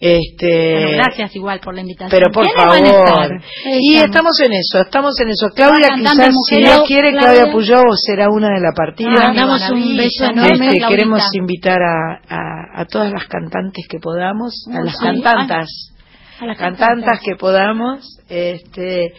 Este, 0.00 0.74
Bueno, 0.74 0.90
gracias 0.92 1.34
igual 1.34 1.58
por 1.60 1.74
la 1.74 1.80
invitación. 1.80 2.10
Pero 2.10 2.30
por 2.32 2.46
favor. 2.54 3.40
Y 3.80 3.96
estamos 3.96 4.38
en 4.44 4.52
eso, 4.52 4.80
estamos 4.82 5.18
en 5.20 5.30
eso. 5.30 5.48
Claudia, 5.54 5.88
quizás 5.96 6.34
si 6.48 6.56
Dios 6.58 6.82
quiere, 6.86 7.12
Claudia. 7.12 7.50
Puyó 7.50 7.76
será 7.96 8.28
una 8.30 8.48
de 8.48 8.60
la 8.60 8.72
partida. 8.76 9.10
Ah, 9.16 9.32
qué 9.34 9.72
un 9.72 9.96
beso 9.96 10.32
¿no? 10.32 10.44
enorme, 10.44 10.68
Este, 10.68 10.88
queremos 10.88 11.22
invitar 11.34 11.78
a, 11.82 12.20
a- 12.28 12.80
a 12.82 12.84
todas 12.86 13.10
las 13.12 13.26
cantantes 13.26 13.86
que 13.90 13.98
podamos, 13.98 14.54
a 14.72 14.80
las 14.84 14.96
sí. 14.96 15.04
cantantas. 15.04 15.92
A 16.40 16.46
las 16.46 16.56
cantantas. 16.58 17.18
que 17.24 17.34
podamos. 17.34 18.20
Este, 18.28 19.12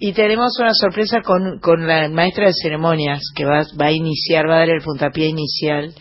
y 0.00 0.12
tenemos 0.14 0.58
una 0.58 0.72
sorpresa 0.74 1.20
con, 1.22 1.60
con 1.60 1.86
la 1.86 2.08
maestra 2.08 2.46
de 2.46 2.52
ceremonias 2.60 3.20
que 3.36 3.44
va, 3.44 3.62
va 3.80 3.86
a 3.86 3.92
iniciar, 3.92 4.48
va 4.50 4.56
a 4.56 4.58
dar 4.60 4.70
el 4.70 4.82
puntapié 4.82 5.28
inicial, 5.28 5.92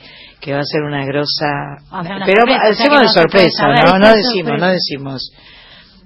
que 0.44 0.52
va 0.54 0.60
a 0.60 0.64
ser 0.66 0.82
una 0.84 1.06
grosa. 1.06 1.48
O 1.90 2.04
sea, 2.04 2.16
una 2.18 2.26
pero 2.26 2.42
sorpresa, 2.42 2.68
hacemos 2.70 3.00
de 3.00 3.06
no 3.06 3.12
sorpresa, 3.12 3.50
saber. 3.64 3.86
¿no? 3.86 4.00
No 4.00 4.08
decimos, 4.14 4.60
no 4.60 4.68
decimos. 4.68 5.32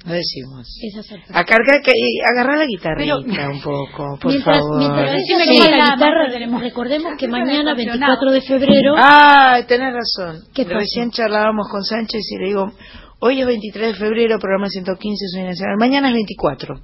No 0.06 0.14
decimos. 0.14 0.68
Esa 0.84 1.04
sorpresa. 1.04 1.38
A 1.40 1.44
cargar, 1.44 1.82
que, 1.84 1.92
agarrar 2.32 2.60
la 2.60 2.66
guitarrita 2.66 3.18
Pero- 3.28 3.52
un 3.52 3.62
poco, 3.62 4.18
por 4.22 4.32
mientras, 4.32 4.58
favor. 4.58 4.78
mientras 4.78 5.12
baila, 5.12 5.78
la 5.78 5.96
guitarra, 5.96 6.32
tenemos- 6.32 6.62
recordemos 6.62 7.14
que 7.18 7.28
mañana, 7.28 7.72
estoy 7.72 7.86
24 7.88 8.32
de 8.32 8.42
febrero, 8.42 8.94
Ah, 8.96 9.60
tenés 9.68 9.94
razón. 9.94 10.44
Recién 10.56 11.12
charlábamos 11.12 11.68
con 11.70 11.84
Sánchez 11.84 12.22
y 12.32 12.38
le 12.40 12.46
digo, 12.48 12.72
hoy 13.20 13.42
es 13.42 13.48
23 13.48 13.94
de 13.94 13.96
febrero, 13.96 14.38
programa 14.40 14.70
115, 14.70 15.26
Soy 15.34 15.44
Nacional. 15.44 15.76
Mañana 15.80 16.08
es 16.10 16.14
24. 16.14 16.80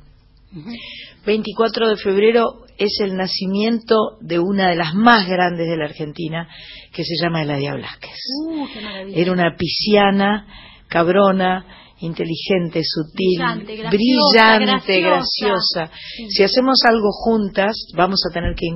24 1.25 1.89
de 1.89 1.97
febrero 1.97 2.65
es 2.77 2.99
el 3.01 3.15
nacimiento 3.15 4.17
de 4.21 4.39
una 4.39 4.69
de 4.69 4.75
las 4.75 4.93
más 4.93 5.27
grandes 5.27 5.67
de 5.67 5.77
la 5.77 5.85
Argentina, 5.85 6.47
que 6.91 7.03
se 7.03 7.15
llama 7.21 7.43
Eladia 7.43 7.75
Blasquez. 7.75 8.17
Uh, 8.47 8.67
qué. 8.67 9.21
Era 9.21 9.31
una 9.31 9.55
pisciana, 9.55 10.47
cabrona, 10.87 11.82
inteligente, 12.03 12.81
sutil, 12.84 13.39
Brillante, 13.39 13.75
graciosa, 13.75 14.55
brillante, 14.57 15.01
graciosa. 15.01 15.80
graciosa. 15.81 15.91
Si 16.30 16.43
hacemos 16.43 16.77
algo 16.88 17.09
juntas, 17.11 17.75
vamos 17.95 18.19
a 18.30 18.34
tener 18.34 18.55
que 18.55 18.67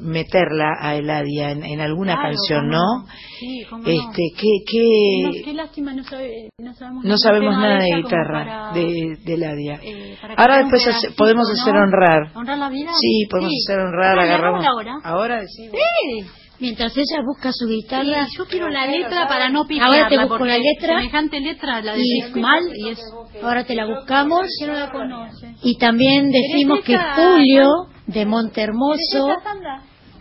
meterla 0.00 0.70
a 0.80 0.96
Eladia 0.96 1.50
en, 1.52 1.64
en 1.64 1.80
alguna 1.80 2.14
Claro, 2.14 2.28
canción, 2.30 2.68
¿no? 2.68 3.06
Sí, 3.38 3.64
cómo 3.68 3.82
no. 3.82 3.88
Este, 3.88 4.22
qué, 4.36 5.22
No, 5.22 5.30
qué, 5.44 5.52
lástima, 5.54 5.92
no, 5.94 6.04
sabe- 6.04 6.50
no 6.58 6.74
sabemos, 6.74 7.04
no 7.04 7.18
sabemos 7.18 7.54
nada 7.56 7.78
de 7.78 7.96
guitarra 7.96 8.44
para- 8.44 8.72
de, 8.72 9.16
de 9.24 9.34
Eladia. 9.34 9.80
eh, 9.82 10.16
Ahora 10.36 10.58
después 10.58 10.86
hace- 10.86 11.10
podemos 11.12 11.48
hacer 11.50 11.74
honrar. 11.76 12.32
¿Honrar 12.34 12.58
la 12.58 12.68
vida? 12.68 12.90
Sí, 13.00 13.26
podemos 13.30 13.52
hacer 13.66 13.78
honrar, 13.80 14.16
Dale, 14.16 14.28
agarramos. 14.30 14.64
ahora. 14.66 14.92
Ahora 15.04 15.40
decimos. 15.40 15.72
Sí. 15.72 16.26
Mientras 16.60 16.96
ella 16.96 17.22
busca 17.26 17.50
su 17.52 17.66
guitarra, 17.66 18.26
Sí, 18.26 18.36
yo 18.36 18.46
quiero 18.46 18.68
la 18.68 18.86
letra 18.86 19.26
para 19.28 19.48
no 19.48 19.64
pifiarla. 19.66 19.96
Ahora 19.96 20.08
te 20.08 20.18
busco 20.18 20.44
la 20.44 20.58
letra. 20.58 20.98
Semejante 20.98 21.40
letra 21.40 21.82
la 21.82 21.96
Y- 21.96 22.00
decís 22.00 22.36
mal 22.36 22.62
y 22.74 22.88
es... 22.90 23.00
ahora 23.42 23.64
te 23.64 23.74
la 23.74 23.86
buscamos. 23.86 24.46
No 24.66 24.72
la 24.72 24.90
conoce. 24.90 25.54
Y 25.62 25.76
también 25.78 26.30
decimos 26.30 26.80
que 26.84 26.96
Julio, 26.96 27.68
de 28.06 28.12
¿Querés 28.12 28.26
Montermoso, 28.28 29.36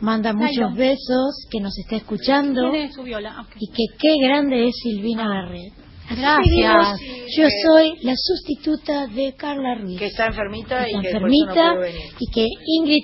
manda 0.02 0.34
muchos 0.34 0.76
besos, 0.76 1.48
que 1.50 1.60
nos 1.60 1.78
está 1.78 1.96
escuchando 1.96 2.72
y 2.76 3.68
que 3.70 3.84
qué 4.00 4.16
grande 4.22 4.68
es 4.68 4.76
Silvina 4.84 5.28
Barret. 5.28 5.74
Gracias. 6.10 7.00
Yo 7.36 7.48
soy 7.66 7.94
la 8.04 8.14
sustituta 8.16 9.08
de 9.08 9.34
Carla 9.36 9.76
Ruiz. 9.76 10.00
Que 10.00 10.06
está 10.06 10.28
enfermita 10.28 10.88
y 10.88 11.02
que 11.02 11.08
enfermita 11.10 11.74
puede 11.76 11.92
venir. 11.92 12.02
y 12.20 12.32
que 12.32 12.48
Ingrid, 12.66 13.04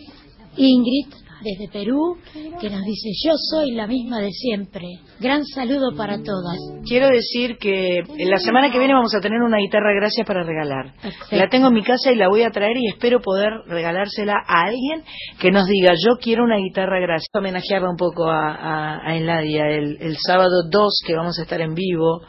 Ingrid 0.55 1.07
desde 1.43 1.71
Perú, 1.71 2.17
que 2.59 2.69
nos 2.69 2.83
dice 2.83 3.09
yo 3.23 3.33
soy 3.51 3.71
la 3.71 3.87
misma 3.87 4.19
de 4.19 4.31
siempre. 4.31 4.87
Gran 5.19 5.45
saludo 5.45 5.95
para 5.95 6.17
todas. 6.21 6.57
Quiero 6.85 7.07
decir 7.07 7.57
que 7.57 8.03
la 8.17 8.37
semana 8.37 8.71
que 8.71 8.79
viene 8.79 8.93
vamos 8.93 9.13
a 9.15 9.19
tener 9.19 9.41
una 9.41 9.57
guitarra 9.57 9.93
gracia 9.93 10.23
para 10.25 10.43
regalar. 10.43 10.93
Perfecto. 11.01 11.35
La 11.35 11.49
tengo 11.49 11.67
en 11.67 11.73
mi 11.73 11.83
casa 11.83 12.11
y 12.11 12.15
la 12.15 12.29
voy 12.29 12.43
a 12.43 12.49
traer 12.49 12.77
y 12.77 12.87
espero 12.87 13.21
poder 13.21 13.51
regalársela 13.67 14.35
a 14.47 14.63
alguien 14.63 15.03
que 15.39 15.51
nos 15.51 15.67
diga 15.67 15.93
yo 15.93 16.17
quiero 16.21 16.43
una 16.43 16.57
guitarra 16.57 16.99
gracia. 16.99 17.27
Homenajearla 17.33 17.89
un 17.89 17.97
poco 17.97 18.29
a, 18.29 18.53
a, 18.53 19.09
a 19.09 19.15
Enladia 19.15 19.67
el, 19.67 19.97
el 19.99 20.17
sábado 20.17 20.63
2 20.69 21.01
que 21.05 21.15
vamos 21.15 21.37
a 21.39 21.43
estar 21.43 21.61
en 21.61 21.73
vivo 21.73 22.21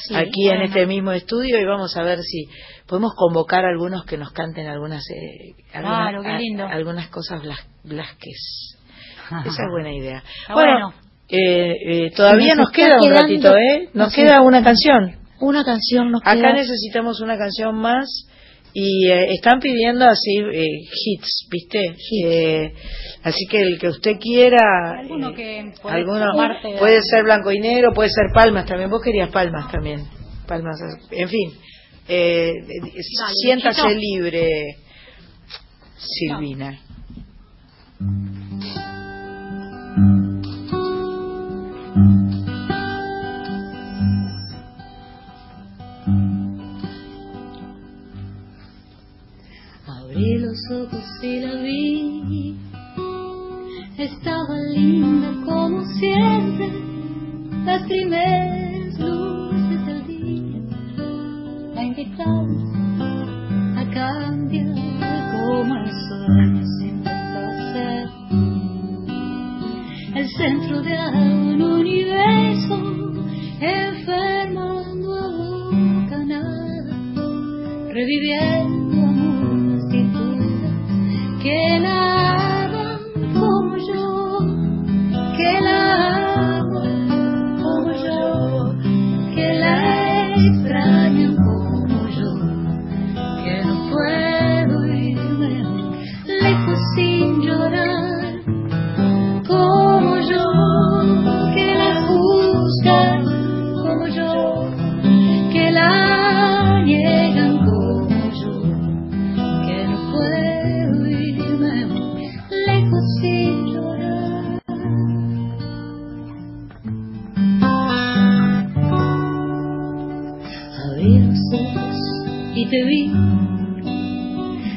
Sí, 0.00 0.14
aquí 0.14 0.48
en 0.48 0.62
este 0.62 0.86
mismo 0.86 1.12
estudio 1.12 1.60
y 1.60 1.64
vamos 1.64 1.96
a 1.96 2.02
ver 2.02 2.20
si 2.20 2.46
podemos 2.88 3.12
convocar 3.14 3.64
a 3.64 3.68
algunos 3.68 4.04
que 4.04 4.16
nos 4.16 4.32
canten 4.32 4.66
algunas 4.66 5.02
eh, 5.10 5.54
alguna- 5.74 6.08
Claro, 6.10 6.22
qué 6.22 6.38
lindo. 6.42 6.64
a- 6.64 6.70
algunas 6.72 7.08
cosas 7.08 7.42
blas, 7.42 7.60
blasques. 7.84 8.76
Esa 9.44 9.62
es 9.62 9.70
buena 9.70 9.92
idea. 9.92 10.22
Bueno, 10.52 10.72
bueno. 10.72 10.94
eh, 11.28 11.74
eh, 12.06 12.10
todavía 12.16 12.54
Nos 12.54 12.70
queda 12.70 12.96
un 12.96 13.00
quedando- 13.02 13.20
ratito, 13.20 13.56
¿eh? 13.56 13.88
Nos 13.94 14.14
queda 14.14 14.40
una 14.42 14.64
canción. 14.64 15.16
Una 15.40 15.64
canción 15.64 16.10
nos 16.10 16.22
Acá 16.22 16.34
queda. 16.34 16.52
necesitamos 16.54 17.20
una 17.20 17.36
canción 17.38 17.76
más 17.76 18.26
y 18.74 19.08
eh, 19.08 19.32
están 19.34 19.60
pidiendo 19.60 20.04
así 20.06 20.36
eh, 20.52 20.66
hits, 21.04 21.46
¿viste? 21.50 21.94
Eh, 22.24 22.72
así 23.22 23.46
que 23.50 23.60
el 23.60 23.78
que 23.78 23.88
usted 23.88 24.12
quiera, 24.20 24.58
Alguno 24.98 25.30
eh, 25.30 25.34
que 25.34 25.72
alguno 25.84 26.18
de- 26.18 26.78
puede 26.78 27.00
ser 27.02 27.22
blanco 27.24 27.52
y 27.52 27.60
negro, 27.60 27.92
puede 27.94 28.08
ser 28.10 28.26
palmas 28.34 28.66
también. 28.66 28.90
Vos 28.90 29.00
querías 29.02 29.30
palmas 29.30 29.70
también, 29.70 30.04
palmas, 30.46 30.76
en 31.10 31.28
fin. 31.28 31.52
Eh, 32.10 32.64
eh, 32.66 33.02
siéntase 33.34 33.82
Chito. 33.82 34.00
libre, 34.00 34.78
Silvina. 35.98 36.80
Abrí 49.86 50.38
los 50.38 50.58
ojos 50.72 51.04
y 51.22 51.40
la 51.40 51.54
vi. 51.60 52.56
Estaba 53.98 54.56
linda 54.72 55.44
como 55.44 55.84
siempre. 55.98 56.70
Las 57.66 57.82
primeras 57.82 58.98
luces 58.98 59.37
la 61.78 61.84
invitaban 61.84 62.50
a 63.78 63.84
cambiar 63.94 64.66
el 65.76 65.92
sueño 66.08 66.62
intenta 66.82 67.44
ser. 67.72 68.08
El 70.16 70.28
centro 70.28 70.82
de 70.82 70.96
un 71.14 71.62
universo 71.62 72.76
enfermando 73.60 75.08
a 75.14 75.28
boca 75.70 76.18
nada 76.24 76.96
reviviendo 77.92 78.96
multitudes 79.22 80.72
que 81.42 81.78
la 81.80 82.17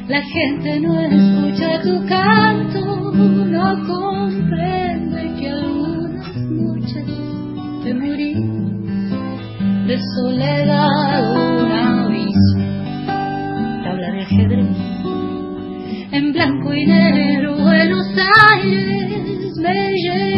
La 0.08 0.22
gente 0.24 0.80
no 0.80 1.00
escucha 1.00 1.82
tu 1.84 2.04
canto, 2.08 3.12
no 3.14 3.88
comprende 3.88 5.34
que 5.40 5.50
algunas 5.50 6.36
noches 6.36 7.06
te 7.84 7.94
morí. 7.94 8.34
De 9.88 10.00
soledad 10.16 11.32
una 11.32 12.06
abismo, 12.06 12.66
tabla 13.84 14.12
de 14.12 14.22
ajedrez. 14.22 14.78
En 16.12 16.34
blanco 16.34 16.74
y 16.74 16.86
negro 16.88 17.56
Buenos 17.58 18.08
Aires 18.52 19.58
me 19.58 19.94
llevas 19.94 20.31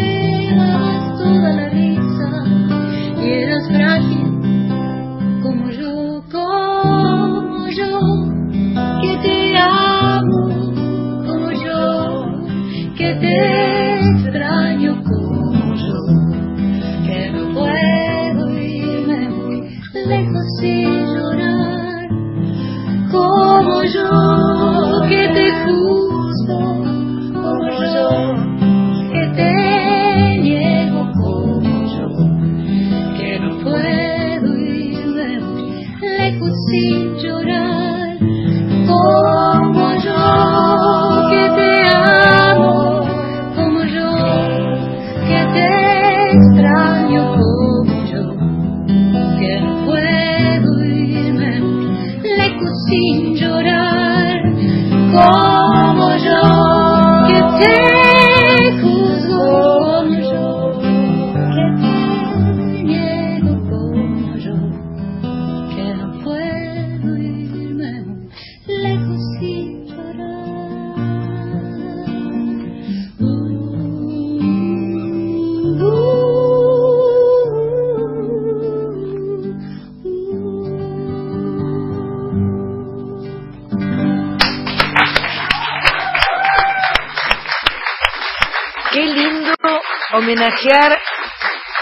homenajear 90.64 90.98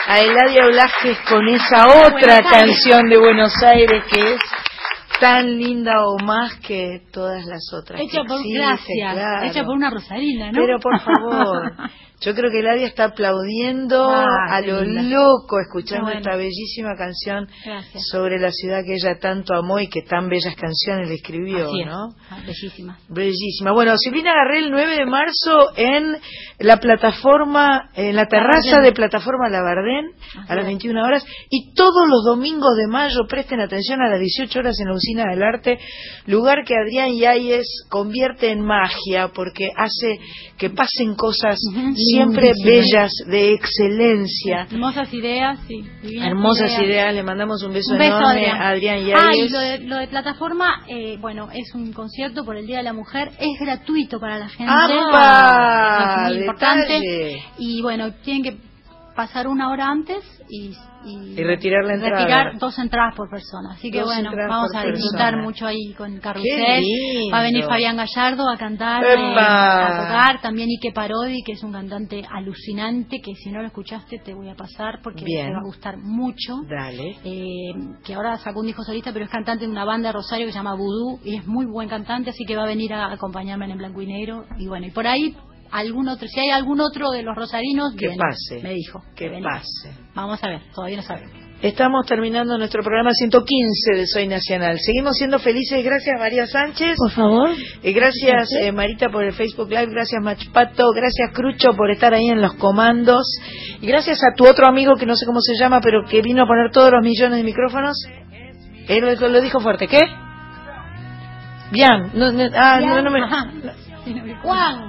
a 0.09 0.21
Eladia 0.21 0.67
Blasquez 0.67 1.19
con 1.29 1.49
esa 1.49 1.87
otra 2.07 2.41
canción 2.43 3.09
de 3.09 3.19
Buenos 3.19 3.53
Aires 3.63 4.05
que 4.11 4.35
es 4.35 4.41
tan 5.21 5.57
linda 5.57 5.93
o 6.05 6.19
más 6.25 6.57
que 6.57 7.03
todas 7.13 7.45
las 7.47 7.73
otras. 7.73 8.01
Hecha 8.01 8.25
por 8.27 8.39
existen, 8.39 8.63
gracias, 8.63 9.15
claro. 9.15 9.47
hecha 9.47 9.65
por 9.65 9.77
una 9.77 9.91
rosarina, 9.91 10.51
¿no? 10.51 10.61
Pero 10.61 10.79
por 10.81 11.01
favor, 11.01 11.73
yo 12.23 12.35
creo 12.35 12.51
que 12.51 12.61
Eladia 12.61 12.86
está 12.86 13.05
aplaudiendo 13.05 14.09
Ah, 14.11 14.27
a 14.57 14.61
lo 14.61 14.82
loco 14.85 15.59
escuchando 15.61 16.05
bueno. 16.07 16.20
esta 16.20 16.36
bellísima 16.36 16.94
canción 16.97 17.49
Gracias. 17.65 18.05
sobre 18.11 18.39
la 18.39 18.51
ciudad 18.51 18.82
que 18.85 18.94
ella 18.94 19.19
tanto 19.20 19.55
amó 19.55 19.78
y 19.81 19.89
que 19.89 20.03
tan 20.03 20.28
bellas 20.28 20.55
canciones 20.57 21.09
le 21.09 21.15
escribió, 21.16 21.66
Así 21.66 21.81
es. 21.81 21.86
¿no? 21.86 22.09
Ah, 22.31 22.39
bellísima. 22.47 22.99
Bellísima. 23.09 23.73
Bueno, 23.73 23.97
Silvina 23.99 24.31
agarré 24.32 24.61
el 24.61 24.70
9 24.70 24.97
de 24.97 25.07
marzo 25.07 25.73
en 25.77 26.16
la 26.61 26.77
plataforma, 26.78 27.90
en 27.94 28.15
la 28.16 28.27
terraza 28.27 28.81
de 28.81 28.93
plataforma 28.93 29.49
Labardén 29.49 30.07
a 30.49 30.55
las 30.55 30.65
21 30.65 31.03
horas 31.05 31.24
y 31.51 31.73
todos 31.74 32.09
los 32.09 32.24
domingos 32.24 32.77
de 32.77 32.86
mayo 32.86 33.20
presten 33.28 33.61
atención 33.61 34.01
a 34.01 34.09
las 34.09 34.20
18 34.20 34.59
horas 34.61 34.78
en 34.81 34.89
la 34.89 34.94
Usina 34.94 35.24
del 35.31 35.43
Arte, 35.43 35.78
lugar 36.27 36.65
que 36.65 36.74
Adrián 36.77 37.11
Yáñez 37.16 37.66
convierte 37.89 38.51
en 38.51 38.61
magia 38.61 39.28
porque 39.35 39.70
hace 39.77 40.19
que 40.57 40.70
pasen 40.70 41.15
cosas 41.16 41.59
siempre 42.17 42.53
bellas, 42.65 43.11
de 43.27 43.53
excelencia. 43.55 44.67
Hermosas 44.71 45.13
ideas, 45.13 45.59
sí. 45.67 45.85
Hermosas 46.21 46.71
ideas, 46.83 47.15
le 47.15 47.23
mandamos 47.23 47.63
un 47.63 47.73
beso, 47.73 47.93
Un 47.93 47.99
beso, 47.99 48.17
enorme 48.17 48.47
Adrián. 48.47 48.61
a 48.63 48.69
Adrián 48.69 48.99
Ah, 49.17 49.35
y 49.35 49.49
lo 49.49 49.59
de, 49.59 49.79
lo 49.81 49.97
de 49.97 50.09
plataforma, 50.09 50.85
eh, 50.89 51.17
bueno, 51.21 51.49
es 51.53 51.75
un 51.75 51.93
concierto 51.93 52.45
por 52.45 52.57
el 52.57 52.67
Día 52.67 52.79
de 52.79 52.83
la 52.85 52.93
Mujer, 52.93 53.31
es 53.39 53.59
gratuito 53.61 54.19
para 54.21 54.39
la 54.39 54.49
gente. 54.49 54.73
¡Apa! 54.73 55.99
Eso 55.99 56.21
es 56.21 56.29
muy 56.29 56.41
importante. 56.41 56.93
Detalle. 56.93 57.43
Y 57.59 57.83
bueno, 57.83 58.13
tienen 58.25 58.43
que 58.43 58.72
pasar 59.15 59.47
una 59.49 59.71
hora 59.71 59.89
antes 59.89 60.25
y, 60.49 60.73
y, 61.05 61.39
Y 61.41 61.45
retirar 61.45 61.85
la 61.85 61.95
entrada. 61.95 62.19
retirar 62.19 62.59
dos 62.59 62.79
entradas 62.79 63.15
por 63.15 63.29
persona. 63.31 63.73
Así 63.73 63.91
que 63.91 63.99
Dos 64.01 64.07
bueno, 64.07 64.31
vamos 64.49 64.71
a 64.75 64.83
disfrutar 64.85 65.31
persona. 65.33 65.43
mucho 65.43 65.67
ahí 65.67 65.93
con 65.97 66.19
Carrusel. 66.19 66.85
Va 67.33 67.41
a 67.41 67.43
venir 67.43 67.65
Fabián 67.65 67.97
Gallardo 67.97 68.49
a 68.49 68.57
cantar, 68.57 69.05
eh, 69.05 69.35
a 69.39 70.03
tocar. 70.07 70.41
También 70.41 70.69
Ike 70.71 70.93
Parodi, 70.93 71.43
que 71.43 71.53
es 71.53 71.63
un 71.63 71.73
cantante 71.73 72.23
alucinante, 72.31 73.21
que 73.21 73.35
si 73.35 73.51
no 73.51 73.61
lo 73.61 73.67
escuchaste 73.67 74.19
te 74.19 74.35
voy 74.35 74.49
a 74.49 74.55
pasar 74.55 75.01
porque 75.03 75.25
Bien. 75.25 75.47
te 75.49 75.53
va 75.53 75.59
a 75.61 75.65
gustar 75.65 75.97
mucho 75.99 76.55
Dale. 76.69 77.17
eh, 77.25 77.73
que 78.05 78.15
ahora 78.15 78.39
sacó 78.39 78.61
un 78.61 78.67
disco 78.67 78.83
solista, 78.85 79.13
pero 79.13 79.25
es 79.25 79.31
cantante 79.31 79.65
de 79.65 79.71
una 79.71 79.85
banda 79.85 80.09
de 80.09 80.13
Rosario 80.13 80.47
que 80.47 80.53
se 80.53 80.59
llama 80.59 80.75
Voodoo 80.75 81.19
y 81.25 81.37
es 81.37 81.47
muy 81.47 81.67
buen 81.67 81.89
cantante, 81.89 82.31
así 82.31 82.45
que 82.45 82.57
va 82.57 82.65
a 82.65 82.67
venir 82.67 82.93
a 82.95 83.13
acompañarme 83.13 83.65
en 83.67 83.73
el 83.73 83.79
blanco 83.79 84.03
y 84.03 84.07
negro. 84.07 84.45
Y 84.59 84.67
bueno, 84.69 84.87
y 84.87 84.91
por 84.91 85.07
ahí, 85.07 85.35
algún 85.73 86.09
otro, 86.09 86.28
si 86.28 86.39
hay 86.40 86.51
algún 86.51 86.81
otro 86.81 87.11
de 87.11 87.23
los 87.23 87.35
rosarinos, 87.35 87.93
Que 87.97 88.09
viene, 88.09 88.16
pase. 88.19 88.61
me 88.62 88.74
dijo. 88.74 89.03
Que 89.16 89.31
pase. 89.43 89.90
Vamos 90.15 90.43
a 90.44 90.49
ver, 90.49 90.61
todavía 90.74 90.99
no 90.99 91.03
sabemos. 91.03 91.32
Estamos 91.62 92.05
terminando 92.07 92.59
nuestro 92.59 92.82
programa 92.82 93.12
115 93.12 93.94
de 93.94 94.07
Soy 94.09 94.27
Nacional. 94.27 94.78
Seguimos 94.81 95.16
siendo 95.16 95.39
felices. 95.39 95.85
Gracias 95.85 96.19
María 96.19 96.44
Sánchez. 96.49 96.97
Por 96.99 97.12
favor. 97.12 97.51
Eh, 97.85 97.93
gracias 97.93 98.51
eh, 98.61 98.73
Marita 98.73 99.09
por 99.11 99.23
el 99.23 99.32
Facebook 99.32 99.69
Live. 99.70 99.86
Gracias 99.93 100.20
Machpato. 100.20 100.90
Gracias 100.93 101.31
Crucho 101.32 101.77
por 101.77 101.89
estar 101.93 102.15
ahí 102.15 102.27
en 102.31 102.43
los 102.43 102.55
comandos. 102.55 103.24
Y 103.81 103.86
gracias 103.86 104.19
a 104.24 104.35
tu 104.36 104.44
otro 104.44 104.66
amigo 104.66 104.97
que 104.97 105.07
no 105.07 105.15
sé 105.15 105.24
cómo 105.24 105.40
se 105.40 105.55
llama, 105.55 105.78
pero 105.81 106.05
que 106.05 106.20
vino 106.20 106.43
a 106.43 106.47
poner 106.49 106.73
todos 106.73 106.90
los 106.90 107.01
millones 107.05 107.39
de 107.39 107.44
micrófonos. 107.44 107.97
Él 108.89 109.16
lo, 109.20 109.28
lo 109.28 109.40
dijo 109.40 109.61
fuerte. 109.61 109.86
¿Qué? 109.86 110.01
Bien. 111.70 112.11
No, 112.15 112.32
no, 112.32 112.44
ah, 112.57 112.81
no, 112.81 113.03
no 113.03 113.11
me- 113.12 113.20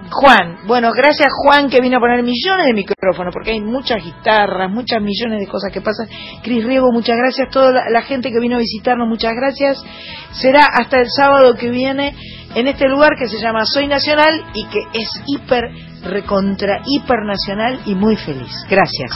Juan. 0.10 0.58
Bueno, 0.66 0.92
gracias 0.92 1.30
Juan 1.44 1.70
que 1.70 1.82
vino 1.82 1.98
a 1.98 2.00
poner 2.00 2.24
millones 2.24 2.66
de 2.66 2.74
micrófonos, 2.74 3.34
porque 3.34 3.52
hay 3.52 3.62
muchas 3.62 4.04
guitarras, 4.04 4.72
muchas 4.72 5.02
millones 5.02 5.40
de 5.40 5.48
cosas 5.48 5.72
que 5.72 5.82
pasan. 5.82 6.08
Cris 6.42 6.64
Riego, 6.64 6.92
muchas 6.92 7.18
gracias. 7.18 7.50
Toda 7.50 7.72
la, 7.72 7.90
la 7.90 8.02
gente 8.02 8.32
que 8.32 8.40
vino 8.40 8.56
a 8.56 8.60
visitarnos, 8.60 9.08
muchas 9.08 9.34
gracias. 9.36 9.84
Será 10.32 10.66
hasta 10.66 11.00
el 11.00 11.08
sábado 11.10 11.56
que 11.56 11.70
viene 11.70 12.16
en 12.56 12.68
este 12.68 12.88
lugar 12.88 13.12
que 13.18 13.28
se 13.28 13.40
llama 13.40 13.66
Soy 13.66 13.88
Nacional 13.88 14.44
y 14.54 14.66
que 14.66 14.80
es 14.94 15.10
hiper, 15.28 15.64
recontra, 16.04 16.82
hiper 16.86 17.20
nacional 17.26 17.82
y 17.86 17.96
muy 17.96 18.16
feliz. 18.16 18.52
Gracias. 18.70 19.12